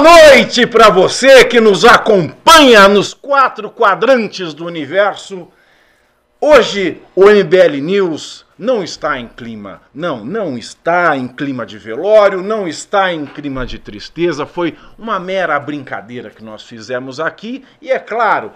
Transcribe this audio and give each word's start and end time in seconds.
Boa 0.00 0.30
noite 0.30 0.64
para 0.64 0.90
você 0.90 1.44
que 1.44 1.60
nos 1.60 1.84
acompanha 1.84 2.86
nos 2.86 3.12
quatro 3.12 3.68
quadrantes 3.68 4.54
do 4.54 4.64
universo. 4.64 5.48
Hoje 6.40 7.02
o 7.16 7.24
MBL 7.24 7.82
News 7.82 8.46
não 8.56 8.84
está 8.84 9.18
em 9.18 9.26
clima, 9.26 9.82
não, 9.92 10.24
não 10.24 10.56
está 10.56 11.16
em 11.16 11.26
clima 11.26 11.66
de 11.66 11.78
velório, 11.78 12.44
não 12.44 12.68
está 12.68 13.12
em 13.12 13.26
clima 13.26 13.66
de 13.66 13.76
tristeza. 13.80 14.46
Foi 14.46 14.78
uma 14.96 15.18
mera 15.18 15.58
brincadeira 15.58 16.30
que 16.30 16.44
nós 16.44 16.62
fizemos 16.62 17.18
aqui 17.18 17.64
e 17.82 17.90
é 17.90 17.98
claro, 17.98 18.52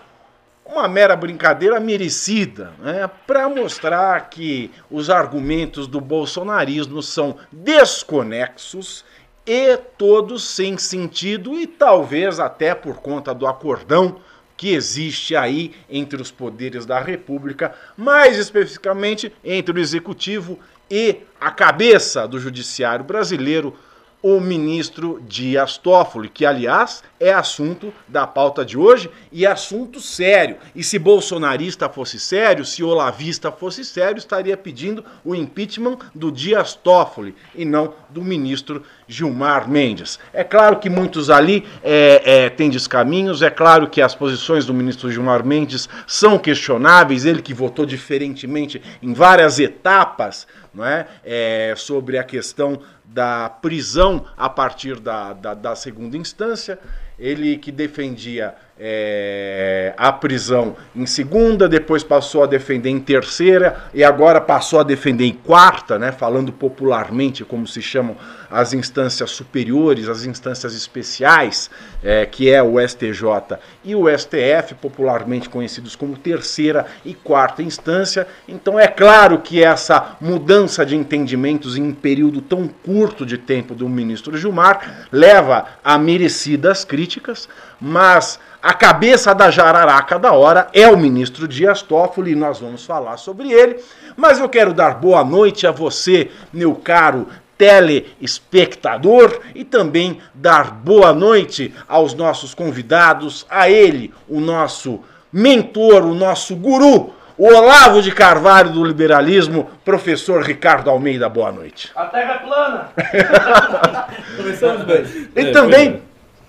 uma 0.65 0.87
mera 0.87 1.17
brincadeira 1.17 1.81
merecida, 1.81 2.73
né, 2.79 3.11
para 3.27 3.49
mostrar 3.49 4.31
que 4.31 4.71
os 4.89 5.11
argumentos 5.11 5.89
do 5.89 6.01
bolsonarismo 6.01 7.03
são 7.03 7.37
desconexos 7.51 9.05
e 9.47 9.77
todos 9.77 10.45
sem 10.45 10.79
sentido 10.79 11.59
e 11.59 11.67
talvez 11.67 12.39
até 12.39 12.75
por 12.75 12.97
conta 12.97 13.35
do 13.35 13.47
acordão 13.47 14.21
que 14.57 14.73
existe 14.73 15.35
aí 15.35 15.75
entre 15.91 16.23
os 16.23 16.31
poderes 16.31 16.87
da 16.87 17.01
República, 17.01 17.75
mais 17.97 18.39
especificamente 18.39 19.33
entre 19.45 19.77
o 19.77 19.81
executivo 19.81 20.59
e 20.89 21.21
a 21.41 21.51
cabeça 21.51 22.29
do 22.29 22.39
judiciário 22.39 23.05
brasileiro, 23.05 23.75
o 24.23 24.41
ministro 24.41 25.21
Dias 25.27 25.77
Toffoli, 25.77 26.29
que 26.29 26.47
aliás 26.47 27.03
é 27.19 27.33
assunto 27.33 27.93
da 28.07 28.27
pauta 28.27 28.65
de 28.65 28.79
hoje 28.79 29.11
e 29.33 29.45
assunto 29.45 30.01
sério. 30.01 30.57
E 30.75 30.85
se 30.85 30.99
bolsonarista 30.99 31.89
fosse 31.89 32.21
sério, 32.21 32.65
se 32.65 32.85
olavista 32.85 33.51
fosse 33.51 33.85
sério, 33.85 34.19
estaria 34.19 34.57
pedindo 34.57 35.05
o 35.25 35.35
impeachment 35.35 35.99
do 36.15 36.31
Dias 36.31 36.75
Toffoli 36.75 37.35
e 37.55 37.65
não 37.65 37.95
do 38.09 38.23
ministro 38.23 38.83
Gilmar 39.09 39.69
Mendes. 39.69 40.19
É 40.33 40.45
claro 40.45 40.79
que 40.79 40.89
muitos 40.89 41.29
ali 41.29 41.67
é, 41.83 42.23
é, 42.25 42.51
têm 42.51 42.71
descaminhos, 42.71 43.43
é 43.43 43.51
claro 43.51 43.89
que 43.89 44.01
as 44.01 44.15
posições 44.15 44.65
do 44.65 44.73
ministro 44.73 45.11
Gilmar 45.11 45.45
Mendes 45.45 45.89
são 46.07 46.39
questionáveis, 46.39 47.25
ele 47.25 47.43
que 47.43 47.53
votou 47.53 47.85
diferentemente 47.85 48.81
em 49.03 49.13
várias 49.13 49.59
etapas 49.59 50.47
não 50.75 50.85
é? 50.85 51.07
é 51.25 51.75
sobre 51.77 52.19
a 52.19 52.25
questão 52.25 52.81
da 53.13 53.49
prisão 53.49 54.25
a 54.37 54.49
partir 54.49 54.99
da, 54.99 55.33
da, 55.33 55.55
da 55.55 55.77
segunda 55.77 56.17
instância, 56.17 56.79
ele 57.19 57.57
que 57.57 57.71
defendia 57.71 58.55
é, 58.79 59.95
a 59.97 60.11
prisão 60.13 60.75
em 60.97 61.07
segunda, 61.07 61.69
depois 61.69 62.03
passou 62.03 62.43
a 62.43 62.47
defender 62.47 62.89
em 62.89 62.99
terceira 62.99 63.85
e 63.95 64.03
agora 64.03 64.41
passou 64.41 64.81
a 64.81 64.83
defender 64.83 65.27
em 65.27 65.35
quarta, 65.35 65.99
né, 65.99 66.11
falando 66.11 66.53
popularmente 66.53 67.45
como 67.45 67.67
se 67.67 67.83
chamam 67.83 68.17
as 68.53 68.75
instâncias 68.75 69.31
superiores, 69.31 70.09
as 70.09 70.25
instâncias 70.25 70.75
especiais, 70.75 71.71
é, 72.03 72.27
que 72.27 72.51
é 72.51 72.63
o 72.63 72.79
STJ 72.79 73.59
e 73.83 73.95
o 73.95 74.07
STF, 74.07 74.75
popularmente 74.81 75.49
conhecidos 75.49 75.97
como 75.97 76.17
terceira 76.17 76.87
e 77.05 77.15
quarta 77.15 77.63
instância. 77.63 78.27
Então 78.47 78.79
é 78.79 78.87
claro 78.87 79.39
que 79.39 79.63
essa 79.63 80.17
mudança 80.21 80.85
de 80.85 80.95
entendimentos 80.95 81.77
em 81.77 81.83
um 81.83 81.95
período 81.95 82.43
tão 82.43 82.69
curto 82.69 83.25
de 83.25 83.39
tempo 83.39 83.75
do 83.75 83.89
ministro 83.89 84.37
Gilmar 84.37 85.07
leva 85.11 85.67
a 85.83 85.99
merecidas 85.99 86.85
críticas, 86.85 87.49
mas 87.81 88.39
a 88.63 88.73
cabeça 88.73 89.35
da 89.35 89.51
jararaca 89.51 90.21
da 90.21 90.33
hora 90.33 90.69
é 90.73 90.87
o 90.87 90.97
ministro 90.97 91.49
Dias 91.49 91.83
Toffoli 91.83 92.37
nós 92.37 92.61
vamos 92.61 92.85
falar 92.85 93.17
sobre 93.17 93.51
ele. 93.51 93.83
Mas 94.17 94.39
eu 94.39 94.49
quero 94.49 94.73
dar 94.73 94.95
boa 94.95 95.25
noite 95.25 95.67
a 95.67 95.73
você, 95.73 96.31
meu 96.53 96.75
caro 96.75 97.27
telespectador, 97.57 99.41
e 99.55 99.65
também 99.65 100.19
dar 100.35 100.71
boa 100.71 101.13
noite 101.13 101.73
aos 101.89 102.15
nossos 102.15 102.55
convidados, 102.55 103.47
a 103.49 103.71
ele, 103.71 104.13
o 104.29 104.41
nosso 104.41 105.01
mentor, 105.33 106.05
o 106.05 106.15
nosso 106.15 106.55
guru, 106.57 107.15
o 107.39 107.47
Olavo 107.47 108.03
de 108.03 108.13
Carvalho 108.13 108.71
do 108.71 108.85
liberalismo, 108.85 109.71
professor 109.85 110.43
Ricardo 110.43 110.91
Almeida, 110.91 111.29
boa 111.29 111.51
noite. 111.51 111.91
A 111.97 112.05
terra 112.07 112.35
é 112.35 112.39
plana. 112.39 112.89
Começamos 114.37 114.83
bem. 114.85 115.29
E 115.35 115.51
também 115.51 116.03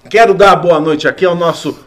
quero 0.09 0.33
dar 0.33 0.55
boa 0.55 0.79
noite 0.79 1.07
aqui 1.07 1.25
ao 1.25 1.35
nosso 1.35 1.83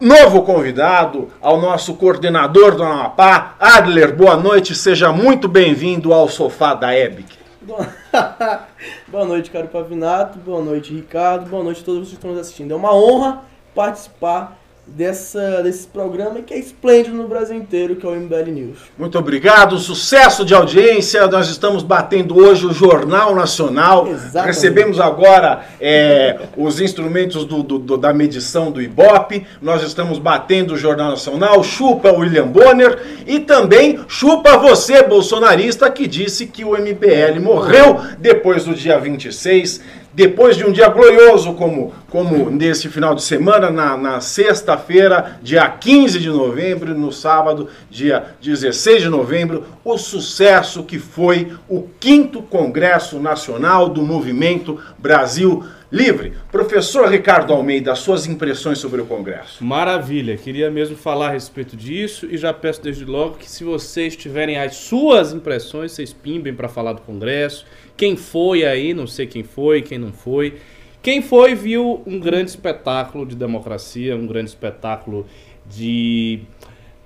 novo 0.00 0.42
convidado, 0.42 1.30
ao 1.40 1.60
nosso 1.60 1.94
coordenador 1.94 2.74
do 2.74 2.82
Amapá, 2.82 3.54
Adler, 3.58 4.14
boa 4.14 4.36
noite, 4.36 4.74
seja 4.74 5.12
muito 5.12 5.48
bem-vindo 5.48 6.12
ao 6.12 6.28
sofá 6.28 6.74
da 6.74 6.96
EBIC. 6.96 7.35
boa 9.08 9.24
noite, 9.24 9.50
caro 9.50 9.66
Pavinato, 9.66 10.38
boa 10.38 10.62
noite, 10.62 10.94
Ricardo, 10.94 11.50
boa 11.50 11.64
noite 11.64 11.82
a 11.82 11.84
todos 11.84 12.00
vocês 12.00 12.10
que 12.10 12.14
estão 12.14 12.30
nos 12.30 12.40
assistindo. 12.40 12.72
É 12.72 12.76
uma 12.76 12.94
honra 12.94 13.42
participar 13.74 14.56
dessa, 14.86 15.62
desse 15.62 15.86
programa 15.86 16.40
que 16.40 16.54
é 16.54 16.58
esplêndido 16.58 17.16
no 17.16 17.26
Brasil 17.26 17.56
inteiro, 17.56 17.96
que 17.96 18.06
é 18.06 18.08
o 18.08 18.14
MBL 18.14 18.50
News. 18.50 18.78
Muito 18.96 19.18
obrigado, 19.18 19.78
sucesso 19.78 20.44
de 20.44 20.54
audiência. 20.54 21.26
Nós 21.26 21.48
estamos 21.48 21.82
batendo 21.82 22.38
hoje 22.38 22.66
o 22.66 22.72
Jornal 22.72 23.34
Nacional. 23.34 24.06
Exatamente. 24.06 24.46
Recebemos 24.46 25.00
agora 25.00 25.64
é, 25.80 26.38
os 26.56 26.80
instrumentos 26.80 27.44
do, 27.44 27.62
do, 27.62 27.78
do, 27.78 27.96
da 27.96 28.14
medição 28.14 28.70
do 28.70 28.80
Ibope. 28.80 29.46
Nós 29.60 29.82
estamos 29.82 30.18
batendo 30.18 30.74
o 30.74 30.76
Jornal 30.76 31.10
Nacional. 31.10 31.62
Chupa 31.64 32.12
William 32.12 32.46
Bonner 32.46 33.24
e 33.26 33.40
também 33.40 33.98
chupa 34.06 34.56
você, 34.56 35.02
bolsonarista, 35.02 35.90
que 35.90 36.06
disse 36.06 36.46
que 36.46 36.64
o 36.64 36.72
MBL 36.72 37.40
morreu 37.42 38.00
depois 38.18 38.64
do 38.64 38.74
dia 38.74 38.98
26 38.98 40.05
depois 40.16 40.56
de 40.56 40.64
um 40.64 40.72
dia 40.72 40.88
glorioso 40.88 41.52
como, 41.52 41.92
como 42.08 42.48
nesse 42.50 42.88
final 42.88 43.14
de 43.14 43.22
semana, 43.22 43.70
na, 43.70 43.98
na 43.98 44.18
sexta-feira, 44.18 45.38
dia 45.42 45.68
15 45.68 46.18
de 46.18 46.30
novembro, 46.30 46.98
no 46.98 47.12
sábado, 47.12 47.68
dia 47.90 48.34
16 48.40 49.02
de 49.02 49.08
novembro, 49.10 49.64
o 49.84 49.98
sucesso 49.98 50.84
que 50.84 50.98
foi 50.98 51.52
o 51.68 51.82
quinto 52.00 52.40
Congresso 52.40 53.18
Nacional 53.20 53.90
do 53.90 54.00
Movimento 54.00 54.80
Brasil 54.98 55.62
Livre. 55.96 56.34
Professor 56.52 57.08
Ricardo 57.08 57.54
Almeida, 57.54 57.94
suas 57.94 58.26
impressões 58.26 58.76
sobre 58.76 59.00
o 59.00 59.06
Congresso. 59.06 59.64
Maravilha, 59.64 60.36
queria 60.36 60.70
mesmo 60.70 60.94
falar 60.94 61.28
a 61.28 61.30
respeito 61.30 61.74
disso 61.74 62.26
e 62.30 62.36
já 62.36 62.52
peço 62.52 62.82
desde 62.82 63.06
logo 63.06 63.36
que 63.36 63.50
se 63.50 63.64
vocês 63.64 64.14
tiverem 64.14 64.58
as 64.58 64.76
suas 64.76 65.32
impressões, 65.32 65.92
vocês 65.92 66.12
pimbem 66.12 66.52
para 66.52 66.68
falar 66.68 66.92
do 66.92 67.00
Congresso 67.00 67.64
quem 67.96 68.14
foi 68.14 68.66
aí, 68.66 68.92
não 68.92 69.06
sei 69.06 69.26
quem 69.26 69.42
foi, 69.42 69.80
quem 69.80 69.96
não 69.96 70.12
foi. 70.12 70.58
Quem 71.02 71.22
foi 71.22 71.54
viu 71.54 72.02
um 72.06 72.20
grande 72.20 72.50
espetáculo 72.50 73.24
de 73.24 73.34
democracia, 73.34 74.14
um 74.14 74.26
grande 74.26 74.50
espetáculo 74.50 75.24
de. 75.64 76.40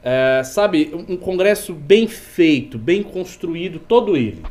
É, 0.03 0.43
sabe, 0.43 0.91
um 0.93 1.17
congresso 1.17 1.73
bem 1.73 2.09
feito, 2.09 2.77
bem 2.77 3.05
construído, 3.05 3.79
todo 3.79 4.17
ele. 4.17 4.43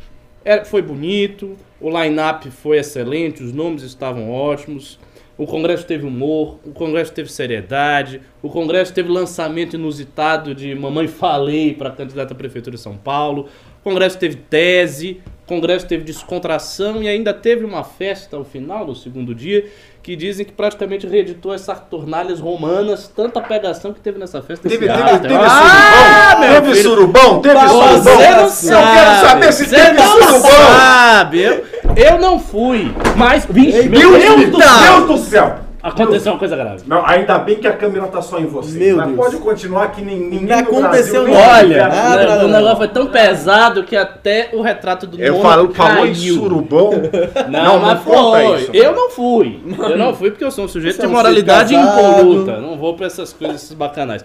É, 0.42 0.64
foi 0.64 0.80
bonito, 0.80 1.58
o 1.80 1.88
line-up 1.88 2.50
foi 2.50 2.78
excelente, 2.78 3.42
os 3.42 3.52
nomes 3.52 3.82
estavam 3.82 4.30
ótimos. 4.30 4.98
O 5.38 5.46
Congresso 5.46 5.86
teve 5.86 6.06
humor, 6.06 6.58
o 6.64 6.70
Congresso 6.70 7.12
teve 7.12 7.32
seriedade, 7.32 8.20
o 8.42 8.50
Congresso 8.50 8.92
teve 8.92 9.10
lançamento 9.10 9.74
inusitado 9.74 10.54
de 10.54 10.74
Mamãe 10.74 11.08
Falei 11.08 11.72
para 11.72 11.90
candidata 11.90 12.34
à 12.34 12.36
Prefeitura 12.36 12.76
de 12.76 12.82
São 12.82 12.94
Paulo, 12.94 13.48
o 13.80 13.82
Congresso 13.82 14.18
teve 14.18 14.36
tese, 14.36 15.22
Congresso 15.50 15.84
teve 15.84 16.04
descontração 16.04 17.02
e 17.02 17.08
ainda 17.08 17.34
teve 17.34 17.64
uma 17.64 17.82
festa 17.82 18.36
ao 18.36 18.44
final, 18.44 18.86
no 18.86 18.94
segundo 18.94 19.34
dia, 19.34 19.68
que 20.02 20.16
dizem 20.16 20.46
que 20.46 20.52
praticamente 20.52 21.06
reeditou 21.06 21.52
as 21.52 21.60
Saturnalhas 21.60 22.40
romanas, 22.40 23.08
tanta 23.08 23.40
pegação 23.40 23.92
que 23.92 24.00
teve 24.00 24.18
nessa 24.18 24.40
festa. 24.40 24.68
Teve, 24.68 24.86
teve, 24.86 25.18
teve, 25.20 25.34
ah, 25.34 26.36
surubão? 26.36 26.50
Teve 26.50 26.74
filho. 26.74 26.82
surubão? 26.82 27.40
Teve 27.40 27.68
surubão? 27.68 27.98
Você 27.98 28.30
não 28.30 28.48
sabe. 28.48 28.74
Eu 28.74 28.94
quero 28.94 29.28
saber 29.28 29.52
se 29.52 29.68
teve 29.68 29.92
não 29.92 30.06
surubão. 30.06 30.40
Sabe. 30.40 31.40
Eu, 31.42 31.64
eu 31.96 32.18
não 32.18 32.38
fui, 32.38 32.94
mas... 33.16 33.46
Vixe, 33.48 33.88
meu 33.88 34.18
Deus, 34.18 34.22
Deus 34.22 34.50
do 34.50 34.62
céu! 34.62 35.06
Deus 35.06 35.06
do 35.06 35.18
céu! 35.18 35.69
Aconteceu 35.82 36.32
uma 36.32 36.38
coisa 36.38 36.56
grave. 36.56 36.82
Não, 36.86 37.04
ainda 37.06 37.38
bem 37.38 37.56
que 37.56 37.66
a 37.66 37.72
câmera 37.72 38.06
tá 38.08 38.20
só 38.20 38.38
em 38.38 38.46
você. 38.46 38.78
Meu 38.78 38.96
Mas 38.98 39.06
Deus. 39.06 39.18
pode 39.18 39.36
continuar 39.36 39.88
que 39.88 40.02
ninguém 40.02 40.42
não 40.42 40.58
aconteceu 40.58 41.26
nada. 41.26 41.58
Olha, 41.58 41.88
nada, 41.88 42.26
nada, 42.26 42.44
o 42.44 42.48
negócio 42.48 42.76
foi 42.76 42.88
tão 42.88 43.06
pesado 43.06 43.82
que 43.84 43.96
até 43.96 44.50
o 44.52 44.60
retrato 44.60 45.06
do 45.06 45.20
Eu 45.20 45.40
falo, 45.40 45.72
falou 45.72 46.06
em 46.06 46.14
surubão. 46.14 46.90
Não, 47.48 47.64
não 47.64 47.80
mas 47.80 48.02
foi. 48.02 48.56
Isso, 48.56 48.70
eu 48.72 48.94
não 48.94 49.10
fui. 49.10 49.60
Eu 49.78 49.96
não 49.96 50.14
fui 50.14 50.30
porque 50.30 50.44
eu 50.44 50.50
sou 50.50 50.64
um 50.64 50.68
sujeito 50.68 50.96
você 50.96 51.02
de 51.02 51.08
moralidade 51.08 51.74
impoluta. 51.74 52.58
Não 52.58 52.76
vou 52.76 52.94
pra 52.94 53.06
essas 53.06 53.32
coisas 53.32 53.72
bacanais. 53.72 54.24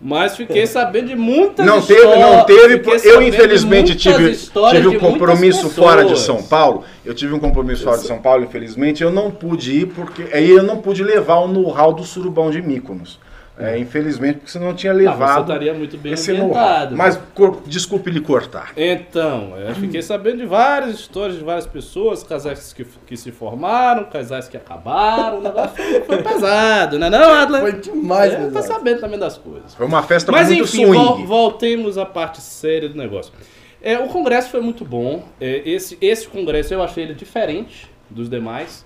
Mas 0.00 0.36
fiquei 0.36 0.66
sabendo 0.66 1.08
de 1.08 1.16
muitas 1.16 1.64
não 1.64 1.80
teve, 1.80 2.04
Não 2.04 2.44
teve, 2.44 2.82
eu 3.08 3.22
infelizmente 3.22 3.94
tive, 3.96 4.36
tive 4.70 4.88
um 4.88 4.98
compromisso 4.98 5.70
fora 5.70 6.04
de 6.04 6.18
São 6.18 6.42
Paulo. 6.42 6.84
Eu 7.04 7.14
tive 7.14 7.32
um 7.32 7.40
compromisso 7.40 7.84
fora 7.84 7.98
de 7.98 8.06
São 8.06 8.18
Paulo, 8.18 8.44
infelizmente. 8.44 9.02
Eu 9.02 9.10
não 9.10 9.30
pude 9.30 9.72
ir 9.72 9.86
porque 9.86 10.28
aí 10.34 10.50
eu 10.50 10.62
não 10.62 10.78
pude 10.78 11.02
levar 11.02 11.36
o 11.36 11.48
know-how 11.48 11.94
do 11.94 12.04
surubão 12.04 12.50
de 12.50 12.60
Míconos. 12.60 13.18
É, 13.58 13.78
infelizmente, 13.78 14.34
porque 14.40 14.50
senão 14.50 14.74
tinha 14.74 14.92
Ah, 14.92 14.94
você 14.96 15.00
levado 15.02 15.40
estaria 15.42 15.72
muito 15.72 15.96
bem 15.96 16.12
esse 16.12 16.30
ambientado. 16.30 16.94
Mas 16.94 17.18
cor- 17.34 17.62
desculpe 17.66 18.10
lhe 18.10 18.20
cortar. 18.20 18.72
Então, 18.76 19.56
eu 19.56 19.74
fiquei 19.74 20.02
sabendo 20.02 20.36
de 20.38 20.44
várias 20.46 20.94
histórias 21.00 21.38
de 21.38 21.44
várias 21.44 21.66
pessoas, 21.66 22.22
casais 22.22 22.74
que, 22.74 22.84
que 22.84 23.16
se 23.16 23.32
formaram, 23.32 24.04
casais 24.04 24.46
que 24.46 24.58
acabaram, 24.58 25.38
o 25.38 25.42
negócio 25.42 25.70
foi, 26.04 26.22
pesado, 26.22 26.98
né 26.98 27.08
não, 27.08 27.32
Adler? 27.32 27.62
Foi 27.62 27.72
demais, 27.80 28.34
é, 28.34 28.50
Tá 28.50 28.60
sabendo 28.62 29.00
também 29.00 29.18
das 29.18 29.38
coisas. 29.38 29.74
Foi 29.74 29.86
uma 29.86 30.02
festa 30.02 30.30
Mas 30.30 30.48
muito 30.48 30.62
enfim, 30.64 30.84
swing. 30.84 30.92
vol- 31.04 31.26
voltemos 31.26 31.96
à 31.96 32.04
parte 32.04 32.42
séria 32.42 32.88
do 32.90 32.96
negócio. 32.98 33.32
É, 33.80 33.98
o 33.98 34.08
congresso 34.08 34.50
foi 34.50 34.60
muito 34.60 34.84
bom. 34.84 35.24
É, 35.40 35.62
esse, 35.64 35.96
esse 36.00 36.28
congresso 36.28 36.74
eu 36.74 36.82
achei 36.82 37.04
ele 37.04 37.14
diferente 37.14 37.90
dos 38.10 38.28
demais. 38.28 38.84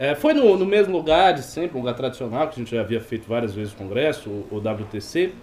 É, 0.00 0.14
foi 0.14 0.32
no, 0.32 0.56
no 0.56 0.64
mesmo 0.64 0.96
lugar 0.96 1.34
de 1.34 1.42
sempre, 1.42 1.76
um 1.76 1.80
lugar 1.80 1.94
tradicional, 1.94 2.48
que 2.48 2.54
a 2.54 2.64
gente 2.64 2.74
já 2.74 2.80
havia 2.80 3.02
feito 3.02 3.28
várias 3.28 3.54
vezes 3.54 3.74
o 3.74 3.76
congresso, 3.76 4.30
o, 4.30 4.48
o 4.50 4.56
WTC. 4.56 5.34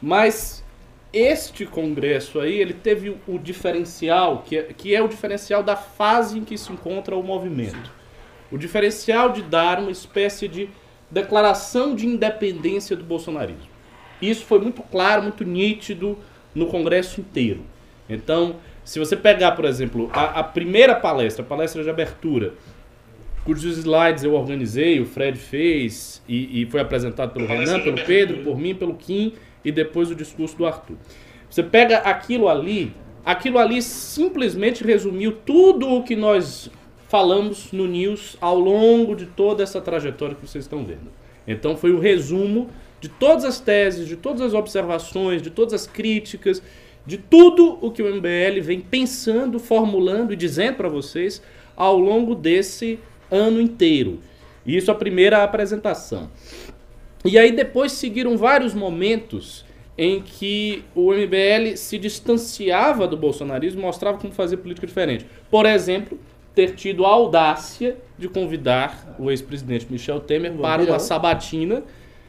Mas 0.00 0.64
este 1.12 1.66
congresso 1.66 2.38
aí, 2.38 2.56
ele 2.56 2.72
teve 2.72 3.10
o, 3.10 3.18
o 3.26 3.36
diferencial, 3.36 4.44
que 4.46 4.58
é, 4.58 4.62
que 4.62 4.94
é 4.94 5.02
o 5.02 5.08
diferencial 5.08 5.60
da 5.60 5.74
fase 5.74 6.38
em 6.38 6.44
que 6.44 6.56
se 6.56 6.72
encontra 6.72 7.16
o 7.16 7.22
movimento. 7.22 7.90
O 8.48 8.56
diferencial 8.56 9.32
de 9.32 9.42
dar 9.42 9.80
uma 9.80 9.90
espécie 9.90 10.46
de 10.46 10.70
declaração 11.10 11.92
de 11.92 12.06
independência 12.06 12.94
do 12.94 13.02
bolsonarismo. 13.02 13.66
Isso 14.22 14.44
foi 14.44 14.60
muito 14.60 14.82
claro, 14.84 15.24
muito 15.24 15.42
nítido 15.42 16.16
no 16.54 16.66
Congresso 16.66 17.20
inteiro. 17.20 17.64
Então, 18.08 18.54
se 18.84 19.00
você 19.00 19.16
pegar, 19.16 19.50
por 19.52 19.64
exemplo, 19.64 20.08
a, 20.12 20.38
a 20.38 20.44
primeira 20.44 20.94
palestra, 20.94 21.44
a 21.44 21.48
palestra 21.48 21.82
de 21.82 21.90
abertura, 21.90 22.54
cujos 23.46 23.78
slides 23.78 24.24
eu 24.24 24.34
organizei, 24.34 25.00
o 25.00 25.06
Fred 25.06 25.38
fez 25.38 26.20
e, 26.28 26.62
e 26.62 26.66
foi 26.66 26.80
apresentado 26.80 27.32
pelo 27.32 27.46
Renan, 27.46 27.80
pelo 27.80 28.04
Pedro, 28.04 28.42
por 28.42 28.58
mim, 28.58 28.74
pelo 28.74 28.94
Kim 28.94 29.32
e 29.64 29.70
depois 29.70 30.10
o 30.10 30.14
discurso 30.16 30.56
do 30.56 30.66
Arthur. 30.66 30.96
Você 31.48 31.62
pega 31.62 31.98
aquilo 31.98 32.48
ali, 32.48 32.92
aquilo 33.24 33.58
ali 33.58 33.80
simplesmente 33.80 34.82
resumiu 34.82 35.30
tudo 35.32 35.88
o 35.88 36.02
que 36.02 36.16
nós 36.16 36.68
falamos 37.08 37.70
no 37.70 37.86
News 37.86 38.36
ao 38.40 38.58
longo 38.58 39.14
de 39.14 39.26
toda 39.26 39.62
essa 39.62 39.80
trajetória 39.80 40.34
que 40.34 40.44
vocês 40.44 40.64
estão 40.64 40.84
vendo. 40.84 41.12
Então 41.46 41.76
foi 41.76 41.92
o 41.92 42.00
resumo 42.00 42.68
de 43.00 43.08
todas 43.08 43.44
as 43.44 43.60
teses, 43.60 44.08
de 44.08 44.16
todas 44.16 44.42
as 44.42 44.54
observações, 44.54 45.40
de 45.40 45.50
todas 45.50 45.72
as 45.72 45.86
críticas, 45.86 46.60
de 47.06 47.16
tudo 47.16 47.78
o 47.80 47.92
que 47.92 48.02
o 48.02 48.12
MBL 48.12 48.60
vem 48.60 48.80
pensando, 48.80 49.60
formulando 49.60 50.32
e 50.32 50.36
dizendo 50.36 50.74
para 50.74 50.88
vocês 50.88 51.40
ao 51.76 51.96
longo 51.96 52.34
desse 52.34 52.98
ano 53.30 53.60
inteiro. 53.60 54.20
Isso 54.66 54.90
a 54.90 54.94
primeira 54.94 55.42
apresentação. 55.42 56.30
E 57.24 57.38
aí 57.38 57.52
depois 57.52 57.92
seguiram 57.92 58.36
vários 58.36 58.74
momentos 58.74 59.64
em 59.98 60.20
que 60.20 60.84
o 60.94 61.12
MBL 61.12 61.76
se 61.76 61.98
distanciava 61.98 63.06
do 63.06 63.16
bolsonarismo, 63.16 63.80
mostrava 63.80 64.18
como 64.18 64.32
fazer 64.32 64.58
política 64.58 64.86
diferente. 64.86 65.26
Por 65.50 65.64
exemplo, 65.64 66.18
ter 66.54 66.74
tido 66.74 67.04
a 67.04 67.08
audácia 67.08 67.96
de 68.18 68.28
convidar 68.28 69.16
o 69.18 69.30
ex-presidente 69.30 69.86
Michel 69.90 70.20
Temer 70.20 70.52
para 70.52 70.82
uma 70.82 70.98
sabatina, 70.98 71.82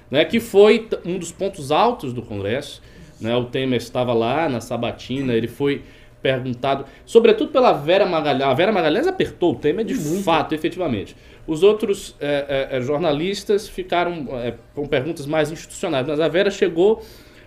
né, 0.09 0.23
que 0.23 0.39
foi 0.39 0.87
um 1.05 1.17
dos 1.17 1.31
pontos 1.31 1.71
altos 1.71 2.13
do 2.13 2.21
Congresso. 2.21 2.81
Né, 3.19 3.35
o 3.35 3.45
Temer 3.45 3.77
estava 3.77 4.13
lá 4.13 4.47
na 4.47 4.61
sabatina, 4.61 5.33
ele 5.33 5.47
foi 5.47 5.81
perguntado, 6.21 6.85
sobretudo 7.05 7.51
pela 7.51 7.71
Vera 7.73 8.05
Magalhães. 8.05 8.49
A 8.49 8.53
Vera 8.53 8.71
Magalhães 8.71 9.07
apertou 9.07 9.53
o 9.53 9.55
Temer 9.55 9.85
de 9.85 9.93
Muito. 9.95 10.23
fato, 10.23 10.53
efetivamente. 10.53 11.15
Os 11.45 11.63
outros 11.63 12.15
é, 12.19 12.67
é, 12.71 12.77
é, 12.77 12.81
jornalistas 12.81 13.67
ficaram 13.69 14.27
é, 14.31 14.53
com 14.75 14.85
perguntas 14.85 15.25
mais 15.25 15.51
institucionais, 15.51 16.05
mas 16.05 16.19
a 16.19 16.27
Vera 16.27 16.51
chegou 16.51 17.01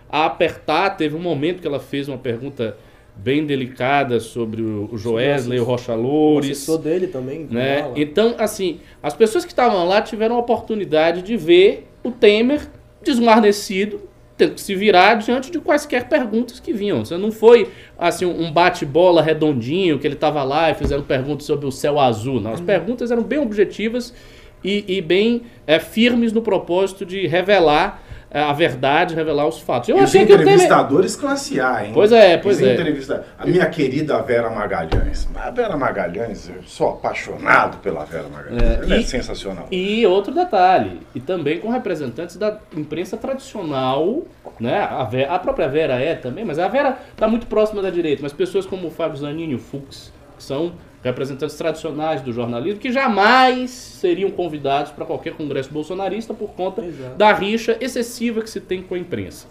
a 0.08 0.24
apertar. 0.24 0.96
Teve 0.96 1.14
um 1.16 1.20
momento 1.20 1.60
que 1.60 1.66
ela 1.66 1.80
fez 1.80 2.08
uma 2.08 2.16
pergunta 2.18 2.76
bem 3.14 3.44
delicada 3.44 4.18
sobre 4.18 4.62
o 4.62 4.88
o 4.90 4.96
Joesley, 4.96 5.60
o 5.60 5.64
Rocha 5.64 5.92
O 5.92 6.00
Loures. 6.00 6.50
assessor 6.50 6.78
dele 6.78 7.08
também. 7.08 7.46
Né? 7.50 7.82
fala. 7.82 7.94
Então, 7.96 8.34
assim, 8.38 8.80
as 9.02 9.14
pessoas 9.14 9.44
que 9.44 9.52
estavam 9.52 9.86
lá 9.86 10.00
tiveram 10.00 10.36
a 10.36 10.38
oportunidade 10.38 11.20
de 11.20 11.36
ver 11.36 11.86
o 12.02 12.10
Temer 12.10 12.66
desguarnecido, 13.02 14.08
se 14.56 14.74
virar 14.74 15.14
diante 15.14 15.50
de 15.50 15.58
quaisquer 15.58 16.08
perguntas 16.08 16.60
que 16.60 16.72
vinham. 16.72 17.04
Você 17.04 17.16
não 17.16 17.32
foi 17.32 17.68
assim 17.98 18.26
um 18.26 18.50
bate-bola 18.52 19.22
redondinho 19.22 19.98
que 19.98 20.06
ele 20.06 20.14
estava 20.14 20.42
lá 20.42 20.70
e 20.70 20.74
fizeram 20.74 21.02
perguntas 21.02 21.46
sobre 21.46 21.66
o 21.66 21.70
céu 21.70 21.98
azul. 21.98 22.40
Não, 22.40 22.52
as 22.52 22.60
perguntas 22.60 23.10
eram 23.10 23.22
bem 23.22 23.38
objetivas 23.38 24.14
e, 24.62 24.84
e 24.86 25.00
bem 25.00 25.42
é, 25.66 25.78
firmes 25.78 26.32
no 26.32 26.42
propósito 26.42 27.04
de 27.04 27.26
revelar 27.26 28.02
a 28.32 28.52
verdade, 28.52 29.14
revelar 29.14 29.46
os 29.46 29.58
fatos. 29.58 29.88
Eu 29.88 29.96
E 29.96 29.98
os 29.98 30.04
achei 30.04 30.20
que 30.20 30.28
Temer 30.28 30.42
entrevistadores 30.42 31.16
classe 31.16 31.60
A, 31.60 31.84
hein? 31.84 31.90
Pois 31.92 32.12
é, 32.12 32.36
pois 32.36 32.58
Os 32.58 32.62
é. 32.62 32.74
entrevista- 32.74 33.24
A 33.38 33.44
minha 33.46 33.66
querida 33.66 34.22
Vera 34.22 34.48
Magalhães. 34.50 35.28
A 35.34 35.50
Vera 35.50 35.76
Magalhães, 35.76 36.48
eu 36.48 36.62
sou 36.64 36.90
apaixonado 36.90 37.78
pela 37.78 38.04
Vera 38.04 38.26
Magalhães. 38.28 38.62
É, 38.62 38.84
Ela 38.84 38.94
é 38.94 38.98
e- 39.00 39.04
sensacional. 39.04 39.66
E 39.70 40.06
outro 40.06 40.32
detalhe, 40.32 41.00
e 41.14 41.20
também 41.20 41.58
com 41.58 41.68
representantes 41.70 42.36
da 42.36 42.58
imprensa 42.76 43.16
tradicional, 43.16 44.22
né? 44.60 44.78
A, 44.88 45.04
Ve- 45.04 45.24
a 45.24 45.38
própria 45.38 45.68
Vera 45.68 46.00
é 46.00 46.14
também, 46.14 46.44
mas 46.44 46.58
a 46.58 46.68
Vera 46.68 46.98
está 47.12 47.26
muito 47.26 47.46
próxima 47.46 47.82
da 47.82 47.90
direita, 47.90 48.22
mas 48.22 48.32
pessoas 48.32 48.64
como 48.64 48.86
o 48.86 48.90
Fábio 48.90 49.16
Zanin 49.16 49.50
e 49.50 49.54
o 49.54 49.58
Fux 49.58 50.12
que 50.36 50.44
são 50.44 50.72
representantes 51.02 51.56
tradicionais 51.56 52.20
do 52.20 52.32
jornalismo 52.32 52.78
que 52.80 52.92
jamais 52.92 53.70
seriam 53.70 54.30
convidados 54.30 54.92
para 54.92 55.04
qualquer 55.06 55.32
congresso 55.34 55.72
bolsonarista 55.72 56.34
por 56.34 56.50
conta 56.50 56.84
Exato. 56.84 57.16
da 57.16 57.32
rixa 57.32 57.76
excessiva 57.80 58.42
que 58.42 58.50
se 58.50 58.60
tem 58.60 58.82
com 58.82 58.94
a 58.94 58.98
imprensa. 58.98 59.46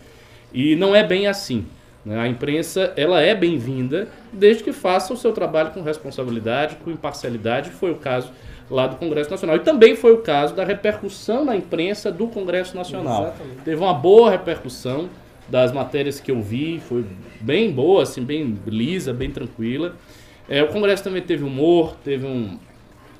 E 0.54 0.75
não 0.75 0.96
é 0.96 1.04
bem 1.04 1.28
assim. 1.28 1.66
né? 2.06 2.19
A 2.19 2.28
imprensa 2.28 2.94
ela 2.96 3.22
é 3.22 3.34
bem-vinda 3.34 4.07
desde 4.31 4.63
que 4.63 4.72
faça 4.72 5.13
o 5.13 5.18
seu 5.18 5.31
trabalho 5.31 5.72
com 5.72 5.81
responsabilidade, 5.81 6.75
com 6.84 6.92
imparcialidade. 6.92 7.72
Foi 7.72 7.92
o 7.92 7.96
caso 7.96 8.31
lá 8.69 8.86
do 8.86 8.96
Congresso 8.98 9.31
Nacional. 9.31 9.56
E 9.56 9.60
também 9.60 9.96
foi 9.96 10.13
o 10.13 10.19
caso 10.19 10.54
da 10.54 10.63
repercussão 10.63 11.44
na 11.46 11.56
imprensa 11.56 12.12
do 12.12 12.28
Congresso 12.28 12.75
Nacional. 12.75 13.24
Exatamente. 13.24 13.62
Teve 13.63 13.81
uma 13.81 13.94
boa 13.94 14.30
repercussão 14.30 15.10
das 15.48 15.72
matérias 15.72 16.19
que 16.19 16.30
eu 16.30 16.40
vi, 16.42 16.80
foi 16.88 17.04
bem 17.42 17.72
boa, 17.72 18.04
assim, 18.04 18.24
bem 18.24 18.57
lisa, 18.68 19.12
bem 19.12 19.31
tranquila. 19.31 19.96
É, 20.50 20.63
o 20.63 20.68
Congresso 20.68 21.04
também 21.04 21.22
teve 21.22 21.44
humor, 21.44 21.96
teve 22.04 22.25
um, 22.25 22.57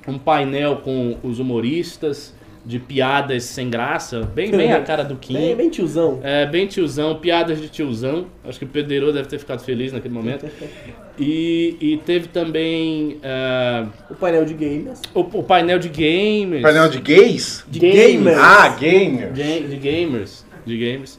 um 0.06 0.18
painel 0.18 0.78
com 0.78 1.16
os 1.22 1.38
humoristas 1.38 2.34
de 2.64 2.78
piadas 2.78 3.44
sem 3.44 3.70
graça, 3.70 4.20
bem, 4.34 4.50
bem 4.50 4.70
a 4.72 4.82
cara 4.82 5.02
do 5.02 5.16
Kim. 5.16 5.32
Bem, 5.38 5.56
bem 5.56 5.70
tiozão. 5.70 6.20
É, 6.22 6.44
bem 6.44 6.66
tiozão, 6.66 7.18
piadas 7.18 7.58
de 7.58 7.68
tiozão. 7.68 8.26
Acho 8.44 8.58
que 8.58 8.66
o 8.66 8.68
Pedro 8.68 9.12
deve 9.14 9.28
ter 9.28 9.38
ficado 9.38 9.62
feliz 9.62 9.92
naquele 9.92 10.12
momento. 10.14 10.46
E, 11.22 11.76
e 11.82 11.96
teve 11.98 12.28
também 12.28 13.18
é, 13.22 13.84
O 14.08 14.14
painel 14.14 14.46
de 14.46 14.54
games. 14.54 15.02
o, 15.14 15.20
o 15.20 15.42
painel 15.42 15.78
de 15.78 15.90
gamers. 15.90 16.62
Painel 16.62 16.88
de 16.88 16.98
gays? 16.98 17.62
De 17.68 17.78
Gamers. 17.78 18.12
gamers. 18.14 18.38
Ah, 18.38 18.68
gamer. 18.70 19.32
de, 19.32 19.60
de 19.68 19.76
gamers. 19.76 20.46
De 20.64 20.78
gamers. 20.78 21.18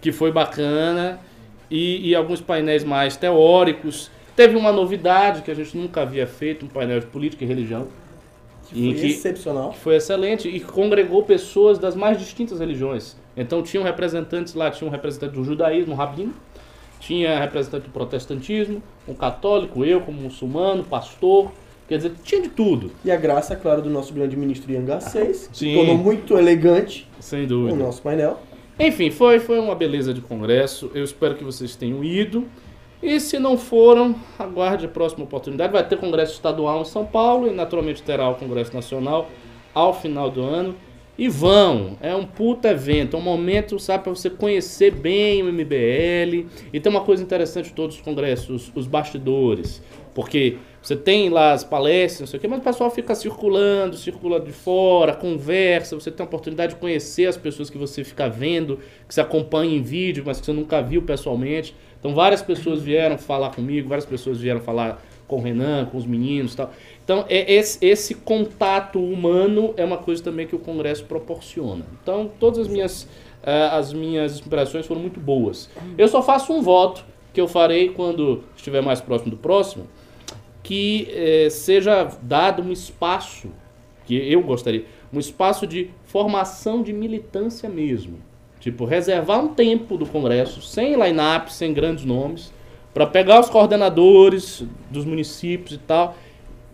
Que 0.00 0.10
foi 0.10 0.32
bacana. 0.32 1.20
E, 1.70 2.08
e 2.08 2.14
alguns 2.14 2.40
painéis 2.40 2.82
mais 2.82 3.14
teóricos. 3.18 4.10
Teve 4.36 4.54
uma 4.56 4.70
novidade 4.70 5.42
que 5.42 5.50
a 5.50 5.54
gente 5.54 5.76
nunca 5.76 6.02
havia 6.02 6.26
feito, 6.26 6.64
um 6.66 6.68
painel 6.68 7.00
de 7.00 7.06
política 7.06 7.44
e 7.44 7.48
religião. 7.48 7.88
que 8.68 8.74
foi 8.92 8.94
que- 9.00 9.06
excepcional. 9.06 9.70
que 9.70 9.78
foi 9.78 9.94
excelente 9.96 10.48
e 10.48 10.58
congregou 10.58 11.22
pessoas 11.22 11.78
das 11.78 11.94
mais 11.94 12.18
distintas 12.18 12.58
religiões. 12.58 13.16
Então 13.36 13.62
tinham 13.62 13.84
representantes 13.84 14.54
lá, 14.54 14.70
tinha 14.72 14.88
um 14.88 14.90
representante 14.90 15.34
do 15.34 15.44
judaísmo, 15.44 15.92
um 15.92 15.96
rabino, 15.96 16.34
tinha 16.98 17.38
representante 17.38 17.84
do 17.84 17.92
protestantismo, 17.92 18.82
um 19.06 19.14
católico, 19.14 19.84
eu 19.84 20.00
como 20.00 20.20
muçulmano, 20.20 20.82
pastor, 20.82 21.52
quer 21.88 21.98
dizer, 21.98 22.12
tinha 22.24 22.42
de 22.42 22.48
tudo, 22.48 22.90
E 23.04 23.10
a 23.12 23.16
graça, 23.16 23.54
claro, 23.54 23.80
do 23.82 23.88
nosso 23.88 24.12
grande 24.12 24.36
ministro 24.36 24.72
Ian 24.72 24.84
Garcês, 24.84 25.46
que 25.52 25.58
Sim. 25.58 25.74
tornou 25.76 25.96
muito 25.96 26.36
elegante 26.36 27.08
sem 27.20 27.44
o 27.44 27.46
dúvida. 27.46 27.76
nosso 27.76 28.02
painel. 28.02 28.40
Enfim, 28.80 29.10
foi, 29.12 29.38
foi 29.38 29.60
uma 29.60 29.76
beleza 29.76 30.12
de 30.12 30.20
congresso. 30.20 30.90
Eu 30.92 31.04
espero 31.04 31.36
que 31.36 31.44
vocês 31.44 31.76
tenham 31.76 32.02
ido. 32.02 32.44
E 33.02 33.20
se 33.20 33.38
não 33.38 33.58
foram, 33.58 34.14
aguarde 34.38 34.86
a 34.86 34.88
próxima 34.88 35.24
oportunidade. 35.24 35.72
Vai 35.72 35.86
ter 35.86 35.98
congresso 35.98 36.32
estadual 36.32 36.80
em 36.80 36.84
São 36.84 37.04
Paulo 37.04 37.46
e 37.46 37.50
naturalmente 37.50 38.02
terá 38.02 38.28
o 38.28 38.34
congresso 38.34 38.74
nacional 38.74 39.28
ao 39.74 39.92
final 39.92 40.30
do 40.30 40.42
ano. 40.42 40.74
E 41.18 41.28
vão, 41.28 41.96
é 42.02 42.14
um 42.14 42.26
puta 42.26 42.68
evento, 42.68 43.16
é 43.16 43.18
um 43.18 43.22
momento, 43.22 43.78
sabe, 43.78 44.04
para 44.04 44.14
você 44.14 44.28
conhecer 44.28 44.90
bem 44.90 45.42
o 45.42 45.50
MBL. 45.50 46.46
E 46.72 46.78
tem 46.78 46.90
uma 46.90 47.00
coisa 47.00 47.22
interessante 47.22 47.66
de 47.66 47.72
todos 47.72 47.96
os 47.96 48.02
congressos, 48.02 48.70
os 48.74 48.86
bastidores. 48.86 49.82
Porque 50.14 50.58
você 50.82 50.94
tem 50.94 51.30
lá 51.30 51.52
as 51.52 51.64
palestras, 51.64 52.20
não 52.20 52.26
sei 52.26 52.38
o 52.38 52.40
quê, 52.40 52.46
mas 52.46 52.60
o 52.60 52.62
pessoal 52.62 52.90
fica 52.90 53.14
circulando, 53.14 53.96
circula 53.96 54.38
de 54.38 54.52
fora, 54.52 55.14
conversa, 55.14 55.98
você 55.98 56.10
tem 56.10 56.22
a 56.22 56.26
oportunidade 56.26 56.74
de 56.74 56.80
conhecer 56.80 57.26
as 57.26 57.36
pessoas 57.36 57.68
que 57.68 57.76
você 57.76 58.04
fica 58.04 58.28
vendo, 58.28 58.78
que 59.08 59.14
você 59.14 59.20
acompanha 59.20 59.76
em 59.76 59.82
vídeo, 59.82 60.22
mas 60.26 60.38
que 60.38 60.46
você 60.46 60.52
nunca 60.52 60.82
viu 60.82 61.02
pessoalmente. 61.02 61.74
Então 62.06 62.14
várias 62.14 62.40
pessoas 62.40 62.82
vieram 62.82 63.18
falar 63.18 63.50
comigo, 63.50 63.88
várias 63.88 64.06
pessoas 64.06 64.38
vieram 64.38 64.60
falar 64.60 65.02
com 65.26 65.38
o 65.38 65.42
Renan, 65.42 65.86
com 65.86 65.98
os 65.98 66.06
meninos 66.06 66.54
tal. 66.54 66.70
Então, 67.04 67.24
é 67.28 67.52
esse, 67.52 67.84
esse 67.84 68.14
contato 68.14 69.02
humano 69.02 69.74
é 69.76 69.84
uma 69.84 69.96
coisa 69.96 70.22
também 70.22 70.46
que 70.46 70.54
o 70.54 70.58
Congresso 70.60 71.04
proporciona. 71.06 71.84
Então, 72.00 72.30
todas 72.38 72.60
as 72.60 72.68
minhas, 72.68 73.02
uh, 73.42 73.72
as 73.74 73.92
minhas 73.92 74.34
inspirações 74.34 74.86
foram 74.86 75.00
muito 75.00 75.18
boas. 75.18 75.68
Eu 75.98 76.06
só 76.06 76.22
faço 76.22 76.52
um 76.52 76.62
voto 76.62 77.04
que 77.34 77.40
eu 77.40 77.48
farei 77.48 77.88
quando 77.88 78.44
estiver 78.56 78.82
mais 78.82 79.00
próximo 79.00 79.32
do 79.32 79.36
próximo, 79.36 79.88
que 80.62 81.08
eh, 81.10 81.50
seja 81.50 82.08
dado 82.22 82.62
um 82.62 82.70
espaço, 82.70 83.50
que 84.04 84.14
eu 84.14 84.42
gostaria, 84.42 84.84
um 85.12 85.18
espaço 85.18 85.66
de 85.66 85.90
formação 86.04 86.84
de 86.84 86.92
militância 86.92 87.68
mesmo. 87.68 88.18
Tipo, 88.66 88.84
reservar 88.84 89.38
um 89.38 89.54
tempo 89.54 89.96
do 89.96 90.04
Congresso, 90.04 90.60
sem 90.60 91.00
line-up, 91.00 91.54
sem 91.54 91.72
grandes 91.72 92.04
nomes, 92.04 92.52
para 92.92 93.06
pegar 93.06 93.38
os 93.38 93.48
coordenadores 93.48 94.64
dos 94.90 95.04
municípios 95.04 95.76
e 95.76 95.78
tal, 95.78 96.16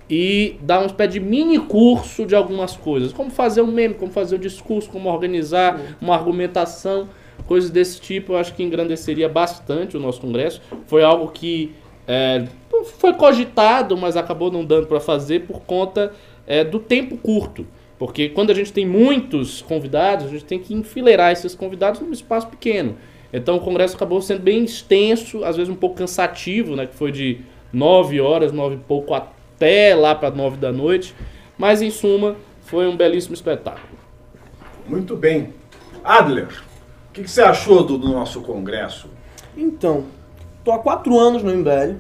e 0.09 0.57
dar 0.63 0.79
uma 0.79 0.87
espécie 0.87 1.13
de 1.13 1.21
mini 1.21 1.59
curso 1.59 2.25
de 2.25 2.35
algumas 2.35 2.75
coisas. 2.75 3.13
Como 3.13 3.31
fazer 3.31 3.61
um 3.61 3.67
meme, 3.67 3.93
como 3.93 4.11
fazer 4.11 4.37
um 4.37 4.39
discurso, 4.39 4.89
como 4.89 5.11
organizar 5.11 5.99
uma 6.01 6.15
argumentação, 6.15 7.11
coisas 7.47 7.69
desse 7.69 8.01
tipo. 8.01 8.33
Eu 8.33 8.39
acho 8.39 8.55
que 8.55 8.63
engrandeceria 8.63 9.29
bastante 9.29 9.95
o 9.95 10.01
nosso 10.01 10.23
Congresso. 10.23 10.63
Foi 10.87 11.05
algo 11.05 11.29
que 11.29 11.75
é, 12.09 12.47
foi 12.99 13.13
cogitado, 13.13 13.99
mas 13.99 14.17
acabou 14.17 14.51
não 14.51 14.65
dando 14.65 14.87
para 14.87 14.99
fazer 14.99 15.41
por 15.41 15.61
conta 15.61 16.15
é, 16.47 16.65
do 16.65 16.79
tempo 16.79 17.19
curto. 17.19 17.67
Porque 18.03 18.29
quando 18.29 18.51
a 18.51 18.55
gente 18.55 18.73
tem 18.73 18.85
muitos 18.85 19.63
convidados, 19.63 20.27
a 20.27 20.29
gente 20.29 20.45
tem 20.45 20.59
que 20.59 20.75
enfileirar 20.75 21.31
esses 21.31 21.55
convidados 21.55 22.01
num 22.01 22.11
espaço 22.11 22.49
pequeno. 22.49 22.97
Então 23.33 23.59
o 23.59 23.61
congresso 23.61 23.95
acabou 23.95 24.21
sendo 24.21 24.41
bem 24.41 24.65
extenso, 24.65 25.45
às 25.45 25.57
vezes 25.57 25.73
um 25.73 25.77
pouco 25.77 25.95
cansativo, 25.95 26.75
né? 26.75 26.85
Que 26.85 26.97
foi 26.97 27.13
de 27.13 27.43
nove 27.73 28.21
horas, 28.21 28.51
nove 28.51 28.75
e 28.75 28.79
pouco 28.79 29.15
até 29.15 29.95
lá 29.95 30.17
para 30.17 30.35
nove 30.35 30.57
da 30.57 30.73
noite. 30.73 31.15
Mas 31.57 31.81
em 31.81 31.93
suma, 31.93 32.35
foi 32.63 32.89
um 32.89 32.97
belíssimo 32.97 33.35
espetáculo. 33.35 33.97
Muito 34.85 35.15
bem. 35.15 35.55
Adler, 36.03 36.49
o 36.49 37.13
que, 37.13 37.23
que, 37.23 37.31
você 37.31 37.43
achou 37.43 37.85
do, 37.85 37.97
do, 37.97 38.09
nosso 38.09 38.41
congresso? 38.41 39.09
Então, 39.57 40.07
tô 40.65 40.73
há 40.73 40.81
quatro 40.81 41.17
anos 41.17 41.45
no 41.45 41.55
MBL, 41.55 41.99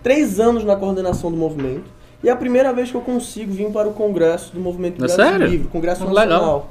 três 0.00 0.38
anos 0.38 0.62
na 0.62 0.76
coordenação 0.76 1.28
do 1.28 1.36
movimento. 1.36 1.92
E 2.24 2.28
é 2.30 2.32
a 2.32 2.36
primeira 2.36 2.72
vez 2.72 2.90
que 2.90 2.96
eu 2.96 3.02
consigo 3.02 3.52
vir 3.52 3.68
para 3.68 3.86
o 3.86 3.92
congresso 3.92 4.50
do 4.54 4.58
Movimento 4.58 4.96
Brasil 4.96 5.22
é 5.22 5.28
sério? 5.28 5.46
Livre, 5.46 5.68
Congresso 5.68 6.06
Nacional. 6.06 6.26
Legal. 6.26 6.70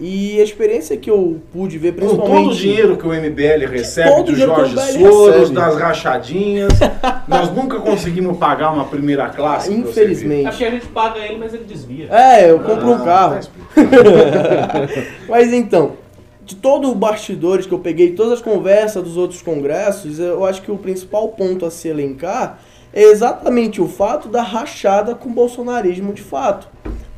E 0.00 0.40
a 0.40 0.42
experiência 0.42 0.96
que 0.96 1.10
eu 1.10 1.42
pude 1.52 1.76
ver, 1.76 1.92
principalmente... 1.92 2.30
Com 2.30 2.44
todo 2.44 2.50
o 2.50 2.56
dinheiro 2.56 2.96
que 2.96 3.06
o 3.06 3.10
MBL 3.10 3.70
recebe 3.70 4.22
do 4.22 4.34
Jorge 4.34 4.74
Soros, 4.98 5.50
das 5.50 5.76
rachadinhas, 5.76 6.72
nós 7.28 7.50
nunca 7.54 7.80
conseguimos 7.80 8.38
pagar 8.38 8.72
uma 8.72 8.86
primeira 8.86 9.28
classe. 9.28 9.74
Infelizmente. 9.74 10.46
Acho 10.46 10.56
que 10.56 10.64
a 10.64 10.70
gente 10.70 10.86
paga 10.86 11.18
ele, 11.18 11.36
mas 11.36 11.52
ele 11.52 11.64
desvia. 11.64 12.08
É, 12.10 12.50
eu 12.50 12.60
compro 12.60 12.90
ah, 12.90 12.96
um 12.96 13.04
carro. 13.04 13.40
Tá 13.40 14.88
mas 15.28 15.52
então, 15.52 15.92
de 16.46 16.56
todo 16.56 16.90
o 16.90 16.94
bastidores 16.94 17.66
que 17.66 17.74
eu 17.74 17.78
peguei, 17.78 18.12
todas 18.12 18.32
as 18.32 18.40
conversas 18.40 19.02
dos 19.02 19.18
outros 19.18 19.42
congressos, 19.42 20.18
eu 20.18 20.46
acho 20.46 20.62
que 20.62 20.72
o 20.72 20.78
principal 20.78 21.28
ponto 21.28 21.66
a 21.66 21.70
se 21.70 21.88
elencar 21.88 22.58
é 22.94 23.02
exatamente 23.02 23.82
o 23.82 23.88
fato 23.88 24.28
da 24.28 24.40
rachada 24.40 25.16
com 25.16 25.28
o 25.28 25.32
bolsonarismo 25.32 26.12
de 26.12 26.22
fato. 26.22 26.68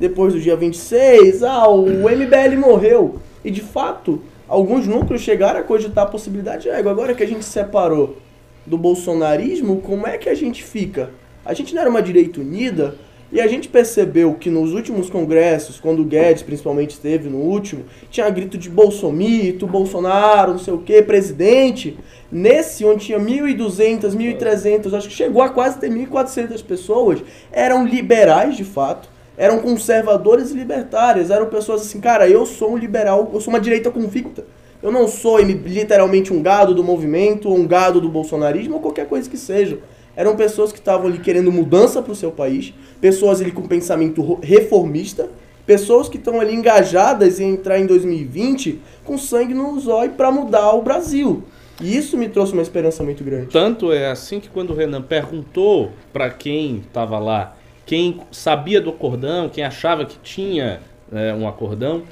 Depois 0.01 0.33
do 0.33 0.41
dia 0.41 0.57
26, 0.57 1.43
ah, 1.43 1.69
o 1.69 2.09
MBL 2.09 2.59
morreu. 2.59 3.17
E 3.45 3.51
de 3.51 3.61
fato, 3.61 4.23
alguns 4.49 4.87
núcleos 4.87 5.21
chegaram 5.21 5.61
a 5.61 5.63
cogitar 5.63 6.05
a 6.05 6.09
possibilidade 6.09 6.63
de, 6.63 6.71
agora 6.71 7.15
que 7.15 7.23
a 7.23 7.27
gente 7.27 7.45
separou 7.45 8.17
do 8.65 8.79
bolsonarismo, 8.79 9.83
como 9.83 10.07
é 10.07 10.17
que 10.17 10.31
a 10.31 10.35
gente 10.35 10.65
fica? 10.65 11.11
A 11.45 11.53
gente 11.53 11.75
não 11.75 11.83
era 11.83 11.91
uma 11.91 12.03
direita 12.03 12.41
unida? 12.41 12.97
E 13.33 13.41
a 13.41 13.47
gente 13.49 13.69
percebeu 13.69 14.35
que 14.35 14.49
nos 14.49 14.73
últimos 14.73 15.11
congressos, 15.11 15.81
quando 15.81 16.01
o 16.01 16.05
Guedes 16.05 16.45
principalmente 16.45 16.91
esteve 16.91 17.29
no 17.29 17.39
último, 17.39 17.85
tinha 18.09 18.31
grito 18.31 18.57
de 18.57 18.71
Bolsomito, 18.71 19.67
Bolsonaro, 19.67 20.53
não 20.53 20.59
sei 20.61 20.73
o 20.73 20.79
que, 20.79 21.03
presidente. 21.03 21.99
Nesse, 22.31 22.85
onde 22.85 23.07
tinha 23.07 23.19
1.200, 23.19 24.17
1.300, 24.17 24.95
acho 24.95 25.09
que 25.09 25.15
chegou 25.15 25.43
a 25.43 25.49
quase 25.49 25.79
ter 25.79 25.91
1.400 25.91 26.65
pessoas, 26.65 27.21
eram 27.51 27.85
liberais 27.85 28.57
de 28.57 28.65
fato, 28.65 29.09
eram 29.37 29.59
conservadores 29.59 30.53
e 30.53 30.57
libertários, 30.57 31.29
eram 31.29 31.47
pessoas 31.47 31.83
assim, 31.83 32.01
cara, 32.01 32.29
eu 32.29 32.47
sou 32.47 32.75
um 32.75 32.77
liberal, 32.77 33.29
eu 33.35 33.41
sou 33.41 33.53
uma 33.53 33.61
direita 33.61 33.91
convicta. 33.91 34.45
Eu 34.81 34.93
não 34.93 35.09
sou 35.09 35.41
literalmente 35.41 36.33
um 36.33 36.41
gado 36.41 36.75
do 36.75 36.85
movimento, 36.85 37.49
ou 37.49 37.57
um 37.57 37.67
gado 37.67 38.01
do 38.01 38.09
bolsonarismo, 38.09 38.75
ou 38.75 38.81
qualquer 38.81 39.09
coisa 39.09 39.29
que 39.29 39.37
seja. 39.37 39.79
Eram 40.17 40.35
pessoas 40.35 40.73
que 40.73 40.79
estavam 40.79 41.07
ali 41.07 41.19
querendo 41.19 41.53
mudança 41.53 42.01
para 42.01 42.13
o 42.13 42.17
seu 42.17 42.33
país, 42.33 42.73
pessoas 43.01 43.41
ali 43.41 43.53
com 43.53 43.63
pensamento 43.63 44.39
reformista, 44.43 45.29
pessoas 45.67 46.09
que 46.09 46.17
estão 46.17 46.41
ali 46.41 46.55
engajadas 46.55 47.39
em 47.39 47.51
entrar 47.51 47.79
em 47.79 47.87
2020 47.87 48.81
com 49.05 49.19
sangue 49.19 49.53
no 49.53 49.79
zóio 49.79 50.13
para 50.13 50.31
mudar 50.31 50.73
o 50.73 50.83
Brasil. 50.83 51.45
E 51.81 51.95
isso 51.95 52.17
me 52.17 52.29
trouxe 52.29 52.55
uma 52.55 52.63
esperança 52.63 53.03
muito 53.03 53.23
grande. 53.23 53.49
Tanto 53.49 53.93
é 53.93 54.11
assim 54.11 54.41
que 54.41 54.49
quando 54.49 54.71
o 54.71 54.75
Renan 54.75 55.03
perguntou 55.03 55.91
para 56.13 56.31
quem 56.31 56.77
estava 56.79 57.19
lá, 57.19 57.55
quem 57.85 58.21
sabia 58.33 58.81
do 58.81 58.91
acordão, 58.91 59.51
quem 59.51 59.63
achava 59.63 60.07
que 60.07 60.19
tinha 60.21 60.81
é, 61.13 61.35
um 61.35 61.47
acordão, 61.47 62.03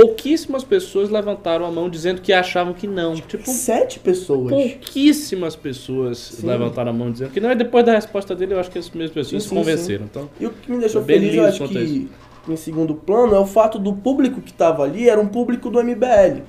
pouquíssimas 0.00 0.62
pessoas 0.62 1.08
levantaram 1.08 1.64
a 1.64 1.70
mão 1.70 1.88
dizendo 1.88 2.20
que 2.20 2.32
achavam 2.32 2.74
que 2.74 2.86
não. 2.86 3.14
Tipo, 3.14 3.50
sete 3.50 3.98
pessoas. 3.98 4.50
Pouquíssimas 4.50 5.56
pessoas 5.56 6.18
sim. 6.18 6.46
levantaram 6.46 6.90
a 6.90 6.94
mão 6.94 7.10
dizendo 7.10 7.30
que 7.30 7.40
não. 7.40 7.50
E 7.50 7.54
depois 7.54 7.84
da 7.84 7.94
resposta 7.94 8.34
dele, 8.34 8.54
eu 8.54 8.60
acho 8.60 8.70
que 8.70 8.78
as 8.78 8.90
mesmas 8.90 9.12
pessoas 9.12 9.42
sim, 9.42 9.48
se 9.48 9.54
convenceram. 9.54 10.04
Sim. 10.04 10.10
Então, 10.10 10.30
e 10.38 10.46
o 10.46 10.50
que 10.50 10.70
me 10.70 10.78
deixou 10.78 11.02
feliz, 11.02 11.34
eu 11.34 11.46
acho 11.46 11.68
que, 11.68 12.08
em 12.48 12.56
segundo 12.56 12.94
plano, 12.94 13.34
é 13.34 13.38
o 13.38 13.46
fato 13.46 13.78
do 13.78 13.92
público 13.92 14.40
que 14.40 14.50
estava 14.50 14.82
ali 14.82 15.08
era 15.08 15.20
um 15.20 15.28
público 15.28 15.70
do 15.70 15.82
MBL 15.82 16.42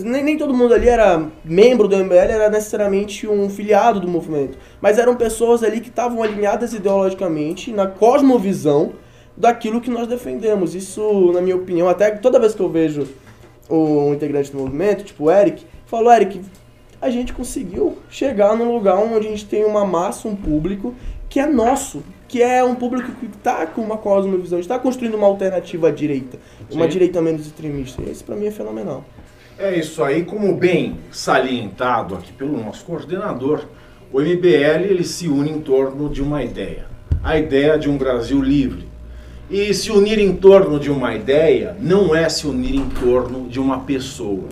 nem, 0.00 0.22
nem 0.22 0.36
todo 0.36 0.52
mundo 0.52 0.74
ali 0.74 0.88
era 0.88 1.26
membro 1.42 1.88
do 1.88 1.96
MBL, 1.96 2.14
era 2.14 2.50
necessariamente 2.50 3.26
um 3.26 3.48
filiado 3.48 4.00
do 4.00 4.06
movimento. 4.06 4.58
Mas 4.80 4.98
eram 4.98 5.16
pessoas 5.16 5.62
ali 5.62 5.80
que 5.80 5.88
estavam 5.88 6.22
alinhadas 6.22 6.74
ideologicamente 6.74 7.72
na 7.72 7.86
cosmovisão 7.86 8.92
daquilo 9.38 9.80
que 9.80 9.90
nós 9.90 10.08
defendemos. 10.08 10.74
Isso, 10.74 11.32
na 11.32 11.40
minha 11.40 11.56
opinião, 11.56 11.88
até 11.88 12.10
toda 12.10 12.40
vez 12.40 12.54
que 12.54 12.60
eu 12.60 12.68
vejo 12.68 13.06
um 13.70 14.12
integrante 14.12 14.50
do 14.50 14.58
movimento, 14.58 15.04
tipo 15.04 15.24
o 15.24 15.30
Eric, 15.30 15.64
falo, 15.86 16.10
Eric, 16.10 16.40
a 17.00 17.08
gente 17.10 17.32
conseguiu 17.32 17.96
chegar 18.10 18.56
num 18.56 18.74
lugar 18.74 18.96
onde 18.96 19.26
a 19.26 19.30
gente 19.30 19.46
tem 19.46 19.64
uma 19.64 19.84
massa, 19.84 20.26
um 20.26 20.34
público 20.34 20.94
que 21.28 21.38
é 21.38 21.46
nosso, 21.46 22.02
que 22.26 22.42
é 22.42 22.64
um 22.64 22.74
público 22.74 23.12
que 23.12 23.26
está 23.26 23.66
com 23.66 23.82
uma 23.82 23.98
cosmovisão, 23.98 24.58
está 24.58 24.78
construindo 24.78 25.14
uma 25.14 25.26
alternativa 25.26 25.88
à 25.88 25.90
direita, 25.90 26.38
uma 26.70 26.86
Sim. 26.86 26.90
direita 26.90 27.20
menos 27.20 27.46
extremista. 27.46 28.02
Isso 28.02 28.24
para 28.24 28.34
mim 28.34 28.46
é 28.46 28.50
fenomenal. 28.50 29.04
É 29.58 29.76
isso 29.78 30.02
aí, 30.02 30.24
como 30.24 30.54
bem 30.54 30.96
salientado 31.10 32.14
aqui 32.14 32.32
pelo 32.32 32.56
nosso 32.56 32.84
coordenador, 32.84 33.66
o 34.10 34.20
MBL 34.20 34.86
ele 34.88 35.04
se 35.04 35.28
une 35.28 35.50
em 35.50 35.60
torno 35.60 36.08
de 36.08 36.22
uma 36.22 36.42
ideia, 36.42 36.86
a 37.22 37.38
ideia 37.38 37.78
de 37.78 37.90
um 37.90 37.98
Brasil 37.98 38.40
livre. 38.40 38.87
E 39.50 39.72
se 39.72 39.90
unir 39.90 40.18
em 40.18 40.36
torno 40.36 40.78
de 40.78 40.90
uma 40.90 41.14
ideia 41.14 41.74
não 41.80 42.14
é 42.14 42.28
se 42.28 42.46
unir 42.46 42.74
em 42.74 42.86
torno 42.90 43.48
de 43.48 43.58
uma 43.58 43.80
pessoa, 43.80 44.44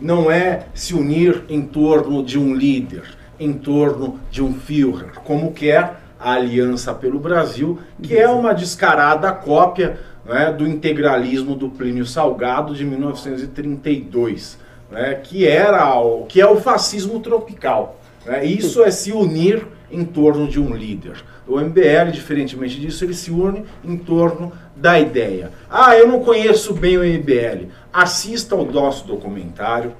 não 0.00 0.28
é 0.28 0.66
se 0.74 0.92
unir 0.92 1.44
em 1.48 1.62
torno 1.62 2.20
de 2.24 2.36
um 2.36 2.52
líder, 2.52 3.04
em 3.38 3.52
torno 3.52 4.18
de 4.28 4.42
um 4.42 4.52
Führer, 4.52 5.20
como 5.22 5.52
quer 5.52 6.00
a 6.18 6.32
Aliança 6.32 6.92
pelo 6.92 7.20
Brasil, 7.20 7.78
que 8.02 8.18
é 8.18 8.28
uma 8.28 8.52
descarada 8.52 9.30
cópia 9.30 10.00
né, 10.24 10.52
do 10.52 10.66
integralismo 10.66 11.54
do 11.54 11.68
Plínio 11.68 12.04
Salgado 12.04 12.74
de 12.74 12.84
1932, 12.84 14.58
né, 14.90 15.14
que, 15.14 15.46
era 15.46 15.94
o, 16.00 16.26
que 16.26 16.40
é 16.40 16.46
o 16.46 16.56
fascismo 16.56 17.20
tropical. 17.20 18.00
Né, 18.26 18.44
isso 18.44 18.82
é 18.82 18.90
se 18.90 19.12
unir 19.12 19.64
em 19.92 20.04
torno 20.04 20.48
de 20.48 20.60
um 20.60 20.74
líder. 20.74 21.22
O 21.50 21.58
MBL, 21.58 22.12
diferentemente 22.12 22.78
disso, 22.78 23.04
ele 23.04 23.12
se 23.12 23.32
une 23.32 23.64
em 23.84 23.96
torno 23.96 24.52
da 24.76 25.00
ideia. 25.00 25.50
Ah, 25.68 25.96
eu 25.96 26.06
não 26.06 26.20
conheço 26.20 26.72
bem 26.72 26.96
o 26.96 27.02
MBL. 27.02 27.66
Assista 27.92 28.54
ao 28.54 28.64
nosso 28.64 29.04
documentário, 29.04 29.92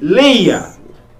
leia 0.00 0.74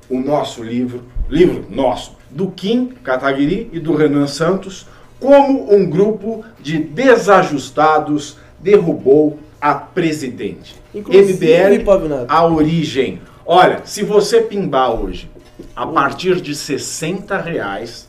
o 0.09 0.21
nosso 0.21 0.63
livro, 0.63 1.03
livro 1.29 1.67
nosso, 1.69 2.17
do 2.31 2.49
Kim 2.53 2.93
Kataguiri 3.03 3.69
e 3.73 3.81
do 3.81 3.97
Renan 3.97 4.29
Santos, 4.29 4.87
como 5.19 5.75
um 5.75 5.91
grupo 5.91 6.45
de 6.61 6.79
desajustados 6.79 8.39
derrubou 8.61 9.41
a 9.61 9.75
presidente. 9.75 10.77
Inclusive, 10.95 11.45
MBL, 11.45 11.91
a 12.29 12.47
origem. 12.47 13.21
Olha, 13.45 13.81
se 13.85 14.05
você 14.05 14.43
pimbar 14.43 14.93
hoje, 14.93 15.29
a 15.75 15.85
partir 15.85 16.41
de 16.41 16.55
60 16.55 17.37
reais, 17.39 18.06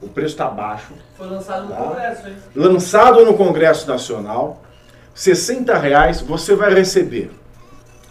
o 0.00 0.08
preço 0.08 0.34
está 0.34 0.48
baixo. 0.48 0.94
Foi 1.16 1.26
lançado 1.26 1.64
no 1.64 1.70
tá? 1.70 1.76
Congresso, 1.76 2.28
hein? 2.28 2.36
Lançado 2.54 3.24
no 3.24 3.34
Congresso 3.34 3.88
Nacional, 3.88 4.62
60 5.14 5.76
reais 5.78 6.20
você 6.20 6.54
vai 6.54 6.72
receber, 6.72 7.30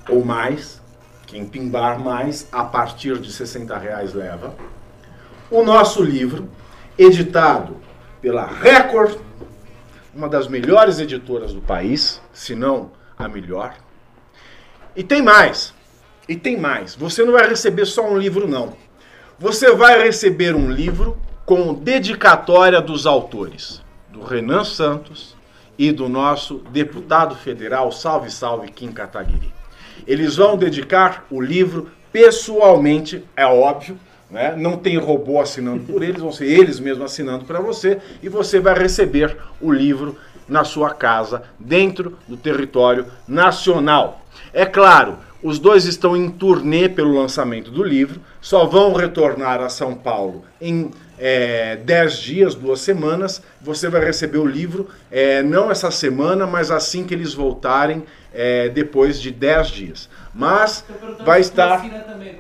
ou 0.08 0.24
mais, 0.24 0.82
quem 1.26 1.46
pimbar 1.46 2.00
mais, 2.00 2.48
a 2.52 2.64
partir 2.64 3.18
de 3.20 3.32
60 3.32 3.78
reais 3.78 4.14
leva, 4.14 4.54
o 5.50 5.64
nosso 5.64 6.04
livro, 6.04 6.50
editado 6.98 7.78
pela 8.22 8.46
Record, 8.46 9.18
uma 10.14 10.28
das 10.28 10.48
melhores 10.48 11.00
editoras 11.00 11.54
do 11.54 11.62
país, 11.62 12.22
se 12.34 12.54
não 12.56 12.92
a 13.18 13.28
melhor. 13.28 13.74
E 14.96 15.04
tem 15.04 15.22
mais. 15.22 15.74
E 16.28 16.36
tem 16.36 16.58
mais. 16.58 16.94
Você 16.96 17.24
não 17.24 17.34
vai 17.34 17.48
receber 17.48 17.86
só 17.86 18.08
um 18.08 18.18
livro, 18.18 18.48
não. 18.48 18.74
Você 19.40 19.74
vai 19.74 20.04
receber 20.04 20.54
um 20.54 20.70
livro 20.70 21.18
com 21.50 21.74
dedicatória 21.74 22.80
dos 22.80 23.08
autores, 23.08 23.82
do 24.10 24.22
Renan 24.22 24.64
Santos 24.64 25.36
e 25.80 25.92
do 25.92 26.08
nosso 26.08 26.62
deputado 26.70 27.34
federal, 27.34 27.92
salve, 27.92 28.30
salve, 28.30 28.68
Kim 28.68 28.92
Kataguiri. 28.92 29.52
Eles 30.06 30.36
vão 30.36 30.56
dedicar 30.56 31.26
o 31.32 31.42
livro 31.42 31.90
pessoalmente, 32.14 33.26
é 33.36 33.48
óbvio, 33.48 33.98
né? 34.30 34.56
não 34.56 34.78
tem 34.78 35.00
robô 35.00 35.42
assinando 35.42 35.92
por 35.92 36.04
eles, 36.04 36.22
vão 36.22 36.32
ser 36.32 36.46
eles 36.46 36.80
mesmos 36.80 37.06
assinando 37.06 37.46
para 37.46 37.60
você 37.60 38.00
e 38.22 38.30
você 38.30 38.60
vai 38.60 38.78
receber 38.78 39.36
o 39.60 39.72
livro 39.72 40.16
na 40.48 40.64
sua 40.64 40.92
casa, 40.92 41.42
dentro 41.58 42.16
do 42.28 42.38
território 42.38 43.08
nacional. 43.28 44.24
É 44.54 44.68
claro, 44.68 45.18
os 45.42 45.58
dois 45.58 45.86
estão 45.86 46.16
em 46.16 46.30
turnê 46.30 46.88
pelo 46.88 47.20
lançamento 47.20 47.72
do 47.72 47.82
livro, 47.82 48.22
só 48.40 48.68
vão 48.68 48.94
retornar 48.94 49.62
a 49.62 49.70
São 49.70 49.96
Paulo 49.96 50.44
em 50.62 50.92
é, 51.20 51.76
10 51.76 52.18
dias, 52.18 52.56
duas 52.56 52.82
semanas. 52.82 53.42
Você 53.62 53.90
vai 53.90 54.04
receber 54.04 54.38
o 54.38 54.46
livro, 54.46 54.90
é, 55.12 55.44
não 55.44 55.70
essa 55.70 55.92
semana, 55.92 56.48
mas 56.48 56.72
assim 56.72 57.04
que 57.06 57.14
eles 57.14 57.34
voltarem, 57.34 58.04
é, 58.34 58.70
depois 58.70 59.22
de 59.22 59.32
10 59.32 59.68
dias. 59.68 60.10
Mas 60.34 60.86
vai 61.26 61.42
estar. 61.42 61.82
Também, 61.82 62.40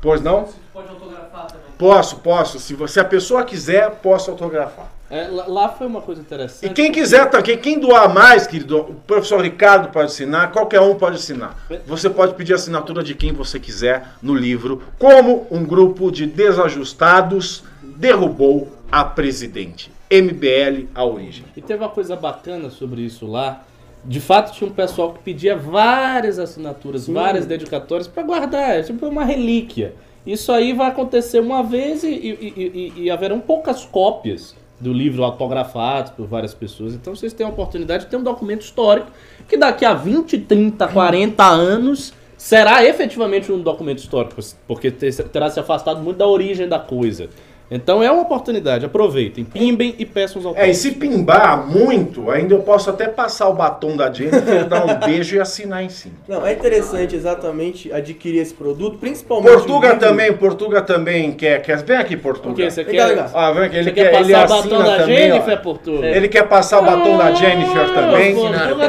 pois 0.00 0.20
não? 0.20 0.46
Você 0.46 0.54
pode 0.72 0.88
autografar 0.88 1.46
também. 1.46 1.64
Posso, 1.76 2.16
posso. 2.16 2.58
Se, 2.60 2.74
você, 2.74 2.94
se 2.94 3.00
a 3.00 3.04
pessoa 3.04 3.42
quiser, 3.44 3.90
posso 4.02 4.30
autografar. 4.30 4.94
É, 5.10 5.28
lá 5.28 5.68
foi 5.68 5.86
uma 5.86 6.00
coisa 6.00 6.20
interessante. 6.20 6.70
E 6.70 6.74
quem 6.74 6.90
quiser, 6.90 7.30
quem, 7.42 7.58
quem 7.58 7.78
doar 7.78 8.12
mais, 8.12 8.46
querido, 8.46 8.78
o 8.78 8.94
professor 8.94 9.40
Ricardo 9.42 9.90
pode 9.90 10.06
assinar, 10.06 10.50
qualquer 10.50 10.80
um 10.80 10.94
pode 10.94 11.16
assinar. 11.16 11.56
Você 11.86 12.08
pode 12.08 12.34
pedir 12.34 12.52
a 12.52 12.56
assinatura 12.56 13.02
de 13.02 13.14
quem 13.14 13.32
você 13.32 13.60
quiser 13.60 14.08
no 14.22 14.34
livro, 14.34 14.82
como 14.98 15.46
um 15.50 15.64
grupo 15.64 16.10
de 16.10 16.26
desajustados 16.26 17.62
derrubou 17.96 18.68
a 18.90 19.04
presidente. 19.04 19.90
MBL 20.10 20.88
a 20.94 21.04
origem. 21.04 21.44
E 21.56 21.60
teve 21.60 21.82
uma 21.82 21.88
coisa 21.88 22.14
bacana 22.14 22.70
sobre 22.70 23.02
isso 23.02 23.26
lá. 23.26 23.64
De 24.04 24.20
fato, 24.20 24.52
tinha 24.52 24.68
um 24.68 24.72
pessoal 24.72 25.12
que 25.12 25.20
pedia 25.20 25.56
várias 25.56 26.38
assinaturas, 26.38 27.02
Sim. 27.02 27.14
várias 27.14 27.46
dedicatórias 27.46 28.06
para 28.06 28.22
guardar, 28.22 28.78
é 28.78 28.82
tipo 28.82 29.06
uma 29.06 29.24
relíquia. 29.24 29.94
Isso 30.26 30.52
aí 30.52 30.72
vai 30.72 30.88
acontecer 30.88 31.40
uma 31.40 31.62
vez 31.62 32.04
e, 32.04 32.08
e, 32.08 32.92
e, 32.96 33.02
e 33.04 33.10
haverão 33.10 33.40
poucas 33.40 33.84
cópias 33.84 34.54
do 34.78 34.92
livro 34.92 35.24
autografado 35.24 36.12
por 36.12 36.26
várias 36.26 36.52
pessoas. 36.52 36.94
Então 36.94 37.14
vocês 37.14 37.32
têm 37.32 37.46
a 37.46 37.48
oportunidade 37.48 38.04
de 38.04 38.10
ter 38.10 38.16
um 38.16 38.22
documento 38.22 38.62
histórico 38.62 39.10
que 39.48 39.56
daqui 39.56 39.84
a 39.84 39.94
20, 39.94 40.38
30, 40.38 40.88
40 40.88 41.44
anos 41.44 42.12
será 42.36 42.84
efetivamente 42.84 43.50
um 43.50 43.60
documento 43.60 43.98
histórico, 43.98 44.40
porque 44.66 44.90
terá 44.90 45.48
se 45.48 45.60
afastado 45.60 46.02
muito 46.02 46.18
da 46.18 46.26
origem 46.26 46.68
da 46.68 46.78
coisa. 46.78 47.28
Então 47.70 48.02
é 48.02 48.10
uma 48.10 48.22
oportunidade, 48.22 48.84
aproveitem, 48.84 49.42
pimbem 49.42 49.94
e 49.98 50.04
peçam 50.04 50.38
os 50.38 50.44
autógrafos. 50.46 50.68
É, 50.68 50.70
e 50.70 50.74
se 50.74 50.92
pimbar 50.92 51.66
muito, 51.66 52.30
ainda 52.30 52.54
eu 52.54 52.60
posso 52.60 52.90
até 52.90 53.08
passar 53.08 53.48
o 53.48 53.54
batom 53.54 53.96
da 53.96 54.12
Jennifer, 54.12 54.64
dar 54.68 54.84
um 54.84 54.94
beijo 55.06 55.36
e 55.36 55.40
assinar 55.40 55.82
em 55.82 55.88
cima. 55.88 56.14
Não, 56.28 56.46
é 56.46 56.52
interessante 56.52 57.16
exatamente 57.16 57.90
adquirir 57.90 58.40
esse 58.40 58.52
produto, 58.52 58.98
principalmente. 58.98 59.50
Portuga 59.50 59.96
também, 59.96 60.32
Portuga 60.34 60.82
também 60.82 61.32
quer, 61.32 61.62
quer. 61.62 61.82
Vem 61.82 61.96
aqui, 61.96 62.16
Portuga. 62.18 62.52
O 62.52 62.54
que 62.54 62.70
você 62.70 62.84
quer? 62.84 63.26
Ah, 63.32 63.50
vem 63.52 63.64
aqui, 63.64 63.76
ele 63.76 63.84
você 63.84 63.92
quer, 63.92 64.10
quer 64.10 64.20
ele 64.20 64.32
passar 64.34 64.44
o 64.58 64.62
batom 64.62 64.78
da 64.84 64.96
também, 64.98 65.16
Jennifer, 65.16 65.62
Portuga? 65.62 66.06
Ele 66.06 66.28
quer 66.28 66.42
passar 66.48 66.80
o 66.80 66.84
batom 66.84 67.16
da 67.16 67.32
Jennifer 67.32 67.82
Ah, 67.90 67.94
também. 67.94 68.34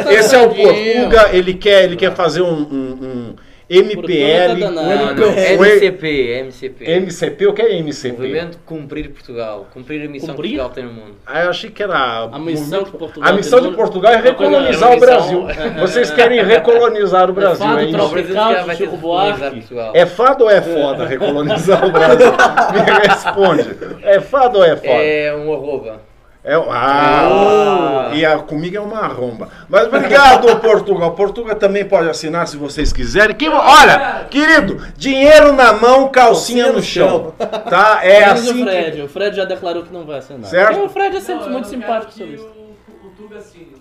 Tá 0.03 0.13
Esse 0.13 0.36
é 0.36 0.39
o. 0.46 0.50
Portuga, 0.53 1.29
ele 1.32 1.53
quer, 1.53 1.84
ele 1.86 1.96
quer 1.96 2.13
fazer 2.13 2.41
um, 2.41 2.53
um- 2.53 2.98
um 3.01 3.36
MPL. 3.69 4.60
Tá 4.60 4.72
Não, 4.72 5.15
não. 5.15 5.31
MCP, 5.34 6.43
MCP. 6.43 6.86
MCP, 6.86 7.48
o 7.48 7.53
que 7.53 7.62
é 7.62 7.77
MCP? 7.79 8.17
Movimento 8.17 8.60
Cumprir 8.65 9.10
Portugal. 9.10 9.67
Cumprir 9.74 10.05
a 10.05 10.10
missão 10.10 10.36
Cumprir? 10.36 10.51
que 10.51 10.57
Portugal 10.57 10.75
tem 10.75 10.84
no 10.86 10.93
mundo. 10.93 11.15
Ah, 11.25 11.43
eu 11.43 11.50
achei 11.50 11.69
que 11.69 11.81
era. 11.81 12.29
A 12.31 12.39
missão 12.39 12.84
que 12.84 12.91
Portugal 12.98 13.29
A 13.29 13.34
missão 13.34 13.62
de. 13.62 13.75
Portugal 13.75 14.13
é 14.13 14.22
recolonizar 14.22 14.91
é 14.91 14.95
o 14.95 15.00
Brasil. 15.00 15.48
Vocês 15.79 16.12
querem 16.12 16.43
recolonizar 16.43 17.29
o 17.29 17.34
Brasil, 17.34 17.65
fado 17.65 17.79
é 17.79 17.86
isso? 17.86 17.98
tropical. 17.98 18.12
O 18.12 18.53
Brasil 18.53 18.60
de 18.62 18.65
vai 18.65 18.75
ter 18.75 18.88
de 18.88 18.98
Buarque. 18.98 19.50
Portugal. 19.60 19.91
É 19.95 20.05
fado 20.05 20.43
ou 20.43 20.50
é 20.50 20.61
foda 20.61 21.05
recolonizar 21.05 21.85
o 21.85 21.92
Brasil? 21.92 22.31
Me 22.74 23.07
responde. 23.07 23.75
É 24.03 24.20
fado 24.22 24.59
ou 24.59 24.63
é 24.63 24.75
foda? 24.75 24.87
É 24.89 25.35
um 25.35 25.53
arroba. 25.53 26.01
É, 26.48 26.53
ah, 26.53 28.12
e 28.14 28.24
a 28.24 28.38
comigo 28.38 28.77
é 28.77 28.79
uma 28.79 29.00
arromba. 29.00 29.50
Mas 29.68 29.88
obrigado, 29.88 30.55
Portugal. 30.62 31.12
Portugal 31.14 31.55
também 31.55 31.84
pode 31.84 32.08
assinar 32.08 32.48
se 32.48 32.55
vocês 32.55 32.94
quiserem. 32.94 33.36
Que, 33.36 33.50
olha, 33.50 34.27
querido, 34.29 34.79
dinheiro 34.96 35.53
na 35.53 35.74
mão, 35.74 36.08
calcinha 36.10 36.72
no 36.72 36.84
chão. 36.84 37.34
Tá? 37.40 38.00
É 38.03 38.27
Menos 38.27 38.42
assim. 38.42 38.51
o 38.51 38.53
que- 38.53 38.64
Fred. 38.64 39.01
O 39.01 39.10
Fred 39.10 39.36
já 39.36 39.46
declarou 39.46 39.81
que 39.84 39.92
não 39.92 40.05
vai 40.05 40.20
assinar. 40.20 40.46
Certo. 40.48 40.74
Porque 40.74 40.86
o 40.86 40.90
Fred 40.90 41.18
é 41.18 41.20
sempre 41.20 41.46
Não, 41.46 41.51
muito 41.53 41.68
simpático 41.68 42.12
sobre 42.12 42.27
que 42.27 42.34
isso. 42.36 42.46
O, 42.46 43.08
o 43.08 43.10
Tuga 43.18 43.40
assine. 43.40 43.75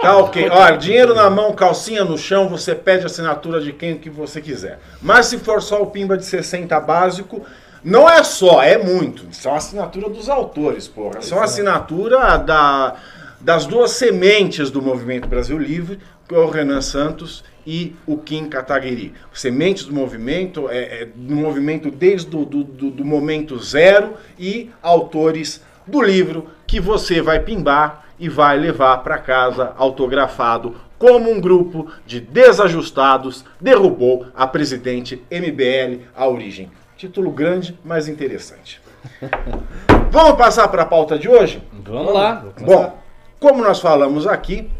Tá 0.00 0.16
ok. 0.18 0.48
Olha, 0.50 0.76
dinheiro 0.76 1.14
na 1.14 1.28
mão, 1.30 1.52
calcinha 1.52 2.04
no 2.04 2.16
chão, 2.18 2.48
você 2.48 2.74
pede 2.74 3.06
assinatura 3.06 3.60
de 3.60 3.72
quem 3.72 3.96
que 3.98 4.10
você 4.10 4.40
quiser. 4.40 4.78
Mas 5.02 5.26
se 5.26 5.38
for 5.38 5.60
só 5.62 5.82
o 5.82 5.86
Pimba 5.86 6.16
de 6.16 6.24
60 6.24 6.78
básico, 6.80 7.44
não 7.84 8.08
é 8.08 8.22
só, 8.22 8.62
é 8.62 8.78
muito. 8.78 9.26
São 9.34 9.52
a 9.52 9.58
assinatura 9.58 10.08
dos 10.08 10.30
autores, 10.30 10.88
porra. 10.88 11.20
São 11.20 11.38
a 11.38 11.44
assinatura 11.44 12.38
da, 12.38 12.96
das 13.38 13.66
duas 13.66 13.90
sementes 13.90 14.70
do 14.70 14.80
Movimento 14.80 15.28
Brasil 15.28 15.58
Livre, 15.58 15.98
que 16.26 16.34
é 16.34 16.38
o 16.38 16.48
Renan 16.48 16.80
Santos 16.80 17.44
e 17.66 17.94
o 18.06 18.16
Kim 18.16 18.48
Kataguiri. 18.48 19.12
Sementes 19.34 19.84
do 19.84 19.92
movimento, 19.92 20.70
é, 20.70 21.02
é, 21.02 21.08
do 21.14 21.36
movimento 21.36 21.90
desde 21.90 22.34
o 22.34 22.46
do, 22.46 22.64
do, 22.64 22.90
do 22.90 23.04
momento 23.04 23.58
zero 23.58 24.14
e 24.38 24.70
autores 24.82 25.62
do 25.86 26.00
livro 26.00 26.48
que 26.66 26.80
você 26.80 27.20
vai 27.20 27.40
pimbar 27.40 28.06
e 28.18 28.30
vai 28.30 28.58
levar 28.58 28.98
para 28.98 29.18
casa 29.18 29.74
autografado 29.76 30.74
como 30.98 31.30
um 31.30 31.38
grupo 31.38 31.90
de 32.06 32.18
desajustados 32.18 33.44
derrubou 33.60 34.26
a 34.34 34.46
presidente 34.46 35.22
MBL 35.30 36.04
a 36.16 36.26
origem. 36.26 36.70
Título 36.96 37.30
grande, 37.30 37.78
mas 37.84 38.08
interessante. 38.08 38.80
Vamos 40.10 40.36
passar 40.38 40.68
para 40.68 40.82
a 40.82 40.86
pauta 40.86 41.18
de 41.18 41.28
hoje? 41.28 41.62
Vamos 41.72 42.14
lá. 42.14 42.44
Bom, 42.60 42.98
como 43.40 43.62
nós 43.62 43.80
falamos 43.80 44.26
aqui, 44.26 44.70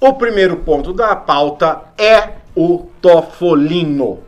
o 0.00 0.14
primeiro 0.14 0.56
ponto 0.58 0.92
da 0.92 1.14
pauta 1.14 1.82
é 1.98 2.30
o 2.56 2.88
Tofolino. 3.00 4.20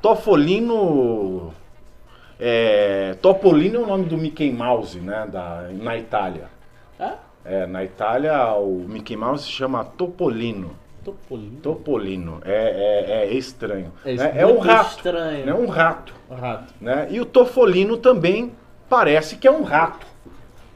Tofolino. 0.00 1.52
É, 2.38 3.16
Topolino 3.22 3.80
é 3.80 3.82
o 3.82 3.86
nome 3.86 4.04
do 4.04 4.16
Mickey 4.18 4.52
Mouse, 4.52 5.00
né? 5.00 5.26
Da, 5.30 5.68
na 5.72 5.96
Itália. 5.96 6.44
Ah, 7.00 7.14
É, 7.44 7.66
na 7.66 7.82
Itália 7.84 8.52
o 8.54 8.84
Mickey 8.88 9.16
Mouse 9.16 9.44
se 9.44 9.50
chama 9.50 9.84
Topolino. 9.84 10.70
Topolino. 11.04 11.56
Topolino. 11.62 12.40
É, 12.44 13.24
é- 13.24 13.24
é 13.26 13.34
estranho. 13.34 13.92
É 14.04 14.14
né? 14.14 14.32
É 14.36 14.46
um 14.46 14.58
rato. 14.58 14.90
estranho. 14.96 15.48
É 15.48 15.54
um 15.54 15.66
rato. 15.66 16.12
Rato. 16.30 16.72
Né? 16.80 17.08
E 17.10 17.20
o 17.20 17.24
Tofolino 17.26 17.96
também 17.96 18.52
parece 18.88 19.36
que 19.36 19.46
é 19.46 19.50
um 19.50 19.62
rato. 19.62 20.06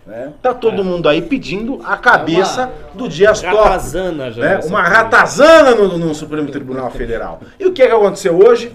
Né? 0.06 0.32
Tá 0.40 0.54
todo 0.54 0.80
É. 0.80 0.84
mundo 0.84 1.08
aí 1.08 1.20
pedindo 1.20 1.80
a 1.84 1.96
cabeça 1.96 2.62
É 2.62 2.64
uma 2.64 2.72
do 2.94 3.08
Dias 3.08 3.40
Toffoli. 3.42 3.62
Ratazana 3.62 4.30
já. 4.30 4.42
né? 4.42 4.60
Uma 4.64 4.82
ratazana 4.82 5.74
no, 5.74 5.98
no 5.98 6.14
Supremo 6.14 6.48
Tribunal 6.50 6.90
Federal. 6.90 7.40
E 7.60 7.66
o 7.66 7.72
que, 7.72 7.86
que 7.86 7.92
aconteceu 7.92 8.38
hoje? 8.38 8.72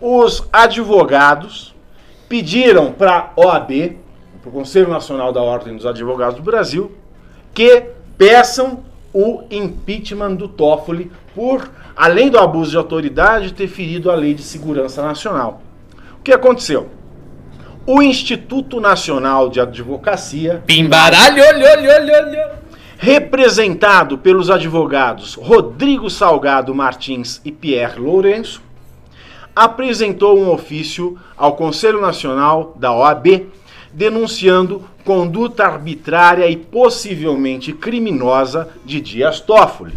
Os 0.00 0.46
advogados 0.52 1.74
pediram 2.28 2.92
para 2.92 3.30
a 3.34 3.40
OAB, 3.40 3.96
para 4.42 4.48
o 4.50 4.52
Conselho 4.52 4.88
Nacional 4.88 5.32
da 5.32 5.40
Ordem 5.42 5.74
dos 5.76 5.86
Advogados 5.86 6.36
do 6.36 6.42
Brasil, 6.42 6.92
que 7.54 7.86
peçam 8.18 8.84
o 9.14 9.44
impeachment 9.48 10.34
do 10.34 10.48
Toffoli 10.48 11.10
por, 11.34 11.70
além 11.96 12.28
do 12.28 12.38
abuso 12.38 12.72
de 12.72 12.76
autoridade, 12.76 13.54
ter 13.54 13.68
ferido 13.68 14.10
a 14.10 14.14
Lei 14.16 14.34
de 14.34 14.42
Segurança 14.42 15.00
Nacional. 15.02 15.62
O 16.18 16.22
que 16.22 16.32
aconteceu? 16.32 16.88
O 17.86 18.02
Instituto 18.02 18.80
Nacional 18.80 19.48
de 19.48 19.60
Advocacia 19.60 20.62
Pimbaralho, 20.66 21.44
olho, 21.44 21.66
olho, 21.66 21.90
olho, 21.90 22.12
olho. 22.14 22.50
representado 22.98 24.18
pelos 24.18 24.50
advogados 24.50 25.34
Rodrigo 25.34 26.10
Salgado 26.10 26.74
Martins 26.74 27.40
e 27.44 27.52
Pierre 27.52 28.00
Lourenço, 28.00 28.62
apresentou 29.54 30.38
um 30.38 30.50
ofício 30.50 31.16
ao 31.36 31.54
Conselho 31.54 32.00
Nacional 32.00 32.74
da 32.80 32.92
OAB 32.92 33.46
denunciando 33.94 34.82
conduta 35.04 35.64
arbitrária 35.64 36.48
e 36.48 36.56
possivelmente 36.56 37.72
criminosa 37.72 38.68
de 38.84 39.00
Dias 39.00 39.40
Toffoli, 39.40 39.94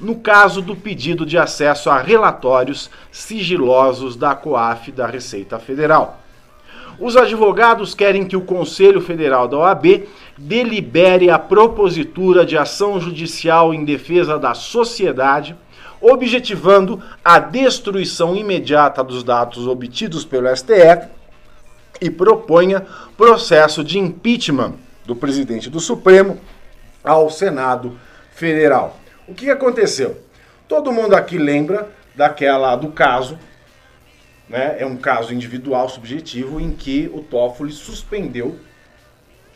no 0.00 0.14
caso 0.16 0.62
do 0.62 0.76
pedido 0.76 1.26
de 1.26 1.36
acesso 1.36 1.90
a 1.90 2.00
relatórios 2.00 2.88
sigilosos 3.10 4.14
da 4.14 4.36
COAF 4.36 4.92
da 4.92 5.06
Receita 5.06 5.58
Federal. 5.58 6.20
Os 6.98 7.16
advogados 7.16 7.92
querem 7.92 8.24
que 8.24 8.36
o 8.36 8.42
Conselho 8.42 9.00
Federal 9.00 9.48
da 9.48 9.58
OAB 9.58 10.06
delibere 10.38 11.30
a 11.30 11.38
propositura 11.38 12.46
de 12.46 12.56
ação 12.56 13.00
judicial 13.00 13.74
em 13.74 13.84
defesa 13.84 14.38
da 14.38 14.54
sociedade, 14.54 15.56
objetivando 16.00 17.02
a 17.24 17.38
destruição 17.38 18.36
imediata 18.36 19.02
dos 19.02 19.24
dados 19.24 19.66
obtidos 19.66 20.24
pelo 20.24 20.54
STF 20.54 21.19
e 22.00 22.10
proponha 22.10 22.86
processo 23.16 23.84
de 23.84 23.98
impeachment 23.98 24.74
do 25.04 25.14
presidente 25.14 25.68
do 25.68 25.80
Supremo 25.80 26.38
ao 27.02 27.30
Senado 27.30 27.98
Federal. 28.32 28.98
O 29.26 29.34
que 29.34 29.50
aconteceu? 29.50 30.20
Todo 30.68 30.92
mundo 30.92 31.14
aqui 31.14 31.38
lembra 31.38 31.90
daquela 32.14 32.76
do 32.76 32.88
caso, 32.88 33.38
né? 34.48 34.76
É 34.78 34.86
um 34.86 34.96
caso 34.96 35.32
individual 35.32 35.88
subjetivo 35.88 36.60
em 36.60 36.72
que 36.72 37.10
o 37.12 37.20
Toffoli 37.20 37.72
suspendeu 37.72 38.56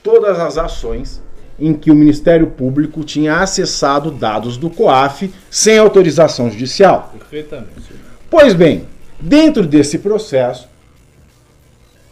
todas 0.02 0.38
as 0.38 0.59
ações 0.59 1.22
em 1.59 1.72
que 1.72 1.90
o 1.90 1.94
Ministério 1.94 2.48
Público 2.48 3.04
tinha 3.04 3.38
acessado 3.38 4.11
dados 4.11 4.57
do 4.57 4.68
COAF 4.68 5.33
sem 5.50 5.78
autorização 5.78 6.50
judicial. 6.50 7.12
Perfeitamente. 7.16 7.94
Pois 8.28 8.54
bem, 8.54 8.88
dentro 9.20 9.66
desse 9.66 9.98
processo, 9.98 10.68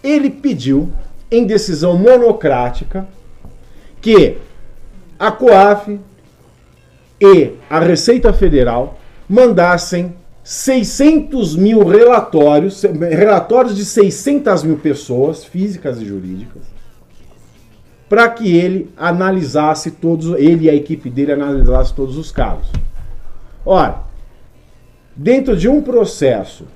ele 0.02 0.30
pediu, 0.30 0.92
em 1.30 1.46
decisão 1.46 1.96
monocrática, 1.96 3.06
que 4.00 4.36
a 5.18 5.30
COAF 5.30 5.98
e 7.20 7.52
a 7.70 7.78
Receita 7.78 8.32
Federal 8.32 8.98
mandassem 9.28 10.14
600 10.42 11.54
mil 11.54 11.86
relatórios, 11.86 12.82
relatórios 12.82 13.76
de 13.76 13.84
600 13.84 14.64
mil 14.64 14.76
pessoas, 14.76 15.44
físicas 15.44 16.00
e 16.00 16.04
jurídicas, 16.04 16.62
para 18.08 18.28
que 18.28 18.56
ele 18.56 18.90
analisasse 18.96 19.92
todos, 19.92 20.36
ele 20.38 20.64
e 20.64 20.70
a 20.70 20.74
equipe 20.74 21.08
dele 21.08 21.32
analisasse 21.32 21.94
todos 21.94 22.16
os 22.18 22.32
casos. 22.32 22.70
Ora, 23.64 24.00
dentro 25.14 25.56
de 25.56 25.68
um 25.68 25.80
processo 25.80 26.66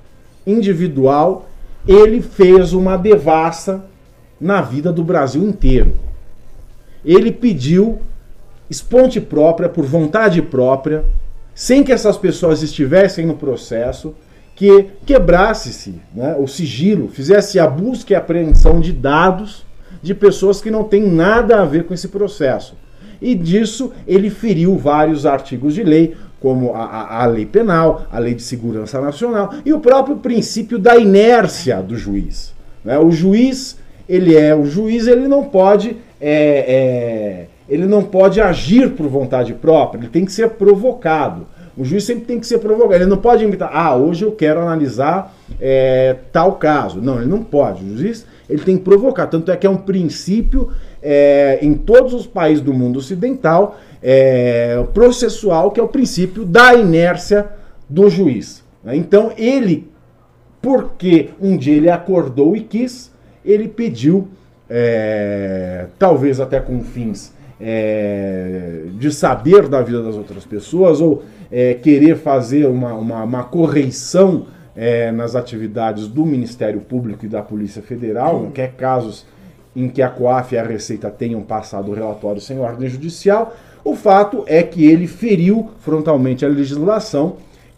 individual, 0.47 1.49
ele 1.87 2.20
fez 2.20 2.72
uma 2.72 2.96
devassa 2.96 3.85
na 4.40 4.61
vida 4.61 4.92
do 4.92 5.05
Brasil 5.05 5.42
inteiro. 5.42 5.96
Ele 7.05 7.31
pediu 7.31 8.01
esponte 8.68 9.20
própria, 9.20 9.68
por 9.68 9.85
vontade 9.85 10.42
própria, 10.42 11.05
sem 11.55 11.83
que 11.83 11.92
essas 11.92 12.16
pessoas 12.16 12.62
estivessem 12.62 13.25
no 13.25 13.37
processo, 13.37 14.14
que 14.55 14.88
quebrasse-se 15.05 15.94
né, 16.14 16.35
o 16.38 16.46
sigilo, 16.46 17.09
fizesse 17.09 17.59
a 17.59 17.66
busca 17.66 18.12
e 18.12 18.16
apreensão 18.16 18.81
de 18.81 18.92
dados 18.92 19.64
de 20.03 20.14
pessoas 20.14 20.61
que 20.61 20.70
não 20.70 20.85
têm 20.85 21.07
nada 21.07 21.61
a 21.61 21.64
ver 21.64 21.85
com 21.85 21.94
esse 21.94 22.09
processo. 22.09 22.75
E 23.20 23.35
disso 23.35 23.92
ele 24.07 24.29
feriu 24.29 24.77
vários 24.77 25.25
artigos 25.25 25.75
de 25.75 25.83
lei, 25.83 26.16
como 26.40 26.75
a, 26.75 26.85
a, 26.85 27.22
a, 27.25 27.27
lei 27.27 27.46
penal, 27.46 28.07
a 28.11 28.18
lei 28.18 28.35
de 28.35 28.42
segurança 28.42 29.01
nacional 29.01 29.55
e 29.64 29.72
o 29.72 29.81
próprio 29.81 30.16
princípio 30.16 30.79
da 30.79 30.96
inércia 30.96 31.83
do 31.83 31.96
juiz. 31.96 32.55
Né? 32.85 32.99
O 32.99 33.11
juiz, 33.11 33.79
ele 34.09 34.37
é 34.37 34.55
o 34.55 34.64
juiz, 34.66 35.07
ele 35.07 35.27
não 35.27 35.44
pode 35.44 35.96
é, 36.20 36.29
é, 36.68 37.46
ele 37.68 37.87
não 37.87 38.03
pode 38.03 38.40
agir 38.40 38.90
por 38.90 39.09
vontade 39.09 39.53
própria, 39.55 40.01
ele 40.01 40.09
tem 40.09 40.25
que 40.25 40.33
ser 40.33 40.51
provocado. 40.51 41.46
O 41.77 41.85
juiz 41.85 42.05
sempre 42.05 42.25
tem 42.25 42.40
que 42.40 42.46
ser 42.46 42.59
provocado. 42.59 42.94
Ele 42.94 43.11
não 43.11 43.18
pode 43.18 43.44
invitar, 43.44 43.70
ah, 43.70 43.94
hoje 43.94 44.25
eu 44.25 44.33
quero 44.33 44.61
analisar 44.61 45.35
é, 45.61 46.16
tal 46.33 46.53
caso. 46.53 47.03
Não, 47.03 47.18
ele 47.18 47.29
não 47.29 47.42
pode. 47.42 47.85
O 47.85 47.99
juiz 47.99 48.27
ele 48.49 48.62
tem 48.62 48.79
que 48.79 48.83
provocar. 48.83 49.27
Tanto 49.27 49.51
é 49.53 49.57
que 49.57 49.66
é 49.66 49.70
um 49.70 49.77
princípio 49.77 50.70
é, 51.03 51.59
em 51.61 51.75
todos 51.75 52.14
os 52.14 52.27
países 52.27 52.62
do 52.62 52.72
mundo 52.72 52.99
ocidental 52.99 53.79
é, 54.09 54.81
processual, 54.95 55.73
que 55.73 55.81
é 55.81 55.83
o 55.83 55.88
princípio 55.88 56.45
da 56.45 56.73
inércia 56.75 57.49
do 57.88 58.09
juiz. 58.09 58.62
Né? 58.85 58.95
Então 58.95 59.33
ele, 59.37 59.90
porque 60.62 61.31
um 61.40 61.57
dia 61.57 61.75
ele 61.75 61.90
acordou 61.90 62.55
e 62.55 62.61
quis, 62.61 63.11
ele 63.45 63.66
pediu, 63.66 64.29
é, 64.71 65.87
talvez 65.99 66.38
até 66.38 66.61
com 66.61 66.85
fins 66.85 67.35
é, 67.61 68.83
de 68.92 69.11
saber 69.11 69.66
da 69.66 69.83
vida 69.83 70.01
das 70.01 70.14
outras 70.14 70.45
pessoas 70.45 71.01
ou 71.01 71.25
é, 71.51 71.75
querer 71.75 72.16
fazer 72.16 72.66
uma, 72.66 72.95
uma, 72.95 73.25
uma 73.25 73.42
correição 73.42 74.47
é, 74.77 75.11
nas 75.11 75.35
atividades 75.35 76.07
do 76.07 76.25
Ministério 76.25 76.81
Público 76.81 77.25
e 77.25 77.29
da 77.29 77.42
Polícia 77.42 77.83
Federal, 77.83 78.40
não 78.40 78.51
quer 78.53 78.75
casos 78.75 79.27
em 79.75 79.88
que 79.88 80.01
a 80.01 80.09
COAF 80.09 80.55
e 80.55 80.59
a 80.59 80.62
Receita 80.62 81.11
tenham 81.11 81.42
passado 81.42 81.90
o 81.90 81.95
relatório 81.95 82.40
sem 82.40 82.61
ordem 82.61 82.88
judicial. 82.88 83.55
O 83.87 83.94
fato 83.94 84.42
é 84.49 84.64
que 84.64 84.85
ele 84.85 85.07
feriu 85.07 85.70
frontalmente 85.79 86.44
a 86.44 86.49
legislação 86.49 87.37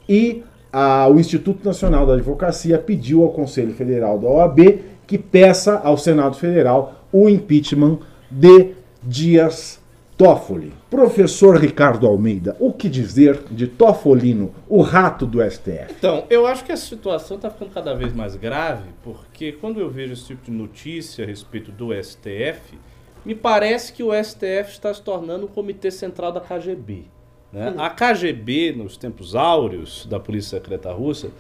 e 0.09 0.43
a, 0.73 1.07
o 1.07 1.21
Instituto 1.21 1.63
Nacional 1.63 2.07
da 2.07 2.15
Advocacia 2.15 2.79
pediu 2.79 3.23
ao 3.23 3.29
Conselho 3.29 3.75
Federal 3.75 4.19
da 4.19 4.27
OAB 4.27 4.59
que 5.07 5.19
peça 5.19 5.79
ao 5.85 5.99
Senado 5.99 6.35
Federal 6.35 7.05
o 7.13 7.29
impeachment 7.29 7.99
de 8.31 8.71
Dias 9.03 9.83
Toffoli. 10.17 10.73
Professor 10.89 11.59
Ricardo 11.59 12.07
Almeida, 12.07 12.57
o 12.59 12.73
que 12.73 12.89
dizer 12.89 13.43
de 13.51 13.67
Toffolino, 13.67 14.55
o 14.67 14.81
rato 14.81 15.27
do 15.27 15.43
STF? 15.43 15.93
Então, 15.99 16.25
eu 16.31 16.47
acho 16.47 16.65
que 16.65 16.73
a 16.73 16.77
situação 16.79 17.37
está 17.37 17.51
ficando 17.51 17.71
cada 17.71 17.93
vez 17.93 18.15
mais 18.15 18.35
grave, 18.35 18.89
porque 19.05 19.53
quando 19.53 19.79
eu 19.79 19.91
vejo 19.91 20.15
esse 20.15 20.25
tipo 20.29 20.47
de 20.47 20.53
notícia 20.53 21.23
a 21.23 21.27
respeito 21.27 21.71
do 21.71 21.91
STF, 21.93 22.79
me 23.25 23.35
parece 23.35 23.93
que 23.93 24.03
o 24.03 24.13
STF 24.13 24.71
está 24.71 24.93
se 24.93 25.03
tornando 25.03 25.47
o 25.47 25.49
Comitê 25.49 25.91
Central 25.91 26.33
da 26.33 26.41
KGB. 26.41 27.05
Né? 27.53 27.75
A 27.79 27.91
KGB, 27.91 28.73
nos 28.73 28.97
tempos 28.97 29.35
áureos 29.35 30.07
da 30.07 30.21
Polícia 30.21 30.59
Secreta 30.59 30.93
Russa, 30.93 31.31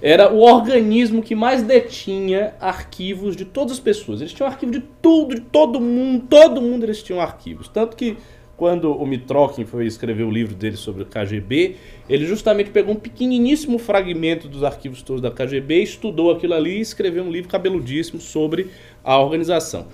era 0.00 0.32
o 0.32 0.40
organismo 0.40 1.22
que 1.22 1.34
mais 1.34 1.62
detinha 1.62 2.54
arquivos 2.60 3.36
de 3.36 3.44
todas 3.44 3.74
as 3.74 3.80
pessoas. 3.80 4.20
Eles 4.20 4.32
tinham 4.32 4.48
arquivo 4.48 4.72
de 4.72 4.80
tudo, 5.00 5.36
de 5.36 5.40
todo 5.40 5.80
mundo, 5.80 6.26
todo 6.28 6.60
mundo 6.60 6.84
eles 6.84 7.02
tinham 7.02 7.20
arquivos. 7.20 7.68
Tanto 7.68 7.96
que 7.96 8.16
quando 8.56 8.92
o 8.92 9.06
Mitrokin 9.06 9.64
foi 9.64 9.86
escrever 9.86 10.24
o 10.24 10.30
livro 10.30 10.54
dele 10.54 10.76
sobre 10.76 11.02
o 11.02 11.06
KGB, 11.06 11.76
ele 12.08 12.26
justamente 12.26 12.70
pegou 12.70 12.94
um 12.94 12.98
pequeniníssimo 12.98 13.78
fragmento 13.78 14.48
dos 14.48 14.62
arquivos 14.62 15.02
todos 15.02 15.22
da 15.22 15.30
KGB, 15.30 15.82
estudou 15.82 16.32
aquilo 16.32 16.54
ali 16.54 16.78
e 16.78 16.80
escreveu 16.80 17.24
um 17.24 17.30
livro 17.30 17.48
cabeludíssimo 17.48 18.20
sobre 18.20 18.70
a 19.02 19.18
organização. 19.18 19.86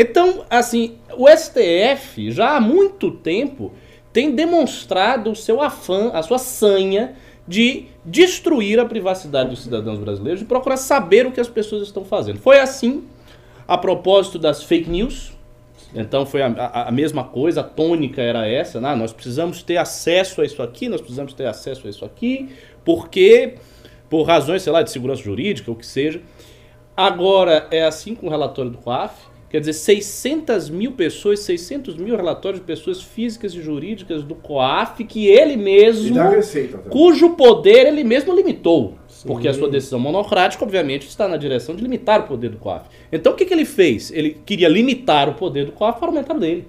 Então, 0.00 0.44
assim, 0.48 0.94
o 1.16 1.26
STF 1.28 2.30
já 2.30 2.56
há 2.56 2.60
muito 2.60 3.10
tempo 3.10 3.72
tem 4.12 4.32
demonstrado 4.32 5.32
o 5.32 5.34
seu 5.34 5.60
afã, 5.60 6.12
a 6.14 6.22
sua 6.22 6.38
sanha 6.38 7.16
de 7.48 7.86
destruir 8.04 8.78
a 8.78 8.84
privacidade 8.84 9.50
dos 9.50 9.64
cidadãos 9.64 9.98
brasileiros, 9.98 10.38
de 10.38 10.46
procurar 10.46 10.76
saber 10.76 11.26
o 11.26 11.32
que 11.32 11.40
as 11.40 11.48
pessoas 11.48 11.82
estão 11.82 12.04
fazendo. 12.04 12.38
Foi 12.38 12.60
assim 12.60 13.08
a 13.66 13.76
propósito 13.76 14.38
das 14.38 14.62
fake 14.62 14.88
news. 14.88 15.32
Então 15.92 16.24
foi 16.24 16.42
a, 16.42 16.46
a, 16.46 16.88
a 16.88 16.92
mesma 16.92 17.24
coisa, 17.24 17.62
a 17.62 17.64
tônica 17.64 18.22
era 18.22 18.46
essa, 18.46 18.80
né? 18.80 18.94
nós 18.94 19.12
precisamos 19.12 19.64
ter 19.64 19.78
acesso 19.78 20.42
a 20.42 20.44
isso 20.44 20.62
aqui, 20.62 20.88
nós 20.88 21.00
precisamos 21.00 21.32
ter 21.32 21.46
acesso 21.46 21.88
a 21.88 21.90
isso 21.90 22.04
aqui, 22.04 22.50
porque, 22.84 23.54
por 24.08 24.22
razões, 24.22 24.62
sei 24.62 24.72
lá, 24.72 24.80
de 24.82 24.92
segurança 24.92 25.22
jurídica, 25.22 25.70
ou 25.72 25.76
que 25.76 25.86
seja. 25.86 26.20
Agora 26.96 27.66
é 27.70 27.84
assim 27.84 28.14
com 28.14 28.26
o 28.26 28.30
relatório 28.30 28.70
do 28.70 28.78
COAF, 28.78 29.27
Quer 29.50 29.60
dizer, 29.60 29.72
600 29.72 30.68
mil 30.68 30.92
pessoas, 30.92 31.40
600 31.40 31.96
mil 31.96 32.14
relatórios 32.14 32.60
de 32.60 32.66
pessoas 32.66 33.00
físicas 33.00 33.54
e 33.54 33.62
jurídicas 33.62 34.22
do 34.22 34.34
COAF 34.34 35.02
que 35.04 35.26
ele 35.26 35.56
mesmo, 35.56 36.18
receita, 36.28 36.76
tá? 36.76 36.90
cujo 36.90 37.30
poder 37.30 37.86
ele 37.86 38.04
mesmo 38.04 38.34
limitou. 38.34 38.98
Sim. 39.08 39.26
Porque 39.26 39.48
a 39.48 39.54
sua 39.54 39.70
decisão 39.70 39.98
monocrática, 39.98 40.62
obviamente, 40.62 41.08
está 41.08 41.26
na 41.26 41.38
direção 41.38 41.74
de 41.74 41.82
limitar 41.82 42.20
o 42.20 42.24
poder 42.24 42.50
do 42.50 42.58
COAF. 42.58 42.88
Então 43.10 43.32
o 43.32 43.36
que, 43.36 43.46
que 43.46 43.54
ele 43.54 43.64
fez? 43.64 44.10
Ele 44.10 44.36
queria 44.44 44.68
limitar 44.68 45.30
o 45.30 45.34
poder 45.34 45.64
do 45.64 45.72
COAF 45.72 45.98
para 45.98 46.08
aumentar 46.08 46.36
o 46.36 46.40
dele. 46.40 46.68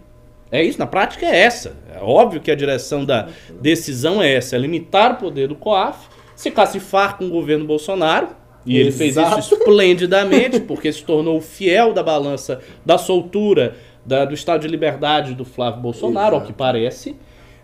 É 0.50 0.63
isso, 0.63 0.80
na 0.80 0.88
prática 0.88 1.26
é 1.26 1.38
essa. 1.38 1.76
É 1.94 2.00
óbvio 2.02 2.39
que 2.39 2.50
a 2.50 2.56
direção 2.56 3.04
da 3.04 3.28
decisão 3.62 4.22
é 4.22 4.34
essa, 4.34 4.56
é 4.56 4.60
limitar 4.60 5.13
o 5.13 5.15
poder 5.18 5.50
do 5.50 5.56
COAF, 5.56 6.08
se 6.34 6.50
cacifar 6.50 7.18
com 7.18 7.26
o 7.26 7.30
governo 7.30 7.65
Bolsonaro, 7.65 8.30
e 8.65 8.78
ele 8.78 8.91
fez 8.91 9.15
isso 9.15 9.39
esplendidamente, 9.56 10.60
porque 10.60 10.91
se 10.91 11.04
tornou 11.04 11.39
fiel 11.41 11.93
da 11.93 12.04
balança 12.04 12.60
da 12.86 12.98
soltura 12.98 13.76
da, 14.06 14.26
do 14.26 14.34
Estado 14.34 14.62
de 14.62 14.67
Liberdade 14.67 15.34
do 15.34 15.45
Flávio 15.45 15.82
Bolsonaro, 15.82 16.36
Exato. 16.36 16.41
ao 16.41 16.48
que 16.48 16.54
parece. 16.54 17.15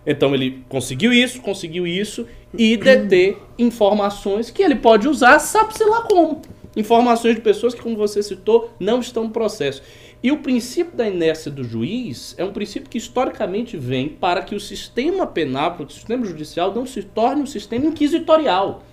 Então 0.05 0.34
ele 0.34 0.63
conseguiu 0.69 1.12
isso, 1.12 1.41
conseguiu 1.41 1.88
isso 1.88 2.27
e 2.58 2.77
deter 2.77 3.38
informações 3.58 4.51
que 4.51 4.62
ele 4.62 4.75
pode 4.75 5.08
usar, 5.08 5.39
sabe-se 5.39 5.84
lá 5.84 6.03
como. 6.03 6.41
Informações 6.75 7.36
de 7.36 7.41
pessoas 7.41 7.73
que, 7.73 7.81
como 7.81 7.95
você 7.95 8.21
citou, 8.21 8.69
não 8.79 8.99
estão 8.99 9.23
no 9.23 9.29
processo. 9.29 9.81
E 10.21 10.31
o 10.31 10.39
princípio 10.39 10.95
da 10.95 11.08
inércia 11.08 11.49
do 11.49 11.63
juiz 11.63 12.36
é 12.38 12.43
um 12.43 12.51
princípio 12.51 12.89
que 12.89 12.97
historicamente 12.97 13.77
vem 13.77 14.10
para 14.10 14.41
que 14.41 14.55
o 14.55 14.60
sistema 14.60 15.25
penal, 15.25 15.71
para 15.71 15.86
que 15.86 15.91
o 15.91 15.95
sistema 15.95 16.25
judicial 16.25 16.73
não 16.73 16.86
se 16.86 17.01
torne 17.01 17.41
um 17.41 17.45
sistema 17.45 17.86
inquisitorial 17.86 18.84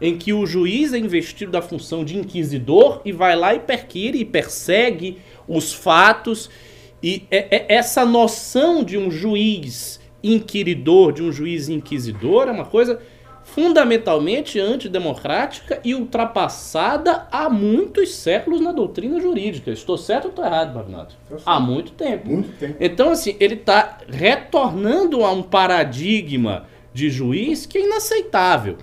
em 0.00 0.16
que 0.16 0.32
o 0.32 0.46
juiz 0.46 0.92
é 0.92 0.98
investido 0.98 1.52
da 1.52 1.62
função 1.62 2.04
de 2.04 2.16
inquisidor 2.16 3.00
e 3.04 3.12
vai 3.12 3.34
lá 3.34 3.54
e 3.54 3.58
perquire 3.60 4.18
e 4.18 4.24
persegue 4.24 5.18
os 5.46 5.72
fatos. 5.72 6.48
E 7.02 7.24
é- 7.30 7.56
é- 7.56 7.66
essa 7.68 8.04
noção 8.04 8.82
de 8.82 8.96
um 8.96 9.10
juiz 9.10 10.00
inquiridor, 10.22 11.12
de 11.12 11.22
um 11.22 11.32
juiz 11.32 11.68
inquisidor, 11.68 12.48
é 12.48 12.52
uma 12.52 12.64
coisa 12.64 13.00
fundamentalmente 13.44 14.60
antidemocrática 14.60 15.80
e 15.82 15.94
ultrapassada 15.94 17.26
há 17.32 17.48
muitos 17.48 18.14
séculos 18.14 18.60
na 18.60 18.72
doutrina 18.72 19.18
jurídica. 19.20 19.70
Estou 19.70 19.96
certo 19.96 20.26
ou 20.26 20.30
estou 20.30 20.44
errado, 20.44 20.74
Pavinato? 20.74 21.16
Há 21.46 21.58
muito 21.58 21.92
tempo. 21.92 22.28
Muito 22.28 22.52
tempo. 22.58 22.76
Então, 22.78 23.10
assim, 23.10 23.36
ele 23.40 23.54
está 23.54 23.98
retornando 24.08 25.24
a 25.24 25.32
um 25.32 25.42
paradigma 25.42 26.66
de 26.92 27.08
juiz 27.08 27.64
que 27.64 27.78
é 27.78 27.86
inaceitável. 27.86 28.76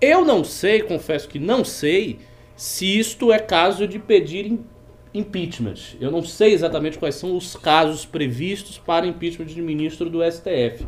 Eu 0.00 0.24
não 0.24 0.44
sei, 0.44 0.82
confesso 0.82 1.28
que 1.28 1.38
não 1.38 1.64
sei, 1.64 2.18
se 2.54 2.98
isto 2.98 3.32
é 3.32 3.38
caso 3.38 3.86
de 3.86 3.98
pedir 3.98 4.46
im- 4.46 4.64
impeachment. 5.12 5.96
Eu 6.00 6.10
não 6.10 6.22
sei 6.22 6.52
exatamente 6.52 6.98
quais 6.98 7.14
são 7.16 7.36
os 7.36 7.56
casos 7.56 8.04
previstos 8.04 8.78
para 8.78 9.06
impeachment 9.06 9.46
de 9.46 9.60
ministro 9.60 10.08
do 10.08 10.20
STF. 10.22 10.86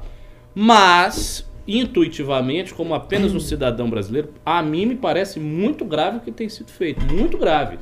Mas, 0.54 1.48
intuitivamente, 1.66 2.74
como 2.74 2.94
apenas 2.94 3.34
um 3.34 3.40
cidadão 3.40 3.88
brasileiro, 3.90 4.30
a 4.44 4.62
mim 4.62 4.86
me 4.86 4.94
parece 4.96 5.40
muito 5.40 5.84
grave 5.84 6.18
o 6.18 6.20
que 6.20 6.30
tem 6.32 6.48
sido 6.48 6.70
feito. 6.70 7.00
Muito 7.12 7.36
grave. 7.38 7.78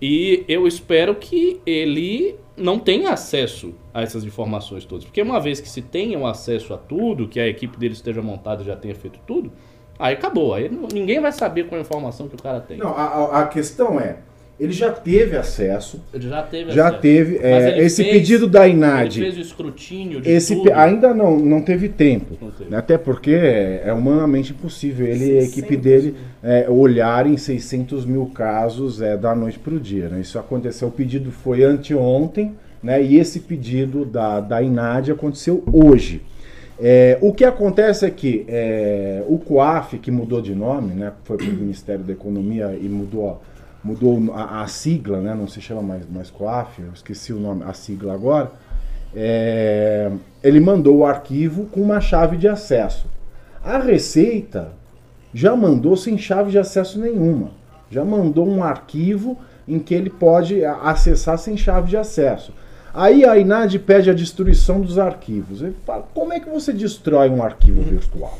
E 0.00 0.44
eu 0.46 0.66
espero 0.66 1.14
que 1.14 1.60
ele 1.66 2.36
não 2.56 2.78
tenha 2.78 3.10
acesso 3.10 3.74
a 3.92 4.02
essas 4.02 4.24
informações 4.24 4.84
todas. 4.84 5.04
Porque 5.04 5.20
uma 5.22 5.40
vez 5.40 5.60
que 5.60 5.68
se 5.68 5.80
tenha 5.82 6.18
um 6.18 6.26
acesso 6.26 6.72
a 6.74 6.78
tudo, 6.78 7.28
que 7.28 7.40
a 7.40 7.46
equipe 7.48 7.78
dele 7.78 7.94
esteja 7.94 8.20
montada 8.22 8.62
e 8.62 8.66
já 8.66 8.76
tenha 8.76 8.94
feito 8.94 9.18
tudo, 9.26 9.50
aí 9.98 10.14
acabou. 10.14 10.54
Aí 10.54 10.70
ninguém 10.92 11.20
vai 11.20 11.32
saber 11.32 11.64
qual 11.66 11.78
a 11.78 11.82
informação 11.82 12.28
que 12.28 12.34
o 12.34 12.42
cara 12.42 12.60
tem. 12.60 12.78
Não, 12.78 12.88
a, 12.96 13.42
a- 13.42 13.46
questão 13.46 13.98
é, 14.00 14.16
ele 14.58 14.72
já 14.72 14.90
teve 14.90 15.36
acesso, 15.36 16.02
Ele 16.14 16.28
já 16.28 16.42
teve 16.42 16.70
já 16.72 16.86
acesso. 16.86 17.02
teve 17.02 17.38
é, 17.42 17.68
ele 17.76 17.80
esse 17.86 18.02
fez- 18.02 18.14
pedido 18.16 18.46
da 18.46 18.66
Ele 18.66 18.76
INAD. 18.78 19.20
fez 19.20 19.36
o 19.36 19.40
escrutínio 19.40 20.20
de 20.22 20.30
Esse 20.30 20.56
tudo. 20.56 20.72
ainda 20.72 21.12
não, 21.12 21.38
não 21.38 21.60
teve 21.60 21.88
tempo. 21.90 22.36
Não 22.40 22.50
teve. 22.50 22.70
né? 22.70 22.78
Até 22.78 22.96
porque 22.96 23.32
é 23.32 23.82
é 23.86 23.92
humanamente 23.92 24.52
impossível 24.52 25.06
ele 25.06 25.34
e 25.34 25.38
a 25.38 25.42
equipe 25.42 25.74
600 25.76 25.82
dele 25.82 26.14
é, 26.42 26.66
olharem 26.70 27.36
600 27.36 28.06
mil 28.06 28.26
casos 28.34 29.02
é, 29.02 29.14
da 29.16 29.34
noite 29.34 29.58
para 29.58 29.74
o 29.74 29.80
dia. 29.80 30.08
né? 30.08 30.20
Isso 30.20 30.38
aconteceu, 30.38 30.88
o 30.88 30.90
pedido 30.90 31.30
foi 31.30 31.62
anteontem, 31.62 32.54
né? 32.82 33.02
e 33.02 33.18
esse 33.18 33.40
pedido 33.40 34.04
da, 34.06 34.40
da 34.40 34.62
INAD 34.62 35.10
aconteceu 35.12 35.62
hoje. 35.70 36.22
É, 36.78 37.18
o 37.22 37.32
que 37.32 37.44
acontece 37.44 38.04
é 38.04 38.10
que 38.10 38.44
é, 38.48 39.24
o 39.26 39.38
COAF, 39.38 39.98
que 39.98 40.10
mudou 40.10 40.42
de 40.42 40.54
nome, 40.54 40.94
né? 40.94 41.12
foi 41.24 41.36
para 41.36 41.46
o 41.46 41.52
Ministério 41.54 42.04
da 42.04 42.12
Economia 42.12 42.78
e 42.80 42.88
mudou, 42.88 43.42
mudou 43.82 44.32
a, 44.34 44.62
a 44.62 44.66
sigla, 44.66 45.20
né? 45.20 45.34
não 45.34 45.48
se 45.48 45.60
chama 45.60 45.82
mais, 45.82 46.02
mais 46.08 46.30
COAF, 46.30 46.82
eu 46.82 46.92
esqueci 46.92 47.32
o 47.32 47.40
nome, 47.40 47.64
a 47.64 47.72
sigla 47.72 48.12
agora. 48.12 48.50
É, 49.14 50.10
ele 50.42 50.60
mandou 50.60 50.98
o 50.98 51.06
arquivo 51.06 51.64
com 51.66 51.80
uma 51.80 52.00
chave 52.00 52.36
de 52.36 52.46
acesso. 52.46 53.06
A 53.64 53.78
Receita 53.78 54.72
já 55.32 55.56
mandou 55.56 55.96
sem 55.96 56.18
chave 56.18 56.50
de 56.50 56.58
acesso 56.58 57.00
nenhuma. 57.00 57.50
Já 57.90 58.04
mandou 58.04 58.46
um 58.46 58.62
arquivo 58.62 59.38
em 59.66 59.78
que 59.78 59.94
ele 59.94 60.10
pode 60.10 60.64
acessar 60.64 61.38
sem 61.38 61.56
chave 61.56 61.88
de 61.88 61.96
acesso. 61.96 62.52
Aí 62.96 63.24
a 63.24 63.38
INAD 63.38 63.78
pede 63.80 64.08
a 64.10 64.14
destruição 64.14 64.80
dos 64.80 64.98
arquivos. 64.98 65.60
Ele 65.60 65.74
fala, 65.84 66.08
como 66.14 66.32
é 66.32 66.40
que 66.40 66.48
você 66.48 66.72
destrói 66.72 67.28
um 67.28 67.42
arquivo 67.42 67.82
virtual? 67.82 68.36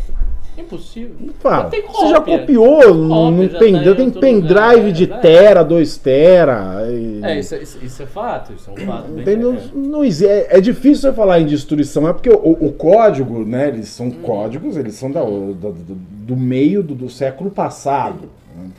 Impossível. 0.59 1.15
Fala, 1.41 1.65
tem 1.65 1.83
você 1.83 2.09
já 2.09 2.19
copiou, 2.19 2.95
não, 2.95 3.31
Cópia, 3.35 3.49
já 3.51 3.59
tem, 3.59 3.73
tá 3.75 3.79
em 3.81 3.95
tem 3.95 4.11
pendrive 4.11 4.77
lugar, 4.77 4.93
de 4.93 5.05
é, 5.05 5.17
tera, 5.19 5.63
2 5.63 5.99
tera. 5.99 6.87
e- 6.91 7.21
É, 7.23 7.39
isso, 7.39 7.55
é- 7.55 7.63
isso- 7.63 7.79
isso 7.85 8.03
é 8.03 8.07
fato. 8.07 8.55
Isso 8.55 8.71
é 8.71 8.73
um 8.73 8.87
fato. 8.87 9.09
bem- 9.13 9.25
Tem- 9.25 9.37
não, 9.37 9.53
é. 9.53 9.59
não 9.75 10.03
é, 10.03 10.57
é 10.57 10.61
difícil 10.63 11.11
você 11.11 11.13
falar 11.13 11.41
em 11.41 11.45
destruição, 11.45 12.09
é 12.09 12.13
porque 12.15 12.31
o, 12.31 12.35
o 12.59 12.73
código, 12.73 13.45
né? 13.45 13.69
Eles 13.69 13.89
são 13.89 14.11
códigos, 14.11 14.79
eles 14.79 14.95
são 14.95 15.11
da- 15.11 15.23
do, 15.23 15.53
do- 15.53 15.95
do 15.95 16.37
meio 16.37 16.83
do, 16.83 16.95
do 16.95 17.11
século 17.11 17.51
passado. 17.51 18.31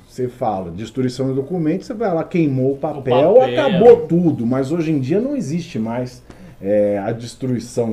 Você 0.08 0.28
fala 0.28 0.72
destruição 0.72 1.28
de 1.30 1.34
documento, 1.36 1.86
você 1.86 1.94
vai 1.94 2.14
lá, 2.14 2.24
queimou 2.24 2.74
o 2.74 2.78
papel, 2.78 3.36
papel. 3.36 3.42
acabou 3.44 4.08
tudo. 4.08 4.46
Mas 4.46 4.72
hoje 4.72 4.92
em 4.92 5.00
dia 5.00 5.20
não 5.20 5.36
existe 5.36 5.78
mais 5.80 6.24
é, 6.62 6.98
a 7.00 7.12
destruição 7.12 7.92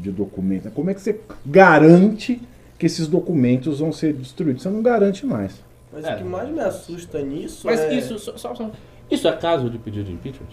de 0.00 0.10
documento. 0.10 0.70
Como 0.70 0.90
é 0.90 0.94
que 0.94 1.00
você 1.00 1.20
garante 1.44 2.40
que 2.78 2.86
esses 2.86 3.06
documentos 3.06 3.80
vão 3.80 3.92
ser 3.92 4.12
destruídos? 4.12 4.62
Você 4.62 4.68
não 4.70 4.82
garante 4.82 5.24
mais. 5.26 5.64
Mas 5.92 6.04
É. 6.04 6.14
o 6.14 6.18
que 6.18 6.24
mais 6.24 6.48
me 6.50 6.60
assusta 6.60 7.22
nisso 7.22 7.66
Mas 7.66 7.80
é... 7.80 7.94
isso, 7.94 8.18
só, 8.18 8.36
só- 8.36 8.54
só- 8.54 8.70
isso 9.10 9.26
é 9.28 9.32
caso 9.32 9.70
de 9.70 9.78
pedido 9.78 10.04
de 10.04 10.12
impeachment? 10.12 10.46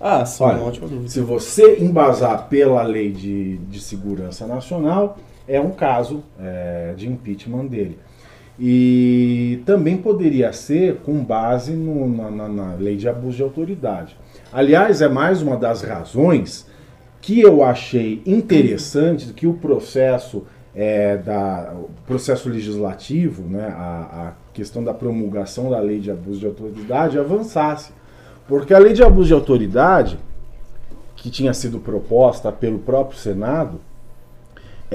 Ah, 0.00 0.24
sim, 0.26 0.44
Olha, 0.44 0.58
uma 0.58 0.66
ótima 0.68 0.86
dúvida. 0.86 1.08
Se 1.08 1.20
você 1.20 1.78
embasar 1.80 2.48
pela 2.48 2.82
lei 2.82 3.10
de, 3.10 3.56
de 3.56 3.80
segurança 3.80 4.46
nacional, 4.46 5.16
é 5.48 5.60
um 5.60 5.70
caso 5.70 6.22
é, 6.38 6.92
de 6.96 7.08
impeachment 7.08 7.66
dele. 7.66 7.98
E 8.58 9.62
também 9.66 9.96
poderia 9.96 10.52
ser 10.52 10.96
com 11.04 11.24
base 11.24 11.72
no- 11.72 12.08
na, 12.08 12.30
na- 12.30 12.48
na 12.48 12.74
lei 12.74 12.96
de 12.96 13.08
abuso 13.08 13.36
de 13.36 13.42
autoridade. 13.42 14.16
Aliás, 14.52 15.02
é 15.02 15.08
mais 15.08 15.42
uma 15.42 15.56
das 15.56 15.82
razões 15.82 16.66
que 17.20 17.40
eu 17.40 17.64
achei 17.64 18.22
interessante 18.24 19.32
que 19.32 19.46
o 19.46 19.54
processo 19.54 20.44
é, 20.76 21.16
da 21.16 21.72
processo 22.04 22.48
legislativo, 22.48 23.44
né, 23.48 23.68
a, 23.76 24.28
a 24.28 24.32
questão 24.52 24.82
da 24.82 24.92
promulgação 24.92 25.70
da 25.70 25.78
lei 25.78 26.00
de 26.00 26.10
abuso 26.10 26.40
de 26.40 26.46
autoridade 26.46 27.16
avançasse. 27.18 27.92
Porque 28.48 28.74
a 28.74 28.78
lei 28.80 28.92
de 28.92 29.02
abuso 29.02 29.28
de 29.28 29.34
autoridade, 29.34 30.18
que 31.14 31.30
tinha 31.30 31.54
sido 31.54 31.78
proposta 31.78 32.50
pelo 32.50 32.80
próprio 32.80 33.16
Senado, 33.18 33.80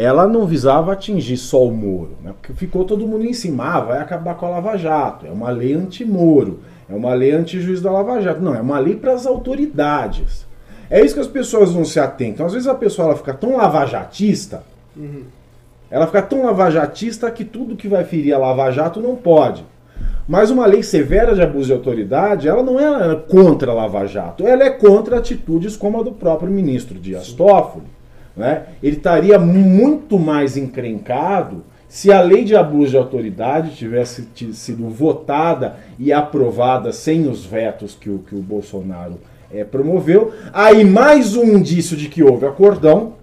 ela 0.04 0.28
não 0.28 0.46
visava 0.46 0.94
atingir 0.94 1.38
só 1.38 1.66
o 1.66 1.72
Moro, 1.72 2.18
né? 2.24 2.34
porque 2.40 2.54
ficou 2.54 2.86
todo 2.86 3.08
mundo 3.08 3.26
em 3.26 3.34
cima, 3.34 3.66
ah, 3.66 3.80
vai 3.80 4.00
acabar 4.00 4.36
com 4.36 4.46
a 4.46 4.50
Lava 4.50 4.78
Jato, 4.78 5.26
é 5.26 5.32
uma 5.32 5.50
lei 5.50 5.74
anti-Moro, 5.74 6.60
é 6.90 6.96
uma 6.96 7.14
lei 7.14 7.32
anti-juiz 7.32 7.82
da 7.82 7.92
Lava 7.92 8.20
Jato. 8.20 8.42
Não, 8.42 8.56
é 8.56 8.62
uma 8.62 8.80
lei 8.80 8.96
para 8.96 9.14
as 9.14 9.28
autoridades. 9.28 10.48
É 10.90 11.04
isso 11.06 11.14
que 11.14 11.22
as 11.22 11.28
pessoas 11.28 11.74
não 11.74 11.86
se 11.86 12.00
atentam. 12.00 12.46
Às 12.46 12.54
vezes 12.54 12.68
a 12.68 12.74
pessoa 12.74 13.10
ela 13.10 13.18
fica 13.18 13.34
tão 13.34 13.58
lavajatista, 13.58 14.64
ela 15.92 16.08
fica 16.08 16.22
tão 16.24 16.44
lavajatista 16.44 17.30
que 17.30 17.46
tudo 17.46 17.76
que 17.76 17.88
vai 17.88 18.04
ferir 18.04 18.34
a 18.34 18.40
Lava 18.40 18.72
Jato 18.72 19.00
não 19.00 19.16
pode. 19.16 19.64
Mas 20.28 20.50
uma 20.50 20.66
lei 20.66 20.82
severa 20.82 21.36
de 21.36 21.42
abuso 21.42 21.68
de 21.68 21.74
autoridade, 21.74 22.48
ela 22.48 22.64
não 22.64 22.80
é 22.80 23.16
contra 23.16 23.72
a 23.72 23.74
Lava 23.74 24.06
Jato, 24.08 24.48
ela 24.48 24.64
é 24.64 24.70
contra 24.70 25.18
atitudes 25.18 25.76
como 25.76 26.00
a 26.00 26.04
do 26.04 26.12
próprio 26.12 26.52
ministro 26.52 26.98
Dias 26.98 27.32
Toffoli. 27.32 27.99
Né? 28.36 28.64
Ele 28.82 28.98
estaria 28.98 29.38
muito 29.38 30.18
mais 30.18 30.56
encrencado 30.56 31.64
se 31.88 32.12
a 32.12 32.22
lei 32.22 32.44
de 32.44 32.56
abuso 32.56 32.92
de 32.92 32.98
autoridade 32.98 33.76
tivesse 33.76 34.28
ti- 34.34 34.54
sido 34.54 34.88
votada 34.90 35.76
e 35.98 36.14
aprovada 36.14 36.92
sem 36.94 37.28
os 37.28 37.46
vetos 37.46 37.96
que 38.00 38.10
o, 38.10 38.20
que 38.20 38.36
o 38.36 38.42
Bolsonaro 38.42 39.20
eh, 39.52 39.64
promoveu. 39.64 40.32
Aí 40.54 40.86
mais 40.86 41.36
um 41.36 41.46
indício 41.58 41.98
de 41.98 42.08
que 42.08 42.24
houve 42.24 42.46
acordão, 42.46 43.14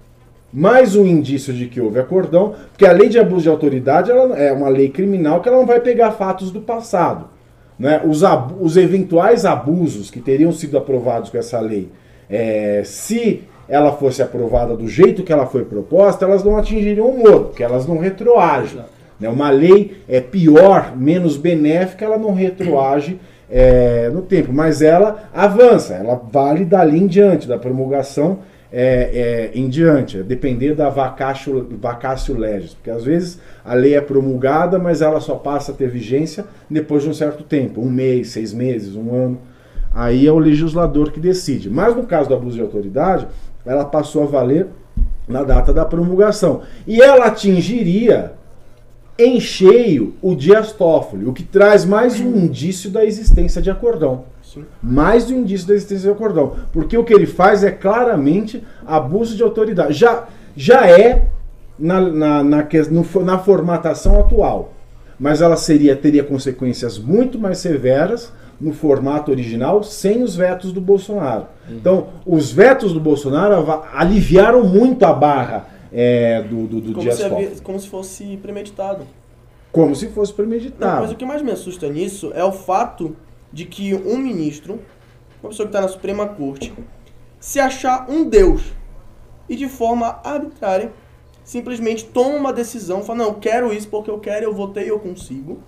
mais 0.52 0.96
um 0.96 1.06
indício 1.06 1.52
de 1.52 1.66
que 1.66 1.80
houve 1.80 2.00
acordão, 2.00 2.54
porque 2.70 2.86
a 2.86 2.92
lei 2.92 3.08
de 3.08 3.18
abuso 3.18 3.42
de 3.42 3.48
autoridade 3.48 4.10
ela 4.10 4.36
é 4.36 4.52
uma 4.52 4.68
lei 4.68 4.88
criminal 4.88 5.40
que 5.40 5.48
ela 5.48 5.58
não 5.58 5.66
vai 5.66 5.80
pegar 5.80 6.10
fatos 6.10 6.50
do 6.50 6.60
passado. 6.60 7.28
Né? 7.78 8.02
Os, 8.04 8.22
os 8.60 8.76
eventuais 8.76 9.44
abusos 9.44 10.10
que 10.10 10.20
teriam 10.20 10.50
sido 10.50 10.76
aprovados 10.76 11.30
com 11.30 11.38
essa 11.38 11.60
lei, 11.60 11.88
é, 12.28 12.82
se 12.84 13.44
ela 13.68 13.92
fosse 13.92 14.22
aprovada 14.22 14.76
do 14.76 14.88
jeito 14.88 15.22
que 15.22 15.32
ela 15.32 15.46
foi 15.46 15.64
proposta, 15.64 16.24
elas 16.24 16.44
não 16.44 16.56
atingiriam 16.56 17.08
o 17.08 17.18
Moro, 17.18 17.44
porque 17.46 17.62
elas 17.62 17.86
não 17.86 17.98
retroagem. 17.98 18.80
Né? 19.18 19.28
Uma 19.28 19.50
lei 19.50 20.02
é 20.08 20.20
pior, 20.20 20.96
menos 20.96 21.36
benéfica, 21.36 22.04
ela 22.04 22.18
não 22.18 22.32
retroage 22.32 23.18
é, 23.50 24.10
no 24.12 24.22
tempo, 24.22 24.52
mas 24.52 24.82
ela 24.82 25.28
avança, 25.32 25.94
ela 25.94 26.20
vale 26.30 26.64
dali 26.64 26.98
em 26.98 27.06
diante, 27.06 27.46
da 27.46 27.58
promulgação 27.58 28.40
é, 28.72 29.50
é, 29.54 29.58
em 29.58 29.68
diante, 29.68 30.22
depender 30.22 30.74
da 30.74 30.88
vacatio, 30.88 31.66
vacatio 31.80 32.36
legis, 32.36 32.74
porque 32.74 32.90
às 32.90 33.04
vezes 33.04 33.40
a 33.64 33.74
lei 33.74 33.94
é 33.94 34.00
promulgada, 34.00 34.78
mas 34.78 35.00
ela 35.00 35.20
só 35.20 35.36
passa 35.36 35.72
a 35.72 35.74
ter 35.74 35.88
vigência 35.88 36.44
depois 36.68 37.02
de 37.02 37.08
um 37.08 37.14
certo 37.14 37.44
tempo, 37.44 37.80
um 37.80 37.90
mês, 37.90 38.28
seis 38.28 38.52
meses, 38.52 38.96
um 38.96 39.14
ano. 39.14 39.38
Aí 39.94 40.26
é 40.26 40.32
o 40.32 40.38
legislador 40.38 41.10
que 41.10 41.18
decide. 41.18 41.70
Mas 41.70 41.96
no 41.96 42.02
caso 42.02 42.28
do 42.28 42.34
abuso 42.34 42.56
de 42.56 42.60
autoridade, 42.60 43.26
ela 43.66 43.84
passou 43.84 44.22
a 44.22 44.26
valer 44.26 44.68
na 45.28 45.42
data 45.42 45.72
da 45.72 45.84
promulgação. 45.84 46.62
E 46.86 47.02
ela 47.02 47.26
atingiria 47.26 48.32
em 49.18 49.40
cheio 49.40 50.14
o 50.22 50.34
Dias 50.34 50.72
Toffoli, 50.72 51.26
o 51.26 51.32
que 51.32 51.42
traz 51.42 51.84
mais 51.84 52.20
um 52.20 52.36
indício 52.36 52.90
da 52.90 53.04
existência 53.04 53.60
de 53.60 53.70
acordão. 53.70 54.24
Sim. 54.42 54.64
Mais 54.82 55.30
um 55.30 55.38
indício 55.38 55.66
da 55.66 55.74
existência 55.74 56.08
de 56.08 56.14
acordão. 56.14 56.54
Porque 56.72 56.96
o 56.96 57.04
que 57.04 57.12
ele 57.12 57.26
faz 57.26 57.64
é 57.64 57.70
claramente 57.70 58.62
abuso 58.86 59.34
de 59.34 59.42
autoridade. 59.42 59.94
Já, 59.94 60.28
já 60.54 60.86
é 60.86 61.28
na, 61.78 62.00
na, 62.00 62.44
na, 62.44 62.68
no 62.90 63.24
na 63.24 63.38
formatação 63.38 64.20
atual. 64.20 64.72
mas 65.18 65.40
ela 65.40 65.56
seria 65.56 65.96
teria 65.96 66.22
consequências 66.22 66.98
muito 66.98 67.38
mais 67.38 67.58
severas 67.58 68.32
no 68.60 68.72
formato 68.72 69.30
original 69.30 69.82
sem 69.82 70.22
os 70.22 70.34
vetos 70.34 70.72
do 70.72 70.80
Bolsonaro. 70.80 71.46
Então, 71.68 72.08
os 72.24 72.50
vetos 72.50 72.92
do 72.92 73.00
Bolsonaro 73.00 73.54
aliviaram 73.92 74.64
muito 74.64 75.04
a 75.04 75.12
barra 75.12 75.68
é, 75.92 76.42
do, 76.42 76.66
do, 76.66 76.80
do 76.80 76.88
Como 76.92 77.00
Dias 77.02 77.16
se, 77.16 77.24
havia- 77.24 77.50
como 77.62 77.78
se 77.78 77.88
fosse 77.88 78.36
premeditado. 78.38 79.06
Como 79.72 79.94
se 79.94 80.08
fosse 80.08 80.32
Não, 80.32 80.36
premeditado. 80.36 81.02
mas 81.02 81.12
o 81.12 81.16
que 81.16 81.24
mais 81.26 81.42
me 81.42 81.50
assusta 81.50 81.88
nisso 81.88 82.32
é 82.34 82.42
o 82.44 82.52
fato 82.52 83.14
de 83.52 83.64
que 83.66 83.94
um 83.94 84.16
ministro, 84.16 84.80
uma 85.42 85.50
pessoa 85.50 85.66
que 85.66 85.70
está 85.76 85.80
na 85.82 85.88
Suprema 85.88 86.26
Corte, 86.26 86.72
se 87.38 87.60
achar 87.60 88.06
um 88.08 88.24
deus 88.28 88.62
e 89.48 89.54
de 89.54 89.68
forma 89.68 90.18
arbitrária 90.24 90.92
simplesmente 91.44 92.04
toma 92.06 92.36
uma 92.36 92.52
decisão, 92.52 93.02
fala, 93.02 93.18
não, 93.20 93.26
eu 93.26 93.34
quero 93.34 93.72
isso 93.72 93.88
porque 93.88 94.10
eu 94.10 94.18
quero, 94.18 94.46
eu 94.46 94.54
votei, 94.54 94.90
eu 94.90 94.98
consigo. 94.98 95.60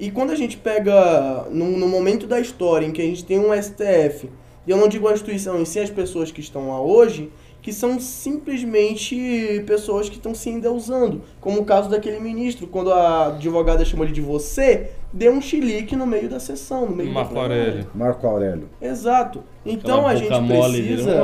E 0.00 0.10
quando 0.10 0.30
a 0.30 0.34
gente 0.34 0.56
pega 0.56 1.46
no, 1.50 1.76
no 1.76 1.86
momento 1.86 2.26
da 2.26 2.40
história 2.40 2.86
em 2.86 2.90
que 2.90 3.02
a 3.02 3.04
gente 3.04 3.22
tem 3.22 3.38
um 3.38 3.52
STF, 3.52 4.30
e 4.66 4.70
eu 4.70 4.78
não 4.78 4.88
digo 4.88 5.06
a 5.06 5.12
instituição, 5.12 5.60
e 5.60 5.66
sim 5.66 5.78
as 5.80 5.90
pessoas 5.90 6.32
que 6.32 6.40
estão 6.40 6.70
lá 6.70 6.80
hoje, 6.80 7.30
que 7.60 7.70
são 7.70 8.00
simplesmente 8.00 9.62
pessoas 9.66 10.08
que 10.08 10.16
estão 10.16 10.34
se 10.34 10.48
endeusando. 10.48 11.20
Como 11.38 11.60
o 11.60 11.66
caso 11.66 11.90
daquele 11.90 12.18
ministro, 12.18 12.66
quando 12.66 12.90
a 12.90 13.26
advogada 13.26 13.84
chamou 13.84 14.06
ele 14.06 14.14
de 14.14 14.22
você, 14.22 14.92
deu 15.12 15.32
um 15.32 15.40
chilique 15.40 15.96
no 15.96 16.06
meio 16.06 16.28
da 16.28 16.38
sessão, 16.38 16.86
no 16.86 16.94
meio 16.96 17.12
Marco 17.12 17.34
da 17.34 17.40
Aurélio. 17.40 17.86
Marco 17.94 18.26
Aurélio. 18.26 18.68
Exato. 18.80 19.42
Então 19.66 20.06
Aquela 20.06 20.10
a 20.10 20.16
gente 20.16 20.40
mole 20.40 20.82
precisa... 20.82 21.22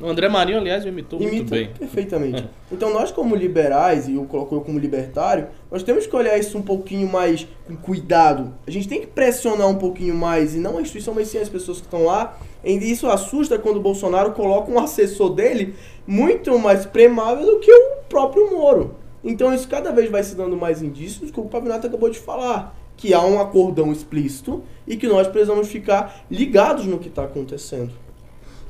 O 0.00 0.06
André 0.06 0.28
Marinho, 0.28 0.58
aliás, 0.58 0.84
imitou 0.84 1.20
muito 1.20 1.50
bem. 1.50 1.68
perfeitamente. 1.78 2.44
Então 2.72 2.90
nós 2.90 3.10
como 3.10 3.36
liberais, 3.36 4.08
e 4.08 4.14
eu 4.14 4.24
coloco 4.24 4.54
eu 4.54 4.62
como 4.62 4.78
libertário, 4.78 5.48
nós 5.70 5.82
temos 5.82 6.06
que 6.06 6.16
olhar 6.16 6.38
isso 6.38 6.56
um 6.56 6.62
pouquinho 6.62 7.06
mais 7.06 7.46
com 7.66 7.76
cuidado. 7.76 8.54
A 8.66 8.70
gente 8.70 8.88
tem 8.88 9.02
que 9.02 9.08
pressionar 9.08 9.68
um 9.68 9.74
pouquinho 9.74 10.14
mais, 10.14 10.54
e 10.54 10.58
não 10.58 10.78
a 10.78 10.80
instituição, 10.80 11.12
mas 11.12 11.28
sim 11.28 11.36
as 11.36 11.50
pessoas 11.50 11.80
que 11.80 11.84
estão 11.84 12.06
lá. 12.06 12.38
E 12.64 12.72
isso 12.90 13.06
assusta 13.08 13.58
quando 13.58 13.76
o 13.76 13.80
Bolsonaro 13.80 14.32
coloca 14.32 14.72
um 14.72 14.78
assessor 14.78 15.34
dele 15.34 15.74
muito 16.06 16.58
mais 16.58 16.86
premável 16.86 17.44
do 17.44 17.60
que 17.60 17.70
o 17.70 17.96
próprio 18.08 18.50
Moro. 18.50 18.96
Então 19.24 19.54
isso 19.54 19.68
cada 19.68 19.92
vez 19.92 20.10
vai 20.10 20.22
se 20.22 20.34
dando 20.34 20.56
mais 20.56 20.82
indícios 20.82 21.30
que 21.30 21.40
o 21.40 21.44
Pavinato 21.44 21.86
acabou 21.86 22.10
de 22.10 22.18
falar. 22.18 22.76
Que 22.96 23.14
há 23.14 23.24
um 23.24 23.40
acordão 23.40 23.92
explícito 23.92 24.62
e 24.86 24.96
que 24.96 25.08
nós 25.08 25.26
precisamos 25.26 25.68
ficar 25.68 26.24
ligados 26.30 26.86
no 26.86 26.98
que 26.98 27.08
está 27.08 27.24
acontecendo. 27.24 27.90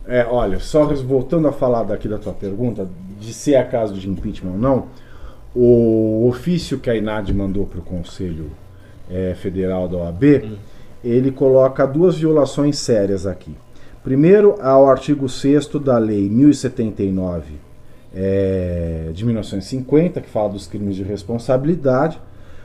É, 0.06 0.26
olha, 0.28 0.58
só 0.58 0.84
voltando 0.84 1.48
a 1.48 1.52
falar 1.52 1.84
daqui 1.84 2.08
da 2.08 2.18
tua 2.18 2.32
pergunta, 2.32 2.88
de 3.20 3.32
se 3.32 3.54
é 3.54 3.62
caso 3.62 3.94
de 3.94 4.08
impeachment 4.08 4.52
ou 4.52 4.58
não, 4.58 4.86
o 5.54 6.26
ofício 6.28 6.78
que 6.78 6.90
a 6.90 6.96
INAD 6.96 7.32
mandou 7.34 7.66
para 7.66 7.78
o 7.78 7.82
Conselho 7.82 8.50
eh, 9.10 9.34
Federal 9.34 9.86
da 9.86 9.98
OAB, 9.98 10.58
ele 11.04 11.30
coloca 11.30 11.86
duas 11.86 12.16
violações 12.16 12.78
sérias 12.78 13.26
aqui. 13.26 13.54
Primeiro, 14.02 14.56
ao 14.60 14.88
artigo 14.88 15.28
6 15.28 15.68
da 15.80 15.98
Lei 15.98 16.28
1079 16.28 17.71
eh, 18.14 19.10
de 19.14 19.24
1950, 19.24 20.20
que 20.20 20.28
fala 20.28 20.50
dos 20.50 20.66
crimes 20.66 20.96
de 20.96 21.02
responsabilidade. 21.02 22.20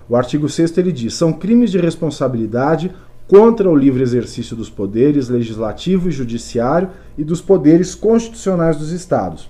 O 0.09 0.15
artigo 0.15 0.47
6 0.47 0.77
ele 0.77 0.91
diz: 0.91 1.13
são 1.13 1.33
crimes 1.33 1.71
de 1.71 1.77
responsabilidade 1.77 2.91
contra 3.27 3.69
o 3.69 3.75
livre 3.75 4.01
exercício 4.01 4.55
dos 4.55 4.69
poderes 4.69 5.27
legislativo 5.27 6.07
e 6.07 6.11
judiciário 6.11 6.89
e 7.17 7.23
dos 7.23 7.41
poderes 7.41 7.93
constitucionais 7.93 8.77
dos 8.77 8.91
estados. 8.91 9.49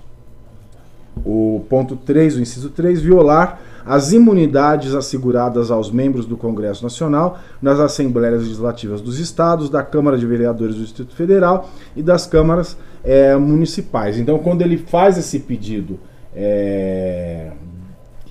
O 1.24 1.64
ponto 1.68 1.96
3, 1.96 2.36
o 2.36 2.40
inciso 2.40 2.70
3, 2.70 3.00
violar 3.00 3.60
as 3.84 4.12
imunidades 4.12 4.94
asseguradas 4.94 5.70
aos 5.70 5.90
membros 5.90 6.26
do 6.26 6.36
Congresso 6.36 6.82
Nacional 6.82 7.38
nas 7.60 7.80
Assembleias 7.80 8.42
Legislativas 8.42 9.00
dos 9.00 9.18
Estados, 9.18 9.70
da 9.70 9.82
Câmara 9.82 10.18
de 10.18 10.26
Vereadores 10.26 10.74
do 10.74 10.82
Distrito 10.82 11.14
Federal 11.14 11.70
e 11.96 12.02
das 12.02 12.26
câmaras 12.26 12.76
eh, 13.04 13.36
municipais. 13.36 14.18
Então, 14.18 14.38
quando 14.38 14.62
ele 14.62 14.76
faz 14.76 15.18
esse 15.18 15.40
pedido 15.40 15.98
eh, 16.34 17.50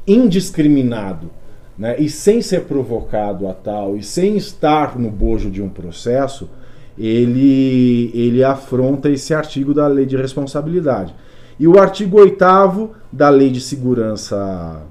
indiscriminado 0.05 1.29
né, 1.77 1.95
e 1.99 2.09
sem 2.09 2.41
ser 2.41 2.61
provocado 2.61 3.47
a 3.47 3.53
tal 3.53 3.95
e 3.95 4.03
sem 4.03 4.35
estar 4.35 4.97
no 4.97 5.11
bojo 5.11 5.49
de 5.49 5.61
um 5.61 5.69
processo, 5.69 6.49
ele, 6.97 8.11
ele 8.13 8.43
afronta 8.43 9.09
esse 9.09 9.33
artigo 9.33 9.73
da 9.73 9.87
lei 9.87 10.05
de 10.05 10.17
responsabilidade. 10.17 11.13
E 11.59 11.67
o 11.67 11.79
artigo 11.79 12.19
8 12.19 12.89
da 13.11 13.29
lei 13.29 13.49
de 13.49 13.61
segurança. 13.61 14.81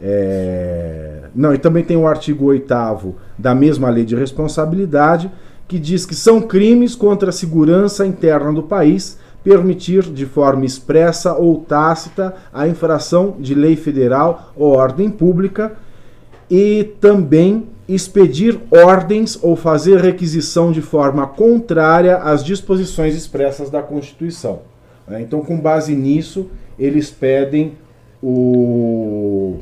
é, 0.00 1.24
Não, 1.34 1.54
e 1.54 1.58
também 1.58 1.84
tem 1.84 1.96
o 1.96 2.06
artigo 2.06 2.46
8 2.46 3.14
da 3.38 3.54
mesma 3.54 3.88
lei 3.88 4.04
de 4.04 4.14
responsabilidade, 4.14 5.30
que 5.70 5.78
diz 5.78 6.04
que 6.04 6.16
são 6.16 6.40
crimes 6.40 6.96
contra 6.96 7.28
a 7.28 7.32
segurança 7.32 8.04
interna 8.04 8.52
do 8.52 8.64
país 8.64 9.16
permitir 9.44 10.02
de 10.02 10.26
forma 10.26 10.64
expressa 10.64 11.34
ou 11.34 11.60
tácita 11.60 12.34
a 12.52 12.66
infração 12.66 13.36
de 13.38 13.54
lei 13.54 13.76
federal 13.76 14.52
ou 14.56 14.72
ordem 14.72 15.08
pública 15.08 15.74
e 16.50 16.92
também 17.00 17.68
expedir 17.88 18.58
ordens 18.68 19.38
ou 19.40 19.54
fazer 19.54 20.00
requisição 20.00 20.72
de 20.72 20.82
forma 20.82 21.24
contrária 21.28 22.16
às 22.16 22.42
disposições 22.42 23.14
expressas 23.14 23.70
da 23.70 23.80
Constituição. 23.80 24.62
né? 25.06 25.22
Então, 25.22 25.40
com 25.40 25.56
base 25.56 25.94
nisso, 25.94 26.48
eles 26.76 27.12
pedem 27.12 27.74
o, 28.20 29.58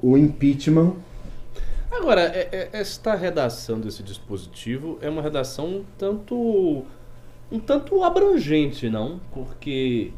o 0.00 0.16
impeachment. 0.16 0.92
Agora, 1.98 2.22
é- 2.22 2.48
é- 2.52 2.68
esta 2.72 3.14
redação 3.14 3.80
desse 3.80 4.02
dispositivo 4.02 4.98
é 5.02 5.08
uma 5.10 5.20
redação 5.20 5.66
um 5.66 5.84
tanto, 5.98 6.84
um 7.50 7.58
tanto 7.58 8.04
abrangente, 8.04 8.88
não? 8.88 9.20
Porque 9.32 10.12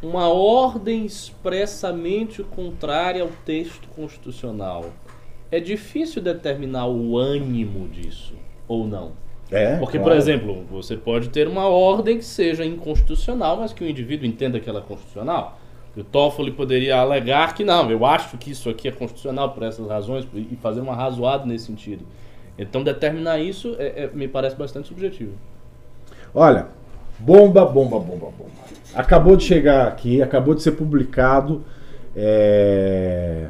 uma 0.00 0.28
ordem 0.28 1.04
expressamente 1.04 2.42
contrária 2.44 3.22
ao 3.22 3.30
texto 3.44 3.88
constitucional. 3.88 4.92
É 5.50 5.58
difícil 5.58 6.22
determinar 6.22 6.86
o 6.86 7.16
ânimo 7.18 7.88
disso, 7.88 8.34
ou 8.68 8.86
não? 8.86 9.12
É, 9.50 9.76
Porque, 9.78 9.98
claro. 9.98 10.12
por 10.12 10.16
exemplo, 10.16 10.64
você 10.70 10.96
pode 10.96 11.30
ter 11.30 11.48
uma 11.48 11.66
ordem 11.66 12.18
que 12.18 12.24
seja 12.24 12.64
inconstitucional, 12.64 13.56
mas 13.56 13.72
que 13.72 13.82
o 13.82 13.88
indivíduo 13.88 14.26
entenda 14.26 14.60
que 14.60 14.68
ela 14.68 14.80
é 14.80 14.82
constitucional. 14.82 15.57
O 15.98 16.04
Toffoli 16.04 16.52
poderia 16.52 16.96
alegar 16.96 17.54
que 17.54 17.64
não, 17.64 17.90
eu 17.90 18.06
acho 18.06 18.38
que 18.38 18.50
isso 18.52 18.70
aqui 18.70 18.88
é 18.88 18.92
constitucional 18.92 19.50
por 19.50 19.62
essas 19.64 19.88
razões 19.88 20.26
e 20.34 20.56
fazer 20.56 20.80
uma 20.80 20.94
razoada 20.94 21.44
nesse 21.44 21.66
sentido. 21.66 22.04
Então, 22.58 22.82
determinar 22.82 23.38
isso 23.38 23.74
é- 23.78 24.04
é- 24.04 24.10
me 24.12 24.28
parece 24.28 24.56
bastante 24.56 24.88
subjetivo. 24.88 25.32
Olha, 26.34 26.66
bomba, 27.18 27.64
bomba, 27.64 27.98
bomba, 27.98 28.26
bomba. 28.26 28.50
Acabou 28.94 29.36
de 29.36 29.44
chegar 29.44 29.88
aqui, 29.88 30.22
acabou 30.22 30.54
de 30.54 30.62
ser 30.62 30.72
publicado 30.72 31.62
é, 32.16 33.46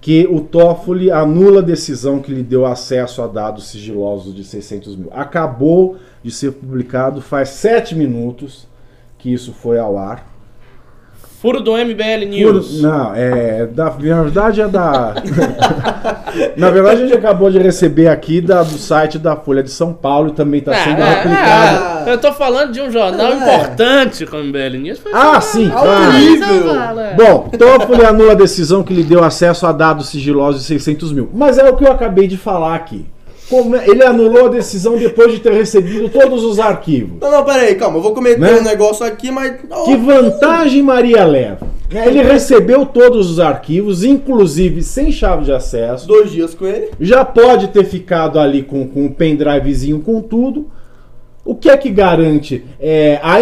que 0.00 0.26
o 0.26 0.40
Toffoli 0.40 1.10
anula 1.10 1.60
a 1.60 1.62
decisão 1.62 2.20
que 2.20 2.32
lhe 2.32 2.42
deu 2.42 2.66
acesso 2.66 3.22
a 3.22 3.26
dados 3.26 3.68
sigilosos 3.68 4.34
de 4.34 4.44
600 4.44 4.96
mil. 4.96 5.08
Acabou 5.12 5.96
de 6.22 6.30
ser 6.30 6.52
publicado 6.52 7.22
faz 7.22 7.50
sete 7.50 7.94
minutos 7.94 8.66
que 9.16 9.32
isso 9.32 9.52
foi 9.52 9.78
ao 9.78 9.96
ar. 9.96 10.29
Furo 11.40 11.60
do 11.60 11.72
MBL 11.72 12.26
News. 12.28 12.82
Não, 12.82 13.14
é. 13.14 13.64
Da, 13.66 13.84
na 13.84 13.90
verdade 14.22 14.60
é 14.60 14.68
da. 14.68 15.14
na 16.56 16.70
verdade, 16.70 17.02
a 17.02 17.06
gente 17.06 17.16
acabou 17.16 17.50
de 17.50 17.58
receber 17.58 18.08
aqui 18.08 18.42
da, 18.42 18.62
do 18.62 18.76
site 18.76 19.18
da 19.18 19.34
Folha 19.36 19.62
de 19.62 19.70
São 19.70 19.92
Paulo 19.92 20.28
e 20.28 20.32
também 20.32 20.60
está 20.60 20.74
sendo 20.74 21.02
Ah, 21.02 21.06
replicado. 21.06 21.78
ah, 21.82 22.04
eu 22.08 22.18
tô 22.18 22.32
falando 22.32 22.72
de 22.72 22.80
um 22.82 22.90
jornal 22.90 23.32
É. 23.32 23.36
importante 23.36 24.26
como 24.26 24.42
o 24.42 24.46
MBL 24.46 24.76
News. 24.82 24.98
Foi 24.98 25.12
Ah, 25.14 25.40
só- 25.40 25.52
sim, 25.52 25.70
claro. 25.70 26.12
nível. 26.12 26.64
Bom, 27.16 27.48
Toffoli 27.56 28.04
anula 28.04 28.32
a 28.32 28.36
decisão 28.36 28.82
que 28.82 28.92
lhe 28.92 29.02
deu 29.02 29.24
acesso 29.24 29.66
a 29.66 29.72
dados 29.72 30.08
sigilosos 30.10 30.60
de 30.60 30.66
600 30.66 31.10
mil. 31.12 31.30
Mas 31.32 31.56
é 31.56 31.68
o 31.70 31.74
que 31.76 31.84
eu 31.84 31.90
acabei 31.92 32.26
de 32.28 32.36
falar 32.36 32.74
aqui. 32.74 33.06
Como 33.50 33.74
é- 33.76 33.86
ele 33.88 34.02
anulou 34.04 34.46
a 34.46 34.48
decisão 34.48 34.96
depois 34.96 35.32
de 35.32 35.40
ter 35.40 35.52
recebido 35.52 36.08
todos 36.08 36.44
os 36.44 36.58
arquivos. 36.60 37.18
Não, 37.20 37.30
não, 37.30 37.44
peraí, 37.44 37.74
calma, 37.74 37.98
eu 37.98 38.02
vou 38.02 38.14
cometer 38.14 38.38
Né? 38.40 38.54
um 38.60 38.62
negócio 38.62 39.04
aqui, 39.04 39.30
mas. 39.30 39.56
Que 39.84 39.96
vantagem 39.96 40.82
Maria 40.82 41.24
leva? 41.24 41.66
né? 41.92 42.06
Ele 42.06 42.22
recebeu 42.22 42.86
todos 42.86 43.28
os 43.28 43.40
arquivos, 43.40 44.04
inclusive 44.04 44.80
sem 44.82 45.10
chave 45.10 45.44
de 45.44 45.52
acesso. 45.52 46.06
Dois 46.06 46.30
dias 46.30 46.54
com 46.54 46.64
ele. 46.64 46.90
Já 47.00 47.24
pode 47.24 47.68
ter 47.68 47.84
ficado 47.84 48.38
ali 48.38 48.62
com, 48.62 48.86
com 48.86 49.06
o 49.06 49.10
pendrivezinho 49.10 49.98
com 50.00 50.20
tudo. 50.22 50.68
O 51.44 51.54
que 51.54 51.70
é 51.70 51.76
que 51.76 51.88
garante 51.90 52.64
é, 52.78 53.18
a, 53.22 53.36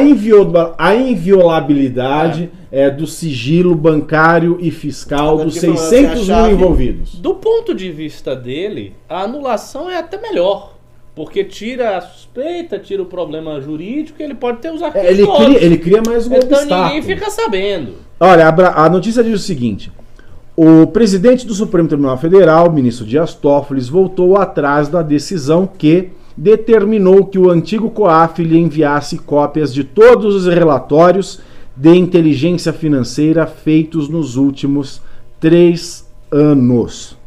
a 0.79 0.95
inviolabilidade 0.95 2.51
é, 2.71 2.91
do 2.91 3.07
sigilo 3.07 3.75
bancário 3.75 4.57
e 4.61 4.71
fiscal 4.71 5.37
dos 5.39 5.55
porque, 5.55 5.61
pelo 5.61 5.73
menos, 5.75 5.89
600 5.89 6.27
tem 6.27 6.37
mil 6.43 6.51
envolvidos? 6.53 7.15
Do 7.17 7.35
ponto 7.35 7.75
de 7.75 7.91
vista 7.91 8.37
dele, 8.37 8.95
a 9.09 9.23
anulação 9.23 9.91
é 9.91 9.99
até 9.99 10.21
melhor. 10.21 10.77
Porque 11.15 11.43
tira 11.43 11.97
a 11.97 12.01
suspeita, 12.01 12.79
tira 12.79 13.03
o 13.03 13.07
problema 13.07 13.61
jurídico 13.61 14.23
e 14.23 14.25
ele 14.25 14.35
pode 14.35 14.59
ter 14.59 14.73
os 14.73 14.81
arquivos 14.81 15.09
É, 15.09 15.11
ele, 15.11 15.27
todos. 15.27 15.45
cria, 15.47 15.65
ele 15.65 15.77
cria 15.79 16.01
mais 16.07 16.29
um 16.29 16.35
Então 16.37 16.59
obstáculo. 16.61 16.85
ninguém 16.95 17.03
fica 17.03 17.29
sabendo. 17.31 17.95
Olha, 18.21 18.47
a, 18.49 18.85
a 18.85 18.89
notícia 18.89 19.25
diz 19.25 19.35
o 19.35 19.45
seguinte: 19.45 19.91
O 20.57 20.87
presidente 20.87 21.45
do 21.45 21.55
Supremo 21.55 21.89
Tribunal 21.89 22.17
Federal, 22.19 22.71
ministro 22.71 23.05
Dias 23.05 23.35
Toffoli, 23.35 23.81
voltou 23.81 24.37
atrás 24.37 24.87
da 24.87 25.03
decisão 25.03 25.67
que 25.67 26.11
determinou 26.39 27.27
que 27.27 27.37
o 27.37 27.51
antigo 27.51 27.91
COAF 27.91 28.45
lhe 28.45 28.57
enviasse 28.57 29.19
cópias 29.19 29.75
de 29.75 29.83
todos 29.83 30.37
os 30.37 30.47
relatórios 30.47 31.41
de 31.77 31.93
inteligência 31.97 32.73
financeira 32.73 33.45
feitos 33.45 34.09
nos 34.09 34.37
últimos 34.37 35.03
três 35.41 36.09
anos. 36.31 37.19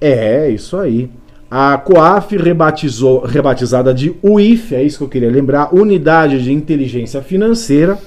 É, 0.00 0.48
isso 0.48 0.78
aí. 0.78 1.10
A 1.50 1.76
COAF 1.76 2.38
rebatizou, 2.38 3.20
rebatizada 3.20 3.92
de 3.92 4.16
UIF, 4.22 4.74
é 4.74 4.82
isso 4.82 4.96
que 4.96 5.04
eu 5.04 5.08
queria 5.08 5.30
lembrar, 5.30 5.74
Unidade 5.74 6.42
de 6.42 6.50
Inteligência 6.50 7.20
Financeira, 7.20 7.98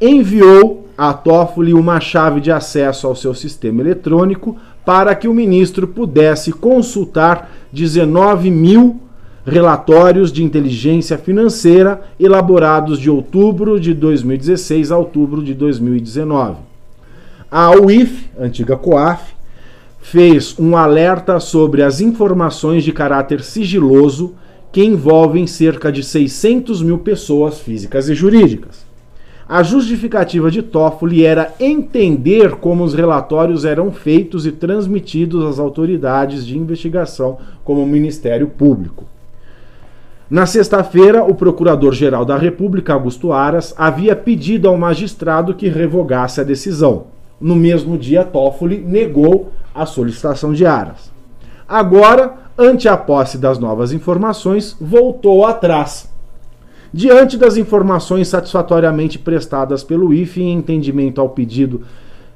enviou 0.00 0.88
a 0.98 1.12
Toffoli 1.12 1.72
uma 1.72 2.00
chave 2.00 2.40
de 2.40 2.50
acesso 2.50 3.06
ao 3.06 3.14
seu 3.14 3.32
sistema 3.32 3.80
eletrônico 3.80 4.56
para 4.88 5.14
que 5.14 5.28
o 5.28 5.34
ministro 5.34 5.86
pudesse 5.86 6.50
consultar 6.50 7.50
19 7.70 8.50
mil 8.50 8.98
relatórios 9.44 10.32
de 10.32 10.42
inteligência 10.42 11.18
financeira 11.18 12.00
elaborados 12.18 12.98
de 12.98 13.10
outubro 13.10 13.78
de 13.78 13.92
2016 13.92 14.90
a 14.90 14.96
outubro 14.96 15.44
de 15.44 15.52
2019. 15.52 16.60
A 17.50 17.70
UIF, 17.72 18.30
antiga 18.40 18.78
COAF, 18.78 19.34
fez 20.00 20.58
um 20.58 20.74
alerta 20.74 21.38
sobre 21.38 21.82
as 21.82 22.00
informações 22.00 22.82
de 22.82 22.90
caráter 22.90 23.42
sigiloso 23.42 24.36
que 24.72 24.82
envolvem 24.82 25.46
cerca 25.46 25.92
de 25.92 26.02
600 26.02 26.80
mil 26.80 26.96
pessoas 26.96 27.60
físicas 27.60 28.08
e 28.08 28.14
jurídicas. 28.14 28.87
A 29.48 29.62
justificativa 29.62 30.50
de 30.50 30.60
Toffoli 30.60 31.24
era 31.24 31.54
entender 31.58 32.56
como 32.56 32.84
os 32.84 32.92
relatórios 32.92 33.64
eram 33.64 33.90
feitos 33.90 34.44
e 34.44 34.52
transmitidos 34.52 35.42
às 35.42 35.58
autoridades 35.58 36.46
de 36.46 36.58
investigação, 36.58 37.38
como 37.64 37.82
o 37.82 37.86
Ministério 37.86 38.48
Público. 38.48 39.04
Na 40.28 40.44
sexta-feira, 40.44 41.24
o 41.24 41.34
Procurador-Geral 41.34 42.26
da 42.26 42.36
República, 42.36 42.92
Augusto 42.92 43.32
Aras, 43.32 43.74
havia 43.78 44.14
pedido 44.14 44.68
ao 44.68 44.76
magistrado 44.76 45.54
que 45.54 45.68
revogasse 45.68 46.42
a 46.42 46.44
decisão. 46.44 47.04
No 47.40 47.56
mesmo 47.56 47.96
dia, 47.96 48.24
Toffoli 48.24 48.84
negou 48.86 49.50
a 49.74 49.86
solicitação 49.86 50.52
de 50.52 50.66
Aras. 50.66 51.10
Agora, 51.66 52.34
ante 52.58 52.86
a 52.86 52.98
posse 52.98 53.38
das 53.38 53.58
novas 53.58 53.94
informações, 53.94 54.76
voltou 54.78 55.46
atrás 55.46 56.07
Diante 56.92 57.36
das 57.36 57.56
informações 57.56 58.28
satisfatoriamente 58.28 59.18
prestadas 59.18 59.84
pelo 59.84 60.12
IFE 60.12 60.42
em 60.42 60.54
entendimento 60.54 61.20
ao 61.20 61.28
pedido 61.28 61.82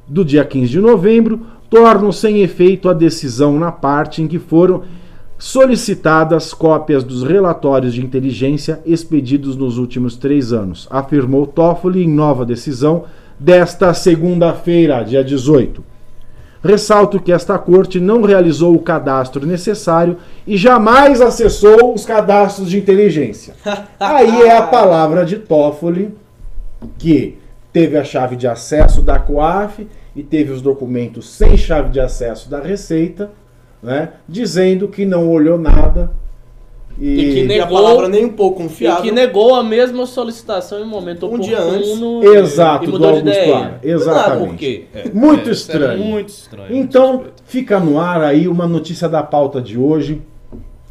do 0.07 0.24
dia 0.24 0.44
15 0.44 0.68
de 0.70 0.80
novembro, 0.80 1.40
tornam 1.70 2.12
sem 2.12 2.42
efeito 2.42 2.88
a 2.88 2.92
decisão 2.92 3.59
na 3.59 3.72
parte 3.72 4.20
em 4.20 4.28
que 4.28 4.38
foram 4.38 4.82
solicitadas 5.38 6.53
cópias 6.55 7.03
dos 7.03 7.22
relatórios 7.22 7.94
de 7.94 8.05
inteligência 8.05 8.80
expedidos 8.84 9.57
nos 9.57 9.78
últimos 9.78 10.16
três 10.16 10.53
anos, 10.53 10.86
afirmou 10.90 11.46
Toffoli 11.46 12.05
em 12.05 12.09
nova 12.09 12.44
decisão 12.44 13.05
desta 13.40 13.92
segunda-feira, 13.92 15.03
dia 15.03 15.24
18. 15.24 15.91
Ressalto 16.63 17.21
que 17.21 17.33
esta 17.33 17.59
corte 17.59 17.99
não 17.99 18.23
realizou 18.23 18.75
o 18.75 18.83
cadastro 18.83 19.45
necessário 19.45 20.19
e 20.47 20.57
jamais 20.57 21.21
acessou 21.21 21.93
os 21.93 22.07
cadastros 22.07 22.71
de 22.71 22.79
inteligência. 22.79 23.55
Aí 23.99 24.43
é 24.43 24.57
a 24.57 24.63
palavra 24.63 25.25
de 25.25 25.39
Toffoli, 25.39 26.15
que 26.99 27.39
teve 27.73 27.97
a 27.97 28.05
chave 28.05 28.37
de 28.37 28.47
acesso 28.47 29.03
da 29.03 29.19
COAF 29.19 29.89
e 30.15 30.23
teve 30.23 30.53
os 30.53 30.63
documentos 30.63 31.31
sem 31.31 31.57
chave 31.57 31.89
de 31.89 31.99
acesso 31.99 32.49
da 32.49 32.61
Receita, 32.61 33.31
né, 33.83 34.11
dizendo 34.29 34.87
que 34.87 35.05
não 35.05 35.29
olhou 35.29 35.59
nada, 35.59 36.13
E 37.01 37.09
e, 37.09 37.32
que 37.34 37.38
E 37.40 37.43
a 37.43 37.47
negou- 37.47 37.82
palavra 37.82 38.09
nem 38.09 38.24
um 38.26 38.32
pouco 38.32 38.61
E 38.61 38.64
confiável. 38.64 39.03
que 39.03 39.11
negou 39.11 39.55
a 39.55 39.62
mesma 39.64 40.07
solicitação 40.07 40.78
em 40.80 40.84
momento 40.86 41.26
Um 41.26 41.38
dia 41.38 41.59
antes. 41.61 41.88
oportuno 41.88 42.24
Exato, 42.34 42.84
e 42.84 42.86
do 42.86 42.93
mudou 42.93 43.11
de 43.12 43.16
Augusto 43.18 43.28
ideia. 43.38 43.57
Ara. 43.57 43.80
Exatamente. 43.82 44.49
Por 44.49 44.57
quê? 44.57 44.84
É, 44.95 45.09
Muito 45.12 45.49
é, 45.49 45.53
estranho. 45.53 45.93
é 46.03 46.05
muito 46.05 46.28
estranho. 46.28 46.70
muito 46.70 46.84
Então, 46.88 47.12
suspeito. 47.14 47.43
fica 47.45 47.80
no 47.80 47.99
ar 47.99 48.22
aí 48.22 48.47
uma 48.47 48.66
notícia 48.68 49.09
da 49.09 49.22
pauta 49.22 49.61
de 49.61 49.78
hoje, 49.78 50.20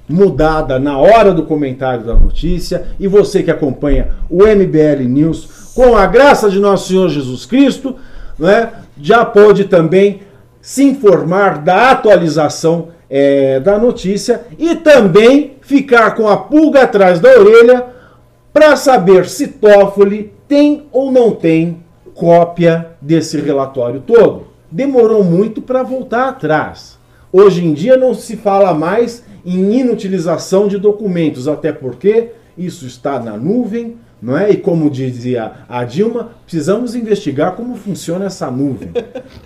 mudada 0.09 0.77
na 0.79 0.97
hora 0.97 1.33
do 1.33 1.43
comentário 1.43 2.03
da 2.03 2.15
notícia. 2.15 2.87
E 2.99 3.07
você 3.07 3.41
que 3.43 3.51
acompanha 3.51 4.09
o 4.29 4.43
MBL 4.45 5.03
News, 5.07 5.71
com 5.73 5.95
a 5.95 6.05
graça 6.05 6.49
de 6.49 6.59
nosso 6.59 6.89
Senhor 6.89 7.07
Jesus 7.09 7.45
Cristo, 7.45 7.95
né, 8.37 8.69
já 8.99 9.23
pode 9.23 9.65
também 9.65 10.21
se 10.59 10.83
informar 10.83 11.59
da 11.59 11.91
atualização 11.91 12.89
eh, 13.13 13.59
da 13.59 13.77
notícia 13.77 14.45
e 14.57 14.73
também 14.73 15.57
ficar 15.59 16.15
com 16.15 16.29
a 16.29 16.37
pulga 16.37 16.83
atrás 16.83 17.19
da 17.19 17.29
orelha 17.37 17.85
para 18.53 18.77
saber 18.77 19.27
se 19.27 19.47
Toffoli 19.47 20.33
tem 20.47 20.83
ou 20.93 21.11
não 21.11 21.31
tem 21.31 21.83
cópia 22.15 22.91
desse 23.01 23.37
relatório 23.37 23.99
todo. 23.99 24.47
Demorou 24.71 25.25
muito 25.25 25.61
para 25.61 25.83
voltar 25.83 26.29
atrás. 26.29 26.97
Hoje 27.33 27.65
em 27.65 27.73
dia 27.73 27.97
não 27.97 28.13
se 28.13 28.37
fala 28.37 28.73
mais 28.73 29.25
em 29.45 29.79
inutilização 29.79 30.69
de 30.69 30.77
documentos, 30.77 31.49
até 31.49 31.73
porque 31.73 32.29
isso 32.57 32.85
está 32.85 33.19
na 33.19 33.35
nuvem, 33.35 33.97
não 34.21 34.37
é? 34.37 34.51
E 34.51 34.57
como 34.57 34.89
dizia 34.89 35.51
a 35.67 35.83
Dilma, 35.83 36.29
precisamos 36.45 36.95
investigar 36.95 37.53
como 37.53 37.75
funciona 37.75 38.25
essa 38.25 38.51
nuvem. 38.51 38.91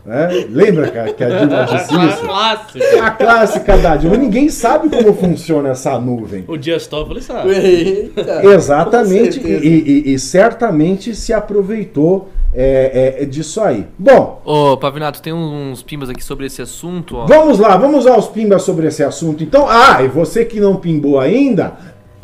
né? 0.05 0.45
Lembra 0.49 0.89
que 0.91 0.97
a, 0.97 1.13
que 1.13 1.23
a 1.23 1.29
Dilma 1.39 1.63
disse 1.71 1.95
isso? 1.95 2.25
Clássico. 2.25 2.85
A 3.01 3.11
clássica 3.11 3.77
da 3.77 3.95
Dilma. 3.95 4.17
Ninguém 4.17 4.49
sabe 4.49 4.89
como 4.89 5.13
funciona 5.13 5.69
essa 5.69 5.97
nuvem. 5.99 6.43
O 6.47 6.57
Dias 6.57 6.87
Toffoli 6.87 7.21
sabe. 7.21 7.51
Eita. 7.51 8.43
Exatamente, 8.53 9.39
e, 9.39 10.03
e- 10.09 10.13
e 10.13 10.19
certamente 10.19 11.15
se 11.15 11.31
aproveitou 11.33 12.29
é, 12.53 13.17
é, 13.21 13.25
disso 13.25 13.59
aí. 13.61 13.85
Bom, 13.99 14.41
Ô, 14.45 14.77
Pavinato, 14.77 15.21
tem 15.21 15.33
uns 15.33 15.83
pimbas 15.83 16.09
aqui 16.09 16.23
sobre 16.23 16.45
esse 16.45 16.61
assunto, 16.61 17.17
ó. 17.17 17.25
vamos 17.25 17.59
lá, 17.59 17.75
vamos 17.75 18.07
aos 18.07 18.27
pimbas 18.29 18.61
sobre 18.61 18.87
esse 18.87 19.03
assunto. 19.03 19.43
Então, 19.43 19.67
ah, 19.69 20.01
e 20.01 20.07
você 20.07 20.45
que 20.45 20.59
não 20.59 20.77
pimbou 20.77 21.19
ainda, 21.19 21.73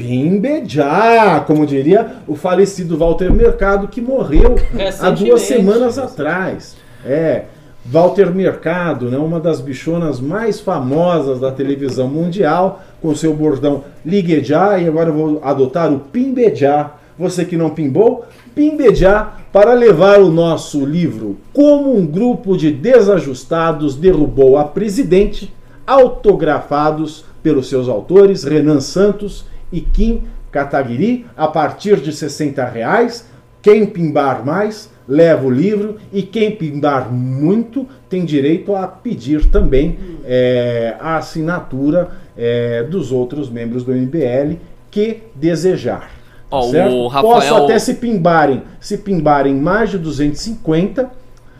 pimbe 0.02 0.64
já, 0.66 1.40
como 1.42 1.66
diria 1.66 2.16
o 2.28 2.36
falecido 2.36 2.98
Walter 2.98 3.32
Mercado, 3.32 3.88
que 3.88 4.02
morreu 4.02 4.56
há 5.00 5.12
duas 5.12 5.44
semanas 5.44 6.00
atrás. 6.00 6.76
É, 7.06 7.44
Walter 7.86 8.34
Mercado, 8.34 9.10
né, 9.10 9.18
uma 9.18 9.40
das 9.40 9.62
bichonas 9.62 10.20
mais 10.20 10.60
famosas 10.60 11.40
da 11.40 11.52
televisão 11.52 12.08
mundial, 12.08 12.82
com 13.02 13.16
seu 13.16 13.34
bordão 13.34 13.84
Ligue 14.04 14.44
já, 14.44 14.80
e 14.80 14.88
agora 14.88 15.10
eu 15.10 15.14
vou 15.14 15.42
adotar 15.44 15.94
o 15.94 16.00
Pimbe 16.00 16.54
já. 16.56 16.94
Você 17.18 17.46
que 17.46 17.58
não 17.58 17.70
pimbou, 17.70 18.26
Pimbe 18.56 18.96
já 18.96 19.36
para 19.54 19.74
levar 19.74 20.20
o 20.20 20.32
nosso 20.32 20.86
livro 20.86 21.38
Como 21.54 21.96
um 21.96 22.06
grupo 22.06 22.58
de 22.58 22.72
desajustados 22.72 23.96
derrubou 23.96 24.58
a 24.58 24.64
presidente, 24.64 25.54
autografados 25.86 27.24
pelos 27.44 27.70
seus 27.70 27.88
autores 27.88 28.44
Renan 28.44 28.80
Santos 28.80 29.46
e 29.72 29.82
Kim 29.82 30.24
Kataguiri, 30.52 31.26
a 31.36 31.48
partir 31.48 31.98
de 32.02 32.12
60 32.12 32.64
reais. 32.66 33.28
Quem 33.62 33.86
pimbar 33.86 34.44
mais, 34.44 34.90
leva 35.08 35.46
o 35.46 35.50
livro 35.50 35.98
e 36.12 36.24
quem 36.24 36.52
pimbar 36.56 37.12
muito 37.12 37.88
tem 38.10 38.26
direito 38.26 38.76
a 38.76 38.88
pedir 38.88 39.46
também 39.52 39.98
é, 40.26 40.96
a 41.00 41.18
assinatura 41.18 42.10
é, 42.36 42.82
dos 42.84 43.12
outros 43.12 43.50
membros 43.50 43.84
do 43.84 43.92
MBL 43.94 44.56
que 44.90 45.24
desejar. 45.36 46.10
tá 46.50 46.58
Ó, 46.58 46.60
o 46.68 46.72
certo? 46.72 47.08
Rafael- 47.08 47.34
Posso 47.36 47.56
até 47.56 47.78
se 47.80 47.94
pimbarem, 47.96 48.64
se 48.80 48.98
pimbarem 48.98 49.56
mais 49.56 49.92
de 49.92 49.98
250, 50.00 51.10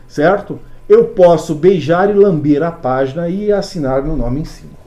certo? 0.08 0.58
Eu 0.88 1.04
posso 1.04 1.54
beijar 1.54 2.10
e 2.10 2.12
lamber 2.14 2.62
a 2.62 2.70
página 2.72 3.28
e 3.28 3.52
assinar 3.52 4.02
meu 4.02 4.16
nome 4.16 4.40
em 4.40 4.44
cima. 4.44 4.81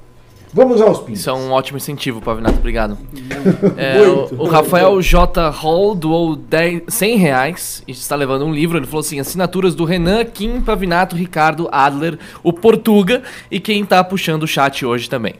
Vamos 0.56 0.80
aos 0.80 1.00
pimbas. 1.00 1.20
Isso 1.20 1.30
é 1.30 1.34
um 1.34 1.52
ótimo 1.52 1.76
incentivo, 1.78 2.22
Pavinato, 2.22 2.58
obrigado. 2.60 2.98
É, 3.78 3.98
Muito. 4.00 4.36
o, 4.36 4.44
o 4.44 4.48
Rafael 4.48 5.00
J. 5.02 5.50
Hall 5.50 5.94
doou 5.94 6.36
10, 6.36 6.84
100 6.88 7.18
reais 7.18 7.84
e 7.86 7.92
está 7.92 8.16
levando 8.16 8.46
um 8.46 8.54
livro. 8.54 8.78
Ele 8.78 8.86
falou 8.86 9.02
assim: 9.02 9.20
assinaturas 9.20 9.76
do 9.76 9.84
Renan, 9.84 10.24
Kim, 10.24 10.62
Pavinato, 10.62 11.16
Ricardo, 11.16 11.68
Adler, 11.72 12.18
o 12.42 12.54
Portuga 12.54 13.22
e 13.52 13.60
quem 13.60 13.84
tá 13.86 14.02
puxando 14.04 14.44
o 14.44 14.48
chat 14.48 14.86
hoje 14.86 15.10
também. 15.10 15.36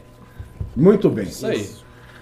Muito 0.76 1.08
bem. 1.08 1.24
Isso 1.24 1.46
aí. 1.46 1.66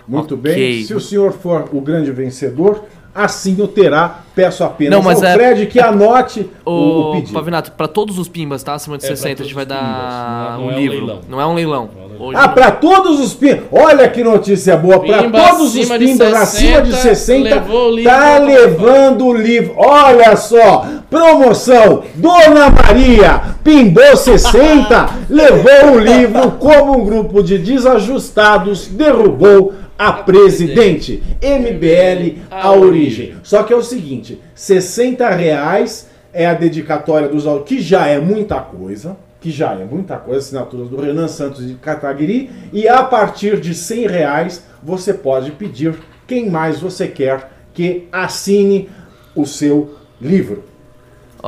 Muito 0.06 0.34
Ok. 0.36 0.54
bem. 0.54 0.84
Se 0.84 0.94
o 0.94 1.00
senhor 1.00 1.32
for 1.32 1.68
o 1.72 1.80
grande 1.80 2.12
vencedor, 2.12 2.84
assim 3.14 3.60
o 3.60 3.68
terá. 3.68 4.20
Peço 4.34 4.64
apenas 4.64 4.92
Não, 4.98 5.00
mas 5.04 5.22
ao 5.22 5.28
é- 5.28 5.34
Fred 5.34 5.66
que 5.66 5.78
anote 5.78 6.50
o, 6.66 6.72
o 6.72 7.12
pedido. 7.12 7.32
Pavinato, 7.32 7.70
pra 7.70 7.86
todos 7.86 8.18
os 8.18 8.26
pimbas, 8.26 8.64
tá? 8.64 8.74
Acima 8.74 8.98
de 8.98 9.04
É, 9.04 9.06
pra 9.06 9.16
60 9.16 9.42
a 9.42 9.44
gente 9.44 9.54
vai 9.54 9.64
dar 9.64 9.76
pimbas, 9.78 9.94
é- 9.94 10.58
um 10.58 10.64
não 10.64 10.70
é 10.70 10.74
um 10.74 10.78
livro. 10.80 10.96
leilão. 10.98 11.20
Não 11.28 11.40
é 11.40 11.46
um 11.46 11.54
leilão. 11.54 11.88
Ah, 12.34 12.48
para 12.48 12.70
todos 12.72 13.20
os 13.20 13.32
pimbas. 13.32 13.60
Olha 13.70 14.08
que 14.08 14.24
notícia 14.24 14.76
boa. 14.76 14.98
Para 14.98 15.30
todos 15.30 15.66
os 15.66 15.72
de 15.72 15.86
pimbas 15.86 16.34
acima 16.34 16.82
de 16.82 16.90
60, 16.96 17.14
60, 17.14 17.54
levou 17.54 17.88
o 17.88 17.94
livro 17.94 18.10
tá 18.10 18.38
levando 18.38 19.26
o 19.26 19.32
livro. 19.36 19.74
Olha 19.76 20.34
só. 20.36 20.84
Promoção 21.08 22.02
Dona 22.16 22.70
Maria 22.70 23.40
pimbou 23.62 24.16
60, 24.16 25.10
levou 25.30 25.92
o 25.94 25.98
livro 26.00 26.50
como 26.58 26.98
um 27.00 27.04
grupo 27.04 27.40
de 27.40 27.56
desajustados 27.58 28.88
derrubou 28.88 29.72
a 29.98 30.12
presidente. 30.12 31.22
MBL 31.42 32.40
a 32.50 32.72
origem. 32.72 33.34
Só 33.42 33.62
que 33.62 33.72
é 33.72 33.76
o 33.76 33.82
seguinte, 33.82 34.40
60 34.54 35.28
reais 35.30 36.10
é 36.32 36.46
a 36.46 36.54
dedicatória 36.54 37.28
dos 37.28 37.46
alunos, 37.46 37.68
que 37.68 37.80
já 37.80 38.06
é 38.06 38.18
muita 38.18 38.60
coisa, 38.60 39.16
que 39.40 39.50
já 39.50 39.72
é 39.72 39.84
muita 39.84 40.16
coisa, 40.16 40.40
assinaturas 40.40 40.88
do 40.88 41.00
Renan 41.00 41.28
Santos 41.28 41.66
de 41.66 41.74
Cataguiri, 41.74 42.50
e 42.72 42.88
a 42.88 43.02
partir 43.02 43.60
de 43.60 43.74
100 43.74 44.06
reais 44.08 44.64
você 44.82 45.14
pode 45.14 45.52
pedir 45.52 45.94
quem 46.26 46.50
mais 46.50 46.80
você 46.80 47.06
quer 47.06 47.50
que 47.72 48.08
assine 48.10 48.88
o 49.34 49.44
seu 49.44 49.96
livro. 50.20 50.64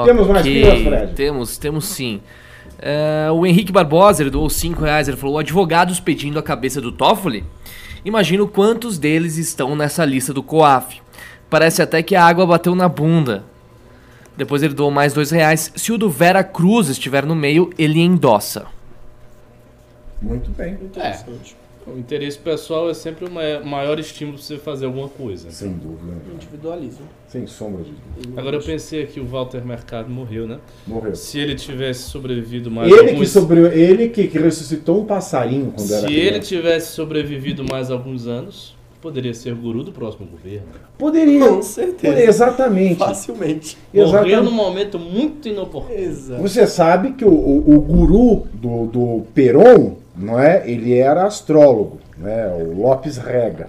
Temos 0.05 0.27
mais 0.27 0.45
pílulas, 0.45 0.83
Fred? 0.83 1.15
Temos, 1.15 1.57
temos 1.57 1.85
sim. 1.87 2.21
É, 2.79 3.29
o 3.33 3.47
Henrique 3.47 3.73
Barbosa, 3.73 4.23
ele 4.23 4.31
doou 4.31 4.51
5 4.51 4.83
reais, 4.83 5.09
ele 5.09 5.17
falou, 5.17 5.39
advogados 5.39 5.99
pedindo 5.99 6.39
a 6.39 6.43
cabeça 6.43 6.81
do 6.81 6.93
Toffoli? 6.93 7.45
Imagino 8.07 8.47
quantos 8.47 8.99
deles 8.99 9.37
estão 9.37 9.75
nessa 9.75 10.05
lista 10.05 10.33
do 10.33 10.41
COAF. 10.41 11.03
Parece 11.51 11.83
até 11.83 12.05
que 12.05 12.15
a 12.15 12.25
água 12.25 12.47
bateu 12.47 12.73
na 12.73 12.89
bunda. 12.89 13.43
Depois 14.37 14.63
ele 14.63 14.75
doou 14.75 14.93
mais 14.93 15.13
dois 15.13 15.33
reais. 15.33 15.73
Se 15.75 15.91
o 15.91 15.99
do 15.99 16.09
Vera 16.09 16.45
Cruz 16.45 16.89
estiver 16.89 17.27
no 17.27 17.35
meio, 17.35 17.69
ele 17.77 17.99
endossa. 17.99 18.67
Muito 20.23 20.53
bem. 20.53 20.75
Interessante. 20.75 21.57
O 21.87 21.97
interesse 21.99 22.37
pessoal 22.37 22.91
é 22.91 22.95
sempre 22.95 23.27
o 23.27 23.31
ma- 23.31 23.61
maior 23.65 23.99
estímulo 24.01 24.37
para 24.37 24.45
você 24.45 24.59
fazer 24.59 24.87
alguma 24.87 25.09
coisa. 25.09 25.51
Sem 25.53 25.73
dúvida. 25.73 26.15
Individualismo. 26.35 27.07
Sem 27.29 27.47
sombra 27.47 27.85
de 27.85 27.93
dúvida. 28.17 28.41
Agora 28.41 28.57
eu 28.57 28.61
pensei 28.61 29.07
que 29.07 29.21
o 29.21 29.25
Walter 29.25 29.65
Mercado 29.65 30.11
morreu, 30.11 30.49
né? 30.49 30.59
Morreu. 30.87 31.15
Se 31.15 31.39
ele 31.39 31.55
tivesse 31.55 32.11
sobrevivido 32.11 32.71
mais 32.71 32.91
Ele 32.91 33.05
que, 33.05 33.11
alguns... 33.11 33.29
sobre... 33.31 33.61
ele 33.79 34.09
que, 34.09 34.27
que 34.27 34.39
ressuscitou 34.39 35.01
um 35.01 35.05
passarinho 35.05 35.73
quando 35.77 35.93
era 35.93 36.09
Se 36.09 36.13
ele 36.13 36.41
tivesse 36.41 36.93
sobrevivido 36.93 37.65
mais 37.65 37.89
alguns 37.91 38.27
anos, 38.27 38.75
poderia 39.01 39.33
ser 39.33 39.55
guru 39.55 39.85
do 39.85 39.93
próximo 39.93 40.27
governo. 40.27 40.67
Poderia. 40.99 41.49
Com 41.49 41.63
certeza. 41.63 42.21
Exatamente. 42.21 42.97
Facilmente. 42.97 43.79
Morreu 43.95 44.09
Exatamente. 44.09 44.43
num 44.43 44.51
momento 44.51 44.99
muito 44.99 45.49
inoportuno. 45.49 45.97
Exato. 45.97 46.43
Você 46.43 46.67
sabe 46.67 47.13
que 47.13 47.25
o, 47.25 47.31
o, 47.31 47.77
o 47.77 47.81
guru 47.81 48.47
do, 48.55 48.87
do 48.87 49.23
Peron, 49.33 49.99
não 50.19 50.41
é? 50.41 50.69
Ele 50.69 50.95
era 50.95 51.25
astrólogo, 51.25 51.99
né? 52.17 52.49
O 52.49 52.81
Lopes 52.81 53.17
Rega. 53.17 53.69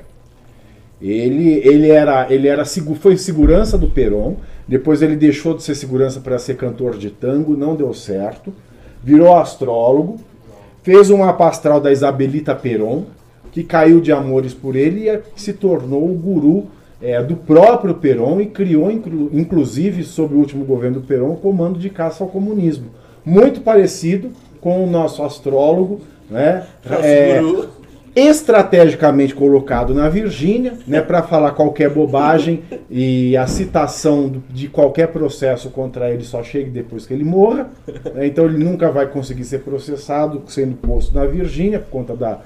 Ele, 1.02 1.62
ele 1.64 1.89
era, 1.89 2.32
ele 2.32 2.48
era 2.48 2.64
foi 3.00 3.18
segurança 3.18 3.78
do 3.78 3.88
Peron. 3.88 4.38
Depois 4.68 5.02
ele 5.02 5.16
deixou 5.16 5.56
de 5.56 5.64
ser 5.64 5.76
segurança 5.76 6.20
para 6.20 6.39
ser 6.39 6.58
cantor 6.58 6.98
de 6.98 7.10
tango, 7.10 7.56
não 7.56 7.76
deu 7.76 7.93
certo. 7.93 8.54
Virou 9.04 9.36
astrólogo, 9.36 10.20
fez 10.84 11.10
uma 11.10 11.32
pastral 11.34 11.80
da 11.80 11.91
Isabelita 11.91 12.56
Peron, 12.56 13.06
que 13.52 13.64
caiu 13.64 14.02
de 14.02 14.12
amores 14.12 14.54
por 14.54 14.76
ele 14.76 15.10
e 15.10 15.22
se 15.36 15.54
tornou 15.54 16.10
o 16.10 16.14
guru 16.14 16.66
é, 17.02 17.22
do 17.22 17.36
próprio 17.36 17.93
Peron 17.93 18.41
e 18.41 18.48
criou, 18.48 18.91
inclu- 18.91 19.30
inclusive, 19.32 20.04
sob 20.04 20.34
o 20.36 20.39
último 20.39 20.66
governo 20.66 21.00
do 21.00 21.08
Peron, 21.08 21.34
o 21.34 21.38
comando 21.38 21.80
de 21.80 21.89
caça 21.89 22.24
ao 22.24 22.30
comunismo. 22.30 22.88
Muito 23.24 23.62
parecido 23.62 24.32
com 24.60 24.84
o 24.84 24.89
nosso 24.89 25.24
astrólogo, 25.24 26.02
né? 26.30 26.66
É, 27.02 27.42
estrategicamente 28.18 29.36
colocado 29.36 29.94
na 29.94 30.10
Virgínia, 30.10 30.74
né, 30.88 31.02
para 31.02 31.22
falar 31.22 31.52
qualquer 31.52 31.88
bobagem 31.88 32.64
e 32.90 33.38
a 33.38 33.46
citação 33.46 34.42
de 34.50 34.68
qualquer 34.68 35.10
processo 35.10 35.70
contra 35.70 36.10
ele 36.10 36.24
só 36.24 36.42
chegue 36.42 36.72
depois 36.72 37.06
que 37.06 37.14
ele 37.14 37.24
morra. 37.24 37.70
né, 38.16 38.26
então 38.26 38.46
ele 38.46 38.58
nunca 38.58 38.90
vai 38.90 39.06
conseguir 39.06 39.44
ser 39.44 39.60
processado 39.60 40.42
sendo 40.48 40.76
posto 40.76 41.14
na 41.14 41.26
Virgínia 41.26 41.80
por 41.80 41.92
conta 41.92 42.16
da, 42.16 42.40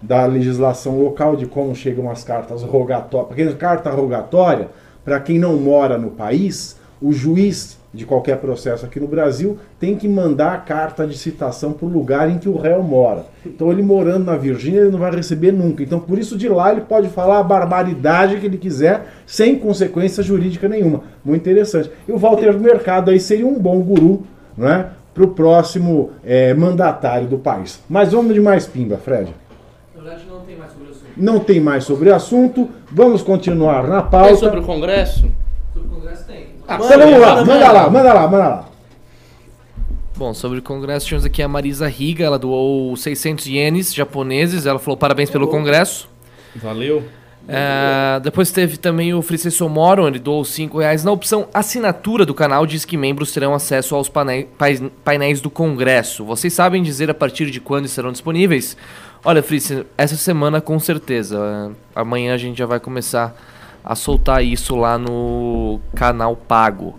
da 0.00 0.26
legislação 0.26 1.00
local 1.00 1.34
de 1.34 1.46
como 1.46 1.74
chegam 1.74 2.08
as 2.08 2.22
cartas 2.22 2.62
rogatórias. 2.62 3.28
Porque 3.28 3.52
carta 3.54 3.90
rogatória, 3.90 4.68
para 5.04 5.18
quem 5.18 5.40
não 5.40 5.56
mora 5.56 5.98
no 5.98 6.10
país, 6.10 6.76
o 7.00 7.12
juiz 7.12 7.78
de 7.92 8.04
qualquer 8.04 8.36
processo 8.38 8.84
aqui 8.84 9.00
no 9.00 9.08
Brasil 9.08 9.58
tem 9.80 9.96
que 9.96 10.06
mandar 10.06 10.52
a 10.52 10.58
carta 10.58 11.06
de 11.06 11.16
citação 11.16 11.72
para 11.72 11.86
o 11.86 11.88
lugar 11.88 12.30
em 12.30 12.38
que 12.38 12.48
o 12.48 12.56
réu 12.56 12.82
mora. 12.82 13.24
Então 13.44 13.72
ele 13.72 13.82
morando 13.82 14.26
na 14.26 14.36
Virgínia 14.36 14.80
ele 14.80 14.90
não 14.90 14.98
vai 14.98 15.10
receber 15.10 15.52
nunca. 15.52 15.82
Então 15.82 15.98
por 15.98 16.18
isso 16.18 16.36
de 16.36 16.48
lá 16.48 16.72
ele 16.72 16.82
pode 16.82 17.08
falar 17.08 17.38
a 17.38 17.42
barbaridade 17.42 18.36
que 18.36 18.46
ele 18.46 18.58
quiser 18.58 19.06
sem 19.26 19.58
consequência 19.58 20.22
jurídica 20.22 20.68
nenhuma. 20.68 21.02
Muito 21.24 21.42
interessante. 21.42 21.90
E 22.06 22.12
o 22.12 22.18
Walter 22.18 22.58
Mercado 22.58 23.10
aí 23.10 23.18
seria 23.18 23.46
um 23.46 23.58
bom 23.58 23.80
guru, 23.80 24.26
né? 24.56 24.90
Para 25.14 25.24
o 25.24 25.28
próximo 25.28 26.10
eh, 26.22 26.52
mandatário 26.52 27.26
do 27.26 27.38
país. 27.38 27.82
Mas 27.88 28.12
vamos 28.12 28.34
de 28.34 28.40
mais 28.40 28.66
pimba, 28.66 28.98
Fred. 28.98 29.34
Na 29.94 30.02
verdade, 30.02 30.26
não 30.28 30.40
tem 30.40 30.56
mais 30.58 30.70
sobre 30.70 30.86
o 30.86 30.90
assunto. 30.90 31.10
Não 31.16 31.40
tem 31.40 31.60
mais 31.60 31.84
sobre 31.84 32.08
o 32.10 32.14
assunto. 32.14 32.68
Vamos 32.92 33.22
continuar 33.22 33.88
na 33.88 34.02
pauta. 34.02 34.28
Congresso? 34.28 34.44
Sobre 34.44 34.58
o 34.58 34.62
Congresso 34.62 35.45
Ah, 36.68 36.76
então 36.76 36.98
vamos 36.98 37.20
lá, 37.20 37.44
manda 37.44 37.72
lá, 37.72 37.90
manda 37.90 38.12
lá, 38.12 38.28
manda 38.28 38.48
lá. 38.48 38.68
Bom, 40.16 40.32
sobre 40.32 40.58
o 40.58 40.62
congresso, 40.62 41.06
tínhamos 41.06 41.26
aqui 41.26 41.42
a 41.42 41.48
Marisa 41.48 41.86
Riga, 41.88 42.24
ela 42.24 42.38
doou 42.38 42.96
600 42.96 43.46
ienes 43.46 43.94
japoneses, 43.94 44.64
ela 44.66 44.78
falou 44.78 44.96
parabéns 44.96 45.28
pelo 45.28 45.46
congresso. 45.46 46.08
Valeu. 46.56 47.04
É, 47.48 48.18
depois 48.20 48.50
teve 48.50 48.76
também 48.76 49.14
o 49.14 49.22
Francisco 49.22 49.68
Moro, 49.68 50.08
ele 50.08 50.18
doou 50.18 50.44
5 50.44 50.78
reais. 50.78 51.04
Na 51.04 51.12
opção 51.12 51.46
assinatura 51.54 52.26
do 52.26 52.34
canal, 52.34 52.66
diz 52.66 52.84
que 52.84 52.96
membros 52.96 53.30
terão 53.30 53.54
acesso 53.54 53.94
aos 53.94 54.08
painéis 54.08 55.40
do 55.40 55.50
Congresso. 55.50 56.24
Vocês 56.24 56.52
sabem 56.52 56.82
dizer 56.82 57.08
a 57.10 57.14
partir 57.14 57.50
de 57.50 57.60
quando 57.60 57.84
estarão 57.84 58.10
disponíveis? 58.10 58.76
Olha, 59.24 59.42
Fritz, 59.42 59.70
essa 59.96 60.16
semana 60.16 60.60
com 60.60 60.78
certeza. 60.80 61.70
Amanhã 61.94 62.34
a 62.34 62.38
gente 62.38 62.58
já 62.58 62.66
vai 62.66 62.80
começar 62.80 63.36
a 63.86 63.94
soltar 63.94 64.44
isso 64.44 64.74
lá 64.74 64.98
no 64.98 65.78
canal 65.94 66.34
pago. 66.34 66.96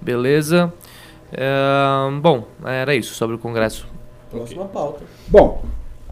Beleza? 0.00 0.72
É, 1.32 2.10
bom, 2.20 2.44
era 2.64 2.92
isso 2.92 3.14
sobre 3.14 3.36
o 3.36 3.38
Congresso. 3.38 3.86
Próxima 4.32 4.64
pauta. 4.64 5.04
Bom, 5.28 5.64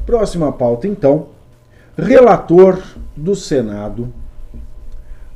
próxima 0.07 0.53
pauta 0.53 0.87
então. 0.87 1.27
Relator 1.99 2.81
do 3.17 3.35
Senado 3.35 4.15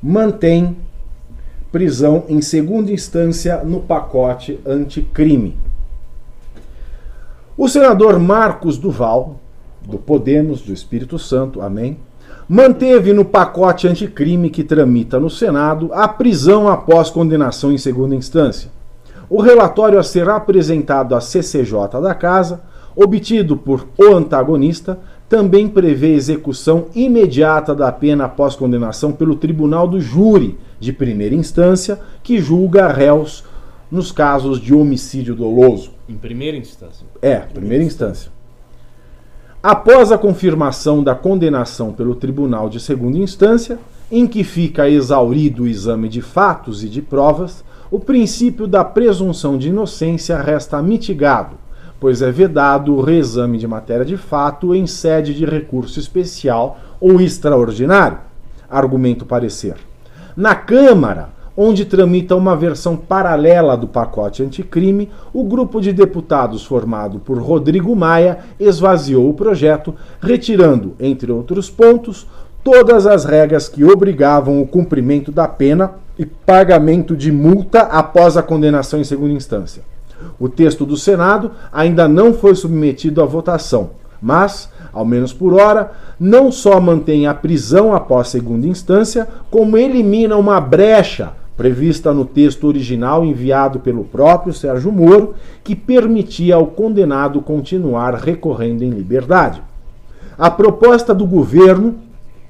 mantém 0.00 0.76
prisão 1.72 2.24
em 2.28 2.40
segunda 2.40 2.92
instância 2.92 3.64
no 3.64 3.80
pacote 3.80 4.60
anticrime. 4.64 5.58
O 7.58 7.68
senador 7.68 8.20
Marcos 8.20 8.78
Duval, 8.78 9.40
do 9.82 9.98
Podemos, 9.98 10.62
do 10.62 10.72
Espírito 10.72 11.18
Santo, 11.18 11.60
amém, 11.60 11.98
manteve 12.48 13.12
no 13.12 13.24
pacote 13.24 13.88
anticrime 13.88 14.50
que 14.50 14.62
tramita 14.62 15.18
no 15.18 15.28
Senado 15.28 15.90
a 15.92 16.06
prisão 16.06 16.68
após 16.68 17.10
condenação 17.10 17.72
em 17.72 17.78
segunda 17.78 18.14
instância. 18.14 18.70
O 19.28 19.40
relatório 19.40 19.98
a 19.98 20.02
ser 20.02 20.28
apresentado 20.28 21.14
à 21.14 21.20
CCJ 21.20 22.00
da 22.00 22.14
Casa, 22.14 22.62
obtido 22.94 23.56
por 23.56 23.88
o 23.98 24.14
antagonista, 24.14 24.98
também 25.28 25.66
prevê 25.66 26.14
execução 26.14 26.86
imediata 26.94 27.74
da 27.74 27.90
pena 27.90 28.26
após 28.26 28.54
condenação 28.54 29.10
pelo 29.10 29.34
Tribunal 29.34 29.88
do 29.88 30.00
Júri 30.00 30.56
de 30.78 30.92
primeira 30.92 31.34
instância, 31.34 31.98
que 32.22 32.38
julga 32.38 32.86
réus 32.86 33.44
nos 33.90 34.12
casos 34.12 34.60
de 34.60 34.72
homicídio 34.72 35.34
doloso. 35.34 35.92
Em 36.08 36.16
primeira 36.16 36.56
instância. 36.56 37.04
É, 37.20 37.36
primeira 37.38 37.82
instância. 37.82 38.30
Após 39.68 40.12
a 40.12 40.16
confirmação 40.16 41.02
da 41.02 41.12
condenação 41.12 41.92
pelo 41.92 42.14
Tribunal 42.14 42.68
de 42.68 42.78
Segunda 42.78 43.18
Instância, 43.18 43.80
em 44.08 44.24
que 44.24 44.44
fica 44.44 44.88
exaurido 44.88 45.64
o 45.64 45.66
exame 45.66 46.08
de 46.08 46.22
fatos 46.22 46.84
e 46.84 46.88
de 46.88 47.02
provas, 47.02 47.64
o 47.90 47.98
princípio 47.98 48.68
da 48.68 48.84
presunção 48.84 49.58
de 49.58 49.70
inocência 49.70 50.40
resta 50.40 50.80
mitigado, 50.80 51.56
pois 51.98 52.22
é 52.22 52.30
vedado 52.30 52.94
o 52.94 53.00
reexame 53.00 53.58
de 53.58 53.66
matéria 53.66 54.04
de 54.04 54.16
fato 54.16 54.72
em 54.72 54.86
sede 54.86 55.34
de 55.34 55.44
recurso 55.44 55.98
especial 55.98 56.78
ou 57.00 57.20
extraordinário. 57.20 58.18
Argumento 58.70 59.26
parecer. 59.26 59.74
Na 60.36 60.54
Câmara, 60.54 61.30
onde 61.56 61.84
tramita 61.84 62.36
uma 62.36 62.54
versão 62.54 62.96
paralela 62.96 63.76
do 63.76 63.88
pacote 63.88 64.42
anticrime, 64.42 65.08
o 65.32 65.42
grupo 65.42 65.80
de 65.80 65.92
deputados 65.92 66.64
formado 66.64 67.18
por 67.18 67.38
Rodrigo 67.38 67.96
Maia 67.96 68.40
esvaziou 68.60 69.30
o 69.30 69.34
projeto, 69.34 69.94
retirando, 70.20 70.94
entre 71.00 71.32
outros 71.32 71.70
pontos, 71.70 72.26
todas 72.62 73.06
as 73.06 73.24
regras 73.24 73.68
que 73.68 73.84
obrigavam 73.84 74.60
o 74.60 74.66
cumprimento 74.66 75.32
da 75.32 75.48
pena 75.48 75.92
e 76.18 76.26
pagamento 76.26 77.16
de 77.16 77.32
multa 77.32 77.80
após 77.80 78.36
a 78.36 78.42
condenação 78.42 79.00
em 79.00 79.04
segunda 79.04 79.32
instância. 79.32 79.82
O 80.38 80.48
texto 80.48 80.84
do 80.84 80.96
Senado 80.96 81.52
ainda 81.72 82.08
não 82.08 82.34
foi 82.34 82.54
submetido 82.54 83.22
à 83.22 83.26
votação, 83.26 83.90
mas, 84.20 84.70
ao 84.92 85.04
menos 85.04 85.32
por 85.32 85.54
hora, 85.54 85.92
não 86.18 86.50
só 86.50 86.80
mantém 86.80 87.26
a 87.26 87.34
prisão 87.34 87.94
após 87.94 88.28
segunda 88.28 88.66
instância, 88.66 89.28
como 89.50 89.76
elimina 89.76 90.36
uma 90.36 90.60
brecha 90.60 91.32
prevista 91.56 92.12
no 92.12 92.24
texto 92.24 92.66
original 92.66 93.24
enviado 93.24 93.80
pelo 93.80 94.04
próprio 94.04 94.52
Sérgio 94.52 94.92
Moro, 94.92 95.34
que 95.64 95.74
permitia 95.74 96.56
ao 96.56 96.66
condenado 96.66 97.40
continuar 97.40 98.14
recorrendo 98.14 98.82
em 98.82 98.90
liberdade. 98.90 99.62
A 100.38 100.50
proposta 100.50 101.14
do 101.14 101.26
governo 101.26 101.94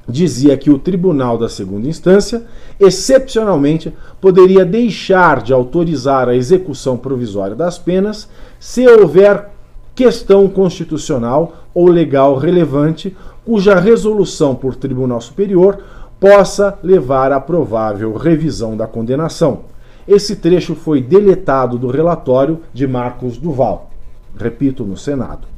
dizia 0.09 0.57
que 0.57 0.71
o 0.71 0.79
tribunal 0.79 1.37
da 1.39 1.49
segunda 1.49 1.89
instância, 1.89 2.43
excepcionalmente, 2.79 3.93
poderia 4.21 4.65
deixar 4.65 5.43
de 5.43 5.53
autorizar 5.53 6.29
a 6.29 6.35
execução 6.35 6.97
provisória 6.97 7.57
das 7.57 7.79
penas 7.79 8.29
se 8.59 8.87
houver 8.87 9.51
questão 9.95 10.49
constitucional 10.49 11.65
ou 11.75 11.89
legal 11.89 12.37
relevante 12.37 13.17
cuja 13.45 13.79
resolução 13.79 14.55
por 14.55 14.75
tribunal 14.75 15.21
superior 15.21 15.79
possa 16.19 16.79
levar 16.83 17.33
à 17.33 17.41
provável 17.41 18.15
revisão 18.15 18.77
da 18.77 18.87
condenação. 18.87 19.61
Esse 20.07 20.37
trecho 20.37 20.75
foi 20.75 21.01
deletado 21.01 21.79
do 21.79 21.89
relatório 21.89 22.61
de 22.73 22.87
Marcos 22.87 23.37
Duval, 23.39 23.91
repito, 24.37 24.85
no 24.85 24.97
Senado. 24.97 25.49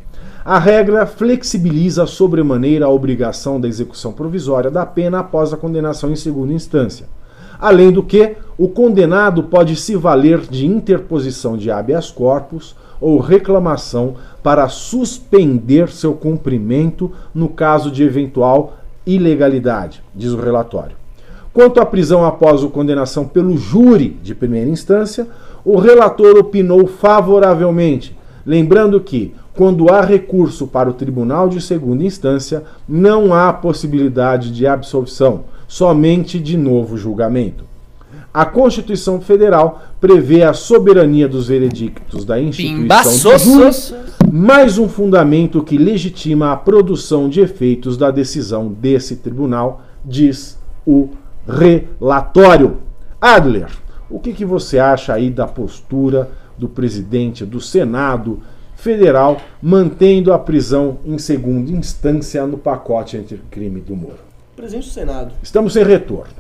A 0.45 0.59
regra 0.59 1.05
flexibiliza 1.05 2.07
sobremaneira 2.07 2.87
a 2.87 2.89
obrigação 2.89 3.61
da 3.61 3.69
execução 3.69 4.13
provisória 4.13 4.71
da 4.71 4.87
pena 4.87 5.21
após 5.21 5.53
a 5.53 5.59
condenação 5.59 6.11
em 6.11 6.17
segunda 6.17 6.55
instância. 6.55 7.07
Além 7.61 7.93
do 7.93 8.03
que, 8.03 8.37
o 8.57 8.69
condenado 8.69 9.43
pode 9.43 9.77
se 9.77 9.95
valer 9.95 10.41
de 10.41 10.67
interposição 10.67 11.57
de 11.57 11.71
habeas 11.71 12.11
corpus 12.11 12.75
ou 13.01 13.19
reclamação 13.19 14.15
para 14.43 14.69
suspender 14.69 15.91
seu 15.91 16.15
cumprimento 16.15 17.13
no 17.35 17.49
caso 17.49 17.91
de 17.91 18.03
eventual 18.03 18.79
ilegalidade, 19.09 20.03
diz 20.15 20.33
o 20.33 20.41
relatório. 20.41 20.97
Quanto 21.53 21.81
à 21.81 21.87
prisão 21.87 22.25
após 22.25 22.63
a 22.63 22.69
condenação 22.69 23.27
pelo 23.27 23.57
júri 23.57 24.17
de 24.23 24.35
primeira 24.35 24.71
instância, 24.71 25.27
o 25.65 25.79
relator 25.79 26.37
opinou 26.37 26.87
favoravelmente, 26.87 28.17
lembrando 28.47 29.01
que, 29.01 29.35
quando 29.55 29.93
há 29.93 30.01
recurso 30.03 30.67
para 30.69 30.89
o 30.89 30.93
tribunal 30.93 31.49
de 31.49 31.61
segunda 31.61 32.05
instância, 32.05 32.63
não 32.89 33.35
há 33.35 33.53
possibilidade 33.53 34.53
de 34.53 34.67
absolvição, 34.67 35.45
somente 35.67 36.39
de 36.39 36.57
novo 36.57 36.97
julgamento. 36.97 37.65
A 38.33 38.45
Constituição 38.45 39.21
Federal 39.21 39.83
prevê 40.01 40.45
a 40.45 40.53
soberania 40.53 41.27
dos 41.27 41.49
veredictos 41.49 42.25
da 42.25 42.41
instituição 42.41 43.33
do 43.33 43.39
júri, 43.39 43.71
mais 44.39 44.79
um 44.79 44.89
fundamento 44.89 45.65
que 45.65 45.77
legitima 45.77 46.53
a 46.53 46.57
produção 46.57 47.29
de 47.29 47.41
efeitos 47.41 47.97
da 47.97 48.09
decisão 48.09 48.69
desse 48.69 49.17
tribunal, 49.17 49.83
diz 50.05 50.57
o 50.87 51.09
relatório. 51.45 52.79
Adler, 53.21 53.69
o 54.09 54.21
que, 54.21 54.33
que 54.33 54.45
você 54.45 54.79
acha 54.79 55.13
aí 55.13 55.29
da 55.29 55.45
postura 55.45 56.31
do 56.57 56.69
presidente 56.69 57.45
do 57.45 57.61
Senado 57.61 58.41
Federal 58.77 59.41
mantendo 59.61 60.33
a 60.33 60.39
prisão 60.39 60.99
em 61.05 61.19
segunda 61.19 61.73
instância 61.73 62.47
no 62.47 62.57
pacote 62.57 63.17
anticrime 63.17 63.81
do 63.81 63.97
Moro? 63.97 64.21
Presidente 64.55 64.87
do 64.87 64.93
Senado. 64.93 65.33
Estamos 65.43 65.73
sem 65.73 65.83
retorno. 65.83 66.33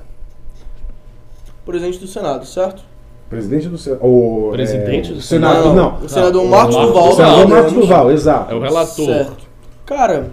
Presidente 1.66 1.98
do 1.98 2.06
Senado, 2.06 2.46
certo? 2.46 2.87
Presidente 3.28 3.68
do 3.68 3.76
Senado. 3.76 4.06
O, 4.06 4.50
Presidente 4.52 5.10
é, 5.10 5.14
do 5.14 5.20
Senado. 5.20 5.68
Não, 5.68 5.74
Não. 5.74 5.98
O 5.98 6.08
senador 6.08 6.42
Não, 6.42 6.50
Marcos 6.50 6.76
Duval. 6.76 7.08
O 7.08 7.16
senador 7.16 7.48
Marcos. 7.48 7.72
Duval, 7.72 8.10
exato. 8.10 8.52
É 8.52 8.56
o 8.56 8.60
relator. 8.60 9.06
Certo. 9.06 9.46
Cara, 9.84 10.30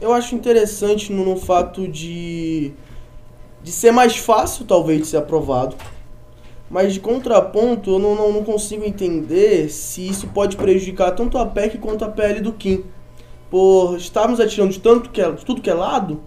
eu 0.00 0.12
acho 0.12 0.34
interessante 0.34 1.12
no, 1.12 1.24
no 1.24 1.36
fato 1.36 1.88
de, 1.88 2.72
de 3.62 3.72
ser 3.72 3.90
mais 3.90 4.16
fácil, 4.16 4.64
talvez, 4.64 5.00
de 5.00 5.06
ser 5.08 5.16
aprovado. 5.16 5.74
Mas 6.70 6.94
de 6.94 7.00
contraponto, 7.00 7.90
eu 7.90 7.98
não, 7.98 8.14
não, 8.14 8.32
não 8.32 8.44
consigo 8.44 8.84
entender 8.84 9.68
se 9.68 10.08
isso 10.08 10.28
pode 10.28 10.56
prejudicar 10.56 11.10
tanto 11.10 11.36
a 11.36 11.44
PEC 11.44 11.78
quanto 11.78 12.04
a 12.04 12.08
PL 12.08 12.40
do 12.40 12.52
Kim. 12.52 12.84
Por 13.50 13.96
estarmos 13.96 14.40
atirando 14.40 14.72
de, 14.72 14.80
tanto 14.80 15.10
que 15.10 15.20
é, 15.20 15.30
de 15.30 15.44
tudo 15.44 15.60
que 15.60 15.68
é 15.68 15.74
lado 15.74 16.20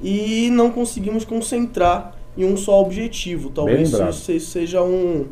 e 0.00 0.50
não 0.50 0.70
conseguimos 0.70 1.24
concentrar 1.24 2.17
em 2.38 2.44
um 2.44 2.56
só 2.56 2.80
objetivo. 2.80 3.50
Talvez 3.50 3.92
isso, 3.92 4.32
isso 4.32 4.50
seja 4.50 4.82
um, 4.82 5.26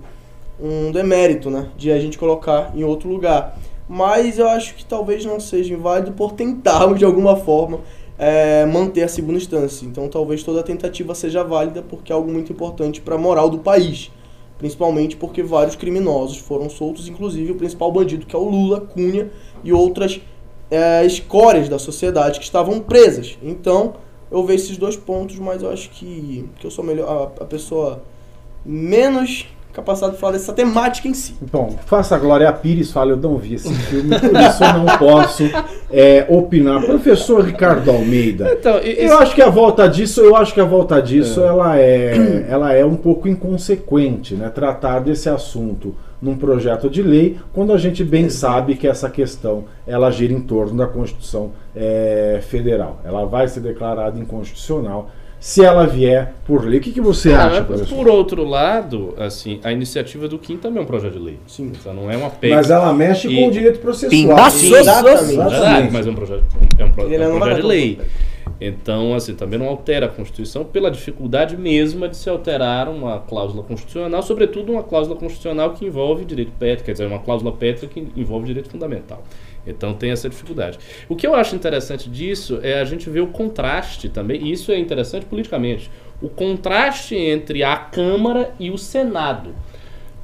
um 0.60 0.90
demérito, 0.90 1.48
né? 1.48 1.68
De 1.76 1.92
a 1.92 1.98
gente 2.00 2.18
colocar 2.18 2.72
em 2.74 2.82
outro 2.82 3.08
lugar. 3.08 3.56
Mas 3.88 4.38
eu 4.38 4.48
acho 4.48 4.74
que 4.74 4.84
talvez 4.84 5.24
não 5.24 5.38
seja 5.38 5.72
inválido 5.72 6.10
por 6.12 6.32
tentarmos 6.32 6.98
de 6.98 7.04
alguma 7.04 7.36
forma 7.36 7.80
é, 8.18 8.66
manter 8.66 9.04
a 9.04 9.08
segunda 9.08 9.38
instância. 9.38 9.86
Então 9.86 10.08
talvez 10.08 10.42
toda 10.42 10.62
tentativa 10.64 11.14
seja 11.14 11.44
válida 11.44 11.82
porque 11.82 12.10
é 12.10 12.14
algo 12.14 12.30
muito 12.30 12.52
importante 12.52 13.00
para 13.00 13.14
a 13.14 13.18
moral 13.18 13.48
do 13.48 13.58
país. 13.58 14.10
Principalmente 14.58 15.16
porque 15.16 15.42
vários 15.42 15.76
criminosos 15.76 16.38
foram 16.38 16.68
soltos, 16.68 17.08
inclusive 17.08 17.52
o 17.52 17.56
principal 17.56 17.92
bandido, 17.92 18.26
que 18.26 18.34
é 18.34 18.38
o 18.38 18.48
Lula, 18.48 18.80
Cunha 18.80 19.30
e 19.62 19.72
outras 19.72 20.20
é, 20.70 21.04
escórias 21.04 21.68
da 21.68 21.78
sociedade 21.78 22.38
que 22.38 22.44
estavam 22.44 22.80
presas. 22.80 23.38
Então, 23.42 23.94
eu 24.30 24.44
vejo 24.44 24.64
esses 24.64 24.76
dois 24.76 24.96
pontos, 24.96 25.38
mas 25.38 25.62
eu 25.62 25.70
acho 25.70 25.90
que, 25.90 26.48
que 26.58 26.66
eu 26.66 26.70
sou 26.70 26.84
melhor, 26.84 27.32
a, 27.40 27.42
a 27.42 27.46
pessoa 27.46 28.02
menos 28.64 29.46
capacitada 29.72 30.14
de 30.14 30.18
falar 30.18 30.32
dessa 30.32 30.54
temática 30.54 31.06
em 31.06 31.12
si. 31.12 31.34
Bom, 31.52 31.76
faça 31.84 32.16
a 32.16 32.18
Glória 32.18 32.50
Pires, 32.50 32.90
fala, 32.90 33.10
eu 33.10 33.16
não 33.18 33.36
vi 33.36 33.54
esse 33.56 33.72
filme, 33.74 34.18
por 34.18 34.40
isso 34.40 34.64
eu 34.64 34.72
não 34.72 34.98
posso 34.98 35.42
é, 35.92 36.24
opinar. 36.30 36.82
Professor 36.82 37.44
Ricardo 37.44 37.90
Almeida, 37.90 38.56
Então, 38.58 38.78
e- 38.82 39.04
eu 39.04 39.18
acho 39.18 39.34
que 39.34 39.42
a 39.42 39.50
volta 39.50 39.86
disso, 39.86 40.22
eu 40.22 40.34
acho 40.34 40.54
que 40.54 40.60
a 40.62 40.64
volta 40.64 41.00
disso, 41.02 41.42
ela 41.42 41.78
é, 41.78 42.46
ela 42.48 42.72
é 42.72 42.86
um 42.86 42.96
pouco 42.96 43.28
inconsequente, 43.28 44.34
né? 44.34 44.48
Tratar 44.48 45.00
desse 45.00 45.28
assunto 45.28 45.94
num 46.20 46.36
projeto 46.36 46.88
de 46.88 47.02
lei, 47.02 47.36
quando 47.52 47.72
a 47.72 47.78
gente 47.78 48.02
bem 48.04 48.28
sabe 48.28 48.74
que 48.74 48.86
essa 48.88 49.08
questão 49.10 49.64
ela 49.86 50.10
gira 50.10 50.32
em 50.32 50.40
torno 50.40 50.76
da 50.76 50.86
Constituição 50.86 51.52
é, 51.74 52.40
Federal. 52.48 53.00
Ela 53.04 53.24
vai 53.26 53.46
ser 53.48 53.60
declarada 53.60 54.18
inconstitucional 54.18 55.10
se 55.38 55.62
ela 55.62 55.86
vier 55.86 56.32
por 56.46 56.64
lei. 56.64 56.78
O 56.78 56.82
que, 56.82 56.90
que 56.90 57.00
você 57.00 57.32
Ah, 57.32 57.44
acha, 57.46 57.56
mas 57.58 57.66
professor? 57.66 57.94
por 57.96 58.08
outro 58.08 58.42
lado, 58.44 59.14
assim, 59.18 59.60
a 59.62 59.70
iniciativa 59.70 60.26
do 60.26 60.38
Kim 60.38 60.56
também 60.56 60.80
é 60.80 60.82
um 60.82 60.86
projeto 60.86 61.12
de 61.12 61.18
lei. 61.18 61.38
Sim. 61.46 61.70
Então 61.78 61.92
não 61.92 62.10
é 62.10 62.16
uma 62.16 62.30
PEC. 62.30 62.54
Mas 62.54 62.70
ela 62.70 62.92
mexe 62.94 63.28
E- 63.28 63.36
com 63.36 63.48
o 63.48 63.50
direito 63.50 63.78
processual. 63.78 64.10
Pimbaço. 64.10 64.74
Exatamente. 64.74 65.36
Verdade, 65.36 65.88
mas 65.92 66.06
é 66.06 66.10
um 66.10 66.14
projeto, 66.14 66.44
é 66.78 66.84
um, 66.84 66.90
pro- 66.90 67.04
Ele 67.04 67.22
é 67.22 67.28
um 67.28 67.38
projeto 67.38 67.60
de 67.60 67.66
lei. 67.66 67.96
conta. 67.96 68.08
Então, 68.60 69.14
assim, 69.14 69.34
também 69.34 69.58
não 69.58 69.68
altera 69.68 70.06
a 70.06 70.08
Constituição 70.08 70.64
pela 70.64 70.90
dificuldade 70.90 71.56
mesma 71.56 72.08
de 72.08 72.16
se 72.16 72.28
alterar 72.30 72.88
uma 72.88 73.20
cláusula 73.20 73.62
constitucional, 73.62 74.22
sobretudo 74.22 74.72
uma 74.72 74.82
cláusula 74.82 75.14
constitucional 75.16 75.74
que 75.74 75.84
envolve 75.84 76.24
direito 76.24 76.52
pétrio, 76.58 76.84
quer 76.84 76.92
dizer, 76.92 77.06
uma 77.06 77.18
cláusula 77.18 77.52
pétrea 77.52 77.88
que 77.88 78.08
envolve 78.16 78.46
direito 78.46 78.70
fundamental. 78.70 79.22
Então 79.66 79.92
tem 79.92 80.10
essa 80.10 80.28
dificuldade. 80.28 80.78
O 81.08 81.16
que 81.16 81.26
eu 81.26 81.34
acho 81.34 81.54
interessante 81.54 82.08
disso 82.08 82.60
é 82.62 82.80
a 82.80 82.84
gente 82.84 83.10
ver 83.10 83.20
o 83.20 83.26
contraste 83.26 84.08
também, 84.08 84.40
e 84.42 84.52
isso 84.52 84.72
é 84.72 84.78
interessante 84.78 85.26
politicamente, 85.26 85.90
o 86.22 86.28
contraste 86.28 87.14
entre 87.14 87.62
a 87.62 87.76
Câmara 87.76 88.54
e 88.58 88.70
o 88.70 88.78
Senado. 88.78 89.54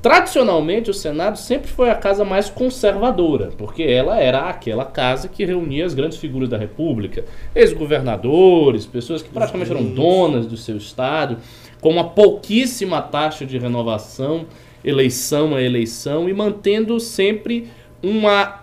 Tradicionalmente, 0.03 0.91
o 0.91 0.95
Senado 0.95 1.39
sempre 1.39 1.71
foi 1.71 1.89
a 1.89 1.95
casa 1.95 2.25
mais 2.25 2.51
conservadora, 2.51 3.53
porque 3.57 3.85
ela 3.85 4.19
era 4.19 4.49
aquela 4.49 4.85
casa 4.85 5.29
que 5.29 5.45
reunia 5.45 5.87
as 5.87 5.95
grandes 5.95 6.19
figuras 6.19 6.49
da 6.49 6.59
República, 6.59 7.25
ex-governadores, 7.55 8.85
pessoas 8.85 9.23
que 9.23 9.29
praticamente 9.29 9.71
eram 9.71 9.85
donas 9.85 10.45
do 10.45 10.57
seu 10.57 10.77
estado, 10.77 11.37
com 11.81 11.89
uma 11.91 12.03
pouquíssima 12.11 13.01
taxa 13.01 13.47
de 13.47 13.57
renovação, 13.59 14.47
eleição 14.85 15.55
a 15.55 15.63
eleição, 15.63 16.29
e 16.29 16.35
mantendo 16.35 16.99
sempre 16.99 17.69
uma, 18.03 18.61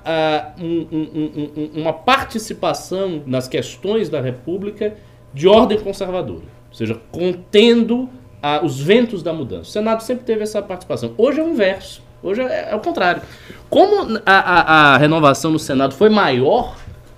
um- 0.59 0.87
um- 0.91 1.09
um- 1.15 1.51
um- 1.55 1.81
uma 1.81 1.93
participação 1.93 3.23
nas 3.25 3.47
questões 3.47 4.09
da 4.09 4.19
República 4.19 4.95
de 5.33 5.47
ordem 5.47 5.79
conservadora, 5.79 6.43
ou 6.69 6.73
seja, 6.75 6.99
contendo 7.13 8.09
ah, 8.41 8.61
os 8.63 8.79
ventos 8.79 9.21
da 9.23 9.33
mudança. 9.33 9.61
O 9.63 9.65
Senado 9.71 10.01
sempre 10.03 10.23
teve 10.25 10.43
essa 10.43 10.61
participação. 10.61 11.13
Hoje 11.17 11.39
é 11.39 11.43
o 11.43 11.49
inverso. 11.49 12.01
Hoje 12.23 12.41
é, 12.41 12.69
é 12.71 12.75
o 12.75 12.79
contrário. 12.79 13.21
Como 13.69 14.17
a, 14.25 14.31
a- 14.33 14.93
a 14.95 14.97
renovação 14.97 15.51
no 15.51 15.59
Senado 15.59 15.93
foi 15.93 16.09
maior, 16.09 16.75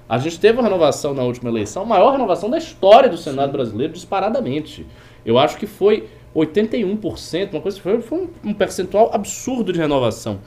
a 0.08 0.18
gente 0.18 0.40
teve 0.40 0.58
uma 0.60 0.64
renovação 0.64 1.14
na 1.14 1.24
última 1.24 1.50
eleição, 1.50 1.84
a 1.84 1.86
maior 1.86 2.12
renovação 2.12 2.50
da 2.50 2.58
história 2.58 3.10
do 3.10 3.18
Senado 3.18 3.52
brasileiro, 3.52 3.94
disparadamente. 3.94 4.86
Eu 5.26 5.40
acho 5.40 5.58
que 5.58 5.66
foi 5.66 6.08
81%, 6.36 7.52
uma 7.54 7.62
coisa 7.62 7.80
foi, 7.80 8.02
foi 8.02 8.20
um, 8.20 8.50
um 8.50 8.54
percentual 8.54 9.10
absurdo 9.14 9.72
de 9.72 9.80
renovação. 9.80 10.40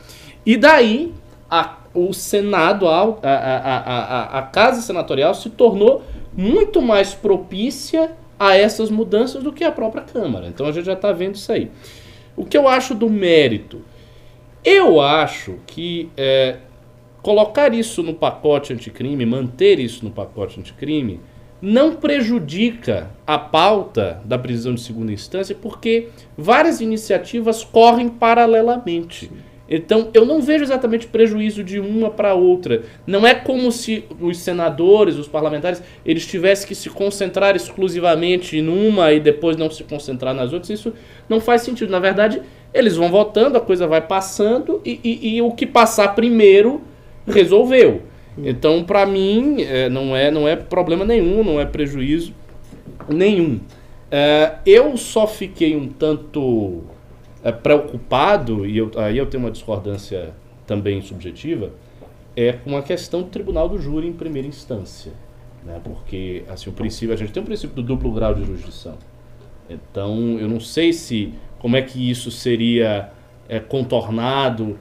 E 0.44 0.56
daí, 0.56 1.12
a- 1.50 1.78
o 1.94 2.12
Senado, 2.12 2.88
a, 2.88 3.02
a, 3.02 3.28
a, 3.28 3.78
a, 3.78 4.38
a 4.38 4.42
Casa 4.42 4.82
Senatorial 4.82 5.34
se 5.34 5.48
tornou 5.50 6.02
muito 6.36 6.82
mais 6.82 7.14
propícia 7.14 8.12
a 8.44 8.54
essas 8.54 8.90
mudanças 8.90 9.42
do 9.42 9.52
que 9.52 9.64
a 9.64 9.72
própria 9.72 10.02
Câmara. 10.02 10.46
Então 10.46 10.66
a 10.66 10.72
gente 10.72 10.84
já 10.84 10.92
está 10.92 11.12
vendo 11.12 11.36
isso 11.36 11.50
aí. 11.50 11.70
O 12.36 12.44
que 12.44 12.56
eu 12.56 12.68
acho 12.68 12.94
do 12.94 13.08
mérito? 13.08 13.80
Eu 14.62 15.00
acho 15.00 15.56
que 15.66 16.10
é, 16.16 16.56
colocar 17.22 17.72
isso 17.72 18.02
no 18.02 18.12
pacote 18.12 18.72
anticrime, 18.72 19.24
manter 19.24 19.78
isso 19.78 20.04
no 20.04 20.10
pacote 20.10 20.60
anticrime, 20.60 21.20
não 21.60 21.96
prejudica 21.96 23.10
a 23.26 23.38
pauta 23.38 24.20
da 24.26 24.38
prisão 24.38 24.74
de 24.74 24.82
segunda 24.82 25.12
instância, 25.12 25.54
porque 25.54 26.08
várias 26.36 26.82
iniciativas 26.82 27.64
correm 27.64 28.10
paralelamente. 28.10 29.30
Então, 29.68 30.10
eu 30.12 30.26
não 30.26 30.42
vejo 30.42 30.62
exatamente 30.62 31.06
prejuízo 31.06 31.64
de 31.64 31.80
uma 31.80 32.10
para 32.10 32.34
outra. 32.34 32.82
Não 33.06 33.26
é 33.26 33.34
como 33.34 33.72
se 33.72 34.04
os 34.20 34.36
senadores, 34.38 35.16
os 35.16 35.26
parlamentares, 35.26 35.82
eles 36.04 36.26
tivessem 36.26 36.68
que 36.68 36.74
se 36.74 36.90
concentrar 36.90 37.56
exclusivamente 37.56 38.60
numa 38.60 39.12
e 39.12 39.20
depois 39.20 39.56
não 39.56 39.70
se 39.70 39.82
concentrar 39.84 40.34
nas 40.34 40.52
outras. 40.52 40.68
Isso 40.70 40.92
não 41.28 41.40
faz 41.40 41.62
sentido. 41.62 41.90
Na 41.90 41.98
verdade, 41.98 42.42
eles 42.74 42.96
vão 42.96 43.08
votando, 43.08 43.56
a 43.56 43.60
coisa 43.60 43.86
vai 43.86 44.02
passando 44.02 44.82
e, 44.84 45.00
e- 45.02 45.36
e 45.36 45.42
o 45.42 45.50
que 45.52 45.64
passar 45.66 46.14
primeiro 46.14 46.82
resolveu. 47.26 48.02
Então, 48.36 48.82
para 48.84 49.06
mim, 49.06 49.62
é, 49.62 49.88
não, 49.88 50.14
é, 50.14 50.30
não 50.30 50.46
é 50.46 50.56
problema 50.56 51.04
nenhum, 51.06 51.42
não 51.42 51.58
é 51.60 51.64
prejuízo 51.64 52.34
nenhum. 53.08 53.60
É, 54.10 54.54
eu 54.66 54.96
só 54.96 55.26
fiquei 55.26 55.74
um 55.74 55.88
tanto 55.88 56.82
é, 57.44 57.52
preocupado, 57.52 58.66
e 58.66 58.76
eu, 58.78 58.90
aí 58.96 59.18
eu 59.18 59.26
tenho 59.26 59.44
uma 59.44 59.50
discordância 59.50 60.32
também 60.66 61.00
subjetiva, 61.02 61.70
é 62.34 62.52
com 62.52 62.76
a 62.76 62.82
questão 62.82 63.22
do 63.22 63.28
tribunal 63.28 63.68
do 63.68 63.78
júri 63.78 64.08
em 64.08 64.12
primeira 64.12 64.48
instância. 64.48 65.12
Né? 65.64 65.80
Porque 65.84 66.42
assim, 66.48 66.70
o 66.70 66.72
princípio, 66.72 67.14
a 67.14 67.16
gente 67.16 67.32
tem 67.32 67.42
um 67.42 67.46
princípio 67.46 67.76
do 67.76 67.82
duplo 67.82 68.10
grau 68.10 68.34
de 68.34 68.44
jurisdição. 68.44 68.96
Então, 69.68 70.38
eu 70.38 70.48
não 70.48 70.58
sei 70.60 70.92
se 70.92 71.32
como 71.58 71.76
é 71.76 71.82
que 71.82 72.10
isso 72.10 72.30
seria 72.30 73.10
é, 73.48 73.58
contornado. 73.60 74.78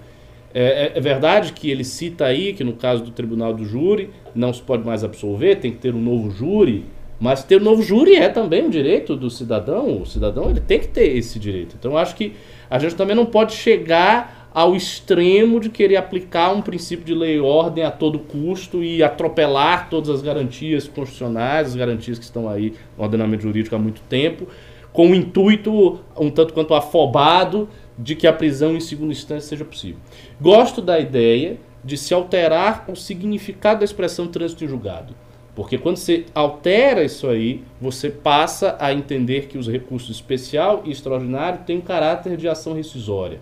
É, 0.53 0.87
é- 0.87 0.97
é 0.97 1.01
verdade 1.01 1.53
que 1.53 1.69
ele 1.69 1.83
cita 1.83 2.25
aí 2.25 2.53
que 2.53 2.63
no 2.63 2.73
caso 2.73 3.03
do 3.03 3.11
tribunal 3.11 3.53
do 3.53 3.65
júri 3.65 4.09
não 4.35 4.51
se 4.53 4.61
pode 4.61 4.85
mais 4.85 5.03
absolver, 5.03 5.55
tem 5.57 5.71
que 5.71 5.77
ter 5.77 5.93
um 5.93 6.01
novo 6.01 6.31
júri. 6.31 6.85
Mas 7.23 7.41
ter 7.41 7.61
um 7.61 7.63
novo 7.63 7.81
júri 7.81 8.17
é 8.17 8.27
também 8.27 8.65
um 8.65 8.69
direito 8.69 9.15
do 9.15 9.29
cidadão. 9.29 10.01
O 10.01 10.05
cidadão 10.05 10.49
ele 10.49 10.59
tem 10.59 10.77
que 10.77 10.89
ter 10.89 11.15
esse 11.15 11.39
direito. 11.39 11.73
Então, 11.79 11.91
eu 11.91 11.97
acho 11.97 12.17
que 12.17 12.33
a 12.69 12.77
gente 12.77 12.95
também 12.95 13.15
não 13.15 13.25
pode 13.25 13.53
chegar 13.53 14.49
ao 14.53 14.75
extremo 14.75 15.57
de 15.61 15.69
querer 15.69 15.95
aplicar 15.95 16.51
um 16.51 16.61
princípio 16.61 17.05
de 17.05 17.15
lei 17.15 17.37
e 17.37 17.39
ordem 17.39 17.85
a 17.85 17.89
todo 17.89 18.19
custo 18.19 18.83
e 18.83 19.01
atropelar 19.01 19.89
todas 19.89 20.09
as 20.09 20.21
garantias 20.21 20.85
constitucionais, 20.85 21.69
as 21.69 21.75
garantias 21.75 22.19
que 22.19 22.25
estão 22.25 22.49
aí 22.49 22.73
no 22.97 23.05
ordenamento 23.05 23.43
jurídico 23.43 23.73
há 23.73 23.79
muito 23.79 24.01
tempo, 24.01 24.45
com 24.91 25.09
o 25.11 25.15
intuito 25.15 26.01
um 26.19 26.29
tanto 26.29 26.53
quanto 26.53 26.73
afobado 26.73 27.69
de 27.97 28.17
que 28.17 28.27
a 28.27 28.33
prisão 28.33 28.75
em 28.75 28.81
segunda 28.81 29.13
instância 29.13 29.47
seja 29.47 29.63
possível. 29.63 30.01
Gosto 30.41 30.81
da 30.81 30.99
ideia 30.99 31.57
de 31.81 31.95
se 31.95 32.13
alterar 32.13 32.83
o 32.89 32.97
significado 32.97 33.79
da 33.79 33.85
expressão 33.85 34.27
trânsito 34.27 34.65
em 34.65 34.67
julgado. 34.67 35.15
Porque 35.55 35.77
quando 35.77 35.97
você 35.97 36.25
altera 36.33 37.03
isso 37.03 37.27
aí, 37.27 37.61
você 37.79 38.09
passa 38.09 38.75
a 38.79 38.91
entender 38.91 39.47
que 39.47 39.57
os 39.57 39.67
recursos 39.67 40.09
especial 40.09 40.81
e 40.83 40.91
extraordinário 40.91 41.59
têm 41.65 41.77
um 41.77 41.81
caráter 41.81 42.35
de 42.37 42.47
ação 42.47 42.73
rescisória. 42.73 43.39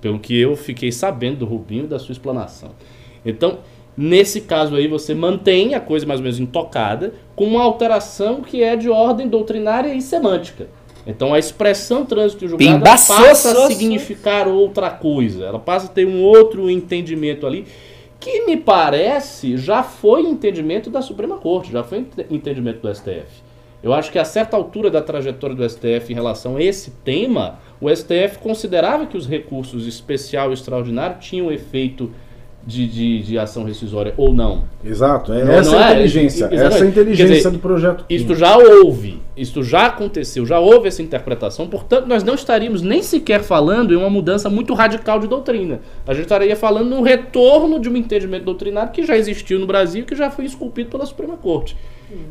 Pelo 0.00 0.18
que 0.18 0.36
eu 0.38 0.56
fiquei 0.56 0.90
sabendo 0.90 1.38
do 1.38 1.44
Rubinho 1.44 1.84
e 1.84 1.88
da 1.88 1.98
sua 1.98 2.12
explanação. 2.12 2.70
Então, 3.24 3.58
nesse 3.96 4.40
caso 4.40 4.74
aí, 4.74 4.88
você 4.88 5.14
mantém 5.14 5.74
a 5.74 5.80
coisa 5.80 6.06
mais 6.06 6.20
ou 6.20 6.24
menos 6.24 6.40
intocada, 6.40 7.12
com 7.36 7.44
uma 7.44 7.62
alteração 7.62 8.40
que 8.40 8.62
é 8.62 8.74
de 8.74 8.88
ordem 8.88 9.28
doutrinária 9.28 9.94
e 9.94 10.00
semântica. 10.00 10.68
Então, 11.06 11.34
a 11.34 11.38
expressão 11.38 12.06
trânsito 12.06 12.48
julgado 12.48 12.82
passa 12.82 13.30
a 13.30 13.34
significar 13.66 14.48
outra 14.48 14.88
coisa. 14.88 15.44
Ela 15.44 15.58
passa 15.58 15.86
a 15.86 15.88
ter 15.88 16.06
um 16.06 16.22
outro 16.22 16.70
entendimento 16.70 17.46
ali, 17.46 17.66
que 18.22 18.46
me 18.46 18.56
parece 18.56 19.56
já 19.56 19.82
foi 19.82 20.22
entendimento 20.22 20.88
da 20.88 21.02
Suprema 21.02 21.38
Corte, 21.38 21.72
já 21.72 21.82
foi 21.82 21.98
ente- 21.98 22.26
entendimento 22.30 22.80
do 22.80 22.88
STF. 22.94 23.42
Eu 23.82 23.92
acho 23.92 24.12
que 24.12 24.18
a 24.18 24.24
certa 24.24 24.56
altura 24.56 24.88
da 24.88 25.02
trajetória 25.02 25.56
do 25.56 25.68
STF 25.68 26.12
em 26.12 26.14
relação 26.14 26.56
a 26.56 26.62
esse 26.62 26.92
tema, 27.04 27.58
o 27.80 27.90
STF 27.90 28.38
considerava 28.40 29.06
que 29.06 29.16
os 29.16 29.26
recursos 29.26 29.88
especial 29.88 30.50
e 30.50 30.54
extraordinário 30.54 31.18
tinham 31.18 31.50
efeito 31.50 32.12
de, 32.66 32.86
de, 32.86 33.22
de 33.22 33.38
ação 33.38 33.64
rescisória 33.64 34.14
ou 34.16 34.32
não. 34.32 34.64
Exato, 34.84 35.32
é 35.32 35.44
Não, 35.44 35.52
essa 35.52 35.72
não 35.72 35.82
é? 35.82 35.92
inteligência. 35.92 36.44
Exatamente. 36.44 36.74
Essa 36.74 36.84
é 36.84 36.88
inteligência 36.88 37.36
dizer, 37.36 37.50
do 37.50 37.58
projeto. 37.58 38.04
Isto 38.08 38.34
já 38.34 38.56
houve, 38.56 39.20
isto 39.36 39.62
já 39.62 39.86
aconteceu, 39.86 40.46
já 40.46 40.58
houve 40.60 40.88
essa 40.88 41.02
interpretação, 41.02 41.66
portanto, 41.66 42.06
nós 42.06 42.22
não 42.22 42.34
estaríamos 42.34 42.82
nem 42.82 43.02
sequer 43.02 43.42
falando 43.42 43.92
em 43.92 43.96
uma 43.96 44.10
mudança 44.10 44.48
muito 44.48 44.74
radical 44.74 45.18
de 45.18 45.26
doutrina. 45.26 45.80
A 46.06 46.14
gente 46.14 46.24
estaria 46.24 46.54
falando 46.54 46.88
num 46.88 47.02
retorno 47.02 47.80
de 47.80 47.88
um 47.88 47.96
entendimento 47.96 48.44
doutrinário 48.44 48.92
que 48.92 49.04
já 49.04 49.16
existiu 49.16 49.58
no 49.58 49.66
Brasil, 49.66 50.04
que 50.04 50.14
já 50.14 50.30
foi 50.30 50.44
esculpido 50.44 50.90
pela 50.90 51.04
Suprema 51.04 51.36
Corte. 51.36 51.76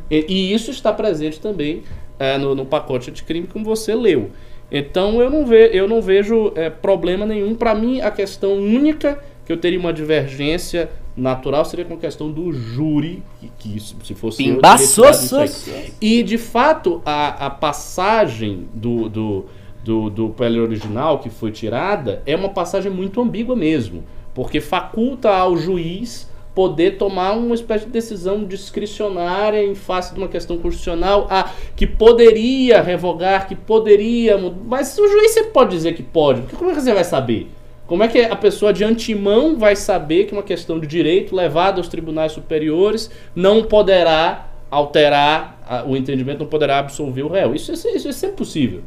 E, 0.09 0.25
e 0.29 0.53
isso 0.53 0.71
está 0.71 0.93
presente 0.93 1.39
também 1.39 1.83
eh, 2.19 2.37
no, 2.37 2.53
no 2.53 2.65
pacote 2.65 3.11
de 3.11 3.23
crime 3.23 3.47
como 3.47 3.65
você 3.65 3.95
leu. 3.95 4.29
Então 4.71 5.21
eu 5.21 5.29
não, 5.29 5.45
ve, 5.45 5.69
eu 5.73 5.87
não 5.87 6.01
vejo 6.01 6.53
eh, 6.55 6.69
problema 6.69 7.25
nenhum. 7.25 7.55
Para 7.55 7.75
mim, 7.75 7.99
a 7.99 8.09
questão 8.09 8.53
única 8.53 9.19
que 9.51 9.57
eu 9.57 9.61
teria 9.61 9.79
uma 9.79 9.91
divergência 9.91 10.89
natural 11.15 11.65
seria 11.65 11.83
com 11.83 11.95
a 11.95 11.97
questão 11.97 12.31
do 12.31 12.53
júri, 12.53 13.21
que, 13.39 13.51
que 13.59 13.77
isso, 13.77 13.97
se 14.03 14.15
fosse 14.15 14.41
eu, 14.47 14.55
Pimba, 14.55 14.77
teria 14.77 14.87
tirado 14.87 15.13
isso 15.13 15.27
so, 15.27 15.35
aí. 15.35 15.47
so. 15.47 15.71
E 15.99 16.23
de 16.23 16.37
fato, 16.37 17.01
a, 17.05 17.47
a 17.47 17.49
passagem 17.49 18.67
do, 18.73 19.09
do, 19.09 19.45
do, 19.83 20.09
do 20.09 20.29
PL 20.29 20.61
original 20.61 21.19
que 21.19 21.29
foi 21.29 21.51
tirada 21.51 22.21
é 22.25 22.35
uma 22.35 22.49
passagem 22.49 22.89
muito 22.89 23.19
ambígua 23.19 23.55
mesmo, 23.55 24.03
porque 24.33 24.61
faculta 24.61 25.29
ao 25.29 25.57
juiz 25.57 26.29
poder 26.55 26.97
tomar 26.97 27.31
uma 27.31 27.55
espécie 27.55 27.85
de 27.85 27.91
decisão 27.91 28.43
discricionária 28.45 29.63
em 29.63 29.75
face 29.75 30.13
de 30.13 30.19
uma 30.19 30.27
questão 30.27 30.57
constitucional 30.57 31.27
ah, 31.29 31.49
que 31.75 31.87
poderia 31.87 32.81
revogar, 32.81 33.47
que 33.47 33.55
poderia. 33.55 34.37
Mas 34.65 34.97
o 34.97 35.07
juiz 35.07 35.31
você 35.31 35.43
pode 35.45 35.71
dizer 35.71 35.93
que 35.93 36.03
pode, 36.03 36.41
porque 36.41 36.55
como 36.55 36.71
é 36.71 36.73
que 36.73 36.81
você 36.81 36.93
vai 36.93 37.05
saber? 37.05 37.49
Como 37.91 38.03
é 38.03 38.07
que 38.07 38.19
a 38.21 38.37
pessoa 38.37 38.71
de 38.71 38.85
antemão 38.85 39.57
vai 39.57 39.75
saber 39.75 40.23
que 40.23 40.31
uma 40.31 40.41
questão 40.43 40.79
de 40.79 40.87
direito 40.87 41.35
levada 41.35 41.77
aos 41.77 41.89
tribunais 41.89 42.31
superiores 42.31 43.11
não 43.35 43.63
poderá 43.63 44.47
alterar 44.71 45.61
a- 45.67 45.83
o 45.83 45.97
entendimento, 45.97 46.39
não 46.39 46.45
poderá 46.45 46.79
absolver 46.79 47.21
o 47.23 47.27
réu? 47.27 47.53
Isso, 47.53 47.73
isso, 47.73 47.89
isso 47.89 48.07
é 48.07 48.13
sempre 48.13 48.37
possível. 48.37 48.79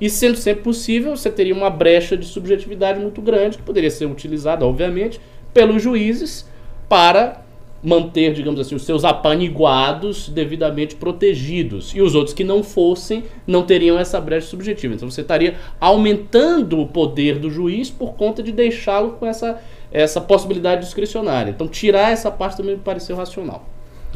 E 0.00 0.08
sendo 0.08 0.36
sempre 0.36 0.62
possível, 0.62 1.16
você 1.16 1.28
teria 1.28 1.52
uma 1.52 1.70
brecha 1.70 2.16
de 2.16 2.24
subjetividade 2.24 3.00
muito 3.00 3.20
grande 3.20 3.56
que 3.56 3.64
poderia 3.64 3.90
ser 3.90 4.06
utilizada, 4.06 4.64
obviamente, 4.64 5.20
pelos 5.52 5.82
juízes 5.82 6.48
para 6.88 7.41
manter, 7.82 8.32
digamos 8.32 8.60
assim, 8.60 8.74
os 8.74 8.84
seus 8.84 9.04
apaniguados 9.04 10.28
devidamente 10.28 10.94
protegidos. 10.94 11.92
E 11.94 12.00
os 12.00 12.14
outros 12.14 12.32
que 12.34 12.44
não 12.44 12.62
fossem 12.62 13.24
não 13.46 13.64
teriam 13.64 13.98
essa 13.98 14.20
brecha 14.20 14.46
subjetiva. 14.46 14.94
Então 14.94 15.10
você 15.10 15.22
estaria 15.22 15.56
aumentando 15.80 16.80
o 16.80 16.86
poder 16.86 17.38
do 17.38 17.50
juiz 17.50 17.90
por 17.90 18.14
conta 18.14 18.42
de 18.42 18.52
deixá-lo 18.52 19.12
com 19.12 19.26
essa, 19.26 19.58
essa 19.90 20.20
possibilidade 20.20 20.82
discricionária. 20.82 21.50
Então 21.50 21.66
tirar 21.66 22.12
essa 22.12 22.30
parte 22.30 22.56
também 22.56 22.76
me 22.76 22.82
pareceu 22.82 23.16
racional. 23.16 23.66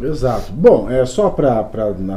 Exato. 0.01 0.53
Bom, 0.53 0.91
é 0.91 1.05
só 1.07 1.31
para 1.31 1.67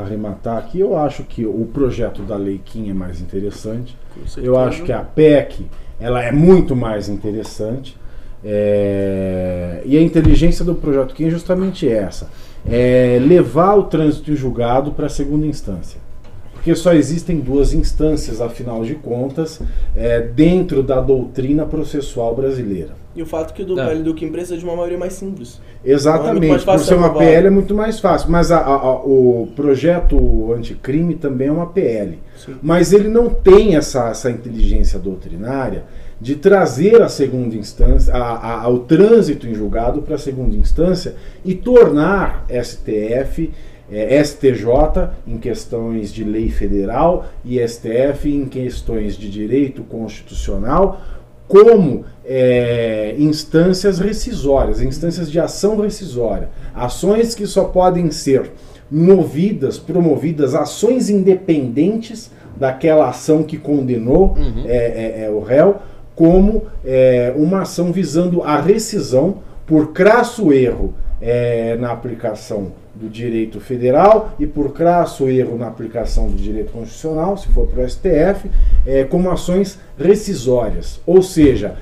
arrematar 0.02 0.58
aqui, 0.58 0.82
eu 0.82 0.98
acho 0.98 1.24
que 1.24 1.46
o 1.46 1.66
projeto 1.74 2.22
da 2.24 2.36
Lei 2.36 2.60
Kim 2.64 2.90
é 2.90 2.94
mais 2.94 3.22
interessante. 3.22 3.98
Eu 4.38 4.58
acho 4.58 4.84
que 4.84 4.92
a 4.92 5.00
PEC 5.00 5.66
ela 6.00 6.22
é 6.22 6.32
muito 6.32 6.76
mais 6.76 7.10
interessante. 7.10 7.98
É, 8.44 9.82
E 9.86 9.98
a 9.98 10.02
inteligência 10.02 10.64
do 10.66 10.76
projeto 10.76 11.14
Kim 11.14 11.26
é 11.26 11.30
justamente 11.30 11.88
essa: 11.88 12.30
é 12.70 13.20
levar 13.22 13.76
o 13.76 13.84
trânsito 13.84 14.32
em 14.32 14.36
julgado 14.36 14.92
para 14.92 15.06
a 15.08 15.10
segunda 15.10 15.46
instância. 15.48 16.00
Porque 16.54 16.76
só 16.76 16.94
existem 16.94 17.40
duas 17.40 17.74
instâncias, 17.74 18.42
afinal 18.42 18.84
de 18.84 18.94
contas, 18.96 19.62
é, 19.96 20.20
dentro 20.20 20.84
da 20.84 21.00
doutrina 21.00 21.66
processual 21.66 22.36
brasileira. 22.36 22.90
E 23.16 23.22
o 23.22 23.26
fato 23.26 23.54
que 23.54 23.62
o 23.62 23.66
do 23.66 23.76
Tá. 23.78 23.86
PL 23.86 24.04
do 24.04 24.14
Kim 24.14 24.30
precisa 24.30 24.58
de 24.58 24.66
uma 24.66 24.76
maioria 24.76 24.98
mais 24.98 25.14
simples. 25.14 25.62
Exatamente, 25.84 26.50
mais 26.50 26.64
por 26.66 26.80
ser 26.80 26.96
uma. 26.96 27.14
PL 27.14 27.48
é 27.48 27.50
muito 27.50 27.74
mais 27.74 28.00
fácil, 28.02 28.30
mas 28.30 28.52
a- 28.52 28.58
a- 28.60 28.76
a- 28.76 29.02
o 29.06 29.48
projeto 29.56 30.52
anticrime 30.54 31.16
também 31.16 31.48
é 31.48 31.52
uma 31.52 31.66
PL. 31.68 32.20
Sim. 32.38 32.56
Mas 32.62 32.92
ele 32.92 33.08
não 33.08 33.30
tem 33.30 33.78
essa, 33.78 34.10
essa 34.10 34.30
inteligência 34.30 35.00
doutrinária 35.00 35.86
de 36.22 36.36
trazer 36.36 37.02
a 37.02 37.08
segunda 37.10 37.56
instância, 37.56 38.14
a- 38.14 38.64
a- 38.64 38.70
o 38.70 38.80
trânsito 38.80 39.48
em 39.48 39.54
julgado 39.54 40.02
para 40.02 40.16
a 40.16 40.20
segunda 40.20 40.56
instância 40.56 41.16
e 41.46 41.54
tornar 41.56 42.46
STF, 42.50 43.52
eh, 43.92 44.18
STJ 44.24 45.12
em 45.26 45.38
questões 45.38 46.14
de 46.14 46.24
lei 46.24 46.50
federal 46.50 47.26
e 47.46 47.60
STF 47.60 48.30
em 48.30 48.46
questões 48.46 49.16
de 49.18 49.30
direito 49.30 49.82
constitucional 49.84 51.02
como 51.48 52.06
é, 52.32 53.16
instâncias 53.18 53.98
rescisórias, 53.98 54.82
instâncias 54.84 55.32
de 55.32 55.40
ação 55.40 55.78
rescisória, 55.82 56.50
ações 56.76 57.34
que 57.34 57.48
só 57.48 57.64
podem 57.64 58.12
ser 58.12 58.52
movidas, 58.92 59.80
promovidas, 59.80 60.54
ações 60.54 61.10
independentes 61.10 62.30
daquela 62.56 63.10
ação 63.10 63.42
que 63.42 63.58
condenou 63.58 64.36
é, 64.68 64.76
é, 64.76 65.26
é, 65.26 65.30
o 65.32 65.40
réu, 65.40 65.78
como 66.20 66.64
é, 66.84 67.34
uma 67.38 67.62
ação 67.62 67.94
visando 67.94 68.44
a 68.44 68.60
rescisão 68.60 69.38
por 69.66 69.94
crasso 69.94 70.52
erro 70.52 70.94
é, 71.22 71.78
na 71.78 71.94
aplicação 71.94 72.74
do 72.94 73.08
direito 73.08 73.62
federal 73.62 74.34
e 74.38 74.46
por 74.46 74.74
crasso 74.74 75.30
erro 75.30 75.58
na 75.58 75.68
aplicação 75.68 76.28
do 76.28 76.36
direito 76.36 76.74
constitucional, 76.74 77.38
se 77.38 77.48
for 77.48 77.68
para 77.68 77.86
o 77.86 77.90
STF, 77.90 78.52
é, 78.86 79.06
como 79.06 79.32
ações 79.32 79.80
rescisórias. 79.98 81.00
Ou 81.08 81.22
seja, 81.22 81.76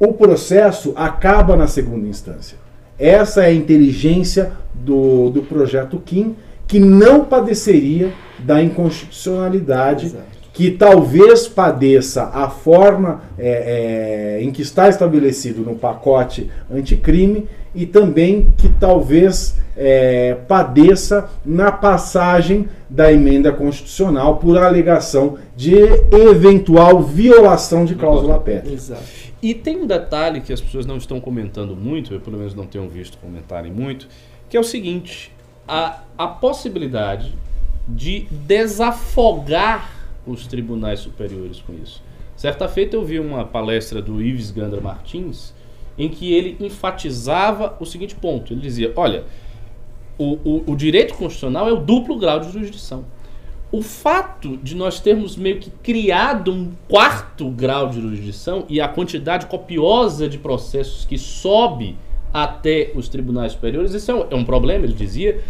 o 0.00 0.14
processo 0.14 0.94
acaba 0.96 1.54
na 1.54 1.66
segunda 1.66 2.08
instância. 2.08 2.56
Essa 2.98 3.42
é 3.42 3.48
a 3.48 3.52
inteligência 3.52 4.52
do, 4.72 5.28
do 5.28 5.42
projeto 5.42 6.00
Kim, 6.02 6.34
que 6.66 6.80
não 6.80 7.26
padeceria 7.26 8.10
da 8.38 8.62
inconstitucionalidade 8.62 10.06
Exato. 10.06 10.32
Que 10.52 10.70
talvez 10.70 11.48
padeça 11.48 12.24
a 12.24 12.48
forma 12.48 13.22
é, 13.38 14.38
é, 14.38 14.42
em 14.42 14.50
que 14.50 14.60
está 14.60 14.88
estabelecido 14.88 15.62
no 15.62 15.74
pacote 15.74 16.50
anticrime 16.70 17.48
e 17.74 17.86
também 17.86 18.52
que 18.58 18.68
talvez 18.68 19.56
é, 19.74 20.36
padeça 20.46 21.30
na 21.44 21.72
passagem 21.72 22.68
da 22.88 23.10
emenda 23.10 23.50
constitucional 23.50 24.36
por 24.36 24.58
alegação 24.58 25.38
de 25.56 25.74
eventual 26.12 27.02
violação 27.02 27.86
de 27.86 27.94
cláusula 27.94 28.38
pétrea. 28.38 28.74
Exato. 28.74 29.02
E 29.42 29.54
tem 29.54 29.78
um 29.78 29.86
detalhe 29.86 30.42
que 30.42 30.52
as 30.52 30.60
pessoas 30.60 30.84
não 30.84 30.98
estão 30.98 31.18
comentando 31.18 31.74
muito, 31.74 32.12
eu 32.12 32.20
pelo 32.20 32.36
menos 32.36 32.54
não 32.54 32.66
tenho 32.66 32.88
visto 32.88 33.16
comentarem 33.18 33.72
muito, 33.72 34.06
que 34.50 34.56
é 34.56 34.60
o 34.60 34.64
seguinte: 34.64 35.32
a, 35.66 36.00
a 36.16 36.28
possibilidade 36.28 37.34
de 37.88 38.26
desafogar 38.30 40.01
os 40.26 40.46
tribunais 40.46 41.00
superiores 41.00 41.60
com 41.60 41.74
isso. 41.82 42.02
Certa 42.36 42.68
feita 42.68 42.96
eu 42.96 43.04
vi 43.04 43.20
uma 43.20 43.44
palestra 43.44 44.00
do 44.00 44.22
Ives 44.22 44.50
Gandra 44.50 44.80
Martins 44.80 45.54
em 45.98 46.08
que 46.08 46.32
ele 46.32 46.56
enfatizava 46.60 47.76
o 47.78 47.84
seguinte 47.84 48.14
ponto: 48.14 48.52
ele 48.52 48.60
dizia, 48.60 48.92
olha, 48.96 49.24
o, 50.18 50.38
o, 50.44 50.72
o 50.72 50.76
direito 50.76 51.14
constitucional 51.14 51.68
é 51.68 51.72
o 51.72 51.80
duplo 51.80 52.16
grau 52.18 52.40
de 52.40 52.50
jurisdição. 52.50 53.04
O 53.70 53.80
fato 53.80 54.58
de 54.58 54.74
nós 54.74 55.00
termos 55.00 55.34
meio 55.34 55.58
que 55.58 55.70
criado 55.82 56.52
um 56.52 56.72
quarto 56.88 57.48
grau 57.50 57.88
de 57.88 58.00
jurisdição 58.00 58.66
e 58.68 58.80
a 58.80 58.88
quantidade 58.88 59.46
copiosa 59.46 60.28
de 60.28 60.36
processos 60.36 61.06
que 61.06 61.16
sobe 61.16 61.96
até 62.32 62.92
os 62.94 63.08
tribunais 63.08 63.52
superiores, 63.52 63.94
isso 63.94 64.10
é 64.10 64.14
um, 64.14 64.26
é 64.30 64.34
um 64.34 64.44
problema, 64.44 64.84
ele 64.84 64.92
dizia, 64.92 65.40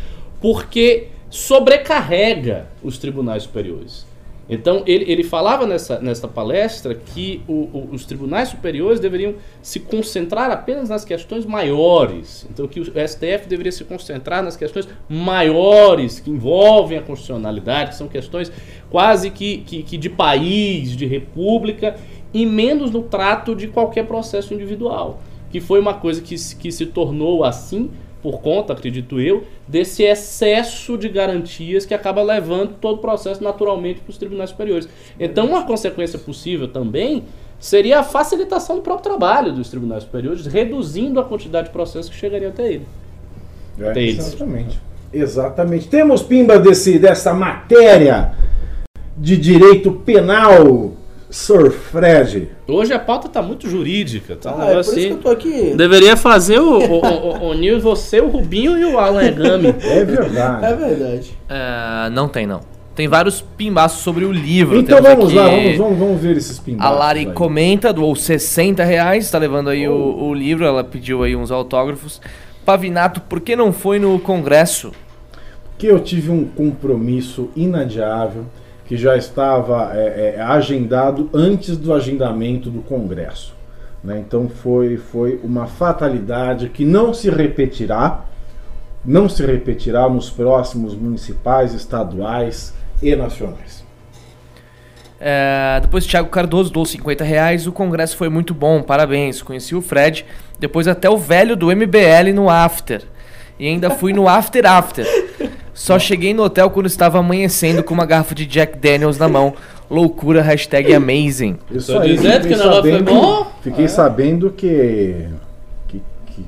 porque 0.40 1.08
sobrecarrega 1.30 2.68
os 2.82 2.98
tribunais 2.98 3.44
superiores. 3.44 4.06
Então, 4.54 4.82
ele, 4.86 5.10
ele 5.10 5.24
falava 5.24 5.66
nessa, 5.66 5.98
nessa 5.98 6.28
palestra 6.28 6.94
que 6.94 7.42
o- 7.48 7.52
o- 7.72 7.88
os 7.92 8.04
tribunais 8.04 8.50
superiores 8.50 9.00
deveriam 9.00 9.34
se 9.62 9.80
concentrar 9.80 10.50
apenas 10.50 10.90
nas 10.90 11.06
questões 11.06 11.46
maiores. 11.46 12.46
Então, 12.50 12.68
que 12.68 12.78
o 12.78 12.84
STF 12.84 13.48
deveria 13.48 13.72
se 13.72 13.82
concentrar 13.84 14.42
nas 14.42 14.54
questões 14.54 14.86
maiores, 15.08 16.20
que 16.20 16.30
envolvem 16.30 16.98
a 16.98 17.02
constitucionalidade, 17.02 17.90
que 17.90 17.96
são 17.96 18.08
questões 18.08 18.52
quase 18.90 19.30
que, 19.30 19.58
que, 19.58 19.82
que 19.82 19.96
de 19.96 20.10
país, 20.10 20.94
de 20.94 21.06
república, 21.06 21.96
e 22.34 22.44
menos 22.44 22.90
no 22.90 23.02
trato 23.02 23.54
de 23.56 23.68
qualquer 23.68 24.06
processo 24.06 24.52
individual. 24.52 25.20
Que 25.50 25.60
foi 25.60 25.80
uma 25.80 25.94
coisa 25.94 26.20
que, 26.20 26.34
que 26.56 26.70
se 26.70 26.86
tornou 26.86 27.42
assim 27.44 27.90
por 28.22 28.40
conta, 28.40 28.72
acredito 28.72 29.20
eu, 29.20 29.44
desse 29.66 30.04
excesso 30.04 30.96
de 30.96 31.08
garantias 31.08 31.84
que 31.84 31.92
acaba 31.92 32.22
levando 32.22 32.74
todo 32.80 32.98
o 32.98 33.00
processo 33.00 33.42
naturalmente 33.42 34.00
para 34.00 34.10
os 34.10 34.16
tribunais 34.16 34.50
superiores. 34.50 34.88
Então, 35.18 35.46
uma 35.46 35.64
consequência 35.64 36.18
possível 36.18 36.68
também 36.68 37.24
seria 37.58 37.98
a 37.98 38.02
facilitação 38.02 38.76
do 38.76 38.82
próprio 38.82 39.04
trabalho 39.10 39.52
dos 39.52 39.68
tribunais 39.68 40.04
superiores, 40.04 40.46
reduzindo 40.46 41.18
a 41.18 41.24
quantidade 41.24 41.66
de 41.66 41.72
processos 41.72 42.10
que 42.10 42.16
chegariam 42.16 42.50
até 42.50 42.72
ele. 42.72 42.86
É, 43.78 43.92
Deles. 43.92 44.18
exatamente. 44.18 44.80
Exatamente. 45.12 45.88
Temos 45.88 46.22
pimba 46.22 46.58
desse, 46.58 46.98
dessa 46.98 47.34
matéria 47.34 48.34
de 49.16 49.36
direito 49.36 49.92
penal, 49.92 50.92
Sir 51.32 51.70
Fred. 51.70 52.48
Hoje 52.68 52.92
a 52.92 52.98
pauta 52.98 53.26
está 53.26 53.40
muito 53.40 53.68
jurídica, 53.68 54.36
tá? 54.36 54.50
Ah, 54.50 54.52
é 54.52 54.56
por 54.56 54.66
negócio 54.68 54.90
isso 54.90 54.94
que 54.94 55.00
assim. 55.06 55.10
eu 55.10 55.18
tô 55.18 55.28
aqui. 55.30 55.74
Deveria 55.76 56.14
fazer 56.16 56.58
o, 56.60 56.78
o, 56.78 57.00
o, 57.00 57.48
o 57.48 57.54
Nils, 57.54 57.82
você, 57.82 58.20
o 58.20 58.28
Rubinho 58.28 58.78
e 58.78 58.84
o 58.84 58.98
Alan 58.98 59.22
Egami. 59.24 59.68
É 59.80 60.04
verdade. 60.04 60.64
É 60.66 60.74
verdade. 60.76 61.38
É, 61.48 62.10
não 62.10 62.28
tem, 62.28 62.46
não. 62.46 62.60
Tem 62.94 63.08
vários 63.08 63.40
pimbaços 63.40 64.02
sobre 64.02 64.26
o 64.26 64.30
livro. 64.30 64.78
Então 64.78 65.00
Temos 65.00 65.08
vamos 65.10 65.26
aqui- 65.28 65.36
lá, 65.36 65.48
vamos, 65.48 65.76
vamos, 65.78 65.98
vamos 65.98 66.20
ver 66.20 66.36
esses 66.36 66.58
pimbas. 66.58 66.84
A 66.84 66.90
Lari 66.90 67.26
comenta, 67.32 67.90
doou 67.94 68.14
60 68.14 68.84
reais, 68.84 69.30
tá 69.30 69.38
levando 69.38 69.70
aí 69.70 69.88
o, 69.88 69.94
o 70.24 70.34
livro, 70.34 70.66
ela 70.66 70.84
pediu 70.84 71.22
aí 71.22 71.34
uns 71.34 71.50
autógrafos. 71.50 72.20
Pavinato, 72.66 73.22
por 73.22 73.40
que 73.40 73.56
não 73.56 73.72
foi 73.72 73.98
no 73.98 74.18
congresso? 74.20 74.92
que 75.78 75.86
eu 75.88 75.98
tive 75.98 76.30
um 76.30 76.44
compromisso 76.44 77.48
inadiável 77.56 78.44
que 78.84 78.96
já 78.96 79.16
estava 79.16 79.92
é, 79.94 80.34
é, 80.36 80.40
agendado 80.40 81.30
antes 81.32 81.76
do 81.76 81.92
agendamento 81.92 82.70
do 82.70 82.80
Congresso. 82.80 83.54
né? 84.02 84.18
Então 84.18 84.48
foi, 84.48 84.96
foi 84.96 85.40
uma 85.42 85.66
fatalidade 85.66 86.68
que 86.68 86.84
não 86.84 87.14
se 87.14 87.30
repetirá, 87.30 88.24
não 89.04 89.28
se 89.28 89.44
repetirá 89.44 90.08
nos 90.08 90.30
próximos 90.30 90.94
municipais, 90.94 91.74
estaduais 91.74 92.74
e 93.02 93.14
nacionais. 93.16 93.82
É, 95.24 95.78
depois 95.80 96.04
Thiago 96.04 96.28
Cardoso 96.28 96.72
doou 96.72 96.84
50 96.84 97.22
reais, 97.22 97.68
o 97.68 97.72
congresso 97.72 98.16
foi 98.16 98.28
muito 98.28 98.52
bom, 98.52 98.82
parabéns. 98.82 99.40
Conheci 99.40 99.72
o 99.72 99.80
Fred, 99.80 100.26
depois 100.58 100.88
até 100.88 101.08
o 101.08 101.16
velho 101.16 101.54
do 101.56 101.68
MBL 101.68 102.32
no 102.34 102.50
After. 102.50 103.02
E 103.56 103.68
ainda 103.68 103.90
fui 103.90 104.12
no 104.12 104.28
After 104.28 104.66
After. 104.66 105.06
Só 105.74 105.98
cheguei 105.98 106.34
no 106.34 106.42
hotel 106.42 106.68
quando 106.70 106.86
estava 106.86 107.18
amanhecendo 107.18 107.82
com 107.82 107.94
uma 107.94 108.04
garrafa 108.06 108.34
de 108.34 108.44
Jack 108.46 108.78
Daniels 108.78 109.18
na 109.18 109.28
mão. 109.28 109.54
Loucura, 109.90 110.42
hashtag 110.42 110.94
amazing. 110.94 111.58
Isso 111.70 111.98
aí, 111.98 112.16
dizendo 112.16 112.42
fiquei 112.42 112.48
que 112.48 112.54
o 112.54 112.58
negócio 112.58 112.82
foi 112.82 112.92
sabendo- 112.92 113.12
bom. 113.12 113.46
Fiquei 113.62 113.88
sabendo 113.88 114.50
que, 114.50 115.26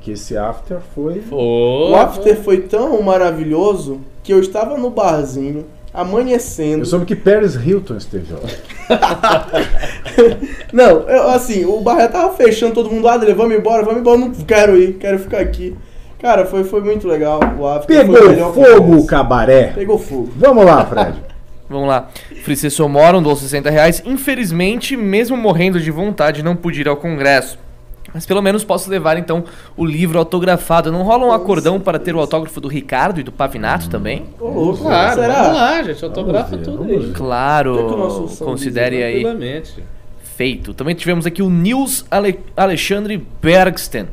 que, 0.01 0.11
esse 0.11 0.35
after 0.37 0.77
foi. 0.93 1.21
Ô, 1.31 1.91
O 1.91 1.95
after 1.95 2.35
foi 2.37 2.61
tão 2.61 3.01
maravilhoso 3.01 4.01
que 4.23 4.33
eu 4.33 4.39
estava 4.39 4.77
no 4.77 4.89
barzinho, 4.89 5.65
amanhecendo. 5.93 6.81
Eu 6.81 6.85
soube 6.85 7.05
que 7.05 7.15
Paris 7.15 7.55
Hilton 7.55 7.97
esteve 7.97 8.33
lá. 8.33 8.39
Não, 10.73 11.07
eu, 11.09 11.29
assim, 11.29 11.65
o 11.65 11.79
bar 11.81 11.97
já 11.99 12.07
tava 12.07 12.33
fechando, 12.35 12.73
todo 12.73 12.91
mundo, 12.91 13.07
Adler, 13.07 13.35
vamos 13.35 13.55
embora, 13.55 13.83
vamos 13.83 14.01
embora, 14.01 14.17
não 14.17 14.31
quero 14.31 14.75
ir, 14.77 14.93
quero 14.93 15.19
ficar 15.19 15.39
aqui. 15.39 15.75
Cara, 16.19 16.45
foi, 16.45 16.63
foi 16.63 16.81
muito 16.81 17.07
legal 17.07 17.39
o 17.59 17.63
o 17.65 17.79
Pegou 17.81 18.53
fogo 18.53 18.97
o 18.97 19.05
cabaré. 19.05 19.73
Pegou 19.75 19.97
fogo. 19.99 20.29
Vamos 20.35 20.65
lá, 20.65 20.85
Fred. 20.85 21.13
Vamos 21.69 21.87
lá. 21.87 22.07
Frice 22.43 22.69
Somoron 22.69 23.21
doou 23.23 23.35
60 23.35 23.69
reais. 23.69 24.01
Infelizmente, 24.05 24.95
mesmo 24.95 25.35
morrendo 25.35 25.79
de 25.79 25.89
vontade, 25.89 26.43
não 26.43 26.55
pude 26.55 26.81
ir 26.81 26.87
ao 26.87 26.95
congresso. 26.95 27.57
Mas 28.13 28.25
pelo 28.25 28.41
menos 28.41 28.63
posso 28.63 28.89
levar 28.89 29.17
então 29.17 29.43
o 29.75 29.83
livro 29.83 30.17
autografado. 30.17 30.91
Não 30.91 31.01
rola 31.03 31.25
um 31.25 31.31
acordão 31.33 31.79
para 31.79 31.99
ter 31.99 32.15
o 32.15 32.19
autógrafo 32.19 32.61
do 32.61 32.67
Ricardo 32.67 33.19
e 33.19 33.23
do 33.23 33.31
Pavinato 33.31 33.89
também? 33.89 34.25
Ô, 34.39 34.47
louco, 34.47 34.83
Claro, 34.83 35.19
será? 35.21 35.41
vamos 35.41 35.57
lá, 35.57 35.83
gente. 35.83 36.05
Autografa 36.05 36.57
tudo 36.57 36.83
ver. 36.85 37.11
Claro. 37.13 38.27
É 38.39 38.43
Considere 38.45 39.03
aí. 39.03 39.63
Feito. 40.35 40.73
Também 40.73 40.95
tivemos 40.95 41.25
aqui 41.25 41.41
o 41.41 41.49
Nils 41.49 42.05
Ale- 42.11 42.39
Alexandre 42.55 43.25
Bergsten. 43.41 44.05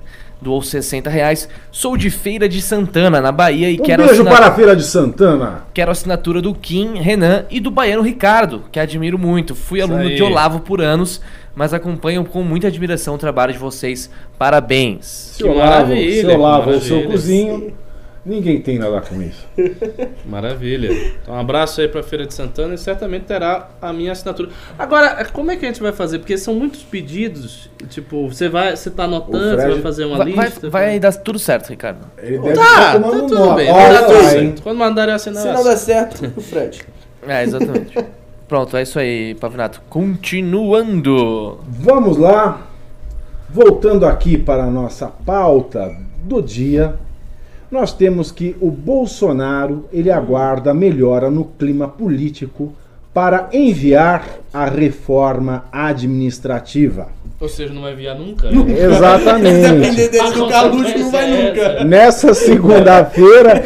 Doou 0.43 0.61
60 0.61 1.09
reais. 1.09 1.49
Sou 1.70 1.97
de 1.97 2.11
Feira 2.11 2.49
de 2.49 2.61
Santana, 2.61 3.20
na 3.20 3.30
Bahia, 3.30 3.70
e 3.70 3.78
Um 3.80 3.82
quero, 3.84 4.03
beijo 4.05 4.22
assina- 4.22 4.30
para 4.36 4.47
a 4.49 4.53
Feira 4.53 4.74
de 4.74 4.82
Santana. 4.82 5.62
quero 5.72 5.90
a 5.90 5.93
assinatura 5.93 6.43
do 6.43 6.53
Kim, 6.55 6.99
Renan 6.99 7.45
e 7.51 7.61
do 7.61 7.70
baiano 7.70 8.03
Ricardo, 8.03 8.64
que 8.72 8.80
admiro 8.80 9.18
muito. 9.18 9.55
Fui 9.55 9.78
Isso 9.80 9.88
aluno 9.93 10.09
aí. 10.09 10.16
de 10.16 10.22
Olavo 10.22 10.61
por 10.61 10.80
anos, 10.80 11.20
mas 11.55 11.72
acompanho 11.72 12.24
com 12.24 12.43
muita 12.43 12.66
admiração 12.66 13.14
o 13.14 13.18
trabalho 13.18 13.53
de 13.53 13.59
vocês. 13.59 14.11
Parabéns. 14.38 15.07
Se 15.07 15.43
Que 15.45 15.49
Olavo, 15.49 15.70
maravilha, 15.70 16.20
se 16.20 16.26
que 16.26 16.32
Olavo 16.34 16.70
o 16.70 16.80
seu 16.80 17.03
cozinho, 17.05 17.72
ninguém 18.25 18.61
tem 18.61 18.79
nada 18.79 19.01
com 19.01 19.20
isso. 19.20 19.47
Maravilha. 20.27 20.91
Então, 21.23 21.35
um 21.35 21.39
abraço 21.39 21.81
aí 21.81 21.89
pra 21.89 22.03
Feira 22.03 22.27
de 22.27 22.35
Santana 22.35 22.75
e 22.75 22.79
certamente 22.79 23.25
terá 23.25 23.68
a 23.81 23.93
minha 23.93 24.12
assinatura. 24.12 24.51
Agora, 24.79 25.25
como 25.33 25.51
é 25.51 25.57
que 25.57 25.64
a 25.64 25.68
gente 25.68 25.83
vai 25.83 25.93
fazer? 25.93 26.18
Porque 26.20 26.37
são 26.39 26.55
muitos 26.55 26.83
pedidos. 26.83 27.68
Tipo, 27.89 28.29
você 28.29 28.49
vai, 28.49 28.77
você 28.77 28.91
tá 28.91 29.05
anotando, 29.05 29.37
O 29.37 29.51
você 29.51 29.57
Fred- 29.57 29.73
vai 29.73 29.81
fazer 29.83 30.05
uma 30.05 30.18
Vai, 30.18 30.33
vai, 30.33 30.45
lista. 30.47 30.70
vai 30.70 31.01
dar 31.01 31.12
tudo 31.12 31.39
certo, 31.39 31.68
Ricardo. 31.70 32.07
Ele 32.18 32.39
deve 32.39 32.55
Tá, 32.55 32.62
estar 32.62 32.93
tá 32.93 33.01
tomando 33.01 33.20
tudo 33.27 33.39
nota. 33.39 33.55
bem. 33.57 33.70
Olha 33.70 34.01
Vai 34.03 34.07
tudo 34.07 34.29
certo. 34.31 34.62
Quando 34.62 34.79
mandarem 34.79 35.14
assinar, 35.14 35.43
Se 35.43 35.53
não 35.53 35.64
der 35.64 35.77
certo, 35.77 36.33
o 36.37 36.41
Fred. 36.41 36.83
É, 37.27 37.43
exatamente. 37.43 37.93
Pronto, 38.49 38.77
é 38.77 38.83
isso 38.83 38.99
aí, 38.99 39.35
Pavinato. 39.37 39.81
Continuando. 39.89 41.59
Vamos 41.68 42.18
lá. 42.18 42.66
Voltando 43.49 44.07
aqui 44.07 44.37
para 44.39 44.64
a 44.64 44.70
nossa 44.70 45.09
pauta 45.09 45.95
do 46.23 46.41
dia, 46.43 46.95
nós 47.73 47.95
temos 47.95 48.31
que 48.31 48.55
o 48.61 48.70
Bolsonaro 48.70 49.87
ele 49.91 50.11
aguarda 50.11 50.75
melhora 50.75 51.31
no 51.31 51.47
clima 51.47 51.89
político 51.89 52.75
para 53.14 53.49
enviar 53.51 54.27
a 54.53 54.66
reforma 54.66 55.64
administrativa. 55.73 57.09
Ou 57.41 57.49
seja, 57.49 57.73
não 57.73 57.81
vai 57.81 57.95
enviar 57.95 58.18
nunca? 58.18 58.49
Se 58.49 58.55
depender 58.55 58.85
Exatamente. 58.85 59.97
dele 59.97 60.20
A 60.20 60.31
do 60.31 60.49
Carluxo, 60.49 60.99
não 60.99 61.11
vai 61.11 61.25
é 61.25 61.49
nunca. 61.49 61.61
essa. 61.62 61.85
Nessa 61.85 62.35
segunda-feira, 62.35 63.64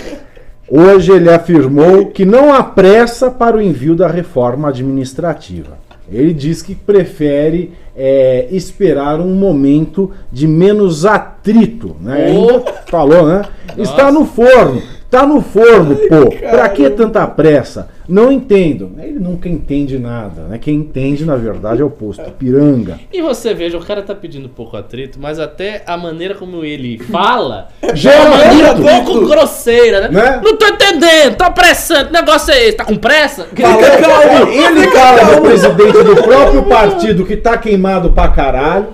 hoje 0.69 1.11
ele 1.11 1.29
afirmou 1.29 2.07
que 2.07 2.25
não 2.25 2.55
há 2.55 2.63
pressa 2.63 3.29
para 3.29 3.57
o 3.57 3.61
envio 3.61 3.97
da 3.97 4.07
reforma 4.07 4.69
administrativa. 4.69 5.79
Ele 6.11 6.33
diz 6.33 6.63
que 6.63 6.75
prefere 6.75 7.73
é, 7.97 8.47
esperar 8.51 9.21
um 9.21 9.35
momento 9.35 10.11
de 10.31 10.47
menos 10.47 11.05
atrito, 11.07 11.97
né? 12.01 12.27
Oh. 12.37 12.51
Ainda 12.51 12.73
falou, 12.89 13.27
né? 13.27 13.43
Está 13.79 14.11
no 14.13 14.25
forno, 14.25 14.83
está 15.05 15.27
no 15.27 15.41
forno, 15.41 15.97
pô. 15.97 16.31
Pra 16.51 16.69
que 16.69 16.89
tanta 16.91 17.27
pressa? 17.27 17.89
Não 18.09 18.31
entendo. 18.31 18.93
Ele 19.03 19.19
nunca 19.19 19.49
entende 19.49 19.99
nada, 19.99 20.43
né? 20.43 20.59
Quem 20.59 20.77
entende, 20.77 21.25
na 21.25 21.35
verdade, 21.35 21.83
é 21.83 21.85
o 21.85 21.91
posto 21.91 22.23
piranga. 22.39 23.01
E 23.13 23.21
você 23.21 23.53
veja, 23.53 23.77
o 23.77 23.85
cara 23.85 24.01
tá 24.01 24.15
pedindo 24.15 24.49
pouco 24.49 24.77
atrito, 24.77 25.19
mas 25.21 25.41
até 25.41 25.83
a 25.89 25.97
maneira 25.97 26.37
como 26.37 26.65
ele 26.65 26.99
fala 26.99 27.67
Gera 27.95 28.17
é 28.17 28.31
um 28.31 28.71
atrito. 28.71 28.83
pouco 29.05 29.27
grosseira, 29.27 30.03
né? 30.03 30.09
Né? 30.09 30.41
Não 30.41 30.57
tô 30.57 30.67
entendendo, 30.69 31.37
tô 31.37 31.43
apressando, 31.43 32.07
que 32.07 32.13
negócio 32.13 32.55
é 32.55 32.69
esse? 32.69 32.77
Tá 32.77 32.85
com 32.85 32.95
pressa? 32.97 33.49
Fala- 33.57 34.51
ele 34.53 34.86
fala 35.07 35.37
do 35.37 35.43
presidente 35.43 36.03
do 36.03 36.17
próprio 36.23 36.63
partido 36.65 37.25
que 37.25 37.37
tá 37.37 37.57
queimado 37.57 38.13
pra 38.13 38.29
caralho. 38.29 38.89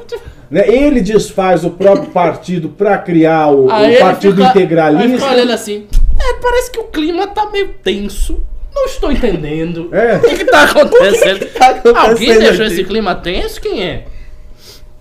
Né? 0.50 0.68
Ele 0.68 1.00
desfaz 1.00 1.64
o 1.64 1.70
próprio 1.70 2.10
partido 2.10 2.68
pra 2.68 2.98
criar 2.98 3.48
o, 3.48 3.66
o 3.66 3.70
Aí 3.70 3.92
ele 3.94 4.00
partido 4.00 4.34
fica- 4.36 4.44
Aí 4.44 4.50
integralista. 4.50 5.18
fica 5.18 5.30
olhando 5.32 5.52
assim, 5.52 5.86
é, 6.20 6.34
parece 6.42 6.70
que 6.70 6.78
o 6.78 6.84
clima 6.84 7.26
tá 7.26 7.48
meio 7.50 7.68
tenso. 7.82 8.42
Não 8.74 8.84
estou 8.86 9.10
entendendo. 9.12 9.88
É. 9.92 10.16
O 10.16 10.20
que 10.20 10.36
que 10.36 10.44
tá 10.46 10.64
acontecendo? 10.64 11.46
tá 11.58 11.70
acontecendo 11.70 11.96
Alguém 11.96 12.38
deixou 12.38 12.64
aqui? 12.66 12.74
esse 12.74 12.84
clima 12.84 13.14
tenso? 13.14 13.60
Quem 13.60 13.82
é? 13.82 14.04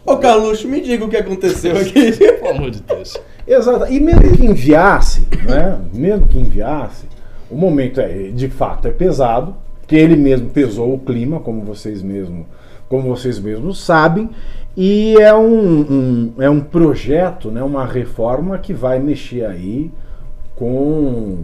Ô 0.05 0.17
Carluxo, 0.17 0.67
me 0.67 0.81
diga 0.81 1.05
o 1.05 1.09
que 1.09 1.17
aconteceu 1.17 1.75
aqui. 1.77 2.11
Pelo 2.13 2.49
amor 2.49 2.69
de 2.71 2.81
Deus. 2.81 3.17
Exato. 3.47 3.91
E 3.91 3.99
mesmo 3.99 4.35
que 4.35 4.45
enviasse, 4.45 5.27
né? 5.43 5.79
Mesmo 5.93 6.27
que 6.27 6.39
enviasse, 6.39 7.05
o 7.49 7.55
momento 7.55 7.99
é, 8.01 8.07
de 8.33 8.49
fato 8.49 8.87
é 8.87 8.91
pesado, 8.91 9.55
que 9.91 9.95
ele 9.97 10.15
mesmo 10.15 10.49
pesou 10.51 10.93
o 10.93 10.99
clima, 10.99 11.41
como 11.41 11.65
vocês 11.65 12.01
mesmo, 12.01 12.45
como 12.87 13.09
vocês 13.13 13.37
mesmos 13.37 13.83
sabem, 13.83 14.29
e 14.77 15.15
é 15.19 15.35
um, 15.35 15.81
um- 15.81 16.33
é 16.39 16.49
um 16.49 16.61
projeto, 16.61 17.51
né? 17.51 17.61
Uma 17.61 17.85
reforma 17.85 18.57
que 18.57 18.73
vai 18.73 18.99
mexer 18.99 19.43
aí 19.45 19.91
com 20.55 21.39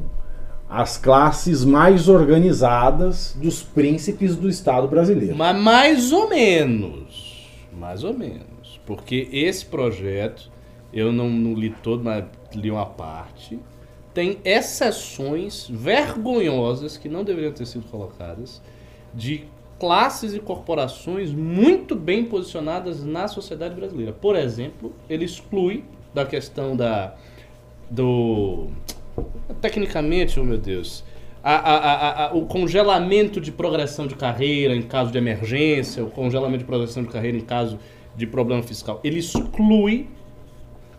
as 0.70 0.98
classes 0.98 1.66
mais 1.66 2.08
organizadas 2.08 3.36
dos 3.42 3.62
príncipes 3.62 4.34
do 4.38 4.48
Estado 4.48 4.88
brasileiro. 4.88 5.36
Mas 5.36 5.58
mais 5.62 6.12
ou 6.14 6.30
menos. 6.30 7.50
Mais 7.78 8.06
ou 8.06 8.14
menos. 8.14 8.80
Porque 8.86 9.28
esse 9.30 9.66
projeto, 9.66 10.50
eu 10.94 11.12
não, 11.12 11.30
não 11.30 11.54
li 11.54 11.76
todo, 11.84 12.02
mas 12.02 12.24
li 12.56 12.72
uma 12.72 12.86
parte. 12.86 13.60
Tem 14.18 14.40
exceções 14.44 15.68
vergonhosas 15.70 16.98
que 16.98 17.08
não 17.08 17.24
deveriam 17.24 17.52
ter 17.52 17.68
sido 17.68 17.86
colocadas 17.86 18.60
de 19.14 19.44
classes 19.80 20.34
e 20.34 20.40
corporações 20.40 21.32
muito 21.32 21.96
bem 21.96 22.26
posicionadas 22.26 23.04
na 23.04 23.28
sociedade 23.28 23.76
brasileira. 23.76 24.12
Por 24.12 24.36
exemplo, 24.36 24.92
ele 25.08 25.24
exclui 25.24 25.84
da 26.16 26.26
questão 26.26 26.76
da 26.76 27.14
do 27.92 28.70
tecnicamente, 29.62 30.40
oh 30.40 30.44
meu 30.44 30.58
Deus, 30.58 31.04
a- 31.44 31.54
a- 31.56 32.26
a- 32.26 32.34
o 32.34 32.48
congelamento 32.48 33.40
de 33.40 33.52
progressão 33.52 34.08
de 34.08 34.16
carreira 34.16 34.76
em 34.76 34.82
caso 34.82 35.12
de 35.12 35.18
emergência, 35.20 36.04
o 36.04 36.10
congelamento 36.10 36.58
de 36.64 36.66
progressão 36.66 37.04
de 37.04 37.10
carreira 37.10 37.38
em 37.38 37.42
caso 37.42 37.78
de 38.16 38.26
problema 38.26 38.64
fiscal, 38.64 39.00
ele 39.04 39.20
exclui 39.20 40.08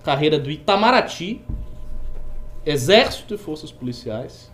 carreira 0.04 0.38
do 0.38 0.52
Itamaraty, 0.52 1.40
Exército 2.70 3.34
e 3.34 3.38
Forças 3.38 3.70
Policiais 3.72 4.50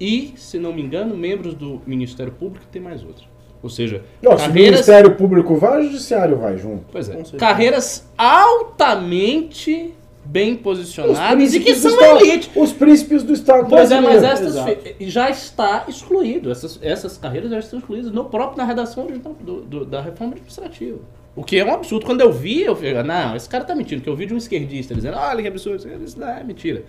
e, 0.00 0.32
se 0.36 0.58
não 0.58 0.72
me 0.72 0.82
engano, 0.82 1.16
membros 1.16 1.54
do 1.54 1.80
Ministério 1.86 2.32
Público 2.32 2.64
e 2.68 2.72
tem 2.72 2.80
mais 2.82 3.02
outra. 3.02 3.24
Ou 3.62 3.70
seja, 3.70 4.02
se 4.38 4.48
o 4.48 4.52
Ministério 4.52 5.14
Público 5.16 5.56
vai, 5.56 5.80
o 5.80 5.84
Judiciário 5.84 6.36
vai 6.38 6.56
junto. 6.56 6.84
Pois 6.92 7.08
é. 7.08 7.16
Carreiras 7.38 8.06
altamente 8.16 9.94
bem 10.24 10.54
Os 10.54 10.60
posicionadas 10.60 11.54
e 11.54 11.60
que 11.60 11.74
são 11.74 11.90
Estado- 11.92 12.24
elite. 12.24 12.50
Os 12.56 12.72
príncipes 12.72 13.22
do 13.22 13.32
Estado 13.32 13.66
Pois 13.68 13.90
é, 13.90 14.00
mas 14.00 14.22
estas 14.22 14.54
já 15.00 15.30
está 15.30 15.84
excluído. 15.88 16.50
Essas, 16.50 16.78
essas 16.82 17.16
carreiras 17.16 17.50
já 17.50 17.58
estão 17.58 17.78
excluídas 17.78 18.10
no 18.12 18.24
próprio 18.24 18.58
na 18.58 18.64
redação 18.64 19.04
original 19.04 19.34
do- 19.40 19.60
do- 19.62 19.84
da 19.84 20.00
reforma 20.00 20.32
administrativa. 20.32 20.98
O 21.34 21.44
que 21.44 21.58
é 21.58 21.64
um 21.64 21.72
absurdo. 21.74 22.04
Quando 22.06 22.22
eu 22.22 22.32
vi, 22.32 22.62
eu 22.62 22.74
falei, 22.74 22.94
não, 23.02 23.36
esse 23.36 23.48
cara 23.48 23.62
tá 23.64 23.74
mentindo. 23.74 24.00
Que 24.02 24.08
eu 24.08 24.16
vi 24.16 24.26
de 24.26 24.34
um 24.34 24.38
esquerdista 24.38 24.94
dizendo, 24.94 25.16
olha 25.18 25.42
que 25.42 25.48
absurdo, 25.48 25.86
isso 26.04 26.18
não 26.18 26.28
é 26.28 26.42
mentira. 26.42 26.84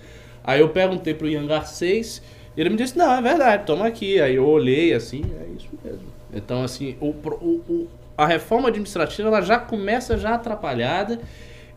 Aí 0.48 0.62
eu 0.62 0.70
perguntei 0.70 1.14
pro 1.14 1.30
Ian 1.30 1.46
Garcês, 1.48 2.24
e 2.56 2.62
ele 2.62 2.72
me 2.72 2.78
disse, 2.78 2.98
não, 2.98 3.14
é 3.14 3.22
verdade, 3.22 3.66
toma 3.68 3.88
aqui. 3.88 4.22
Aí 4.22 4.36
eu 4.36 4.48
olhei 4.48 4.94
assim, 4.96 5.36
é 5.42 5.48
isso 5.58 5.70
mesmo. 5.84 6.08
Então, 6.34 6.64
assim, 6.64 6.98
o, 7.02 7.10
o- 7.10 7.64
o- 7.70 7.90
a 8.18 8.26
reforma 8.26 8.70
administrativa 8.70 9.28
ela 9.30 9.42
já 9.42 9.60
começa 9.60 10.18
já 10.18 10.36
atrapalhada. 10.36 11.20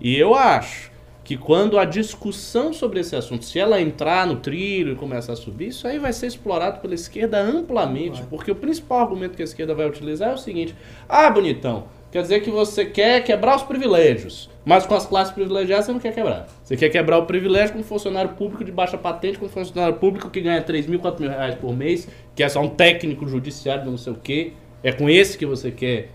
E 0.01 0.17
eu 0.17 0.35
acho 0.35 0.91
que 1.25 1.37
quando 1.37 1.79
a 1.79 1.85
discussão 1.85 2.73
sobre 2.73 3.01
esse 3.01 3.15
assunto, 3.15 3.45
se 3.45 3.59
ela 3.59 3.81
entrar 3.81 4.27
no 4.27 4.37
trilho 4.37 4.93
e 4.95 4.97
começar 4.97 5.35
a 5.35 5.37
subir, 5.37 5.69
isso 5.69 5.87
aí 5.87 5.99
vai 5.99 6.13
ser 6.13 6.27
explorado 6.29 6.81
pela 6.81 6.95
esquerda 6.95 7.41
amplamente, 7.41 8.25
porque 8.25 8.51
o 8.51 8.57
principal 8.57 9.01
argumento 9.01 9.37
que 9.37 9.43
a 9.43 9.45
esquerda 9.45 9.75
vai 9.75 9.87
utilizar 9.89 10.31
é 10.31 10.35
o 10.35 10.39
seguinte: 10.39 10.75
ah, 11.09 11.31
bonitão, 11.31 11.85
quer 12.11 12.23
dizer 12.23 12.41
que 12.41 12.51
você 12.51 12.85
quer 12.85 13.23
quebrar 13.23 13.57
os 13.57 13.63
privilégios, 13.63 14.51
mas 14.65 14.87
com 14.87 14.95
as 14.95 15.07
classes 15.07 15.33
privilegiadas 15.33 15.87
você 15.87 15.93
não 15.93 16.01
quer 16.01 16.15
quebrar. 16.15 16.47
Você 16.63 16.77
quer 16.77 16.89
quebrar 16.89 17.19
o 17.19 17.27
privilégio 17.27 17.75
com 17.75 17.81
um 17.81 17.85
funcionário 17.85 18.31
público 18.33 18.65
de 18.65 18.73
baixa 18.73 18.99
patente, 18.99 19.39
com 19.39 19.47
um 19.47 19.49
funcionário 19.49 19.97
público 19.97 20.31
que 20.31 20.41
ganha 20.41 20.61
3 20.63 20.87
mil, 20.87 21.01
4 21.01 21.23
mil 21.23 21.31
reais 21.31 21.55
por 21.55 21.75
mês, 21.77 22.09
que 22.35 22.43
é 22.43 22.49
só 22.49 22.61
um 22.61 22.69
técnico 22.69 23.27
judiciário 23.29 23.85
não 23.85 23.97
sei 23.97 24.13
o 24.13 24.17
quê. 24.17 24.53
É 24.83 24.93
com 24.93 25.09
esse 25.09 25.37
que 25.37 25.47
você 25.47 25.71
quer 25.71 26.11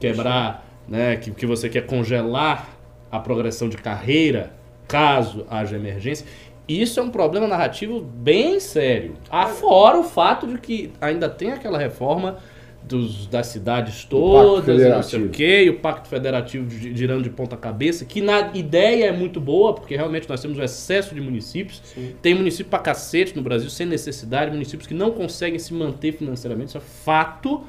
quebrar, 0.00 0.66
né, 0.88 1.16
que, 1.16 1.30
que 1.30 1.46
você 1.46 1.68
quer 1.68 1.86
congelar 1.86 2.68
a 3.10 3.18
progressão 3.18 3.68
de 3.68 3.76
carreira 3.76 4.52
caso 4.88 5.46
haja 5.48 5.76
emergência. 5.76 6.26
Isso 6.68 7.00
é 7.00 7.02
um 7.02 7.10
problema 7.10 7.46
narrativo 7.46 8.00
bem 8.00 8.60
sério. 8.60 9.14
Afora 9.30 9.98
o 9.98 10.04
fato 10.04 10.46
de 10.46 10.58
que 10.58 10.92
ainda 11.00 11.28
tem 11.28 11.52
aquela 11.52 11.78
reforma 11.78 12.38
dos, 12.92 13.26
das 13.26 13.48
cidades 13.48 14.04
todas, 14.04 14.80
e 14.80 14.88
não 14.88 15.02
sei 15.02 15.24
o 15.24 15.28
quê, 15.30 15.64
e 15.64 15.70
o 15.70 15.80
Pacto 15.80 16.08
Federativo 16.08 16.70
gi- 16.70 16.94
girando 16.96 17.22
de 17.22 17.30
ponta 17.30 17.56
cabeça, 17.56 18.04
que 18.04 18.20
na 18.20 18.50
ideia 18.54 19.06
é 19.06 19.12
muito 19.12 19.40
boa, 19.40 19.74
porque 19.74 19.96
realmente 19.96 20.28
nós 20.28 20.40
temos 20.40 20.56
um 20.58 20.62
excesso 20.62 21.14
de 21.14 21.20
municípios. 21.20 21.82
Tem 22.22 22.34
município 22.34 22.70
pra 22.70 22.78
cacete 22.78 23.34
no 23.34 23.42
Brasil, 23.42 23.68
sem 23.68 23.86
necessidade, 23.86 24.50
municípios 24.50 24.86
que 24.86 24.94
não 24.94 25.10
conseguem 25.10 25.58
se 25.58 25.74
manter 25.74 26.12
financeiramente, 26.12 26.68
isso 26.68 26.78
é 26.78 26.80
fato. 26.80 27.62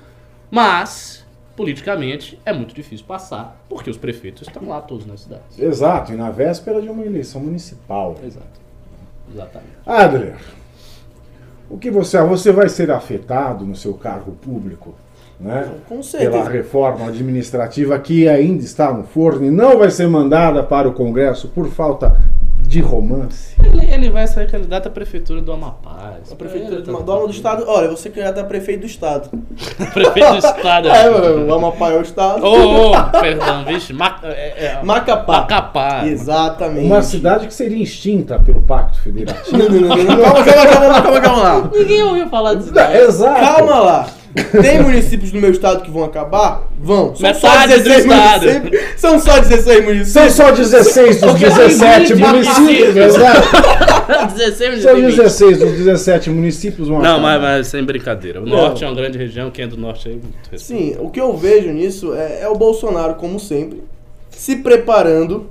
Mas, 0.51 1.25
politicamente, 1.55 2.39
é 2.45 2.53
muito 2.53 2.75
difícil 2.75 3.05
passar, 3.07 3.59
porque 3.67 3.89
os 3.89 3.97
prefeitos 3.97 4.47
estão 4.47 4.67
lá 4.67 4.79
todos 4.81 5.05
nas 5.05 5.21
cidades. 5.21 5.57
Exato, 5.57 6.13
e 6.13 6.15
na 6.15 6.29
véspera 6.29 6.79
de 6.79 6.89
uma 6.89 7.03
eleição 7.03 7.41
municipal. 7.41 8.15
Exato. 8.23 8.61
Exatamente. 9.33 9.71
Adler, 9.85 10.35
o 11.69 11.77
que 11.77 11.89
você 11.89 12.21
você 12.21 12.51
vai 12.51 12.69
ser 12.69 12.91
afetado 12.91 13.65
no 13.65 13.75
seu 13.75 13.95
cargo 13.95 14.33
público, 14.33 14.93
né? 15.43 15.69
Com 15.89 15.99
Pela 15.99 16.49
reforma 16.49 17.07
administrativa 17.07 17.99
que 17.99 18.29
ainda 18.29 18.63
está 18.63 18.93
no 18.93 19.03
forno 19.03 19.45
e 19.45 19.51
não 19.51 19.77
vai 19.77 19.91
ser 19.91 20.07
mandada 20.07 20.63
para 20.63 20.87
o 20.87 20.93
Congresso 20.93 21.49
por 21.49 21.67
falta 21.67 22.17
de 22.65 22.79
romance. 22.79 23.53
Ele, 23.61 23.85
ele 23.93 24.09
vai 24.09 24.25
ser 24.25 24.49
candidato 24.49 24.87
à 24.87 24.89
prefeitura 24.89 25.41
do 25.41 25.51
Amapá. 25.51 26.13
A 26.31 26.35
prefeitura 26.35 26.81
do 26.81 26.93
tá- 26.93 27.03
dono 27.03 27.27
do 27.27 27.33
estado. 27.33 27.65
Olha, 27.67 27.89
você 27.89 28.09
candidato 28.09 28.39
a 28.39 28.43
prefeito 28.45 28.81
do 28.81 28.85
estado. 28.87 29.29
Prefeito 29.93 30.31
do 30.31 30.37
estado. 30.37 30.87
É, 30.87 31.09
o 31.09 31.53
Amapá 31.53 31.91
é 31.91 31.97
o 31.97 32.01
estado. 32.01 32.41
Ô, 32.43 32.91
ô, 32.91 33.03
perdão, 33.19 33.65
vixe. 33.65 33.91
Ma, 33.91 34.17
é, 34.23 34.65
é, 34.65 34.79
Macapá. 34.81 35.41
Macapá. 35.41 36.07
Exatamente. 36.07 36.87
Uma 36.87 37.01
cidade 37.03 37.47
que 37.47 37.53
seria 37.53 37.83
extinta 37.83 38.39
pelo 38.39 38.61
Pacto 38.61 38.99
Federativo. 39.01 39.57
Não, 39.57 39.69
não, 39.69 39.81
não, 39.81 39.97
não, 39.97 40.03
não. 40.05 40.23
Calma, 40.23 40.43
calma, 40.45 40.69
calma, 40.71 41.01
calma, 41.01 41.21
calma 41.21 41.43
lá. 41.43 41.69
Ninguém 41.73 42.01
ouviu 42.01 42.29
falar 42.29 42.53
disso. 42.55 42.71
Exato. 42.79 43.39
Calma 43.39 43.79
lá. 43.81 44.07
Tem 44.61 44.81
municípios 44.81 45.31
no 45.31 45.39
meu 45.39 45.51
estado 45.51 45.83
que 45.83 45.91
vão 45.91 46.03
acabar? 46.03 46.67
Vão. 46.79 47.15
São 47.15 47.33
só 47.35 47.47
Metade 47.49 47.73
do 47.77 47.83
16 47.83 48.05
estado. 48.05 48.41
municípios. 48.45 48.81
São 48.97 49.19
só 49.19 49.39
16 49.39 49.83
municípios. 49.85 50.11
São 50.11 50.29
só 50.29 50.51
16 50.51 51.21
dos 51.21 51.31
Porque 51.31 51.45
tem 51.45 51.55
17 51.55 52.13
20 52.15 52.25
municípios, 52.27 52.95
exato. 52.97 54.33
16 54.33 54.81
São 54.83 54.95
minutos. 54.95 55.15
16 55.17 55.57
dos 55.59 55.71
17 55.73 56.29
municípios 56.29 56.87
vão 56.87 56.99
Não, 56.99 57.19
mas, 57.19 57.41
mas 57.41 57.67
sem 57.67 57.83
brincadeira. 57.83 58.41
O 58.41 58.45
Não. 58.45 58.57
norte 58.57 58.83
é 58.83 58.87
uma 58.87 58.95
grande 58.95 59.17
região, 59.17 59.51
quem 59.51 59.65
é 59.65 59.67
do 59.67 59.77
norte 59.77 60.07
aí. 60.09 60.15
muito 60.15 60.49
respeito. 60.51 60.63
Sim, 60.63 60.95
o 60.99 61.09
que 61.09 61.21
eu 61.21 61.35
vejo 61.37 61.69
nisso 61.71 62.13
é, 62.13 62.41
é 62.41 62.47
o 62.49 62.55
Bolsonaro, 62.55 63.15
como 63.15 63.39
sempre, 63.39 63.83
se 64.29 64.55
preparando 64.57 65.47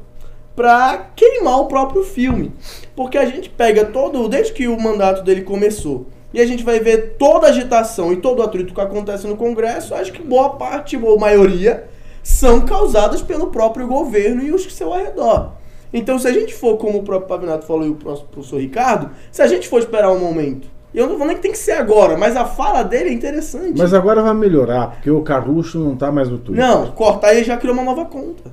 pra 0.56 1.06
queimar 1.16 1.60
o 1.60 1.66
próprio 1.66 2.02
filme. 2.02 2.52
Porque 2.96 3.16
a 3.16 3.24
gente 3.26 3.48
pega 3.48 3.84
todo, 3.84 4.28
desde 4.28 4.52
que 4.52 4.66
o 4.68 4.78
mandato 4.78 5.22
dele 5.22 5.42
começou, 5.42 6.06
e 6.32 6.40
a 6.40 6.46
gente 6.46 6.64
vai 6.64 6.80
ver 6.80 7.16
toda 7.18 7.46
a 7.46 7.50
agitação 7.50 8.12
e 8.12 8.16
todo 8.16 8.40
o 8.40 8.42
atrito 8.42 8.74
que 8.74 8.80
acontece 8.80 9.26
no 9.26 9.36
Congresso, 9.36 9.94
acho 9.94 10.12
que 10.12 10.22
boa 10.22 10.50
parte 10.50 10.96
ou 10.96 11.18
maioria 11.18 11.84
são 12.22 12.60
causadas 12.60 13.20
pelo 13.20 13.48
próprio 13.48 13.86
governo 13.86 14.42
e 14.42 14.52
os 14.52 14.64
que 14.64 14.82
ao 14.82 14.92
redor. 14.92 15.52
Então, 15.92 16.18
se 16.18 16.26
a 16.26 16.32
gente 16.32 16.54
for, 16.54 16.78
como 16.78 16.98
o 16.98 17.02
próprio 17.02 17.28
Pavinato 17.28 17.66
falou 17.66 17.84
e 17.84 17.90
o 17.90 17.94
professor 17.94 18.58
Ricardo, 18.58 19.10
se 19.30 19.42
a 19.42 19.46
gente 19.46 19.68
for 19.68 19.78
esperar 19.78 20.10
um 20.10 20.18
momento, 20.18 20.66
e 20.94 20.98
eu 20.98 21.06
não 21.06 21.18
vou 21.18 21.26
nem 21.26 21.36
que 21.36 21.42
tem 21.42 21.52
que 21.52 21.58
ser 21.58 21.72
agora, 21.72 22.16
mas 22.16 22.36
a 22.36 22.44
fala 22.44 22.82
dele 22.82 23.10
é 23.10 23.12
interessante. 23.12 23.78
Mas 23.78 23.92
agora 23.92 24.22
vai 24.22 24.34
melhorar, 24.34 24.92
porque 24.92 25.10
o 25.10 25.22
Carluxo 25.22 25.78
não 25.78 25.96
tá 25.96 26.10
mais 26.10 26.28
no 26.28 26.38
Twitter. 26.38 26.64
Não, 26.64 26.90
cortar 26.92 27.34
ele 27.34 27.44
já 27.44 27.56
criou 27.56 27.74
uma 27.74 27.84
nova 27.84 28.04
conta. 28.06 28.50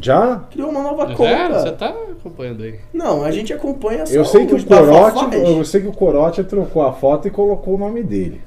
Já? 0.00 0.42
Criou 0.50 0.70
uma 0.70 0.82
nova 0.82 1.10
É, 1.12 1.14
conta. 1.14 1.60
você 1.60 1.72
tá 1.72 1.88
acompanhando 1.88 2.62
aí. 2.62 2.74
Não, 2.92 3.24
a 3.24 3.30
gente 3.30 3.52
acompanha 3.52 4.06
só 4.06 4.14
Eu 4.14 4.24
sei 4.24 4.46
que 4.46 4.54
o 4.54 4.64
Corote, 4.64 5.36
eu 5.36 5.64
sei 5.64 5.80
que 5.80 5.88
o 5.88 5.92
Corote 5.92 6.44
trocou 6.44 6.82
a 6.82 6.92
foto 6.92 7.26
e 7.28 7.30
colocou 7.30 7.74
o 7.74 7.78
nome 7.78 8.02
dele. 8.02 8.40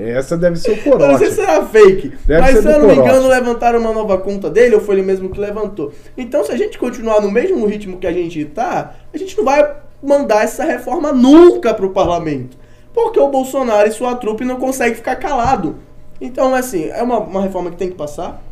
Essa 0.00 0.36
deve 0.36 0.56
ser 0.56 0.70
o 0.70 0.72
Eu 0.88 0.98
não 0.98 1.18
sei 1.18 1.28
Corote. 1.28 1.30
se 1.32 1.40
era 1.40 1.64
fake. 1.66 2.12
Deve 2.24 2.40
mas 2.40 2.58
se 2.58 2.66
eu 2.66 2.72
não 2.78 2.88
me 2.88 2.94
Corote. 2.94 3.00
engano, 3.08 3.28
levantaram 3.28 3.78
uma 3.80 3.92
nova 3.92 4.16
conta 4.18 4.48
dele 4.48 4.74
ou 4.74 4.80
foi 4.80 4.94
ele 4.96 5.02
mesmo 5.02 5.28
que 5.28 5.38
levantou. 5.38 5.92
Então, 6.16 6.42
se 6.44 6.52
a 6.52 6.56
gente 6.56 6.78
continuar 6.78 7.20
no 7.20 7.30
mesmo 7.30 7.66
ritmo 7.66 7.98
que 7.98 8.06
a 8.06 8.12
gente 8.12 8.44
tá, 8.46 8.94
a 9.12 9.18
gente 9.18 9.36
não 9.36 9.44
vai 9.44 9.74
mandar 10.02 10.44
essa 10.44 10.64
reforma 10.64 11.12
nunca 11.12 11.74
pro 11.74 11.90
parlamento. 11.90 12.56
Porque 12.94 13.18
o 13.20 13.28
Bolsonaro 13.28 13.88
e 13.88 13.92
sua 13.92 14.14
trupe 14.16 14.44
não 14.44 14.56
conseguem 14.56 14.94
ficar 14.94 15.16
calado. 15.16 15.76
Então, 16.20 16.54
assim, 16.54 16.86
é 16.88 17.02
uma, 17.02 17.18
uma 17.18 17.42
reforma 17.42 17.70
que 17.70 17.76
tem 17.76 17.88
que 17.88 17.94
passar. 17.96 18.42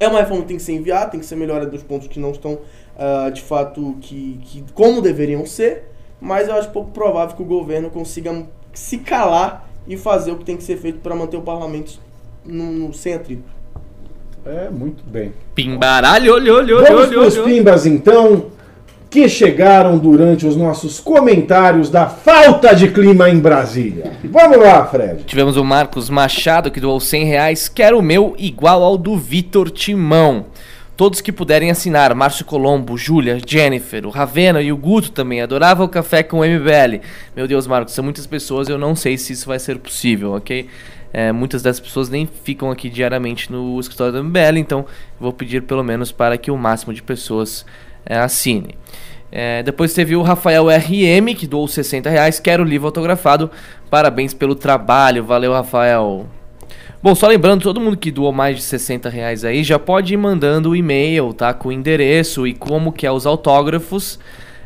É 0.00 0.08
uma 0.08 0.18
reforma 0.20 0.42
que 0.42 0.48
tem 0.48 0.56
que 0.56 0.62
ser 0.62 0.72
enviada, 0.72 1.10
tem 1.10 1.20
que 1.20 1.26
ser 1.26 1.36
melhorada 1.36 1.70
dos 1.70 1.82
pontos 1.82 2.08
que 2.08 2.18
não 2.18 2.30
estão, 2.32 2.58
ah, 2.98 3.30
de 3.30 3.42
fato, 3.42 3.96
que, 4.00 4.40
que 4.44 4.64
como 4.74 5.00
deveriam 5.00 5.44
ser. 5.46 5.84
Mas 6.20 6.48
eu 6.48 6.54
acho 6.54 6.70
pouco 6.70 6.90
provável 6.90 7.36
que 7.36 7.42
o 7.42 7.46
governo 7.46 7.90
consiga 7.90 8.44
se 8.72 8.98
calar 8.98 9.68
e 9.86 9.96
fazer 9.96 10.32
o 10.32 10.36
que 10.38 10.44
tem 10.44 10.56
que 10.56 10.62
ser 10.64 10.76
feito 10.78 10.98
para 11.00 11.14
manter 11.14 11.36
o 11.36 11.42
parlamento 11.42 12.00
no, 12.44 12.64
no- 12.64 12.94
sem 12.94 13.14
atrito. 13.14 13.44
É, 14.46 14.68
muito 14.68 15.02
bem. 15.04 15.32
Pimbaralho, 15.54 16.34
olho, 16.34 16.54
olho, 16.56 16.76
olho, 16.76 16.84
Vamos 16.86 17.00
olho, 17.08 17.18
para 17.18 17.28
os 17.28 17.36
olho. 17.36 17.44
pimbas 17.44 17.86
então, 17.86 18.46
que 19.14 19.28
chegaram 19.28 19.96
durante 19.96 20.44
os 20.44 20.56
nossos 20.56 20.98
comentários 20.98 21.88
da 21.88 22.08
falta 22.08 22.74
de 22.74 22.88
clima 22.88 23.30
em 23.30 23.38
Brasília. 23.38 24.10
Vamos 24.24 24.58
lá, 24.58 24.84
Fred. 24.86 25.22
Tivemos 25.22 25.56
o 25.56 25.62
Marcos 25.62 26.10
Machado 26.10 26.68
que 26.68 26.80
doou 26.80 26.98
100 26.98 27.24
reais. 27.24 27.68
Quero 27.68 28.00
o 28.00 28.02
meu 28.02 28.34
igual 28.36 28.82
ao 28.82 28.98
do 28.98 29.16
Vitor 29.16 29.70
Timão. 29.70 30.46
Todos 30.96 31.20
que 31.20 31.30
puderem 31.30 31.70
assinar, 31.70 32.12
Márcio 32.12 32.44
Colombo, 32.44 32.98
Júlia, 32.98 33.38
Jennifer, 33.46 34.04
o 34.04 34.10
Ravena 34.10 34.60
e 34.60 34.72
o 34.72 34.76
Guto 34.76 35.12
também. 35.12 35.40
Adorava 35.40 35.84
o 35.84 35.88
café 35.88 36.24
com 36.24 36.40
o 36.40 36.44
MBL. 36.44 37.00
Meu 37.36 37.46
Deus, 37.46 37.68
Marcos, 37.68 37.94
são 37.94 38.02
muitas 38.02 38.26
pessoas, 38.26 38.68
eu 38.68 38.76
não 38.76 38.96
sei 38.96 39.16
se 39.16 39.32
isso 39.32 39.46
vai 39.46 39.60
ser 39.60 39.78
possível, 39.78 40.32
ok? 40.32 40.68
É, 41.12 41.30
muitas 41.30 41.62
dessas 41.62 41.78
pessoas 41.78 42.08
nem 42.08 42.26
ficam 42.26 42.68
aqui 42.68 42.90
diariamente 42.90 43.52
no 43.52 43.78
escritório 43.78 44.12
do 44.12 44.24
MBL, 44.24 44.58
então 44.58 44.84
vou 45.20 45.32
pedir 45.32 45.62
pelo 45.62 45.84
menos 45.84 46.10
para 46.10 46.36
que 46.36 46.50
o 46.50 46.58
máximo 46.58 46.92
de 46.92 47.00
pessoas 47.00 47.64
é, 48.06 48.18
assine. 48.18 48.76
É, 49.30 49.62
depois 49.62 49.92
teve 49.92 50.14
o 50.14 50.22
Rafael 50.22 50.66
RM, 50.68 51.34
que 51.36 51.46
doou 51.46 51.66
60 51.66 52.08
reais. 52.08 52.38
Quero 52.38 52.62
o 52.62 52.66
livro 52.66 52.86
autografado. 52.86 53.50
Parabéns 53.90 54.32
pelo 54.32 54.54
trabalho. 54.54 55.24
Valeu, 55.24 55.52
Rafael. 55.52 56.26
Bom, 57.02 57.14
só 57.14 57.26
lembrando, 57.26 57.62
todo 57.62 57.80
mundo 57.80 57.96
que 57.96 58.10
doou 58.10 58.32
mais 58.32 58.56
de 58.56 58.62
60 58.62 59.10
reais 59.10 59.44
aí 59.44 59.62
já 59.62 59.78
pode 59.78 60.14
ir 60.14 60.16
mandando 60.16 60.70
o 60.70 60.76
e-mail, 60.76 61.34
tá? 61.34 61.52
Com 61.52 61.68
o 61.68 61.72
endereço 61.72 62.46
e 62.46 62.54
como 62.54 62.92
que 62.92 63.06
é 63.06 63.12
os 63.12 63.26
autógrafos 63.26 64.18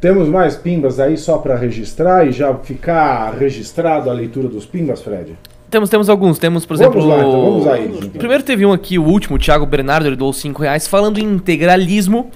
Temos 0.00 0.28
mais 0.28 0.54
pimbas 0.54 1.00
aí 1.00 1.16
só 1.16 1.38
para 1.38 1.56
registrar 1.56 2.26
e 2.26 2.30
já 2.30 2.54
ficar 2.54 3.30
registrado 3.30 4.08
a 4.08 4.12
leitura 4.12 4.48
dos 4.48 4.64
pimbas, 4.64 5.02
Fred? 5.02 5.36
Temos, 5.76 5.90
temos 5.90 6.08
alguns. 6.08 6.38
Temos, 6.38 6.64
por 6.64 6.74
exemplo. 6.74 7.00
Vamos 7.02 7.06
lá, 7.14 7.18
então, 7.18 7.42
vamos 7.42 7.66
aí. 7.66 7.84
então. 7.86 8.08
Primeiro 8.10 8.42
teve 8.42 8.64
um 8.64 8.72
aqui, 8.72 8.98
o 8.98 9.04
último, 9.04 9.36
o 9.36 9.38
Thiago 9.38 9.66
Bernardo, 9.66 10.06
ele 10.06 10.16
doou 10.16 10.32
5 10.32 10.62
reais. 10.62 10.88
Falando 10.88 11.18
em 11.18 11.24
integralismo, 11.24 12.30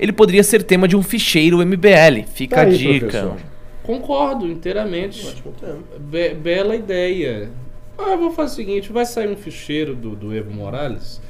ele 0.00 0.12
poderia 0.12 0.42
ser 0.42 0.62
tema 0.62 0.88
de 0.88 0.96
um 0.96 1.02
ficheiro 1.02 1.58
MBL. 1.58 2.24
Fica 2.32 2.56
Tá 2.56 2.62
a 2.62 2.64
aí, 2.64 2.76
dica. 2.78 3.06
professor. 3.06 3.36
Concordo 3.82 4.46
inteiramente. 4.46 5.26
Be- 6.00 6.32
bela 6.34 6.74
ideia. 6.74 7.50
Ah, 7.98 8.12
eu 8.12 8.18
vou 8.18 8.30
fazer 8.32 8.52
o 8.52 8.56
seguinte: 8.56 8.90
vai 8.92 9.04
sair 9.04 9.28
um 9.28 9.36
ficheiro 9.36 9.94
do, 9.94 10.16
do 10.16 10.34
Evo 10.34 10.50
Morales. 10.50 11.20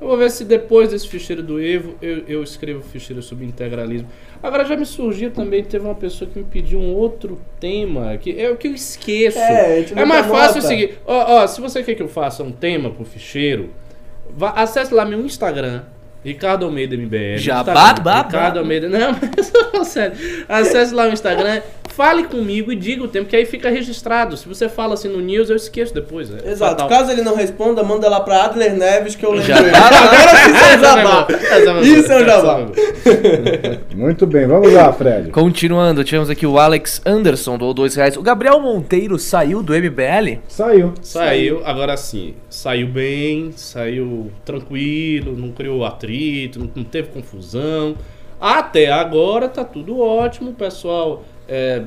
Eu 0.00 0.08
vou 0.08 0.16
ver 0.16 0.30
se 0.30 0.44
depois 0.44 0.90
desse 0.90 1.08
ficheiro 1.08 1.42
do 1.42 1.60
Evo 1.60 1.94
eu, 2.02 2.24
eu 2.28 2.42
escrevo 2.42 2.82
ficheiro 2.82 3.22
sobre 3.22 3.46
integralismo. 3.46 4.08
Agora 4.42 4.64
já 4.64 4.76
me 4.76 4.84
surgiu 4.84 5.30
também, 5.30 5.64
teve 5.64 5.84
uma 5.84 5.94
pessoa 5.94 6.30
que 6.30 6.38
me 6.38 6.44
pediu 6.44 6.78
um 6.78 6.94
outro 6.94 7.40
tema 7.58 8.16
que 8.18 8.38
é 8.38 8.50
o 8.50 8.56
que 8.56 8.68
eu 8.68 8.74
esqueço. 8.74 9.38
É, 9.38 9.76
a 9.76 9.80
gente 9.80 9.98
É 9.98 10.04
mais 10.04 10.26
fácil 10.26 10.58
o 10.58 10.62
seguinte: 10.62 10.98
ó, 11.06 11.42
ó, 11.42 11.46
se 11.46 11.60
você 11.60 11.82
quer 11.82 11.94
que 11.94 12.02
eu 12.02 12.08
faça 12.08 12.42
um 12.42 12.52
tema 12.52 12.90
pro 12.90 13.04
ficheiro, 13.04 13.70
vá, 14.30 14.50
acesse 14.50 14.92
lá 14.92 15.04
meu 15.04 15.20
Instagram. 15.24 15.82
Ricardo 16.24 16.64
Almeida 16.64 16.96
MBL. 16.96 17.36
Instagram, 17.36 17.74
babá. 17.74 18.22
Ricardo 18.22 18.58
Almeida. 18.58 18.88
Não, 18.88 19.12
mas 19.36 19.54
eu 19.54 19.70
tô 19.70 19.84
sério. 19.84 20.16
Acesse 20.48 20.92
lá 20.92 21.06
o 21.06 21.12
Instagram, 21.12 21.62
fale 21.96 22.24
comigo 22.24 22.70
e 22.70 22.76
diga 22.76 23.02
o 23.02 23.08
tempo, 23.08 23.26
que 23.26 23.34
aí 23.34 23.46
fica 23.46 23.70
registrado. 23.70 24.36
Se 24.36 24.46
você 24.46 24.68
fala 24.68 24.92
assim 24.92 25.08
no 25.08 25.18
news, 25.18 25.48
eu 25.48 25.56
esqueço 25.56 25.94
depois. 25.94 26.30
É 26.30 26.50
Exato. 26.50 26.72
fatal. 26.72 26.88
Caso 26.88 27.10
ele 27.10 27.22
não 27.22 27.34
responda, 27.34 27.82
manda 27.82 28.06
lá 28.06 28.20
pra 28.20 28.44
Adler 28.44 28.76
Neves 28.76 29.16
que 29.16 29.24
eu 29.24 29.32
lembro 29.32 29.46
Já 29.48 29.62
tá 29.62 29.80
lá. 29.80 29.86
Agora 29.88 30.28
sim, 30.28 31.64
jabá. 31.64 31.80
Isso 31.80 32.12
é 32.12 32.16
essa 32.20 32.24
jabá. 32.24 32.66
Muito 33.96 34.26
bem, 34.26 34.46
vamos 34.46 34.70
lá, 34.70 34.92
Fred. 34.92 35.30
Continuando, 35.30 36.04
tivemos 36.04 36.28
aqui 36.28 36.46
o 36.46 36.58
Alex 36.58 37.00
Anderson, 37.06 37.56
doou 37.56 37.72
2 37.72 37.94
reais. 37.94 38.16
O 38.18 38.22
Gabriel 38.22 38.60
Monteiro 38.60 39.18
saiu 39.18 39.62
do 39.62 39.72
MBL? 39.72 40.40
Saiu. 40.48 40.92
Saiu, 41.00 41.62
agora 41.64 41.96
sim, 41.96 42.34
saiu 42.50 42.88
bem, 42.88 43.52
saiu 43.56 44.30
tranquilo, 44.44 45.34
não 45.34 45.50
criou 45.50 45.82
atrito, 45.82 46.58
não, 46.58 46.70
não 46.74 46.84
teve 46.84 47.08
confusão. 47.08 47.96
Até 48.38 48.92
agora 48.92 49.48
tá 49.48 49.64
tudo 49.64 49.98
ótimo, 49.98 50.50
o 50.50 50.54
pessoal 50.54 51.24
é, 51.48 51.82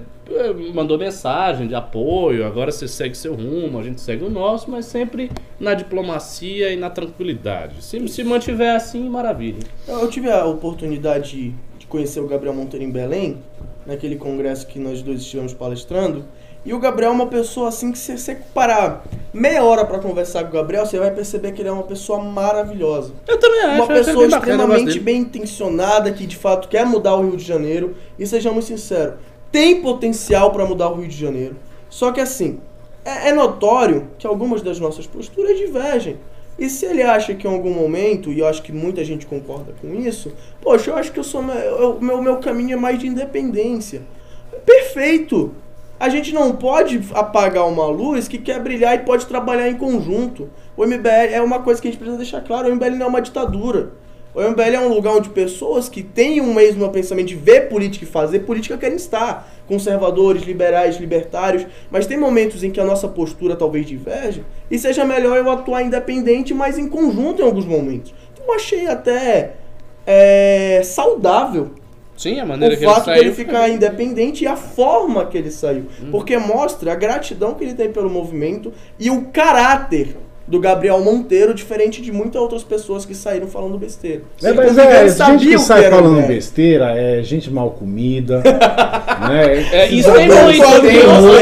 mandou 0.74 0.98
mensagem 0.98 1.68
de 1.68 1.76
apoio, 1.76 2.46
agora 2.46 2.72
você 2.72 2.88
segue 2.88 3.16
seu 3.16 3.34
rumo, 3.34 3.80
a 3.80 3.84
gente 3.84 4.00
segue 4.00 4.24
o 4.24 4.30
nosso, 4.30 4.70
mas 4.70 4.86
sempre 4.86 5.32
na 5.60 5.74
diplomacia 5.74 6.72
e 6.72 6.76
na 6.76 6.90
tranquilidade. 6.90 7.84
Se, 7.84 8.08
se 8.08 8.24
mantiver 8.24 8.76
assim, 8.76 9.10
maravilha. 9.10 9.60
Eu 9.88 10.10
tive 10.10 10.30
a 10.30 10.46
oportunidade 10.46 11.54
de 11.78 11.88
conhecer 11.88 12.20
o 12.20 12.28
Gabriel 12.28 12.54
Monteiro 12.54 12.86
em 12.86 12.92
Belém, 12.92 13.40
naquele 13.86 14.16
congresso 14.16 14.68
que 14.68 14.80
nós 14.80 15.02
dois 15.02 15.22
estivemos 15.22 15.54
palestrando. 15.54 16.24
E 16.66 16.74
o 16.74 16.80
Gabriel 16.80 17.12
é 17.12 17.14
uma 17.14 17.28
pessoa 17.28 17.70
assim 17.70 17.92
que 17.92 17.98
se 17.98 18.18
você 18.18 18.36
parar 18.54 19.06
meia 19.34 19.64
hora 19.64 19.86
pra 19.86 19.98
conversar 19.98 20.44
com 20.44 20.50
o 20.50 20.52
Gabriel, 20.52 20.86
você 20.86 21.00
vai 21.00 21.10
perceber 21.10 21.54
que 21.54 21.62
ele 21.62 21.70
é 21.70 21.72
uma 21.72 21.84
pessoa 21.84 22.22
maravilhosa. 22.22 23.14
Eu 23.28 23.40
também 23.40 23.62
acho, 23.62 23.76
uma 23.76 23.88
pessoa 23.88 24.26
extremamente 24.28 25.00
bem 25.00 25.22
intencionada 25.22 26.12
que 26.12 26.28
de 26.28 26.36
fato 26.36 26.68
quer 26.68 26.86
mudar 26.86 27.16
o 27.16 27.22
Rio 27.22 27.38
de 27.38 27.46
Janeiro. 27.46 27.96
E 28.18 28.28
sejamos 28.28 28.66
sinceros, 28.66 29.16
tem 29.52 29.82
potencial 29.82 30.52
para 30.52 30.66
mudar 30.66 30.90
o 30.90 30.96
Rio 30.96 31.08
de 31.08 31.18
Janeiro. 31.18 31.56
Só 31.90 32.12
que 32.12 32.22
assim, 32.22 32.60
é, 33.04 33.30
é 33.30 33.34
notório 33.34 34.10
que 34.18 34.28
algumas 34.28 34.62
das 34.62 34.80
nossas 34.80 35.08
posturas 35.08 35.58
divergem. 35.58 36.18
E 36.58 36.70
se 36.70 36.86
ele 36.86 37.02
acha 37.02 37.34
que 37.34 37.48
em 37.48 37.52
algum 37.52 37.74
momento, 37.74 38.32
e 38.32 38.40
eu 38.40 38.48
acho 38.48 38.62
que 38.62 38.74
muita 38.74 39.04
gente 39.04 39.26
concorda 39.26 39.74
com 39.82 39.96
isso, 39.96 40.34
poxa, 40.62 40.92
eu 40.92 40.96
acho 40.98 41.12
que 41.12 41.20
eu 41.20 41.24
sou 41.24 41.42
o 41.42 42.02
meu, 42.02 42.22
meu 42.22 42.38
caminho 42.38 42.74
é 42.74 42.76
mais 42.76 43.00
de 43.00 43.08
independência. 43.08 44.02
Perfeito! 44.66 45.54
A 45.98 46.08
gente 46.10 46.34
não 46.34 46.56
pode 46.56 47.02
apagar 47.14 47.68
uma 47.68 47.88
luz 47.88 48.28
que 48.28 48.38
quer 48.38 48.62
brilhar 48.62 48.96
e 48.96 49.00
pode 49.00 49.26
trabalhar 49.26 49.70
em 49.70 49.76
conjunto. 49.76 50.50
O 50.76 50.86
MBL 50.86 51.34
é 51.34 51.42
uma 51.42 51.60
coisa 51.60 51.82
que 51.82 51.88
a 51.88 51.92
gente 51.92 52.00
precisa 52.00 52.18
deixar 52.18 52.42
claro, 52.42 52.70
o 52.70 52.76
MBL 52.76 52.92
não 52.92 53.06
é 53.06 53.10
uma 53.10 53.22
ditadura. 53.22 53.92
O 54.34 54.42
MBL 54.42 54.76
é 54.76 54.80
um 54.80 54.90
lugar 54.90 55.16
onde 55.16 55.30
pessoas 55.30 55.90
que 55.90 56.04
têm 56.04 56.40
um 56.40 56.54
mesmo 56.54 56.88
pensamento 56.90 57.28
de 57.28 57.36
ver 57.36 57.68
política 57.68 58.06
e 58.06 58.08
fazer 58.08 58.40
política 58.40 58.78
querem 58.78 58.96
estar. 58.96 59.52
Conservadores, 59.68 60.44
liberais, 60.44 60.98
libertários. 60.98 61.66
Mas 61.90 62.06
tem 62.06 62.18
momentos 62.18 62.64
em 62.64 62.72
que 62.72 62.80
a 62.80 62.86
nossa 62.86 63.08
postura 63.08 63.56
talvez 63.56 63.86
diverge 63.86 64.44
e 64.70 64.78
seja 64.78 65.04
melhor 65.04 65.38
eu 65.38 65.50
atuar 65.50 65.82
independente, 65.84 66.54
mas 66.54 66.78
em 66.78 66.88
conjunto 66.88 67.42
em 67.42 67.46
alguns 67.46 67.66
momentos. 67.66 68.14
Então 68.34 68.46
eu 68.46 68.54
achei 68.54 68.88
até 68.88 69.56
é, 70.06 70.82
saudável 70.84 71.72
Sim, 72.20 72.38
a 72.38 72.46
maneira 72.46 72.76
o 72.76 72.78
que 72.78 72.84
ele 72.84 72.94
fato 72.94 73.06
saiu. 73.06 73.16
Uhum. 73.16 73.24
dele 73.24 73.36
ficar 73.36 73.70
independente 73.72 74.44
e 74.44 74.48
a 74.48 74.58
forma 74.58 75.26
que 75.26 75.38
ele 75.38 75.50
saiu. 75.50 75.86
Porque 76.12 76.38
mostra 76.38 76.92
a 76.92 76.96
gratidão 76.96 77.54
que 77.54 77.64
ele 77.64 77.74
tem 77.74 77.90
pelo 77.92 78.10
movimento 78.10 78.74
e 79.00 79.10
o 79.10 79.28
caráter 79.28 80.18
do 80.50 80.60
Gabriel 80.60 81.00
Monteiro, 81.00 81.54
diferente 81.54 82.02
de 82.02 82.12
muitas 82.12 82.42
outras 82.42 82.64
pessoas 82.64 83.06
que 83.06 83.14
saíram 83.14 83.48
falando 83.48 83.78
besteira. 83.78 84.24
É, 84.44 84.52
mas 84.52 84.78
é, 84.78 85.08
gente 85.08 85.48
que 85.48 85.60
sai 85.60 85.86
era 85.86 85.96
falando 85.96 86.18
MBL. 86.18 86.28
besteira, 86.28 86.92
é 87.00 87.22
gente 87.22 87.52
mal 87.52 87.70
comida. 87.70 88.42
né? 89.30 89.68
É, 89.72 89.88
isso 89.90 90.10
Não 90.10 90.16
tem 90.16 90.28
muito. 90.28 90.64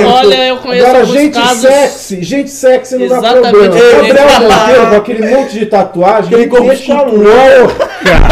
Olha, 0.08 0.48
eu 0.48 0.58
conheço 0.58 0.88
Agora, 0.88 1.06
gente 1.06 1.34
casos. 1.34 1.62
sexy, 1.62 2.24
gente 2.24 2.50
sexy 2.50 2.98
não 2.98 3.08
dá 3.08 3.18
Exatamente. 3.18 3.52
problema. 3.52 3.78
É, 3.78 4.14
Gabriel 4.14 4.42
é. 4.42 4.50
Monteiro 4.50 4.90
com 4.90 4.96
aquele 4.96 5.30
monte 5.30 5.54
de 5.60 5.66
tatuagem, 5.66 6.34
ele 6.34 6.48
deixa 6.48 7.02
louca. 7.02 7.88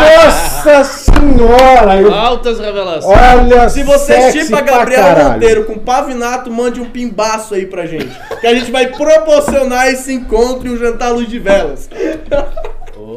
Nossa 0.00 0.50
Nossa 0.60 0.84
senhora! 1.20 2.00
eu- 2.00 2.14
Altas 2.14 2.58
revelações. 2.58 3.18
olha 3.18 3.68
Se 3.68 3.82
você 3.82 4.44
pra 4.48 4.60
Gabriel. 4.60 5.30
Monteiro 5.32 5.64
com 5.64 5.78
Pavinato, 5.78 6.50
mande 6.50 6.80
um 6.80 6.86
pimbaço 6.86 7.54
aí 7.54 7.66
pra 7.66 7.86
gente. 7.86 8.10
Que 8.40 8.46
a 8.46 8.54
gente 8.54 8.70
vai 8.70 8.86
proporcionar 8.86 9.88
esse 9.88 10.12
encontro 10.12 10.68
e 10.68 10.70
um 10.70 10.76
jantar 10.76 11.08
à 11.08 11.12
luz 11.12 11.28
de 11.28 11.38
velas. 11.38 11.88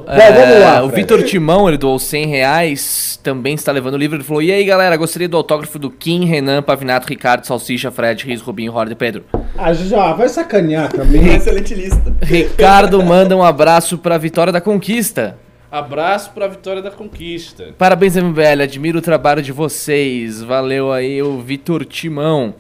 É, 0.08 0.32
vamos 0.32 0.60
lá, 0.60 0.84
o 0.84 0.90
Fred. 0.90 1.02
Vitor 1.02 1.24
Timão, 1.24 1.68
ele 1.68 1.78
doou 1.78 1.98
100 2.00 2.26
reais, 2.28 3.20
também 3.24 3.54
está 3.54 3.72
levando 3.72 3.94
o 3.94 3.98
livro. 3.98 4.18
Ele 4.18 4.24
falou: 4.24 4.42
E 4.42 4.52
aí, 4.52 4.64
galera, 4.66 4.98
gostaria 4.98 5.30
do 5.30 5.38
autógrafo 5.38 5.78
do 5.80 5.90
Kim, 5.90 6.26
Renan, 6.26 6.62
Pavinato, 6.62 7.08
Ricardo, 7.08 7.46
Salsicha, 7.46 7.90
Fred, 7.92 8.26
Riz, 8.26 8.42
Rubinho, 8.42 8.74
Horda 8.74 8.92
e 8.92 8.96
Pedro. 8.96 9.24
Ah, 9.58 9.72
já 9.74 10.12
vai 10.14 10.28
sacanear 10.28 10.92
também. 10.92 11.36
excelente 11.36 11.74
lista. 11.74 12.14
Ricardo 12.22 13.02
manda 13.04 13.36
um 13.38 13.44
abraço 13.44 13.98
pra 13.98 14.18
Vitória 14.18 14.52
da 14.52 14.60
Conquista. 14.60 15.38
Abraço 15.74 16.30
pra 16.34 16.48
vitória 16.48 16.84
da 16.84 16.92
conquista. 16.92 17.74
Parabéns, 17.80 18.16
MBL, 18.16 18.62
admiro 18.62 19.00
o 19.00 19.02
trabalho 19.02 19.42
de 19.42 19.52
vocês. 19.52 20.40
Valeu 20.40 20.92
aí 20.92 21.20
o 21.24 21.40
Vitor 21.40 21.84
Timão. 21.84 22.54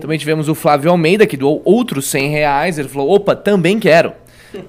Também 0.00 0.16
tivemos 0.16 0.48
o 0.48 0.54
Flávio 0.54 0.88
Almeida, 0.92 1.26
que 1.26 1.36
doou 1.36 1.60
outros 1.64 2.06
100 2.06 2.30
reais. 2.30 2.78
Ele 2.78 2.88
falou: 2.88 3.10
opa, 3.10 3.34
também 3.34 3.80
quero. 3.80 4.12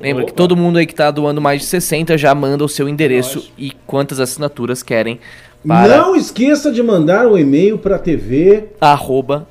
Lembra 0.02 0.24
que 0.24 0.32
Opa. 0.32 0.38
todo 0.38 0.58
mundo 0.58 0.80
aí 0.80 0.88
que 0.88 0.96
tá 0.96 1.12
doando 1.12 1.40
mais 1.40 1.62
de 1.62 1.68
60 1.68 2.18
já 2.18 2.34
manda 2.34 2.64
o 2.66 2.70
seu 2.70 2.90
endereço 2.90 3.38
Nós. 3.40 3.52
e 3.60 3.72
quantas 3.86 4.20
assinaturas 4.20 4.82
querem 4.82 5.20
para 5.68 5.98
Não 5.98 6.16
esqueça 6.16 6.72
de 6.72 6.82
mandar 6.82 7.28
um 7.28 7.38
e-mail 7.38 7.78
pra 7.78 8.00
TV. 8.00 8.70
arroba 8.82 9.46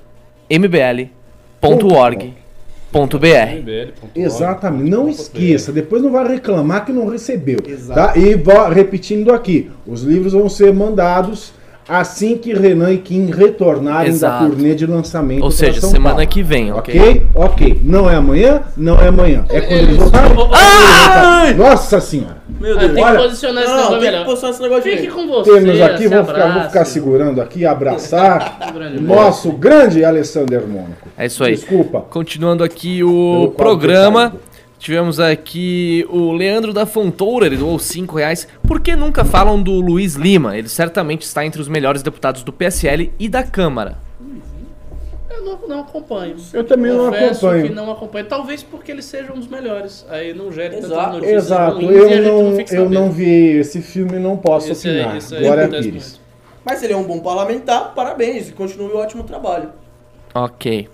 mbl.org.br. 2.93 3.93
Exatamente, 4.15 4.91
não 4.91 5.09
esqueça. 5.09 5.73
Depois 5.73 6.03
não 6.03 6.13
vai 6.13 6.27
reclamar 6.29 6.85
que 6.85 6.93
não 6.93 7.09
recebeu. 7.09 7.59
Exato. 7.67 7.99
Tá? 8.15 8.19
E 8.19 8.35
vó- 8.35 8.69
repetindo 8.69 9.33
aqui: 9.33 9.71
os 9.87 10.03
livros 10.03 10.33
vão 10.33 10.49
ser 10.49 10.73
mandados 10.73 11.53
assim 11.89 12.37
que 12.39 12.53
Renan 12.55 12.93
e 12.93 12.99
Kim 12.99 13.31
retornarem 13.31 14.11
Exato. 14.11 14.45
da 14.45 14.51
turnê 14.51 14.75
de 14.75 14.87
lançamento. 14.87 15.43
Ou 15.43 15.51
seja, 15.51 15.81
São 15.81 15.91
semana 15.91 16.15
Paulo. 16.17 16.29
que 16.31 16.43
vem, 16.43 16.73
ok? 16.73 17.01
Ok? 17.01 17.27
Ok. 17.35 17.81
Não 17.85 18.09
é 18.09 18.15
amanhã? 18.17 18.63
Não 18.77 19.01
é 19.01 19.09
amanhã. 19.09 19.45
É 19.49 19.61
quando 19.61 19.73
eles 19.81 19.97
voltarem? 19.97 20.37
Ai! 20.53 21.55
Nossa 21.55 22.01
senhora! 22.01 22.43
Meu 22.61 22.77
Ah, 22.77 22.81
Deus. 22.81 22.93
tem 22.95 23.05
Olha- 23.05 23.17
que 23.17 23.23
posicionar 23.25 23.63
esse 23.65 23.71
Não, 23.73 23.77
negócio 23.79 23.91
tem 23.93 24.01
que 24.01 24.11
melhor. 24.13 24.25
posicionar 24.25 24.55
esse 24.55 24.63
negócio 24.63 24.83
Fique 24.93 25.07
com 25.09 25.27
você. 25.29 25.51
Temos 25.53 25.81
aqui, 25.81 26.09
vou 26.09 26.25
ficar, 26.25 26.53
vou 26.53 26.63
ficar 26.65 26.85
segurando 26.85 27.41
aqui, 27.41 27.67
abraçar 27.67 28.59
Grande 28.73 29.01
nosso 29.03 29.53
grande 29.53 30.05
Alessandro 30.05 30.67
Mônaco. 30.69 31.09
É 31.19 31.27
isso 31.27 31.43
aí. 31.43 31.55
Desculpa. 31.57 32.01
Continuando 32.09 32.63
aqui 32.63 33.03
o 33.03 33.53
programa. 33.57 34.33
Tivemos 34.83 35.21
aqui 35.21 36.05
o 36.11 36.33
Leandro 36.33 36.73
da 36.73 36.85
Fontoura, 36.85 37.47
ele 37.47 37.57
doou 37.57 37.79
5 37.79 38.17
reais. 38.17 38.49
Por 38.67 38.81
que 38.81 38.97
nunca 38.97 39.25
falam 39.25 39.63
do 39.63 39.71
Luiz 39.81 40.17
Lima? 40.17 40.59
Ele 40.59 40.69
certamente 40.69 41.23
está 41.23 41.47
entre 41.47 41.61
os 41.61 41.69
melhores 41.69 42.03
deputados 42.03 42.43
do 42.43 42.53
PSL 42.53 43.13
e 43.17 43.29
da 43.29 43.45
Câmara. 43.45 43.97
Eu 45.31 45.45
não, 45.45 45.69
não 45.69 45.81
acompanho. 45.83 46.35
Eu 46.53 46.65
também 46.65 46.91
não 46.91 47.07
Confesso 47.13 47.47
acompanho. 47.47 47.69
que 47.69 47.73
não 47.73 47.93
acompanho. 47.93 48.27
Talvez 48.27 48.65
porque 48.65 48.91
ele 48.91 49.03
seja 49.03 49.33
um 49.33 49.37
dos 49.39 49.47
melhores. 49.47 50.05
Aí 50.11 50.35
não 50.35 50.51
gere 50.51 50.75
tantas 50.75 50.91
Exato. 50.91 51.13
notícias 51.15 51.45
Exato, 51.45 51.77
ruins 51.77 51.89
e 51.89 51.95
a 51.95 51.97
eu 52.01 52.09
gente 52.09 52.23
não, 52.27 52.57
fica 52.57 52.75
eu 52.75 52.83
sabendo. 52.83 53.01
não 53.01 53.11
vi 53.13 53.31
esse 53.59 53.81
filme, 53.83 54.19
não 54.19 54.37
posso 54.37 54.73
Esse 54.73 54.89
aí- 54.89 54.99
opinar. 54.99 55.17
esse 55.17 55.37
aí 55.37 55.43
Glória 55.45 55.63
acontece 55.63 55.89
Pires. 55.89 56.03
muito. 56.09 56.21
Mas 56.65 56.83
ele 56.83 56.93
é 56.93 56.97
um 56.97 57.05
bom 57.05 57.21
parlamentar, 57.21 57.95
parabéns. 57.95 58.49
E 58.49 58.53
continue 58.53 58.91
o 58.91 58.97
ótimo 58.97 59.23
trabalho. 59.23 59.69
Ok. 60.35 60.89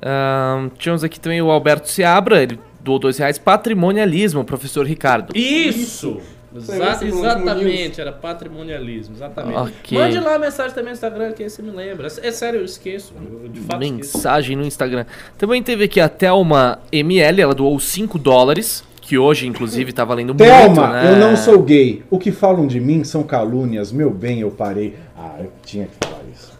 Ahn, 0.00 0.68
tivemos 0.78 1.02
aqui 1.02 1.18
também 1.18 1.42
o 1.42 1.50
Alberto 1.50 1.90
Seabra, 1.90 2.40
ele 2.40 2.60
doou 2.84 2.98
2 2.98 3.18
reais. 3.18 3.38
Patrimonialismo, 3.38 4.44
professor 4.44 4.86
Ricardo. 4.86 5.36
Isso! 5.36 6.20
Exatamente, 6.56 8.00
era 8.00 8.12
patrimonialismo, 8.12 9.16
exatamente. 9.16 9.58
Ok. 9.58 9.98
Mande 9.98 10.20
lá 10.20 10.36
a 10.36 10.38
mensagem 10.38 10.72
também 10.72 10.90
no 10.90 10.94
Instagram, 10.94 11.32
que 11.32 11.42
aí 11.42 11.50
você 11.50 11.60
me 11.60 11.70
lembra. 11.70 12.06
É 12.06 12.30
sério, 12.30 12.60
eu 12.60 12.64
esqueço. 12.64 13.12
Eu 13.42 13.48
de 13.48 13.58
fato 13.58 13.82
esqueço. 13.82 14.16
Mensagem 14.16 14.56
no 14.56 14.64
Instagram. 14.64 15.04
Também 15.36 15.60
teve 15.64 15.84
aqui 15.84 16.00
a 16.00 16.08
Thelma 16.08 16.78
ML, 16.92 17.40
ela 17.40 17.54
doou 17.54 17.80
5 17.80 18.16
dólares, 18.20 18.84
que 19.00 19.18
hoje, 19.18 19.48
inclusive, 19.48 19.92
tá 19.92 20.04
valendo 20.04 20.28
muito, 20.28 20.44
Thelma, 20.44 20.92
né? 20.92 21.12
eu 21.12 21.16
não 21.16 21.36
sou 21.36 21.60
gay. 21.60 22.04
O 22.08 22.20
que 22.20 22.30
falam 22.30 22.68
de 22.68 22.80
mim 22.80 23.02
são 23.02 23.24
calúnias. 23.24 23.90
Meu 23.90 24.10
bem, 24.10 24.40
eu 24.40 24.50
parei. 24.52 24.94
Ah, 25.18 25.34
eu 25.40 25.50
tinha 25.64 25.86
que 25.86 26.06
falar 26.06 26.22
isso. 26.32 26.52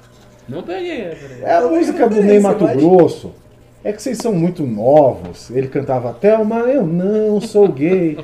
Não 0.49 0.63
peguei, 0.63 1.03
é, 1.03 1.15
peraí. 1.15 1.43
É 1.43 1.55
a 1.55 1.69
música 1.69 2.09
do 2.09 2.21
Ney 2.21 2.41
Mato 2.41 2.67
Grosso. 2.67 3.33
É 3.85 3.93
que 3.93 4.03
vocês 4.03 4.17
são 4.19 4.33
muito 4.33 4.63
novos. 4.65 5.51
Ele 5.51 5.69
cantava 5.69 6.13
Thelma, 6.15 6.61
eu 6.61 6.87
não 6.87 7.39
sou 7.41 7.69
gay. 7.69 8.19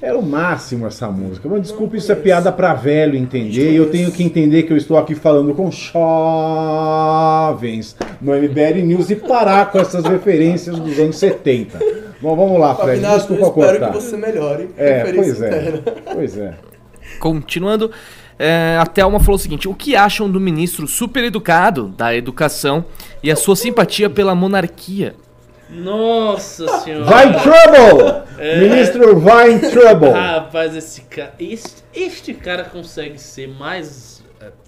Era 0.00 0.18
o 0.18 0.22
máximo 0.22 0.86
essa 0.86 1.08
música. 1.10 1.46
Mas 1.48 1.60
desculpa, 1.62 1.96
isso 1.96 2.10
é 2.10 2.14
piada 2.14 2.50
pra 2.50 2.72
velho 2.74 3.14
entender. 3.16 3.72
E 3.72 3.76
eu 3.76 3.90
tenho 3.90 4.10
que 4.10 4.22
entender 4.24 4.62
que 4.64 4.72
eu 4.72 4.76
estou 4.76 4.96
aqui 4.96 5.14
falando 5.14 5.54
com 5.54 5.70
jovens 6.64 7.96
no 8.20 8.32
MBL 8.34 8.82
News 8.84 9.10
e 9.10 9.16
parar 9.16 9.70
com 9.70 9.78
essas 9.78 10.04
referências 10.04 10.78
dos 10.78 10.98
anos 10.98 11.16
70. 11.18 11.78
Bom, 12.20 12.34
vamos 12.34 12.58
lá, 12.58 12.74
Fred. 12.74 13.02
Pavinato, 13.02 13.32
eu 13.34 13.36
Desculpa 13.38 13.60
espero 13.60 13.78
cortar. 13.80 13.92
que 13.98 14.02
você 14.02 14.16
melhore. 14.16 14.68
É, 14.78 15.02
Referência 15.02 15.34
pois 15.34 15.42
é. 15.42 15.46
interna. 15.48 15.82
Pois 16.14 16.38
é. 16.38 16.54
Continuando, 17.20 17.90
é, 18.38 18.78
a 18.80 18.86
Thelma 18.86 19.20
falou 19.20 19.36
o 19.36 19.38
seguinte: 19.38 19.68
o 19.68 19.74
que 19.74 19.94
acham 19.94 20.30
do 20.30 20.40
ministro 20.40 20.86
super 20.86 21.24
educado 21.24 21.88
da 21.88 22.14
educação 22.14 22.84
e 23.22 23.30
a 23.30 23.36
sua 23.36 23.56
simpatia 23.56 24.10
pela 24.10 24.34
monarquia? 24.34 25.14
Nossa 25.70 26.80
senhora. 26.80 27.04
Vai 27.04 27.40
trouble! 27.40 28.22
É. 28.38 28.60
Ministro 28.60 29.18
vai 29.18 29.58
trouble! 29.58 30.10
Rapaz, 30.10 30.76
esse 30.76 31.00
cara. 31.02 31.34
Este, 31.38 31.82
este 31.94 32.34
cara 32.34 32.64
consegue 32.64 33.18
ser 33.18 33.48
mais. 33.48 34.13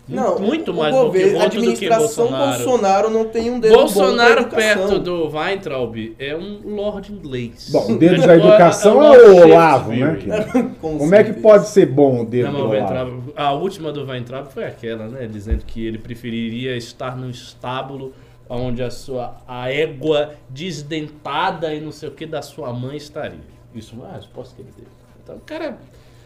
É, 0.08 0.14
Não, 0.14 0.38
muito 0.38 0.70
o 0.70 0.74
mais 0.74 0.94
governo, 0.94 1.40
a 1.40 1.44
boquiroto 1.44 1.48
do 1.48 1.50
que 1.50 1.56
administração 1.56 2.26
Bolsonaro. 2.28 2.64
Bolsonaro 2.64 3.10
não 3.10 3.24
tem 3.24 3.50
um 3.50 3.58
dedo 3.58 3.72
bom 3.72 3.78
Bolsonaro 3.80 4.46
perto 4.46 4.98
do 4.98 5.28
Weintraub 5.28 6.14
é 6.18 6.36
um 6.36 6.60
lord 6.74 7.12
inglês. 7.12 7.68
Bom, 7.72 7.92
o 7.92 7.98
dedo 7.98 8.22
É 8.22 8.26
da 8.26 8.34
tipo, 8.34 8.46
educação 8.48 9.02
é 9.02 9.16
é 9.16 9.18
o 9.18 9.36
Olavo, 9.36 9.92
né? 9.92 10.18
Com 10.80 10.98
Como 10.98 11.14
é 11.14 11.24
que 11.24 11.32
pode 11.34 11.68
ser 11.68 11.86
bom 11.86 12.22
o 12.22 12.24
dedo 12.24 12.52
Não, 12.52 12.60
do 12.60 12.68
mas 12.68 12.82
o 12.82 12.92
Olavo? 12.92 13.32
A 13.36 13.52
última 13.52 13.92
do 13.92 14.06
Weintraub 14.06 14.48
foi 14.48 14.64
aquela, 14.64 15.08
né? 15.08 15.26
Dizendo 15.26 15.64
que 15.66 15.84
ele 15.84 15.98
preferiria 15.98 16.76
estar 16.76 17.16
num 17.16 17.30
estábulo 17.30 18.12
onde 18.48 18.82
a 18.82 18.90
sua 18.90 19.36
a 19.46 19.70
égua 19.72 20.34
desdentada 20.48 21.74
e 21.74 21.80
não 21.80 21.90
sei 21.90 22.08
o 22.08 22.12
que 22.12 22.26
da 22.26 22.42
sua 22.42 22.72
mãe 22.72 22.96
estaria. 22.96 23.56
Isso 23.74 23.96
não 23.96 24.06
é 24.06 24.10
a 24.10 24.16
resposta 24.16 24.54
que 24.54 24.62
ele 24.62 24.70
deu. 24.76 24.86
Então, 25.22 25.36
o 25.36 25.40
cara. 25.40 25.76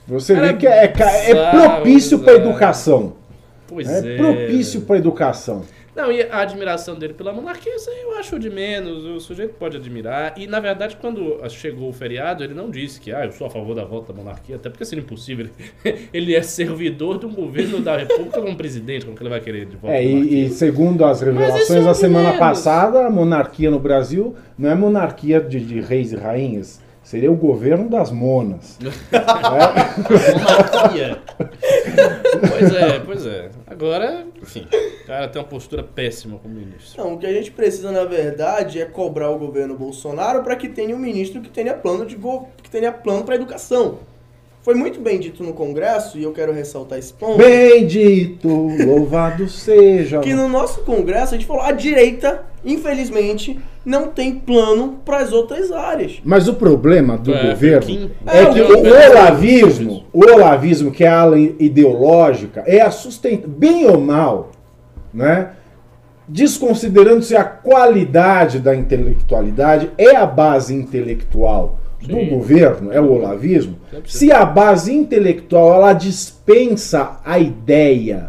Você 0.06 0.34
Cara, 0.34 0.46
vê 0.48 0.54
que 0.54 0.66
é, 0.66 0.84
é 0.84 0.88
bizarro, 0.88 1.70
propício 1.74 2.18
para 2.18 2.32
educação. 2.34 3.14
Pois 3.70 3.88
É 3.88 4.14
é. 4.14 4.16
propício 4.16 4.82
para 4.82 4.98
educação. 4.98 5.62
Não, 5.94 6.10
e 6.10 6.22
a 6.22 6.38
admiração 6.38 6.94
dele 6.94 7.14
pela 7.14 7.32
monarquia, 7.32 7.74
isso 7.74 7.90
aí 7.90 8.02
eu 8.02 8.16
acho 8.16 8.38
de 8.38 8.48
menos. 8.48 9.04
O 9.04 9.18
sujeito 9.20 9.54
pode 9.54 9.76
admirar. 9.76 10.34
E, 10.36 10.46
na 10.46 10.60
verdade, 10.60 10.96
quando 11.00 11.36
chegou 11.50 11.88
o 11.88 11.92
feriado, 11.92 12.44
ele 12.44 12.54
não 12.54 12.70
disse 12.70 13.00
que, 13.00 13.12
ah, 13.12 13.24
eu 13.26 13.32
sou 13.32 13.46
a 13.48 13.50
favor 13.50 13.74
da 13.74 13.84
volta 13.84 14.12
da 14.12 14.18
monarquia, 14.18 14.54
até 14.54 14.70
porque 14.70 14.84
seria 14.84 15.02
impossível. 15.02 15.48
Ele 16.14 16.34
é 16.34 16.42
servidor 16.42 17.18
de 17.18 17.26
um 17.26 17.32
governo 17.32 17.80
da 17.80 17.96
república 17.96 18.40
como 18.40 18.56
presidente, 18.56 19.04
como 19.04 19.16
que 19.16 19.22
ele 19.22 19.30
vai 19.30 19.40
querer 19.40 19.66
de 19.66 19.76
volta 19.76 19.96
É, 19.96 20.04
e, 20.04 20.44
e 20.46 20.50
segundo 20.50 21.04
as 21.04 21.20
é 21.22 21.24
revelações 21.26 21.82
um 21.82 21.84
da 21.84 21.94
semana 21.94 22.24
menos. 22.28 22.38
passada, 22.38 23.06
a 23.06 23.10
monarquia 23.10 23.70
no 23.70 23.80
Brasil 23.80 24.34
não 24.56 24.70
é 24.70 24.74
monarquia 24.76 25.40
de, 25.40 25.58
de 25.60 25.80
reis 25.80 26.12
e 26.12 26.16
rainhas. 26.16 26.80
Seria 27.10 27.32
o 27.32 27.34
governo 27.34 27.88
das 27.88 28.12
monas. 28.12 28.78
Monarquia. 30.30 31.18
pois 32.48 32.72
é, 32.72 33.00
pois 33.00 33.26
é. 33.26 33.50
Agora, 33.66 34.24
enfim, 34.40 34.64
o 35.02 35.06
cara 35.08 35.26
tem 35.26 35.42
uma 35.42 35.48
postura 35.48 35.82
péssima 35.82 36.38
como 36.38 36.54
ministro. 36.54 37.02
Não, 37.02 37.14
o 37.14 37.18
que 37.18 37.26
a 37.26 37.32
gente 37.32 37.50
precisa, 37.50 37.90
na 37.90 38.04
verdade, 38.04 38.80
é 38.80 38.84
cobrar 38.84 39.28
o 39.28 39.40
governo 39.40 39.76
Bolsonaro 39.76 40.44
para 40.44 40.54
que 40.54 40.68
tenha 40.68 40.94
um 40.94 41.00
ministro 41.00 41.40
que 41.40 41.50
tenha 41.50 41.74
plano 41.74 42.06
de 42.06 42.14
go... 42.14 42.48
que 42.62 42.70
tenha 42.70 42.92
plano 42.92 43.24
para 43.24 43.34
educação. 43.34 43.98
Foi 44.62 44.76
muito 44.76 45.00
bem 45.00 45.18
dito 45.18 45.42
no 45.42 45.52
Congresso, 45.52 46.16
e 46.16 46.22
eu 46.22 46.32
quero 46.32 46.52
ressaltar 46.52 46.96
esse 46.96 47.12
ponto, 47.12 47.38
Bendito, 47.38 48.46
louvado 48.48 49.48
seja. 49.48 50.20
que 50.20 50.32
no 50.32 50.48
nosso 50.48 50.82
Congresso 50.82 51.34
a 51.34 51.36
gente 51.36 51.46
falou, 51.46 51.64
a 51.64 51.72
direita, 51.72 52.44
infelizmente, 52.64 53.58
não 53.84 54.08
tem 54.08 54.34
plano 54.34 54.98
para 55.04 55.18
as 55.18 55.32
outras 55.32 55.72
áreas. 55.72 56.20
Mas 56.24 56.46
o 56.48 56.54
problema 56.54 57.16
do 57.16 57.32
É, 57.34 57.50
governo 57.50 57.86
Kim- 57.86 58.10
é, 58.26 58.38
É, 58.42 58.46
que 58.46 58.60
o 58.60 58.64
o, 58.64 58.76
governo- 58.76 59.10
olavismo, 59.12 60.04
o 60.12 60.24
olavismo, 60.24 60.90
que 60.90 61.04
é 61.04 61.08
a 61.08 61.20
ala 61.20 61.38
ideológica, 61.38 62.62
é 62.66 62.80
a 62.80 62.90
sustenta 62.90 63.48
bem 63.48 63.86
ou 63.86 63.98
mal, 64.00 64.50
né? 65.14 65.50
Desconsiderando-se 66.28 67.34
a 67.34 67.42
qualidade 67.42 68.60
da 68.60 68.74
intelectualidade, 68.74 69.90
é 69.98 70.14
a 70.14 70.24
base 70.26 70.74
intelectual 70.74 71.78
do 72.00 72.14
Sim. 72.14 72.28
governo, 72.28 72.92
é 72.92 73.00
o 73.00 73.10
olavismo. 73.12 73.76
Sempre. 73.90 74.10
Se 74.12 74.30
a 74.32 74.44
base 74.44 74.94
intelectual 74.94 75.74
ela 75.74 75.92
dispensa 75.92 77.18
a 77.24 77.38
ideia 77.38 78.28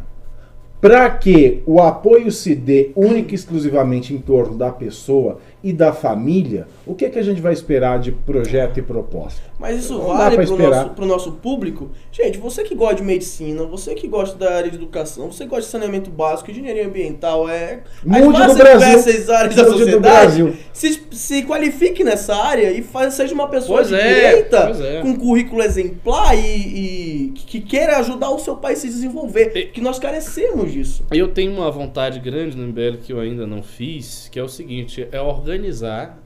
para 0.82 1.08
que 1.12 1.62
o 1.68 1.80
apoio 1.80 2.32
se 2.32 2.56
dê 2.56 2.90
única 2.96 3.34
e 3.34 3.36
exclusivamente 3.36 4.14
em 4.14 4.18
torno 4.18 4.58
da 4.58 4.72
pessoa 4.72 5.38
e 5.64 5.72
da 5.72 5.94
família, 5.94 6.68
o 6.86 6.96
que, 6.96 7.10
que 7.10 7.20
a 7.20 7.22
gente 7.24 7.40
vai 7.40 7.54
esperar 7.54 8.00
de 8.00 8.12
projeto 8.12 8.80
e 8.80 8.82
proposta? 8.82 9.40
Mas 9.60 9.80
isso 9.84 9.94
Não 9.98 10.08
vale 10.08 10.36
pro 10.36 10.44
esperar. 10.44 10.86
nosso, 10.88 11.06
nosso 11.06 11.32
público? 11.34 11.92
Gente, 12.12 12.40
você 12.40 12.64
que 12.64 12.74
gosta 12.74 12.96
de 12.96 13.04
medicina, 13.04 13.64
você 13.64 13.94
que 13.94 14.08
gosta 14.08 14.36
da 14.38 14.56
área 14.56 14.72
de 14.72 14.78
educação, 14.78 15.32
você 15.32 15.44
que 15.44 15.50
gosta 15.52 15.66
de 15.66 15.68
saneamento 15.68 16.10
básico, 16.10 16.50
engenharia 16.50 16.88
ambiental, 16.88 17.48
é. 17.48 17.82
Mude 18.04 18.38
Brasil. 18.38 18.56
diversas 18.56 19.30
áreas 19.30 19.56
da 19.56 19.64
Mude 19.64 19.74
do 19.74 19.80
sociedade. 19.84 20.44
Brasil. 20.44 20.54
Se, 20.74 21.04
se 21.12 21.44
qualifique 21.44 22.04
nessa 22.04 22.36
área 22.36 22.72
e 22.72 22.82
faz, 22.82 23.14
seja 23.14 23.34
uma 23.36 23.48
pessoa 23.48 23.78
Pois 23.80 23.90
de 23.90 23.96
é, 23.96 24.14
direita, 24.30 24.58
é. 24.84 25.02
com 25.02 25.10
um 25.10 25.16
currículo 25.16 25.62
exemplar 25.62 26.36
e, 26.36 27.28
e 27.28 27.32
que 27.36 27.62
queira 27.62 27.98
ajudar 28.00 28.32
o 28.32 28.40
seu 28.40 28.56
país 28.58 28.80
a 28.80 28.82
se 28.82 28.88
desenvolver. 28.88 29.52
E- 29.56 29.66
Que 29.68 29.82
nós 29.82 30.00
carecemos 30.00 30.72
disso. 30.72 31.06
Eu 31.12 31.28
tenho 31.28 31.52
uma 31.52 31.70
vontade 31.70 32.20
grande 32.20 32.58
no 32.58 32.64
MBL 32.68 32.98
que 33.04 33.14
eu 33.14 33.20
ainda 33.20 33.46
não 33.46 33.62
fiz, 33.62 34.28
que 34.32 34.40
é 34.40 34.44
o 34.44 34.50
seguinte, 34.50 35.08
é 35.12 35.22
organizar 35.22 35.51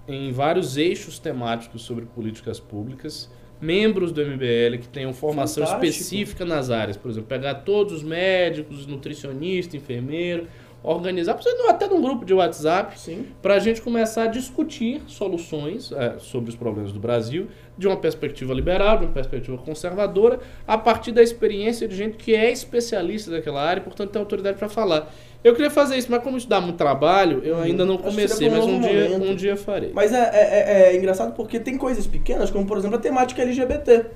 em 0.07 0.31
vários 0.31 0.77
eixos 0.77 1.19
temáticos 1.19 1.83
sobre 1.83 2.05
políticas 2.05 2.59
públicas 2.59 3.29
membros 3.59 4.11
do 4.11 4.21
MBL 4.21 4.77
que 4.79 4.87
tenham 4.87 5.13
formação 5.13 5.65
Fantástico. 5.65 5.85
específica 5.85 6.45
nas 6.45 6.69
áreas, 6.69 6.97
por 6.97 7.09
exemplo, 7.09 7.27
pegar 7.27 7.55
todos 7.55 7.93
os 7.93 8.03
médicos, 8.03 8.85
nutricionista, 8.85 9.77
enfermeiro, 9.77 10.47
organizar, 10.83 11.39
até 11.67 11.87
num 11.87 11.99
grupo 11.99 12.23
de 12.23 12.33
WhatsApp, 12.33 12.95
para 13.41 13.55
a 13.55 13.59
gente 13.59 13.81
começar 13.81 14.23
a 14.23 14.27
discutir 14.27 15.01
soluções 15.07 15.91
é, 15.91 16.19
sobre 16.19 16.51
os 16.51 16.55
problemas 16.55 16.91
do 16.91 16.99
Brasil 16.99 17.47
de 17.75 17.87
uma 17.87 17.97
perspectiva 17.97 18.53
liberal, 18.53 18.99
de 18.99 19.05
uma 19.05 19.11
perspectiva 19.11 19.57
conservadora, 19.57 20.39
a 20.67 20.77
partir 20.77 21.11
da 21.11 21.23
experiência 21.23 21.87
de 21.87 21.95
gente 21.95 22.17
que 22.17 22.35
é 22.35 22.51
especialista 22.51 23.31
daquela 23.31 23.63
área 23.63 23.81
e, 23.81 23.83
portanto, 23.83 24.11
tem 24.11 24.19
autoridade 24.19 24.57
para 24.57 24.69
falar. 24.69 25.11
Eu 25.45 25.53
queria 25.53 25.69
fazer 25.69 25.95
isso, 25.95 26.07
mas 26.09 26.23
como 26.23 26.37
isso 26.37 26.49
dá 26.49 26.59
muito 26.59 26.75
trabalho, 26.75 27.39
eu 27.43 27.59
ainda 27.59 27.85
não 27.85 27.99
comecei, 27.99 28.49
mas 28.49 28.63
um 28.65 28.79
dia, 28.79 29.09
momento. 29.09 29.29
um 29.29 29.35
dia 29.35 29.55
farei. 29.55 29.91
Mas 29.93 30.11
é, 30.11 30.17
é- 30.17 30.31
é- 30.33 30.93
é 30.93 30.97
engraçado 30.97 31.35
porque 31.35 31.59
tem 31.59 31.77
coisas 31.77 32.07
pequenas, 32.07 32.49
como 32.49 32.65
por 32.65 32.79
exemplo 32.79 32.97
a 32.97 32.99
temática 32.99 33.43
LGBT. 33.43 34.07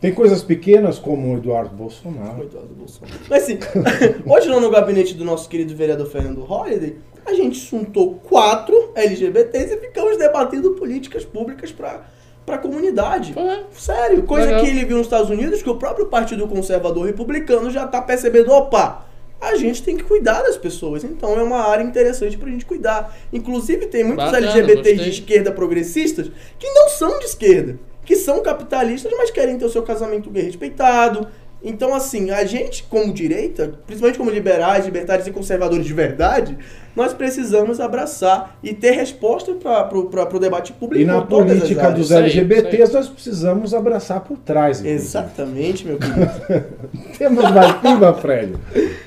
Tem 0.00 0.14
coisas 0.14 0.42
pequenas 0.42 0.98
como 0.98 1.34
o 1.34 1.36
Eduardo 1.36 1.76
Bolsonaro. 1.76 2.36
Coitado 2.36 2.68
do 2.68 2.74
Bolsonaro. 2.74 3.18
Mas 3.28 3.42
assim, 3.42 3.58
hoje 4.24 4.48
lá 4.48 4.58
no 4.60 4.70
gabinete 4.70 5.12
do 5.12 5.26
nosso 5.26 5.46
querido 5.46 5.76
vereador 5.76 6.06
Fernando 6.06 6.40
Holliday, 6.42 6.96
a 7.26 7.34
gente 7.34 7.58
juntou 7.58 8.14
quatro 8.26 8.90
LGBTs 8.94 9.74
e 9.74 9.80
ficamos 9.80 10.16
debatendo 10.16 10.70
políticas 10.70 11.22
públicas 11.22 11.70
pra, 11.70 12.06
pra 12.46 12.56
comunidade. 12.56 13.34
É. 13.38 13.64
Sério, 13.72 14.22
coisa 14.22 14.46
Legal. 14.46 14.64
que 14.64 14.70
ele 14.70 14.86
viu 14.86 14.96
nos 14.96 15.06
Estados 15.06 15.28
Unidos, 15.28 15.62
que 15.62 15.68
o 15.68 15.76
próprio 15.76 16.06
Partido 16.06 16.48
Conservador 16.48 17.04
Republicano 17.04 17.70
já 17.70 17.86
tá 17.86 18.00
percebendo, 18.00 18.50
opa, 18.52 19.06
a 19.40 19.54
gente 19.56 19.82
tem 19.82 19.96
que 19.96 20.02
cuidar 20.02 20.42
das 20.42 20.56
pessoas. 20.56 21.04
Então 21.04 21.38
é 21.38 21.42
uma 21.42 21.60
área 21.60 21.82
interessante 21.82 22.36
pra 22.36 22.50
gente 22.50 22.66
cuidar. 22.66 23.16
Inclusive 23.32 23.86
tem 23.86 24.04
muitos 24.04 24.24
Bacana, 24.24 24.46
LGBTs 24.46 24.82
de 24.82 24.96
gostei. 24.96 25.08
esquerda 25.10 25.52
progressistas 25.52 26.30
que 26.58 26.68
não 26.70 26.88
são 26.88 27.18
de 27.18 27.26
esquerda, 27.26 27.78
que 28.04 28.16
são 28.16 28.42
capitalistas, 28.42 29.12
mas 29.16 29.30
querem 29.30 29.58
ter 29.58 29.64
o 29.64 29.70
seu 29.70 29.82
casamento 29.82 30.30
gay 30.30 30.44
respeitado. 30.44 31.28
Então, 31.62 31.92
assim, 31.92 32.30
a 32.30 32.44
gente, 32.44 32.84
como 32.84 33.12
direita, 33.12 33.74
principalmente 33.86 34.16
como 34.16 34.30
liberais, 34.30 34.84
libertários 34.84 35.26
e 35.26 35.32
conservadores 35.32 35.84
de 35.84 35.92
verdade, 35.92 36.56
nós 36.94 37.12
precisamos 37.12 37.80
abraçar 37.80 38.58
e 38.62 38.72
ter 38.72 38.92
resposta 38.92 39.52
para 39.54 39.96
o 39.96 40.38
debate 40.38 40.72
público. 40.72 41.02
E 41.02 41.04
na 41.04 41.20
política 41.20 41.82
áreas. 41.82 41.98
dos 41.98 42.10
LGBTs 42.10 42.92
nós 42.92 43.08
precisamos 43.08 43.74
abraçar 43.74 44.20
por 44.20 44.36
trás. 44.38 44.80
inclusive. 44.80 45.02
Exatamente, 45.02 45.86
meu 45.86 45.98
querido. 45.98 46.30
Temos 47.18 47.50
mais 47.50 47.72
pimba, 47.76 48.14
Fred. 48.14 48.54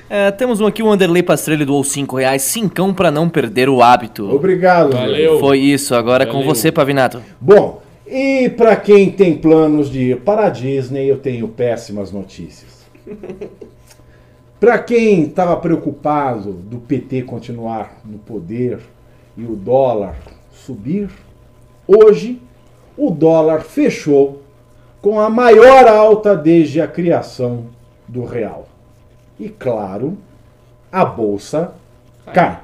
É, 0.08 0.30
temos 0.30 0.60
um 0.60 0.66
aqui, 0.66 0.82
o 0.82 0.90
Anderley 0.90 1.22
Pastrelli 1.22 1.64
doou 1.64 1.82
5 1.82 2.16
reais, 2.16 2.42
cincão 2.42 2.92
pra 2.92 3.10
não 3.10 3.28
perder 3.28 3.68
o 3.68 3.82
hábito. 3.82 4.30
Obrigado. 4.30 4.92
Valeu. 4.92 5.40
Foi 5.40 5.58
isso, 5.58 5.94
agora 5.94 6.24
é 6.24 6.26
com 6.26 6.32
Valeu. 6.32 6.46
você, 6.46 6.70
Pavinato. 6.70 7.22
Bom, 7.40 7.82
e 8.12 8.50
para 8.50 8.76
quem 8.76 9.10
tem 9.10 9.38
planos 9.38 9.88
de 9.88 10.10
ir 10.10 10.20
para 10.20 10.46
a 10.46 10.50
Disney, 10.50 11.06
eu 11.06 11.18
tenho 11.18 11.48
péssimas 11.48 12.12
notícias. 12.12 12.84
Para 14.60 14.78
quem 14.78 15.22
estava 15.22 15.56
preocupado 15.56 16.52
do 16.52 16.78
PT 16.78 17.22
continuar 17.22 18.00
no 18.04 18.18
poder 18.18 18.78
e 19.34 19.44
o 19.44 19.56
dólar 19.56 20.14
subir, 20.52 21.08
hoje 21.88 22.40
o 22.96 23.10
dólar 23.10 23.62
fechou 23.62 24.42
com 25.00 25.18
a 25.18 25.28
maior 25.28 25.88
alta 25.88 26.36
desde 26.36 26.80
a 26.82 26.86
criação 26.86 27.64
do 28.06 28.24
real. 28.24 28.68
E 29.40 29.48
claro, 29.48 30.18
a 30.92 31.04
bolsa 31.04 31.72
cai. 32.32 32.60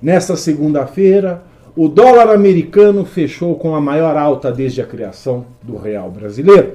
Nesta 0.00 0.36
segunda-feira, 0.36 1.42
o 1.78 1.88
dólar 1.88 2.28
americano 2.30 3.04
fechou 3.04 3.54
com 3.54 3.72
a 3.72 3.80
maior 3.80 4.16
alta 4.16 4.50
desde 4.50 4.82
a 4.82 4.84
criação 4.84 5.46
do 5.62 5.76
real 5.76 6.10
brasileiro. 6.10 6.72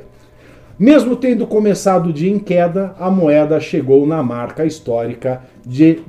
Mesmo 0.79 1.17
tendo 1.17 1.45
começado 1.45 2.07
o 2.07 2.13
dia 2.13 2.31
em 2.31 2.39
queda, 2.39 2.95
a 2.97 3.11
moeda 3.11 3.59
chegou 3.59 4.07
na 4.07 4.23
marca 4.23 4.65
histórica 4.65 5.41
de, 5.65 5.99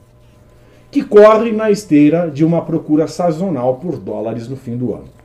que 0.93 1.03
corre 1.03 1.51
na 1.53 1.73
esteira 1.73 2.31
de 2.31 2.45
uma 2.45 2.63
procura 2.63 3.09
sazonal 3.09 3.75
por 3.75 3.99
dólares 3.99 4.49
no 4.49 4.57
fim 4.57 4.75
do 4.75 4.95
ano. 4.95 5.18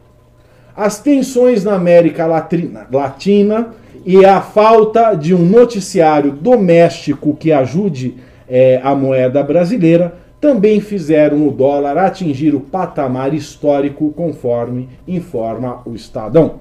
As 0.75 0.99
tensões 0.99 1.63
na 1.63 1.75
América 1.75 2.25
Latina, 2.25 2.87
Latina 2.91 3.67
e 4.05 4.25
a 4.25 4.41
falta 4.41 5.13
de 5.13 5.33
um 5.33 5.45
noticiário 5.45 6.31
doméstico 6.31 7.35
que 7.35 7.51
ajude 7.51 8.15
eh, 8.49 8.81
a 8.83 8.95
moeda 8.95 9.43
brasileira 9.43 10.15
também 10.41 10.81
fizeram 10.81 11.47
o 11.47 11.51
dólar 11.51 11.97
atingir 11.97 12.53
o 12.53 12.59
patamar 12.59 13.33
histórico, 13.33 14.11
conforme 14.11 14.89
informa 15.07 15.81
o 15.85 15.95
Estadão. 15.95 16.55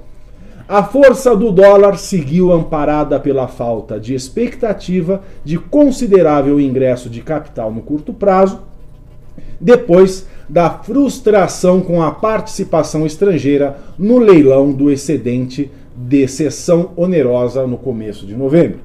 A 0.68 0.84
força 0.84 1.34
do 1.34 1.50
dólar 1.50 1.98
seguiu 1.98 2.52
amparada 2.52 3.18
pela 3.18 3.48
falta 3.48 3.98
de 3.98 4.14
expectativa 4.14 5.22
de 5.42 5.58
considerável 5.58 6.60
ingresso 6.60 7.10
de 7.10 7.22
capital 7.22 7.72
no 7.72 7.82
curto 7.82 8.14
prazo, 8.14 8.60
depois 9.62 10.26
da 10.48 10.68
frustração 10.68 11.80
com 11.80 12.02
a 12.02 12.10
participação 12.10 13.06
estrangeira 13.06 13.78
no 13.96 14.18
leilão 14.18 14.72
do 14.72 14.90
excedente 14.90 15.70
de 15.96 16.26
sessão 16.26 16.90
onerosa 16.96 17.66
no 17.66 17.78
começo 17.78 18.26
de 18.26 18.34
novembro. 18.34 18.80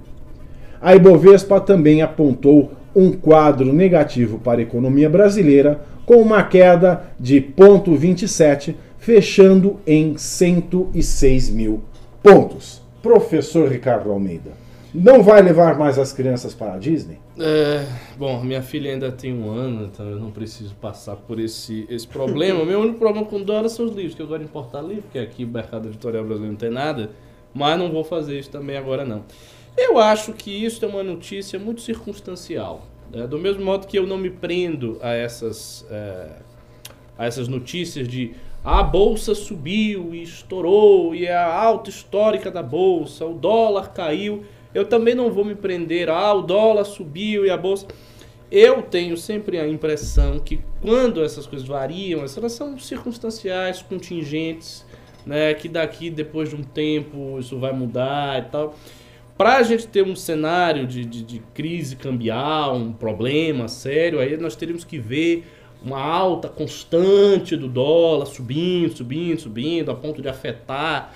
A 0.80 0.96
Ibovespa 0.96 1.60
também 1.60 2.02
apontou 2.02 2.72
um 2.96 3.12
quadro 3.12 3.74
negativo 3.74 4.40
para 4.40 4.60
a 4.60 4.64
economia 4.64 5.10
brasileira, 5.10 5.82
com 6.06 6.22
uma 6.22 6.44
queda 6.44 7.04
de 7.20 7.42
0,27, 7.42 8.76
fechando 8.98 9.78
em 9.86 10.16
106 10.16 11.50
mil 11.50 11.82
pontos. 12.24 12.82
Professor 13.02 13.70
Ricardo 13.70 14.12
Almeida, 14.12 14.52
não 14.94 15.22
vai 15.22 15.42
levar 15.42 15.78
mais 15.78 15.98
as 16.00 16.14
crianças 16.14 16.54
para 16.54 16.74
a 16.74 16.78
Disney? 16.78 17.20
É, 17.40 17.86
bom, 18.18 18.42
minha 18.44 18.62
filha 18.62 18.92
ainda 18.92 19.12
tem 19.12 19.34
um 19.34 19.50
ano, 19.52 19.86
então 19.86 20.08
eu 20.10 20.20
não 20.20 20.32
preciso 20.32 20.74
passar 20.76 21.16
por 21.16 21.40
esse, 21.40 21.86
esse 21.90 22.08
problema. 22.08 22.66
Meu 22.66 22.80
único 22.80 22.98
problema 22.98 23.26
com 23.26 23.42
dólar 23.42 23.70
são 23.70 23.86
os 23.86 23.94
livros, 23.94 24.16
que 24.16 24.22
eu 24.22 24.28
gosto 24.28 24.40
de 24.40 24.46
importar 24.46 24.82
livro, 24.82 25.04
porque 25.04 25.20
aqui 25.20 25.44
o 25.44 25.48
mercado 25.48 25.88
editorial 25.88 26.24
brasileiro 26.24 26.54
não 26.54 26.60
tem 26.60 26.72
nada, 26.72 27.12
mas 27.54 27.78
não 27.78 27.92
vou 27.92 28.04
fazer 28.04 28.40
isso 28.40 28.50
também 28.50 28.78
agora 28.78 29.06
não. 29.06 29.24
Eu 29.78 30.00
acho 30.00 30.34
que 30.34 30.50
isso 30.50 30.84
é 30.84 30.88
uma 30.88 31.04
notícia 31.04 31.60
muito 31.60 31.82
circunstancial. 31.82 32.88
né? 33.12 33.28
Do 33.28 33.38
mesmo 33.38 33.64
modo 33.64 33.86
que 33.86 33.98
eu 33.98 34.08
não 34.08 34.18
me 34.18 34.30
prendo 34.32 34.98
a 35.02 35.12
essas, 35.14 35.86
é, 35.92 36.30
a 37.18 37.26
essas 37.26 37.48
notícias 37.48 38.08
de 38.08 38.34
a 38.64 38.84
bolsa 38.84 39.34
subiu 39.36 40.14
e 40.14 40.24
estourou 40.24 41.16
e 41.16 41.26
é 41.26 41.34
a 41.34 41.54
alta 41.54 41.90
histórica 41.90 42.52
da 42.52 42.62
bolsa, 42.64 43.26
o 43.26 43.34
dólar 43.34 43.94
caiu. 43.94 44.44
Eu 44.78 44.86
também 44.86 45.16
não 45.16 45.32
vou 45.32 45.44
me 45.44 45.56
prender, 45.56 46.08
ah, 46.08 46.32
o 46.36 46.44
dólar 46.44 46.86
subiu 46.86 47.44
e 47.44 47.50
a 47.50 47.58
bolsa. 47.58 47.88
Eu 48.52 48.84
tenho 48.84 49.18
sempre 49.18 49.58
a 49.58 49.68
impressão 49.68 50.38
que 50.38 50.60
quando 50.84 51.24
essas 51.24 51.48
coisas 51.48 51.68
variam, 51.68 52.20
elas 52.20 52.52
são 52.52 52.78
circunstanciais, 52.78 53.82
contingentes, 53.82 54.86
né? 55.26 55.52
Que 55.56 55.68
daqui, 55.68 56.12
depois 56.12 56.52
de 56.52 56.56
um 56.56 56.62
tempo, 56.62 57.40
isso 57.40 57.58
vai 57.58 57.74
mudar 57.74 58.38
e 58.38 58.52
tal. 58.52 58.76
Para 59.36 59.58
a 59.58 59.64
gente 59.64 59.88
ter 59.88 60.04
um 60.04 60.16
cenário 60.16 60.86
de, 60.86 61.04
de, 61.04 61.24
de 61.24 61.40
crise 61.56 61.96
cambial, 61.96 62.76
um 62.76 62.94
problema 62.94 63.68
sério, 63.68 64.20
aí 64.20 64.38
nós 64.38 64.56
teríamos 64.56 64.84
que 64.84 65.00
ver 65.00 65.44
uma 65.84 66.00
alta 66.00 66.48
constante 66.50 67.58
do 67.58 67.68
dólar 67.68 68.28
subindo, 68.28 68.96
subindo, 68.96 69.40
subindo, 69.40 69.90
a 69.90 69.96
ponto 69.96 70.22
de 70.22 70.30
afetar 70.30 71.14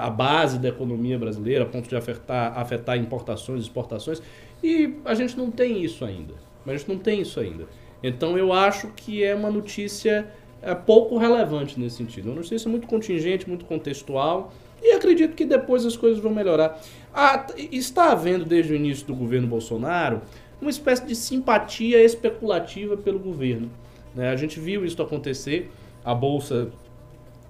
a 0.00 0.10
base 0.10 0.58
da 0.58 0.68
economia 0.68 1.18
brasileira, 1.18 1.64
a 1.64 1.66
ponto 1.66 1.88
de 1.88 1.96
afetar, 1.96 2.58
afetar 2.58 2.96
importações, 2.96 3.62
exportações. 3.62 4.22
E 4.62 4.94
a 5.04 5.14
gente 5.14 5.36
não 5.36 5.50
tem 5.50 5.82
isso 5.82 6.04
ainda. 6.04 6.34
A 6.66 6.76
gente 6.76 6.88
não 6.88 6.98
tem 6.98 7.20
isso 7.20 7.40
ainda. 7.40 7.66
Então 8.02 8.36
eu 8.36 8.52
acho 8.52 8.88
que 8.88 9.22
é 9.22 9.34
uma 9.34 9.50
notícia 9.50 10.28
é 10.62 10.74
pouco 10.74 11.16
relevante 11.16 11.78
nesse 11.80 11.96
sentido. 11.96 12.26
Uma 12.26 12.36
notícia 12.36 12.70
muito 12.70 12.86
contingente, 12.86 13.48
muito 13.48 13.64
contextual, 13.64 14.52
e 14.82 14.92
acredito 14.92 15.34
que 15.34 15.44
depois 15.44 15.84
as 15.84 15.96
coisas 15.96 16.22
vão 16.22 16.32
melhorar. 16.32 16.80
Ah, 17.14 17.46
está 17.56 18.12
havendo 18.12 18.44
desde 18.44 18.72
o 18.72 18.76
início 18.76 19.06
do 19.06 19.14
governo 19.14 19.46
Bolsonaro 19.46 20.20
uma 20.60 20.70
espécie 20.70 21.06
de 21.06 21.14
simpatia 21.14 22.02
especulativa 22.04 22.96
pelo 22.96 23.18
governo. 23.18 23.70
né? 24.14 24.30
A 24.30 24.36
gente 24.36 24.60
viu 24.60 24.84
isso 24.84 25.00
acontecer, 25.02 25.70
a 26.04 26.14
Bolsa, 26.14 26.70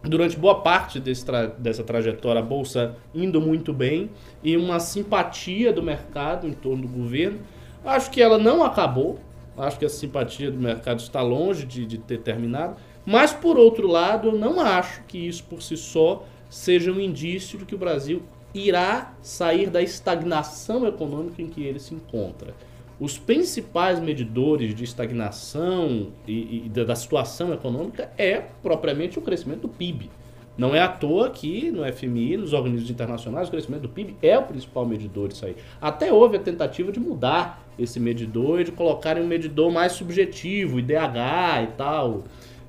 durante 0.03 0.37
boa 0.37 0.61
parte 0.61 1.01
tra- 1.25 1.47
dessa 1.47 1.83
trajetória, 1.83 2.41
a 2.41 2.45
Bolsa 2.45 2.97
indo 3.15 3.41
muito 3.41 3.73
bem, 3.73 4.11
e 4.43 4.57
uma 4.57 4.81
simpatia 4.81 5.73
do 5.73 5.83
mercado 5.83 6.47
em 6.47 6.53
torno 6.53 6.83
do 6.83 6.89
governo. 6.89 7.41
Acho 7.85 8.11
que 8.11 8.21
ela 8.21 8.39
não 8.39 8.63
acabou, 8.63 9.19
acho 9.57 9.79
que 9.79 9.85
a 9.85 9.89
simpatia 9.89 10.51
do 10.51 10.59
mercado 10.59 11.01
está 11.01 11.23
longe 11.23 11.67
de, 11.67 11.85
de 11.87 11.99
ter 11.99 12.19
terminado, 12.19 12.77
mas 13.05 13.33
por 13.33 13.59
outro 13.59 13.87
lado, 13.87 14.29
eu 14.29 14.39
não 14.39 14.61
acho 14.61 15.03
que 15.05 15.19
isso 15.19 15.45
por 15.45 15.63
si 15.63 15.77
só 15.77 16.25
seja 16.49 16.91
um 16.93 17.01
indício 17.01 17.59
de 17.59 17.65
que 17.65 17.75
o 17.75 17.79
Brasil 17.79 18.23
irá 18.53 19.15
sair 19.23 19.71
da 19.71 19.81
estagnação 19.81 20.87
econômica 20.87 21.41
em 21.41 21.47
que 21.47 21.63
ele 21.63 21.79
se 21.79 21.95
encontra. 21.95 22.55
Os 23.01 23.17
principais 23.17 23.99
medidores 23.99 24.75
de 24.75 24.85
estagnação 24.85 26.09
e, 26.29 26.67
e 26.67 26.69
da, 26.69 26.85
da 26.85 26.95
situação 26.95 27.51
econômica 27.51 28.13
é 28.19 28.43
propriamente 28.63 29.19
o 29.19 29.23
crescimento 29.23 29.63
do 29.63 29.69
PIB. 29.69 30.11
Não 30.59 30.75
é 30.75 30.83
à 30.83 30.89
toa 30.89 31.31
que 31.31 31.71
no 31.71 31.91
FMI, 31.91 32.37
nos 32.37 32.53
organismos 32.53 32.91
internacionais, 32.91 33.49
o 33.49 33.51
crescimento 33.51 33.83
do 33.83 33.89
PIB 33.89 34.17
é 34.21 34.39
o 34.39 34.43
principal 34.43 34.85
medidor 34.85 35.29
disso 35.29 35.47
aí. 35.47 35.57
Até 35.81 36.13
houve 36.13 36.37
a 36.37 36.41
tentativa 36.41 36.93
de 36.93 37.01
mudar 37.01 37.67
esse 37.79 37.99
medidor 37.99 38.61
e 38.61 38.65
de 38.65 38.73
colocarem 38.73 39.23
um 39.23 39.27
medidor 39.27 39.73
mais 39.73 39.93
subjetivo, 39.93 40.79
IDH 40.79 41.63
e 41.63 41.67
tal, 41.79 42.25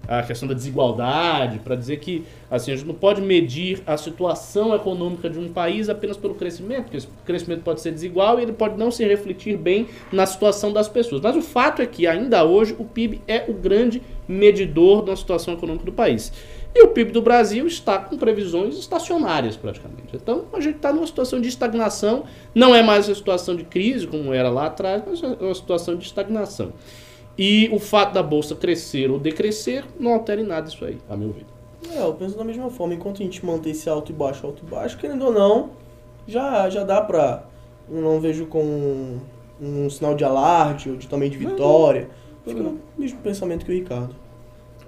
a 0.08 0.24
questão 0.24 0.48
da 0.48 0.54
desigualdade, 0.54 1.60
para 1.60 1.76
dizer 1.76 1.98
que 2.00 2.26
assim, 2.50 2.72
a 2.72 2.76
gente 2.76 2.88
não 2.88 2.96
pode 2.96 3.22
medir 3.22 3.82
a 3.86 3.96
situação 3.98 4.76
econômica 4.76 5.30
de 5.30 5.40
um 5.40 5.52
país 5.52 5.90
apenas 5.90 6.18
pelo 6.18 6.36
crescimento, 6.36 6.84
porque 6.84 6.98
esse 6.98 7.08
crescimento 7.26 7.62
pode 7.62 7.82
ser 7.82 7.92
desigual 7.92 8.40
e 8.40 8.44
ele 8.44 8.54
pode 8.54 8.78
não 8.78 8.92
se 8.92 9.06
refletir 9.06 9.58
bem 9.58 9.88
na 10.12 10.26
situação 10.26 10.74
das 10.74 10.90
pessoas. 10.90 11.22
Mas 11.22 11.36
o 11.36 11.42
fato 11.42 11.82
é 11.82 11.86
que 11.86 12.08
ainda 12.08 12.44
hoje 12.44 12.76
o 12.78 12.86
PIB 12.86 13.22
é 13.28 13.46
o 13.48 13.54
grande 13.54 14.02
medidor 14.28 15.04
da 15.04 15.16
situação 15.16 15.54
econômica 15.54 15.86
do 15.86 15.92
país. 15.92 16.32
E 16.74 16.84
o 16.84 16.88
PIB 16.90 17.12
do 17.12 17.22
Brasil 17.22 17.68
está 17.68 17.98
com 17.98 18.18
previsões 18.18 18.78
estacionárias 18.78 19.58
praticamente. 19.58 20.16
Então 20.16 20.46
a 20.54 20.62
gente 20.62 20.78
está 20.78 20.94
numa 20.94 21.06
situação 21.06 21.42
de 21.42 21.50
estagnação, 21.50 22.24
não 22.56 22.74
é 22.74 22.82
mais 22.82 23.10
uma 23.10 23.16
situação 23.16 23.56
de 23.56 23.64
crise 23.66 24.08
como 24.08 24.34
era 24.34 24.50
lá 24.50 24.68
atrás, 24.68 25.04
mas 25.06 25.22
é 25.22 25.28
uma 25.28 25.54
situação 25.54 25.96
de 25.96 26.06
estagnação. 26.06 26.72
E 27.38 27.70
o 27.72 27.80
fato 27.80 28.14
da 28.14 28.22
bolsa 28.22 28.56
crescer 28.56 29.10
ou 29.10 29.18
decrescer 29.18 29.86
não 30.00 30.14
altera 30.14 30.42
em 30.42 30.46
nada 30.46 30.68
isso 30.68 30.84
aí, 30.84 30.98
a 31.10 31.16
meu 31.16 31.30
ver. 31.30 31.46
É, 31.96 32.02
eu 32.02 32.14
penso 32.14 32.38
da 32.38 32.44
mesma 32.44 32.70
forma. 32.70 32.94
Enquanto 32.94 33.22
a 33.22 33.26
gente 33.26 33.44
manter 33.46 33.72
esse 33.72 33.90
alto 33.90 34.12
e 34.12 34.16
baixo, 34.16 34.46
alto 34.46 34.64
e 34.66 34.70
baixo, 34.70 34.98
querendo 34.98 35.26
ou 35.26 35.32
não, 35.32 35.72
já, 36.28 36.70
já 36.70 36.84
dá 36.84 37.02
pra. 37.02 37.44
Eu 37.90 38.02
não 38.02 38.20
vejo 38.20 38.46
com 38.46 38.64
um, 38.64 39.20
um 39.60 39.90
sinal 39.90 40.16
de 40.16 40.24
alarde 40.24 40.90
ou 40.90 40.96
de, 40.96 41.08
também 41.08 41.30
de 41.30 41.38
vitória. 41.38 42.10
Fica 42.46 42.62
no 42.62 42.80
mesmo 42.98 43.20
pensamento 43.20 43.66
que 43.66 43.72
o 43.72 43.76
Ricardo. 43.76 44.16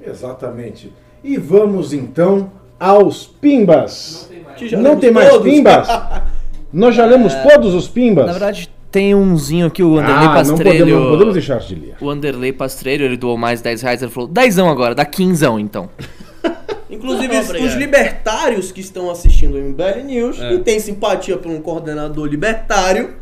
Exatamente. 0.01 0.93
E 1.23 1.37
vamos 1.37 1.93
então 1.93 2.51
aos 2.79 3.25
pimbas. 3.25 4.29
Não 4.31 4.53
tem 4.55 4.71
mais. 4.71 4.83
Não 4.83 4.99
tem 4.99 5.11
mais 5.11 5.37
pimbas? 5.37 5.87
Nós 6.73 6.95
já 6.95 7.05
lemos 7.05 7.33
todos 7.35 7.73
os 7.75 7.87
pimbas? 7.87 8.25
Na 8.25 8.31
verdade, 8.31 8.72
tem 8.93 9.15
umzinho 9.15 9.65
aqui, 9.65 9.81
o 9.81 9.97
Anderlei 9.97 10.15
ah, 10.15 10.25
não 10.27 10.33
Pastrelho. 10.35 10.79
podemos, 10.79 11.03
não 11.03 11.09
podemos 11.09 11.33
deixar 11.33 11.57
de 11.57 11.73
ler. 11.75 11.95
O 11.99 12.09
Anderlei 12.11 12.53
Pastrelho, 12.53 13.05
ele 13.05 13.17
doou 13.17 13.35
mais 13.35 13.59
10 13.59 13.81
reais, 13.81 14.01
ele 14.03 14.11
falou, 14.11 14.29
dezão 14.29 14.69
agora, 14.69 14.93
dá 14.93 15.03
quinzão 15.03 15.59
então. 15.59 15.89
Inclusive, 16.91 17.35
os, 17.39 17.45
Obrigado. 17.49 17.67
os 17.69 17.73
libertários 17.75 18.71
que 18.71 18.79
estão 18.79 19.09
assistindo 19.09 19.55
o 19.55 19.57
MBL 19.57 20.03
News 20.05 20.39
É. 20.39 20.53
e 20.53 20.59
têm 20.59 20.79
simpatia 20.79 21.35
por 21.37 21.51
um 21.51 21.59
coordenador 21.59 22.27
libertário, 22.27 23.15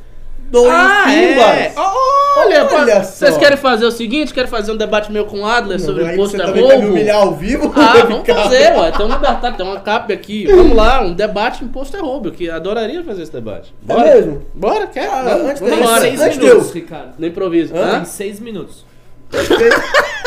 dois 0.52 0.70
Ah, 0.72 1.06
é! 1.12 1.28
pimbas. 1.68 1.78
Olha, 1.78 2.64
Olha 2.64 2.66
pô, 2.66 3.02
vocês 3.04 3.38
querem 3.38 3.58
fazer 3.58 3.86
o 3.86 3.92
seguinte? 3.92 4.34
Querem 4.34 4.50
fazer 4.50 4.72
um 4.72 4.78
debate 4.78 5.12
meu 5.12 5.26
com 5.26 5.40
o 5.42 5.46
Adler 5.46 5.80
sobre 5.80 6.06
Aí 6.06 6.14
imposto 6.14 6.36
é 6.36 6.46
também 6.46 6.64
quer 6.68 6.68
me 6.68 6.74
roubo? 6.82 6.88
humilhar 6.94 7.18
ao 7.18 7.34
vivo? 7.36 7.74
Ah, 7.76 7.94
vamos 8.04 8.18
Ricardo? 8.20 8.44
fazer, 8.44 8.74
ué. 8.78 8.92
Tem 8.92 9.06
um 9.06 9.10
libertário, 9.10 9.58
tem 9.58 9.66
uma 9.66 9.80
capa 9.80 10.14
aqui. 10.14 10.46
Vamos 10.48 10.76
lá, 10.76 11.02
um 11.02 11.14
debate 11.14 11.64
imposto 11.64 11.96
é 11.98 12.00
roubo, 12.00 12.32
que 12.32 12.50
adoraria 12.50 13.04
fazer 13.04 13.24
esse 13.24 13.32
debate. 13.32 13.74
É 13.88 13.94
Bora? 13.94 14.16
mesmo? 14.16 14.42
Bora, 14.54 14.88
quer? 14.88 15.08
Ah, 15.10 15.24
Vamos, 15.24 15.50
antes 15.50 15.60
vamos 15.62 15.76
da- 15.78 15.82
embora. 15.84 16.02
seis 16.02 16.22
Antes 16.22 16.38
minutos, 16.38 16.68
de 16.68 16.74
Ricardo. 16.74 17.14
No 17.18 17.28
improviso. 17.28 17.76
Hã? 17.76 17.80
Hã? 17.98 18.00
Em 18.02 18.06
seis 18.06 18.40
minutos. 18.40 18.86
Perfeito. 19.30 19.82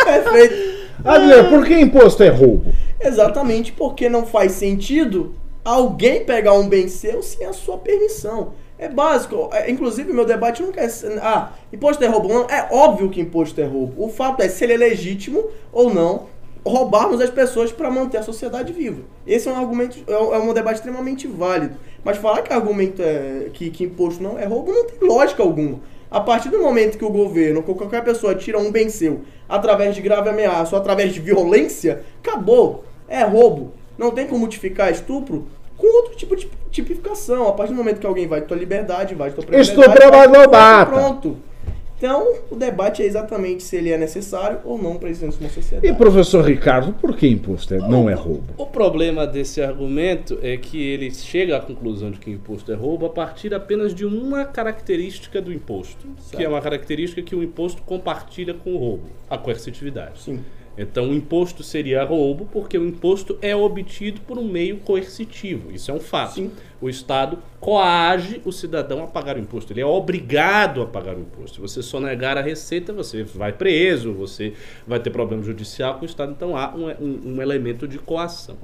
Perfeito. 0.04 0.74
Adler, 1.04 1.48
por 1.50 1.64
que 1.66 1.74
imposto 1.78 2.22
é 2.22 2.28
roubo? 2.28 2.72
Exatamente 3.00 3.72
porque 3.72 4.08
não 4.08 4.24
faz 4.24 4.52
sentido 4.52 5.34
alguém 5.64 6.24
pegar 6.24 6.54
um 6.54 6.68
bem 6.68 6.88
seu 6.88 7.22
sem 7.22 7.46
a 7.46 7.52
sua 7.52 7.76
permissão. 7.78 8.52
É 8.78 8.88
básico. 8.88 9.50
É, 9.52 9.70
Inclusive, 9.70 10.12
meu 10.12 10.24
debate 10.24 10.62
nunca 10.62 10.80
é. 10.80 10.88
Ah, 11.20 11.52
imposto 11.72 12.02
é 12.02 12.06
roubo. 12.06 12.28
Não, 12.28 12.46
é 12.48 12.68
óbvio 12.70 13.10
que 13.10 13.20
imposto 13.20 13.60
é 13.60 13.64
roubo. 13.64 14.04
O 14.04 14.08
fato 14.08 14.42
é 14.42 14.48
se 14.48 14.64
ele 14.64 14.74
é 14.74 14.76
legítimo 14.76 15.44
ou 15.72 15.92
não 15.92 16.34
roubarmos 16.66 17.20
as 17.20 17.28
pessoas 17.28 17.70
para 17.70 17.90
manter 17.90 18.18
a 18.18 18.22
sociedade 18.22 18.72
viva. 18.72 19.02
Esse 19.26 19.48
é 19.48 19.52
um 19.52 19.56
argumento, 19.56 19.98
é 20.08 20.18
um, 20.18 20.34
é 20.34 20.38
um 20.38 20.54
debate 20.54 20.76
extremamente 20.76 21.26
válido. 21.26 21.76
Mas 22.02 22.16
falar 22.16 22.42
que 22.42 22.52
argumento 22.52 23.02
é 23.02 23.50
que, 23.52 23.70
que 23.70 23.84
imposto 23.84 24.22
não 24.22 24.38
é 24.38 24.46
roubo 24.46 24.72
não 24.72 24.86
tem 24.86 24.98
lógica 25.06 25.42
alguma. 25.42 25.80
A 26.10 26.20
partir 26.20 26.48
do 26.48 26.60
momento 26.60 26.96
que 26.96 27.04
o 27.04 27.10
governo 27.10 27.62
ou 27.66 27.74
qualquer 27.74 28.02
pessoa 28.02 28.34
tira 28.34 28.58
um 28.58 28.70
bem 28.70 28.88
seu 28.88 29.22
através 29.48 29.94
de 29.94 30.00
grave 30.00 30.28
ameaça 30.30 30.74
ou 30.74 30.80
através 30.80 31.12
de 31.12 31.20
violência, 31.20 32.02
acabou. 32.22 32.84
É 33.06 33.22
roubo. 33.22 33.72
Não 33.98 34.10
tem 34.10 34.26
como 34.26 34.40
multiplicar 34.40 34.90
estupro 34.90 35.46
com 35.76 35.86
outro 35.96 36.16
tipo 36.16 36.36
de 36.36 36.48
tipificação. 36.70 37.48
A 37.48 37.52
partir 37.52 37.72
do 37.72 37.76
momento 37.76 37.98
que 38.00 38.06
alguém 38.06 38.26
vai 38.26 38.40
de 38.40 38.46
tua 38.46 38.56
liberdade, 38.56 39.14
vai 39.14 39.30
de 39.30 39.36
tua 39.36 39.44
propriedade, 39.44 40.32
barbata. 40.32 40.90
Pronto. 40.90 41.36
Então, 41.96 42.34
o 42.50 42.56
debate 42.56 43.02
é 43.02 43.06
exatamente 43.06 43.62
se 43.62 43.76
ele 43.76 43.90
é 43.90 43.96
necessário 43.96 44.58
ou 44.64 44.76
não 44.76 44.96
para 44.96 45.08
existir 45.08 45.40
uma 45.40 45.48
sociedade. 45.48 45.86
E 45.86 45.94
professor 45.96 46.44
Ricardo, 46.44 46.92
por 46.92 47.16
que 47.16 47.26
imposto 47.26 47.72
é- 47.72 47.78
não 47.78 48.10
é 48.10 48.14
roubo? 48.14 48.42
O 48.58 48.66
problema 48.66 49.26
desse 49.26 49.62
argumento 49.62 50.38
é 50.42 50.56
que 50.58 50.76
ele 50.82 51.10
chega 51.14 51.56
à 51.56 51.60
conclusão 51.60 52.10
de 52.10 52.18
que 52.18 52.28
o 52.28 52.34
imposto 52.34 52.70
é 52.70 52.74
roubo 52.74 53.06
a 53.06 53.10
partir 53.10 53.54
apenas 53.54 53.94
de 53.94 54.04
uma 54.04 54.44
característica 54.44 55.40
do 55.40 55.50
imposto, 55.52 56.06
que 56.32 56.44
é 56.44 56.48
uma 56.48 56.60
característica 56.60 57.22
que 57.22 57.34
o 57.34 57.42
imposto 57.42 57.80
compartilha 57.82 58.52
com 58.52 58.74
o 58.74 58.76
roubo, 58.76 59.04
a 59.30 59.38
coercitividade. 59.38 60.20
Sim. 60.20 60.40
Então, 60.76 61.10
o 61.10 61.14
imposto 61.14 61.62
seria 61.62 62.02
roubo 62.02 62.48
porque 62.52 62.76
o 62.76 62.84
imposto 62.86 63.38
é 63.40 63.54
obtido 63.54 64.20
por 64.22 64.36
um 64.38 64.44
meio 64.44 64.78
coercitivo. 64.78 65.70
Isso 65.70 65.90
é 65.90 65.94
um 65.94 66.00
fato. 66.00 66.34
Sim. 66.34 66.50
O 66.80 66.88
Estado 66.88 67.38
coage 67.60 68.42
o 68.44 68.50
cidadão 68.50 69.02
a 69.04 69.06
pagar 69.06 69.36
o 69.36 69.38
imposto. 69.40 69.72
Ele 69.72 69.80
é 69.80 69.86
obrigado 69.86 70.82
a 70.82 70.86
pagar 70.86 71.14
o 71.16 71.20
imposto. 71.20 71.54
Se 71.54 71.60
você 71.60 71.80
sonegar 71.82 72.36
a 72.36 72.40
receita, 72.42 72.92
você 72.92 73.22
vai 73.22 73.52
preso, 73.52 74.12
você 74.12 74.52
vai 74.86 74.98
ter 74.98 75.10
problema 75.10 75.42
judicial 75.44 75.94
com 75.94 76.02
o 76.02 76.06
Estado. 76.06 76.32
Então, 76.32 76.56
há 76.56 76.74
um, 76.74 76.88
um- 76.90 77.20
um 77.36 77.42
elemento 77.42 77.86
de 77.86 77.98
coação. 77.98 78.56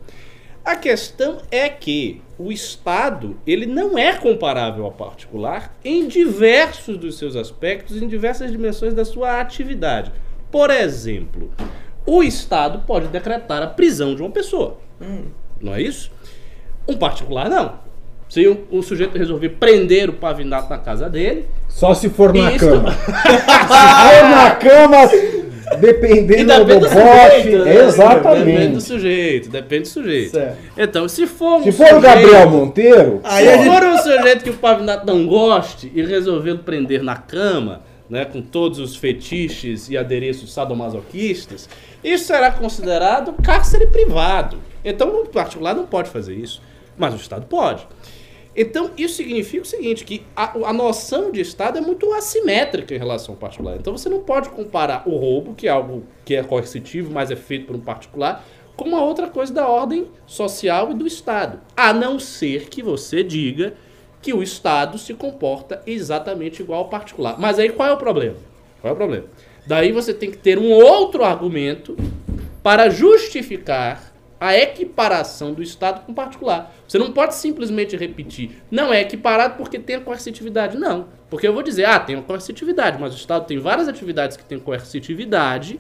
A 0.65 0.77
questão 0.77 1.39
é 1.51 1.69
que 1.71 2.21
o 2.39 2.53
Estado 2.53 3.37
ele 3.47 3.65
não 3.67 3.97
é 3.97 4.15
comparável 4.17 4.85
ao 4.85 4.93
particular 4.93 5.75
em 5.85 6.07
diversos 6.07 6.99
dos 6.99 7.17
seus 7.17 7.35
aspectos, 7.37 8.03
em 8.03 8.07
diversas 8.09 8.51
dimensões 8.51 8.93
da 8.93 9.05
sua 9.05 9.41
atividade. 9.41 10.13
Por 10.51 10.69
exemplo, 10.71 11.51
o 12.13 12.23
Estado 12.23 12.81
pode 12.87 13.07
decretar 13.09 13.63
a 13.63 13.67
prisão 13.67 14.15
de 14.15 14.23
uma 14.23 14.31
pessoa. 14.31 14.79
Não 15.61 15.75
é 15.75 15.81
isso? 15.83 16.11
Um 16.89 16.97
particular 16.97 17.49
não. 17.49 17.75
Se 18.29 18.47
o, 18.47 18.65
o 18.71 18.83
sujeito 18.83 19.19
resolver 19.19 19.49
prender 19.51 20.09
o 20.09 20.13
pavinato 20.13 20.71
na 20.71 20.79
casa 20.79 21.09
dele, 21.09 21.47
Só 21.69 21.95
se 21.95 22.09
for 22.09 22.33
na 22.33 22.53
Isso. 22.53 22.65
cama. 22.65 22.93
se 22.95 22.99
for 23.01 24.29
na 24.31 24.51
cama, 24.53 24.97
dependendo 25.81 26.65
do 26.65 26.81
do 26.81 26.89
sujeito, 26.89 26.95
né? 26.95 27.41
Depende 27.41 27.57
do 27.57 27.69
Exatamente. 27.69 28.81
sujeito, 28.83 29.49
depende 29.51 29.83
do 29.83 29.89
sujeito. 29.89 30.31
Certo. 30.33 30.57
Então, 30.79 31.09
se 31.09 31.27
for 31.27 31.57
um 31.61 31.65
Se 31.65 31.73
for 31.73 31.85
o 31.85 31.87
sujeito- 31.89 32.03
Gabriel 32.03 32.51
Monteiro, 32.51 33.21
Aí 33.25 33.45
Se 33.45 33.51
a 33.51 33.57
gente- 33.57 33.67
for 33.75 33.83
um 33.85 33.99
sujeito 33.99 34.45
que 34.45 34.51
o 34.51 34.55
pavinato 34.55 35.07
não 35.07 35.27
goste 35.27 35.91
e 35.95 36.03
resolveu 36.03 36.59
prender 36.59 37.03
na 37.03 37.17
cama, 37.17 37.83
né, 38.11 38.25
com 38.25 38.43
todos 38.43 38.79
os 38.79 38.97
fetiches 38.97 39.89
e 39.89 39.97
adereços 39.97 40.53
sadomasoquistas, 40.53 41.69
isso 42.03 42.25
será 42.25 42.51
considerado 42.51 43.33
cárcere 43.43 43.87
privado. 43.87 44.61
Então, 44.85 45.23
o 45.23 45.29
particular 45.29 45.75
não 45.75 45.87
pode 45.87 46.11
fazer 46.11 46.35
isso, 46.35 46.61
mas 46.99 47.15
o 47.15 47.17
Estado 47.17 47.47
pode. 47.47 47.87
Então, 48.57 48.91
isso 48.99 49.15
significa 49.15 49.63
o 49.63 49.67
seguinte, 49.67 50.05
que 50.05 50.23
a, 50.35 50.53
a 50.69 50.73
noção 50.73 51.31
de 51.31 51.41
Estado 51.41 51.79
é 51.79 51.81
muito 51.81 52.13
assimétrica 52.13 52.95
em 52.95 52.99
relação 52.99 53.35
ao 53.35 53.39
particular. 53.39 53.77
Então, 53.77 53.97
você 53.97 54.09
não 54.09 54.21
pode 54.21 54.49
comparar 54.49 55.09
o 55.09 55.17
roubo, 55.17 55.55
que 55.55 55.69
é 55.69 55.71
algo 55.71 56.03
que 56.25 56.35
é 56.35 56.43
coercitivo, 56.43 57.13
mas 57.13 57.31
é 57.31 57.37
feito 57.37 57.67
por 57.67 57.77
um 57.77 57.81
particular, 57.81 58.45
com 58.77 58.89
uma 58.89 59.03
outra 59.03 59.29
coisa 59.29 59.53
da 59.53 59.69
ordem 59.69 60.09
social 60.27 60.91
e 60.91 60.95
do 60.95 61.07
Estado. 61.07 61.61
A 61.77 61.93
não 61.93 62.19
ser 62.19 62.69
que 62.69 62.83
você 62.83 63.23
diga 63.23 63.75
que 64.23 64.33
o 64.33 64.43
Estado 64.43 64.99
se 64.99 65.15
comporta 65.15 65.83
exatamente 65.87 66.63
igual 66.63 66.81
ao 66.81 66.89
particular. 66.89 67.39
Mas 67.39 67.59
aí 67.59 67.71
qual 67.71 67.89
é 67.89 67.93
o 67.93 67.97
problema? 67.97 68.37
Qual 68.81 68.91
é 68.91 68.95
o 68.95 68.97
problema? 68.97 69.27
Daí 69.67 69.93
você 69.93 70.13
tem 70.13 70.31
que 70.31 70.39
ter 70.39 70.59
um 70.59 70.71
outro 70.71 71.25
argumento 71.25 71.97
para 72.63 72.91
justificar 72.91 74.11
a 74.41 74.57
equiparação 74.57 75.53
do 75.53 75.63
Estado 75.63 76.05
com 76.05 76.13
o 76.13 76.15
particular. 76.15 76.75
Você 76.89 76.99
não 76.99 77.13
pode 77.13 77.35
simplesmente 77.35 77.97
repetir, 77.97 78.63
não 78.71 78.93
é 78.93 79.03
equiparado 79.03 79.57
porque 79.57 79.79
tem 79.79 79.97
a 79.97 80.01
coercitividade. 80.01 80.79
Não. 80.79 81.09
Porque 81.29 81.47
eu 81.47 81.53
vou 81.53 81.63
dizer, 81.63 81.85
ah, 81.85 82.01
tem 82.01 82.17
a 82.17 82.23
coercitividade, 82.23 82.99
mas 82.99 83.13
o 83.13 83.17
Estado 83.17 83.47
tem 83.47 83.59
várias 83.59 83.87
atividades 83.87 84.37
que 84.37 84.45
têm 84.45 84.59
coercitividade 84.59 85.79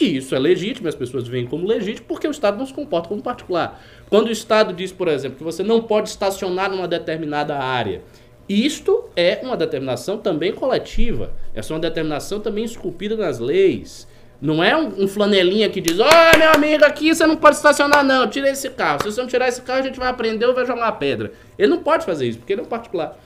e 0.00 0.16
isso 0.16 0.34
é 0.34 0.38
legítimo, 0.38 0.88
as 0.88 0.94
pessoas 0.94 1.28
veem 1.28 1.46
como 1.46 1.66
legítimo, 1.66 2.06
porque 2.08 2.26
o 2.26 2.30
Estado 2.30 2.56
não 2.56 2.64
se 2.64 2.72
comporta 2.72 3.08
como 3.08 3.22
particular. 3.22 3.80
Quando 4.10 4.26
o 4.26 4.32
Estado 4.32 4.74
diz, 4.74 4.90
por 4.90 5.06
exemplo, 5.06 5.38
que 5.38 5.44
você 5.44 5.62
não 5.62 5.80
pode 5.80 6.08
estacionar 6.08 6.68
numa 6.68 6.88
determinada 6.88 7.56
área, 7.56 8.02
isto 8.48 9.04
é 9.14 9.38
uma 9.44 9.56
determinação 9.56 10.18
também 10.18 10.52
coletiva. 10.52 11.32
Essa 11.54 11.72
é 11.72 11.74
uma 11.76 11.80
determinação 11.80 12.40
também 12.40 12.64
esculpida 12.64 13.16
nas 13.16 13.38
leis. 13.38 14.08
Não 14.42 14.64
é 14.64 14.76
um, 14.76 15.04
um 15.04 15.06
flanelinha 15.06 15.70
que 15.70 15.80
diz, 15.80 16.00
ó, 16.00 16.08
meu 16.36 16.50
amigo, 16.52 16.84
aqui 16.84 17.14
você 17.14 17.24
não 17.24 17.36
pode 17.36 17.56
estacionar, 17.56 18.02
não, 18.02 18.28
tira 18.28 18.50
esse 18.50 18.68
carro. 18.70 19.00
Se 19.02 19.12
você 19.12 19.20
não 19.20 19.28
tirar 19.28 19.46
esse 19.48 19.62
carro, 19.62 19.78
a 19.78 19.82
gente 19.82 20.00
vai 20.00 20.08
aprender 20.08 20.44
ou 20.46 20.54
vai 20.54 20.66
jogar 20.66 20.82
uma 20.82 20.92
pedra. 20.92 21.32
Ele 21.56 21.68
não 21.68 21.78
pode 21.80 22.04
fazer 22.04 22.26
isso, 22.26 22.38
porque 22.38 22.54
ele 22.54 22.62
é 22.62 22.64
um 22.64 22.68
particular. 22.68 23.16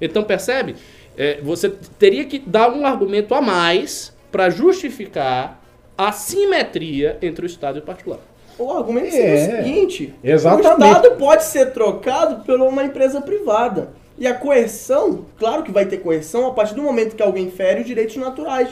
Então, 0.00 0.22
percebe? 0.22 0.76
É, 1.16 1.40
você 1.42 1.70
teria 1.98 2.24
que 2.24 2.38
dar 2.38 2.70
um 2.70 2.86
argumento 2.86 3.34
a 3.34 3.42
mais 3.42 4.16
para 4.30 4.50
justificar 4.50 5.60
a 5.96 6.12
simetria 6.12 7.18
entre 7.20 7.44
o 7.44 7.46
Estado 7.46 7.78
e 7.78 7.80
o 7.80 7.84
particular. 7.84 8.20
O 8.58 8.70
argumento 8.72 9.10
seria 9.10 9.28
É, 9.28 9.44
o 9.60 9.64
seguinte: 9.64 10.14
exatamente. 10.22 10.66
o 10.68 10.86
Estado 10.86 11.10
pode 11.16 11.44
ser 11.44 11.72
trocado 11.72 12.44
por 12.44 12.60
uma 12.60 12.82
empresa 12.84 13.20
privada. 13.20 13.90
E 14.18 14.26
a 14.26 14.34
coerção, 14.34 15.26
claro 15.38 15.62
que 15.62 15.70
vai 15.70 15.86
ter 15.86 15.98
coerção 15.98 16.46
a 16.48 16.50
partir 16.52 16.74
do 16.74 16.82
momento 16.82 17.14
que 17.14 17.22
alguém 17.22 17.50
fere 17.50 17.80
os 17.82 17.86
direitos 17.86 18.16
naturais. 18.16 18.68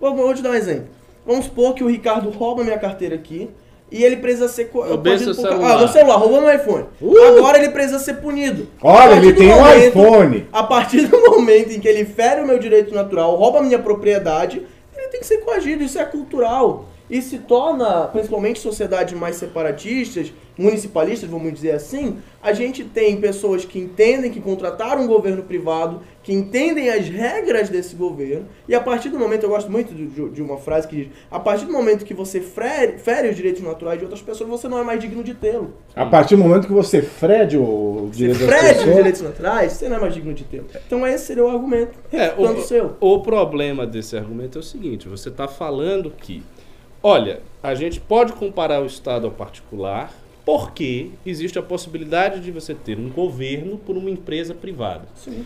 Vou, 0.00 0.14
vou 0.14 0.32
te 0.32 0.40
dar 0.42 0.50
um 0.50 0.54
exemplo. 0.54 0.86
Vamos 1.26 1.46
supor 1.46 1.74
que 1.74 1.82
o 1.82 1.88
Ricardo 1.88 2.30
rouba 2.30 2.62
minha 2.62 2.78
carteira 2.78 3.16
aqui 3.16 3.50
e 3.90 4.04
ele 4.04 4.16
precisa 4.18 4.46
ser. 4.46 4.66
co- 4.66 4.82
Roubei 4.84 5.12
coagido 5.14 5.34
seu 5.34 5.42
por 5.42 5.50
ca- 5.50 5.56
celular. 5.56 5.74
Ah, 5.74 5.78
meu 5.78 5.88
celular, 5.88 6.16
roubou 6.16 6.40
meu 6.40 6.54
iPhone. 6.54 6.84
Uh! 7.02 7.38
Agora 7.38 7.58
ele 7.58 7.70
precisa 7.70 7.98
ser 7.98 8.14
punido. 8.14 8.68
A 8.80 8.88
Olha, 8.88 9.14
ele 9.16 9.32
tem 9.32 9.52
um 9.52 9.56
momento- 9.56 9.88
iPhone. 9.98 10.46
A 10.52 10.62
partir 10.62 11.06
do 11.08 11.18
momento 11.30 11.72
em 11.72 11.80
que 11.80 11.88
ele 11.88 12.04
fere 12.04 12.42
o 12.42 12.46
meu 12.46 12.58
direito 12.60 12.94
natural, 12.94 13.34
rouba 13.34 13.58
a 13.58 13.62
minha 13.62 13.78
propriedade, 13.80 14.62
ele 14.96 15.08
tem 15.08 15.18
que 15.20 15.26
ser 15.26 15.38
coagido. 15.38 15.82
Isso 15.82 15.98
é 15.98 16.04
cultural. 16.04 16.84
E 17.14 17.22
se 17.22 17.38
torna, 17.38 18.08
principalmente 18.08 18.58
sociedades 18.58 19.16
mais 19.16 19.36
separatistas, 19.36 20.32
municipalistas, 20.58 21.30
vamos 21.30 21.52
dizer 21.52 21.70
assim, 21.70 22.16
a 22.42 22.52
gente 22.52 22.82
tem 22.82 23.20
pessoas 23.20 23.64
que 23.64 23.78
entendem 23.78 24.32
que 24.32 24.40
contrataram 24.40 25.02
um 25.02 25.06
governo 25.06 25.44
privado, 25.44 26.00
que 26.24 26.32
entendem 26.32 26.90
as 26.90 27.08
regras 27.08 27.68
desse 27.68 27.94
governo, 27.94 28.46
e 28.68 28.74
a 28.74 28.80
partir 28.80 29.10
do 29.10 29.18
momento, 29.18 29.44
eu 29.44 29.48
gosto 29.48 29.70
muito 29.70 29.94
de, 29.94 30.28
de 30.30 30.42
uma 30.42 30.56
frase 30.56 30.88
que 30.88 30.96
diz, 30.96 31.08
a 31.30 31.38
partir 31.38 31.66
do 31.66 31.72
momento 31.72 32.04
que 32.04 32.14
você 32.14 32.40
fere, 32.40 32.98
fere 32.98 33.28
os 33.28 33.36
direitos 33.36 33.62
naturais 33.62 33.98
de 34.00 34.04
outras 34.04 34.20
pessoas, 34.20 34.50
você 34.50 34.66
não 34.66 34.80
é 34.80 34.82
mais 34.82 34.98
digno 35.00 35.22
de 35.22 35.34
tê-lo. 35.34 35.72
A 35.94 36.06
partir 36.06 36.34
do 36.34 36.42
momento 36.42 36.66
que 36.66 36.72
você 36.72 37.00
frede 37.00 37.56
o 37.56 38.08
Você 38.10 38.16
direito 38.16 38.40
das 38.40 38.48
frede 38.48 38.66
os 38.66 38.76
pessoas, 38.78 38.96
direitos 38.96 39.20
naturais, 39.20 39.72
você 39.72 39.88
não 39.88 39.96
é 39.98 40.00
mais 40.00 40.14
digno 40.14 40.34
de 40.34 40.42
tê-lo. 40.42 40.66
Então 40.84 41.06
esse 41.06 41.26
seria 41.26 41.44
o 41.44 41.48
argumento, 41.48 41.96
É, 42.12 42.34
o 42.36 42.60
seu. 42.62 42.96
o 42.98 43.20
problema 43.20 43.86
desse 43.86 44.16
argumento 44.16 44.58
é 44.58 44.60
o 44.60 44.64
seguinte: 44.64 45.08
você 45.08 45.28
está 45.28 45.46
falando 45.46 46.10
que, 46.10 46.42
olha, 47.04 47.40
a 47.62 47.74
gente 47.74 48.00
pode 48.00 48.32
comparar 48.32 48.82
o 48.82 48.86
Estado 48.86 49.26
ao 49.26 49.30
particular 49.30 50.10
porque 50.42 51.10
existe 51.24 51.58
a 51.58 51.62
possibilidade 51.62 52.40
de 52.40 52.50
você 52.50 52.74
ter 52.74 52.98
um 52.98 53.10
governo 53.10 53.76
por 53.76 53.96
uma 53.96 54.10
empresa 54.10 54.54
privada. 54.54 55.06
Sim. 55.14 55.44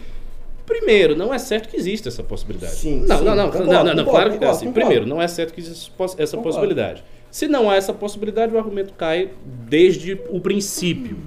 Primeiro, 0.64 1.16
não 1.16 1.32
é 1.34 1.38
certo 1.38 1.68
que 1.68 1.76
exista 1.76 2.08
essa 2.08 2.22
possibilidade. 2.22 2.74
Sim, 2.74 3.04
não, 3.06 3.18
sim, 3.18 3.24
não, 3.24 3.34
não, 3.34 3.46
concordo, 3.46 3.72
não, 3.72 3.84
não, 3.84 3.94
não, 3.94 4.04
concordo, 4.04 4.10
claro 4.10 4.30
que 4.30 4.36
é 4.36 4.38
concordo, 4.38 4.56
assim. 4.56 4.72
Primeiro, 4.72 5.06
não 5.06 5.20
é 5.20 5.26
certo 5.26 5.52
que 5.52 5.60
exista 5.60 5.90
essa 6.18 6.36
Concordo. 6.36 6.42
possibilidade. 6.42 7.04
Se 7.30 7.48
não 7.48 7.70
há 7.70 7.76
essa 7.76 7.92
possibilidade, 7.92 8.54
o 8.54 8.58
argumento 8.58 8.92
cai 8.94 9.30
desde 9.44 10.20
o 10.30 10.40
princípio. 10.40 11.18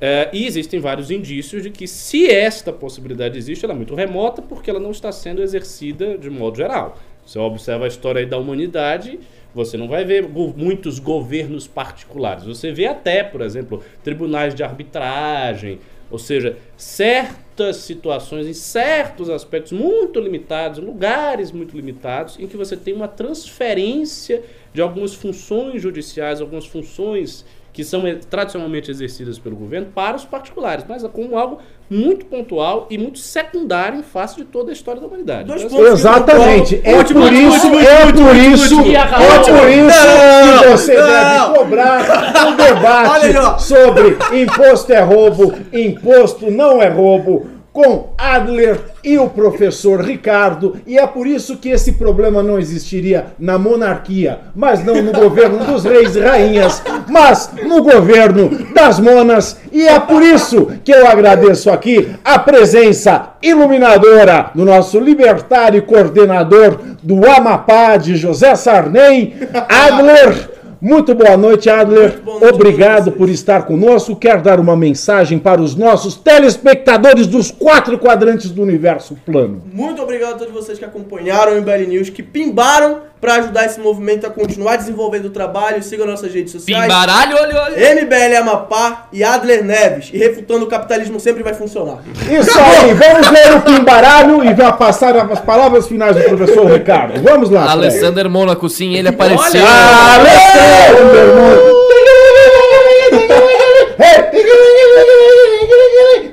É, 0.00 0.28
e 0.32 0.46
existem 0.46 0.80
vários 0.80 1.10
indícios 1.10 1.62
de 1.62 1.70
que, 1.70 1.86
se 1.86 2.28
esta 2.28 2.72
possibilidade 2.72 3.38
existe, 3.38 3.64
ela 3.64 3.72
é 3.72 3.76
muito 3.76 3.94
remota 3.94 4.42
porque 4.42 4.68
ela 4.68 4.80
não 4.80 4.90
está 4.90 5.12
sendo 5.12 5.42
exercida 5.42 6.18
de 6.18 6.28
modo 6.28 6.56
geral. 6.56 6.98
Você 7.24 7.38
observa 7.38 7.84
a 7.84 7.88
história 7.88 8.26
da 8.26 8.36
humanidade, 8.36 9.20
você 9.54 9.76
não 9.76 9.88
vai 9.88 10.04
ver 10.04 10.26
go- 10.26 10.54
muitos 10.56 10.98
governos 10.98 11.66
particulares. 11.66 12.44
Você 12.44 12.72
vê 12.72 12.86
até, 12.86 13.22
por 13.22 13.40
exemplo, 13.40 13.82
tribunais 14.02 14.54
de 14.54 14.62
arbitragem, 14.62 15.78
ou 16.10 16.18
seja, 16.18 16.56
certas 16.76 17.76
situações, 17.76 18.46
em 18.46 18.52
certos 18.52 19.30
aspectos 19.30 19.72
muito 19.72 20.20
limitados, 20.20 20.78
lugares 20.78 21.50
muito 21.50 21.74
limitados, 21.74 22.38
em 22.38 22.46
que 22.46 22.56
você 22.56 22.76
tem 22.76 22.92
uma 22.92 23.08
transferência 23.08 24.42
de 24.74 24.80
algumas 24.80 25.14
funções 25.14 25.80
judiciais, 25.80 26.40
algumas 26.40 26.66
funções 26.66 27.44
que 27.72 27.82
são 27.82 28.02
tradicionalmente 28.28 28.90
exercidas 28.90 29.38
pelo 29.38 29.56
governo 29.56 29.88
para 29.94 30.16
os 30.16 30.24
particulares, 30.24 30.84
mas 30.86 31.02
como 31.04 31.38
algo 31.38 31.58
muito 31.88 32.26
pontual 32.26 32.86
e 32.90 32.98
muito 32.98 33.18
secundário 33.18 33.98
em 33.98 34.02
face 34.02 34.36
de 34.36 34.44
toda 34.44 34.70
a 34.70 34.72
história 34.72 35.00
da 35.00 35.06
humanidade. 35.06 35.50
Então, 35.52 35.68
pontos. 35.68 36.00
Exatamente. 36.00 36.80
É 36.84 36.96
Último, 36.96 37.20
por 37.20 37.32
último, 37.32 37.48
isso, 37.48 37.66
último, 37.66 37.80
é 37.80 37.96
por 37.96 38.06
último, 38.06 38.34
isso, 38.34 38.76
último. 38.76 38.96
é 38.96 39.06
por 39.06 39.68
isso 39.70 40.62
que 40.62 40.68
você 40.68 40.94
não. 40.94 41.06
deve 41.06 41.58
cobrar 41.58 42.46
um 42.46 42.56
debate 42.56 43.62
sobre 43.62 44.16
imposto 44.42 44.92
é 44.92 45.00
roubo, 45.00 45.54
imposto 45.72 46.50
não 46.50 46.82
é 46.82 46.88
roubo, 46.88 47.46
com 47.72 48.10
Adler 48.18 48.78
e 49.02 49.18
o 49.18 49.30
professor 49.30 50.00
Ricardo, 50.00 50.76
e 50.86 50.98
é 50.98 51.06
por 51.06 51.26
isso 51.26 51.56
que 51.56 51.70
esse 51.70 51.92
problema 51.92 52.42
não 52.42 52.58
existiria 52.58 53.26
na 53.38 53.58
monarquia, 53.58 54.40
mas 54.54 54.84
não 54.84 55.02
no 55.02 55.12
governo 55.12 55.64
dos 55.64 55.84
reis 55.84 56.14
e 56.14 56.20
rainhas, 56.20 56.82
mas 57.08 57.50
no 57.64 57.82
governo 57.82 58.50
das 58.74 59.00
monas, 59.00 59.56
e 59.72 59.86
é 59.86 59.98
por 59.98 60.22
isso 60.22 60.70
que 60.84 60.92
eu 60.92 61.06
agradeço 61.06 61.70
aqui 61.70 62.10
a 62.22 62.38
presença 62.38 63.30
iluminadora 63.42 64.50
do 64.54 64.64
nosso 64.64 65.00
libertário 65.00 65.82
coordenador 65.82 66.78
do 67.02 67.28
Amapá 67.28 67.96
de 67.96 68.16
José 68.16 68.54
Sarney, 68.54 69.34
Adler. 69.68 70.51
Muito 70.84 71.14
boa 71.14 71.36
noite, 71.36 71.70
Adler. 71.70 72.20
Boa 72.22 72.40
noite 72.40 72.54
Obrigado 72.56 73.12
por 73.12 73.28
estar 73.28 73.66
conosco. 73.66 74.16
Quero 74.16 74.42
dar 74.42 74.58
uma 74.58 74.76
mensagem 74.76 75.38
para 75.38 75.62
os 75.62 75.76
nossos 75.76 76.16
telespectadores 76.16 77.28
dos 77.28 77.52
quatro 77.52 77.96
quadrantes 78.00 78.50
do 78.50 78.62
universo 78.62 79.16
plano. 79.24 79.62
Muito 79.72 80.02
obrigado 80.02 80.34
a 80.34 80.38
todos 80.38 80.52
vocês 80.52 80.80
que 80.80 80.84
acompanharam 80.84 81.52
o 81.52 81.60
MBL 81.60 81.86
News, 81.86 82.10
que 82.10 82.20
pimbaram 82.20 83.11
para 83.22 83.34
ajudar 83.36 83.66
esse 83.66 83.78
movimento 83.78 84.26
a 84.26 84.30
continuar 84.30 84.74
desenvolvendo 84.74 85.26
o 85.26 85.30
trabalho. 85.30 85.80
Sigam 85.80 86.08
nossas 86.08 86.34
redes 86.34 86.50
sociais. 86.50 86.82
Pimbaralho, 86.82 87.36
olha, 87.36 87.62
olha. 87.62 87.94
MBL 87.94 88.36
Amapá 88.40 89.06
e 89.12 89.22
Adler 89.22 89.62
Neves. 89.64 90.10
E 90.12 90.18
refutando 90.18 90.64
o 90.64 90.68
capitalismo 90.68 91.20
sempre 91.20 91.44
vai 91.44 91.54
funcionar. 91.54 91.98
Isso 92.28 92.58
aí, 92.58 92.92
vamos 92.92 93.30
ler 93.30 93.54
o 93.54 93.60
Pimbaralho 93.62 94.44
e 94.44 94.52
vai 94.52 94.76
passar 94.76 95.16
as 95.16 95.38
palavras 95.38 95.86
finais 95.86 96.16
do 96.16 96.22
professor 96.24 96.66
Ricardo. 96.68 97.22
Vamos 97.22 97.48
lá. 97.48 97.62
Fred. 97.62 97.74
Alessander 97.74 98.28
Mônaco, 98.28 98.68
sim, 98.68 98.96
ele 98.96 99.06
apareceu. 99.06 99.62
Alessandro, 99.64 101.12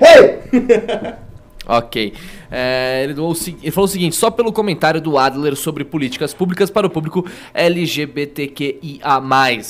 Hey! 0.01 1.15
Ok. 1.71 2.13
É, 2.51 3.01
ele, 3.03 3.13
falou 3.13 3.29
o 3.29 3.35
se- 3.35 3.55
ele 3.61 3.71
falou 3.71 3.85
o 3.85 3.87
seguinte: 3.87 4.15
só 4.15 4.31
pelo 4.31 4.51
comentário 4.51 4.99
do 4.99 5.19
Adler 5.19 5.55
sobre 5.55 5.83
políticas 5.85 6.33
públicas 6.33 6.71
para 6.71 6.87
o 6.87 6.89
público 6.89 7.23
LGBTQIA. 7.53 8.99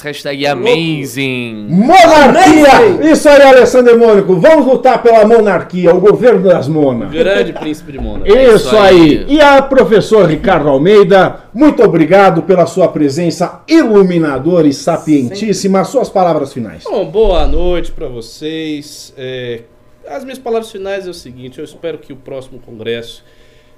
Hashtag 0.03 0.47
amazing. 0.47 1.67
Monarquia! 1.69 3.11
Isso 3.11 3.27
aí, 3.27 3.41
Alessandro 3.41 3.99
Mônico. 3.99 4.35
Vamos 4.38 4.65
lutar 4.65 5.03
pela 5.03 5.26
monarquia, 5.27 5.93
o 5.93 5.99
governo 5.99 6.43
das 6.47 6.67
monas. 6.69 7.11
grande 7.11 7.51
príncipe 7.53 7.91
de 7.91 7.99
Mônaco. 7.99 8.27
Isso 8.31 8.67
isso 8.67 8.77
aí. 8.77 8.99
aí. 9.19 9.26
E 9.27 9.41
a 9.41 9.61
professor 9.61 10.26
Ricardo 10.30 10.69
Almeida, 10.69 11.43
muito 11.53 11.84
obrigado 11.84 12.43
pela 12.43 12.65
sua 12.65 12.88
presença 12.88 13.61
iluminadora 13.67 14.67
e 14.67 14.73
sapientíssima. 14.73 15.84
Suas 15.84 16.09
palavras 16.09 16.53
finais. 16.53 16.84
Bom, 16.85 17.05
boa 17.05 17.45
noite 17.45 17.91
para 17.91 18.07
vocês. 18.07 19.13
É, 19.17 19.61
as 20.10 20.23
minhas 20.23 20.40
palavras 20.40 20.72
finais 20.72 21.07
é 21.07 21.10
o 21.10 21.14
seguinte: 21.14 21.60
eu 21.60 21.65
espero 21.65 21.98
que 21.98 22.11
o 22.11 22.15
próximo 22.15 22.60
congresso 22.60 23.23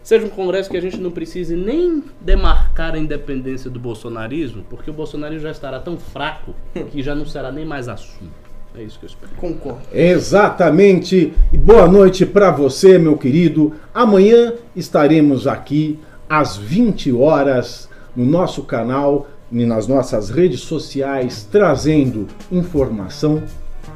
seja 0.02 0.26
um 0.26 0.30
congresso 0.30 0.70
que 0.70 0.78
a 0.78 0.82
gente 0.82 0.98
não 0.98 1.12
precise 1.12 1.56
nem 1.56 2.04
demarcar 2.20 2.96
a 2.96 2.98
independência 2.98 3.70
do 3.70 3.80
bolsonarismo, 3.80 4.66
porque 4.70 4.90
o 4.90 4.94
bolsonarismo 4.94 5.44
já 5.44 5.52
estará 5.52 5.80
tão 5.80 5.98
fraco 5.98 6.56
que 6.92 7.04
já 7.04 7.14
não 7.14 7.26
será 7.26 7.52
nem 7.52 7.66
mais 7.66 7.88
assunto. 7.88 8.42
É 8.74 8.82
isso 8.82 8.98
que 8.98 9.06
eu 9.06 9.10
espero. 9.10 9.32
Concordo. 9.36 9.82
Exatamente. 9.92 11.34
E 11.52 11.58
boa 11.58 11.88
noite 11.88 12.26
para 12.26 12.50
você, 12.52 12.98
meu 12.98 13.18
querido. 13.18 13.74
Amanhã 13.94 14.54
estaremos 14.76 15.46
aqui 15.46 16.00
às 16.30 16.56
20 16.56 17.12
horas 17.12 17.90
no 18.16 18.26
nosso 18.26 18.64
canal 18.64 19.28
e 19.52 19.66
nas 19.66 19.88
nossas 19.88 20.30
redes 20.30 20.62
sociais 20.62 21.46
trazendo 21.52 22.28
informação 22.50 23.44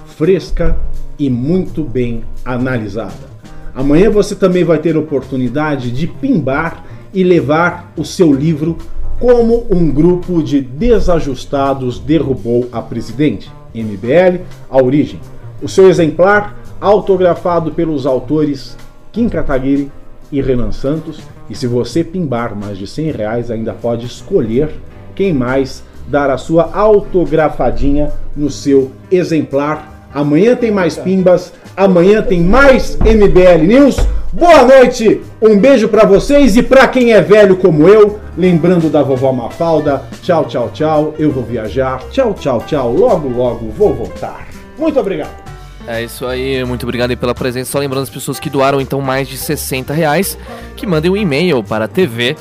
fresca 0.06 0.78
e 1.18 1.30
muito 1.30 1.84
bem 1.84 2.24
analisada. 2.44 3.36
Amanhã 3.74 4.10
você 4.10 4.36
também 4.36 4.64
vai 4.64 4.78
ter 4.80 4.96
oportunidade 4.96 5.92
de 5.92 6.08
pimbar 6.08 6.84
e 7.14 7.24
levar 7.24 7.92
o 7.98 8.04
seu 8.04 8.34
livro 8.34 8.78
Como 9.20 9.66
um 9.72 9.90
grupo 9.90 10.44
de 10.44 10.60
desajustados 10.60 12.00
derrubou 12.00 12.68
a 12.72 12.82
presidente? 12.82 13.50
MBL, 13.74 14.42
a 14.70 14.82
origem. 14.82 15.20
O 15.62 15.70
seu 15.70 15.90
exemplar, 15.90 16.58
autografado 16.82 17.72
pelos 17.72 18.06
autores 18.06 18.78
Kim 19.12 19.30
Kataguiri 19.30 19.90
e 20.32 20.42
Renan 20.42 20.72
Santos. 20.72 21.20
E 21.50 21.56
se 21.56 21.66
você 21.66 22.04
pimbar 22.04 22.56
mais 22.56 22.78
de 22.78 22.86
100 22.86 23.12
reais, 23.12 23.52
ainda 23.52 23.74
pode 23.74 24.06
escolher 24.06 24.70
quem 25.16 25.34
mais 25.34 25.84
dar 26.08 26.30
a 26.30 26.38
sua 26.38 26.72
autografadinha 26.74 28.12
no 28.36 28.50
seu 28.50 28.92
exemplar. 29.10 29.95
Amanhã 30.16 30.56
tem 30.56 30.72
mais 30.72 30.98
pimbas, 30.98 31.52
amanhã 31.76 32.22
tem 32.22 32.40
mais 32.40 32.98
MBL 33.02 33.68
News. 33.68 33.98
Boa 34.32 34.64
noite, 34.64 35.22
um 35.42 35.58
beijo 35.58 35.90
pra 35.90 36.06
vocês 36.06 36.56
e 36.56 36.64
pra 36.64 36.88
quem 36.88 37.12
é 37.12 37.22
velho 37.22 37.58
como 37.58 37.86
eu, 37.86 38.18
lembrando 38.38 38.90
da 38.90 39.04
vovó 39.04 39.34
Mafalda. 39.34 40.04
Tchau, 40.22 40.46
tchau, 40.46 40.70
tchau. 40.74 41.14
Eu 41.20 41.32
vou 41.32 41.44
viajar. 41.44 42.02
Tchau, 42.12 42.34
tchau, 42.34 42.64
tchau. 42.66 42.94
Logo, 42.94 43.28
logo 43.28 43.70
vou 43.78 43.94
voltar. 43.94 44.48
Muito 44.80 44.98
obrigado. 44.98 45.45
É 45.88 46.04
isso 46.04 46.26
aí, 46.26 46.64
muito 46.66 46.82
obrigado 46.82 47.12
aí 47.12 47.16
pela 47.16 47.36
presença. 47.36 47.72
Só 47.72 47.78
lembrando 47.78 48.02
as 48.04 48.10
pessoas 48.10 48.40
que 48.40 48.50
doaram 48.50 48.82
então 48.82 49.00
mais 49.02 49.28
de 49.28 49.38
60 49.38 49.94
reais, 49.94 50.36
que 50.76 50.88
mandem 50.88 51.12
um 51.12 51.18
e-mail 51.18 51.64
para 51.64 51.88
tv.mbl.org.br 51.88 52.36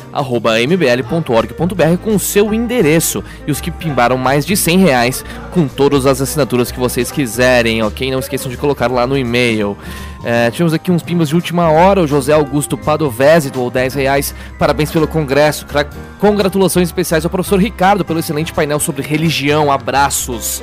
com 2.03 2.15
o 2.15 2.19
seu 2.19 2.55
endereço. 2.55 3.23
E 3.47 3.51
os 3.51 3.61
que 3.61 3.71
pimbaram 3.71 4.17
mais 4.17 4.47
de 4.47 4.57
100 4.57 4.79
reais 4.79 5.23
com 5.53 5.69
todas 5.69 6.07
as 6.07 6.23
assinaturas 6.23 6.71
que 6.71 6.81
vocês 6.81 7.13
quiserem, 7.13 7.83
ok? 7.83 8.11
Não 8.11 8.19
esqueçam 8.19 8.51
de 8.51 8.57
colocar 8.57 8.91
lá 8.91 9.07
no 9.07 9.17
e-mail. 9.17 9.77
É, 10.25 10.51
tivemos 10.51 10.73
aqui 10.73 10.91
uns 10.91 11.03
pimbas 11.03 11.29
de 11.29 11.35
última 11.35 11.71
hora. 11.71 12.01
O 12.01 12.07
José 12.07 12.33
Augusto 12.33 12.79
Padovese 12.79 13.51
doou 13.51 13.71
10 13.71 13.93
reais. 13.93 14.35
Parabéns 14.59 14.91
pelo 14.91 15.07
congresso. 15.07 15.67
Congratulações 16.19 16.89
especiais 16.89 17.27
ao 17.27 17.31
professor 17.31 17.61
Ricardo 17.61 18.07
pelo 18.07 18.21
excelente 18.21 18.55
painel 18.55 18.81
sobre 18.81 19.03
religião. 19.03 19.71
Abraços. 19.71 20.63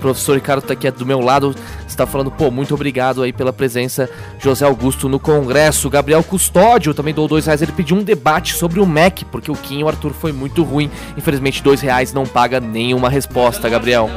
Professor 0.00 0.34
Ricardo 0.34 0.62
tá 0.62 0.72
aqui 0.72 0.90
do 0.90 1.06
meu 1.06 1.20
lado, 1.20 1.54
está 1.86 2.06
falando, 2.06 2.30
pô, 2.30 2.50
muito 2.50 2.74
obrigado 2.74 3.22
aí 3.22 3.32
pela 3.32 3.52
presença, 3.52 4.08
José 4.38 4.64
Augusto 4.64 5.08
no 5.08 5.20
Congresso. 5.20 5.88
Gabriel 5.90 6.22
Custódio 6.22 6.92
também 6.94 7.14
doou 7.14 7.28
dois 7.28 7.46
reais, 7.46 7.62
ele 7.62 7.72
pediu 7.72 7.96
um 7.96 8.02
debate 8.02 8.54
sobre 8.54 8.80
o 8.80 8.86
MEC, 8.86 9.24
porque 9.26 9.50
o 9.50 9.54
Kim 9.54 9.80
e 9.80 9.84
o 9.84 9.88
Arthur 9.88 10.12
foi 10.12 10.32
muito 10.32 10.62
ruim. 10.62 10.90
Infelizmente, 11.16 11.62
dois 11.62 11.80
reais 11.80 12.12
não 12.12 12.24
paga 12.24 12.58
nenhuma 12.60 13.08
resposta, 13.08 13.68
Gabriel. 13.68 14.10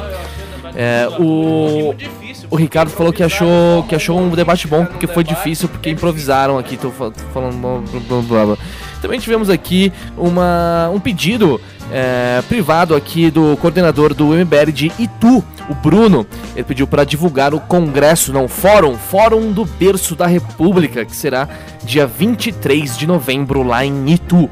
É, 0.76 1.08
o, 1.20 1.94
o 2.50 2.56
Ricardo 2.56 2.90
falou 2.90 3.14
que 3.14 3.22
achou, 3.22 3.84
que 3.88 3.94
achou 3.94 4.20
um 4.20 4.30
debate 4.32 4.68
bom, 4.68 4.86
porque 4.86 5.06
foi 5.06 5.24
difícil, 5.24 5.70
porque 5.70 5.92
improvisaram 5.92 6.58
aqui, 6.58 6.78
tô 6.78 6.90
fa- 6.90 7.12
falando... 7.32 7.84
blá, 8.08 8.22
blá, 8.22 8.46
blá. 8.46 8.58
Também 9.00 9.20
tivemos 9.20 9.50
aqui 9.50 9.94
uma, 10.18 10.90
um 10.92 11.00
pedido 11.00 11.62
é, 11.96 12.42
privado 12.50 12.96
aqui 12.96 13.30
do 13.30 13.56
coordenador 13.58 14.16
do 14.16 14.30
MBL 14.30 14.72
de 14.74 14.92
Itu, 14.98 15.44
o 15.70 15.76
Bruno. 15.76 16.26
Ele 16.56 16.64
pediu 16.64 16.88
para 16.88 17.04
divulgar 17.04 17.54
o 17.54 17.60
congresso, 17.60 18.34
não, 18.34 18.48
fórum, 18.48 18.98
Fórum 18.98 19.52
do 19.52 19.64
Berço 19.64 20.16
da 20.16 20.26
República, 20.26 21.06
que 21.06 21.16
será 21.16 21.48
dia 21.84 22.08
23 22.08 22.98
de 22.98 23.06
novembro 23.06 23.62
lá 23.62 23.86
em 23.86 24.10
Itu. 24.12 24.50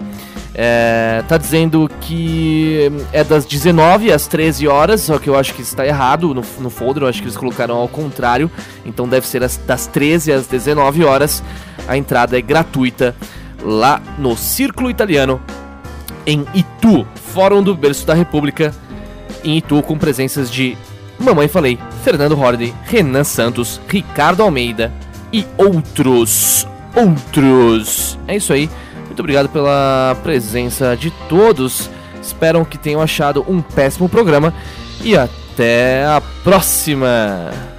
É, 0.53 1.23
tá 1.27 1.37
dizendo 1.37 1.89
que 2.01 2.91
é 3.13 3.23
das 3.23 3.45
19 3.45 4.11
às 4.11 4.27
13 4.27 4.67
horas, 4.67 5.01
só 5.01 5.17
que 5.17 5.29
eu 5.29 5.35
acho 5.35 5.53
que 5.53 5.61
está 5.61 5.87
errado 5.87 6.33
no, 6.35 6.43
no 6.59 6.69
folder, 6.69 7.03
eu 7.03 7.07
acho 7.07 7.19
que 7.21 7.25
eles 7.25 7.37
colocaram 7.37 7.75
ao 7.77 7.87
contrário, 7.87 8.51
então 8.85 9.07
deve 9.07 9.25
ser 9.25 9.41
as- 9.43 9.55
das 9.65 9.87
13 9.87 10.31
às 10.31 10.47
19 10.47 11.03
horas. 11.05 11.41
A 11.87 11.97
entrada 11.97 12.37
é 12.37 12.41
gratuita 12.41 13.15
lá 13.63 14.01
no 14.19 14.35
Círculo 14.35 14.89
Italiano 14.89 15.41
em 16.25 16.45
Itu, 16.53 17.05
Fórum 17.15 17.63
do 17.63 17.75
Berço 17.75 18.05
da 18.05 18.13
República, 18.13 18.73
em 19.43 19.57
Itu, 19.57 19.81
com 19.81 19.97
presenças 19.97 20.51
de 20.51 20.77
Mamãe 21.19 21.47
Falei, 21.47 21.77
Fernando 22.03 22.39
Horde, 22.39 22.73
Renan 22.85 23.23
Santos, 23.23 23.79
Ricardo 23.87 24.41
Almeida 24.41 24.91
e 25.31 25.45
outros. 25.57 26.67
Outros. 26.95 28.17
É 28.27 28.35
isso 28.35 28.51
aí. 28.51 28.69
Muito 29.05 29.19
obrigado 29.19 29.49
pela 29.49 30.17
presença 30.23 30.95
de 30.95 31.11
todos. 31.29 31.89
Espero 32.21 32.65
que 32.65 32.77
tenham 32.77 33.01
achado 33.01 33.45
um 33.47 33.61
péssimo 33.61 34.09
programa. 34.09 34.53
E 35.03 35.15
até 35.15 36.05
a 36.05 36.21
próxima! 36.43 37.70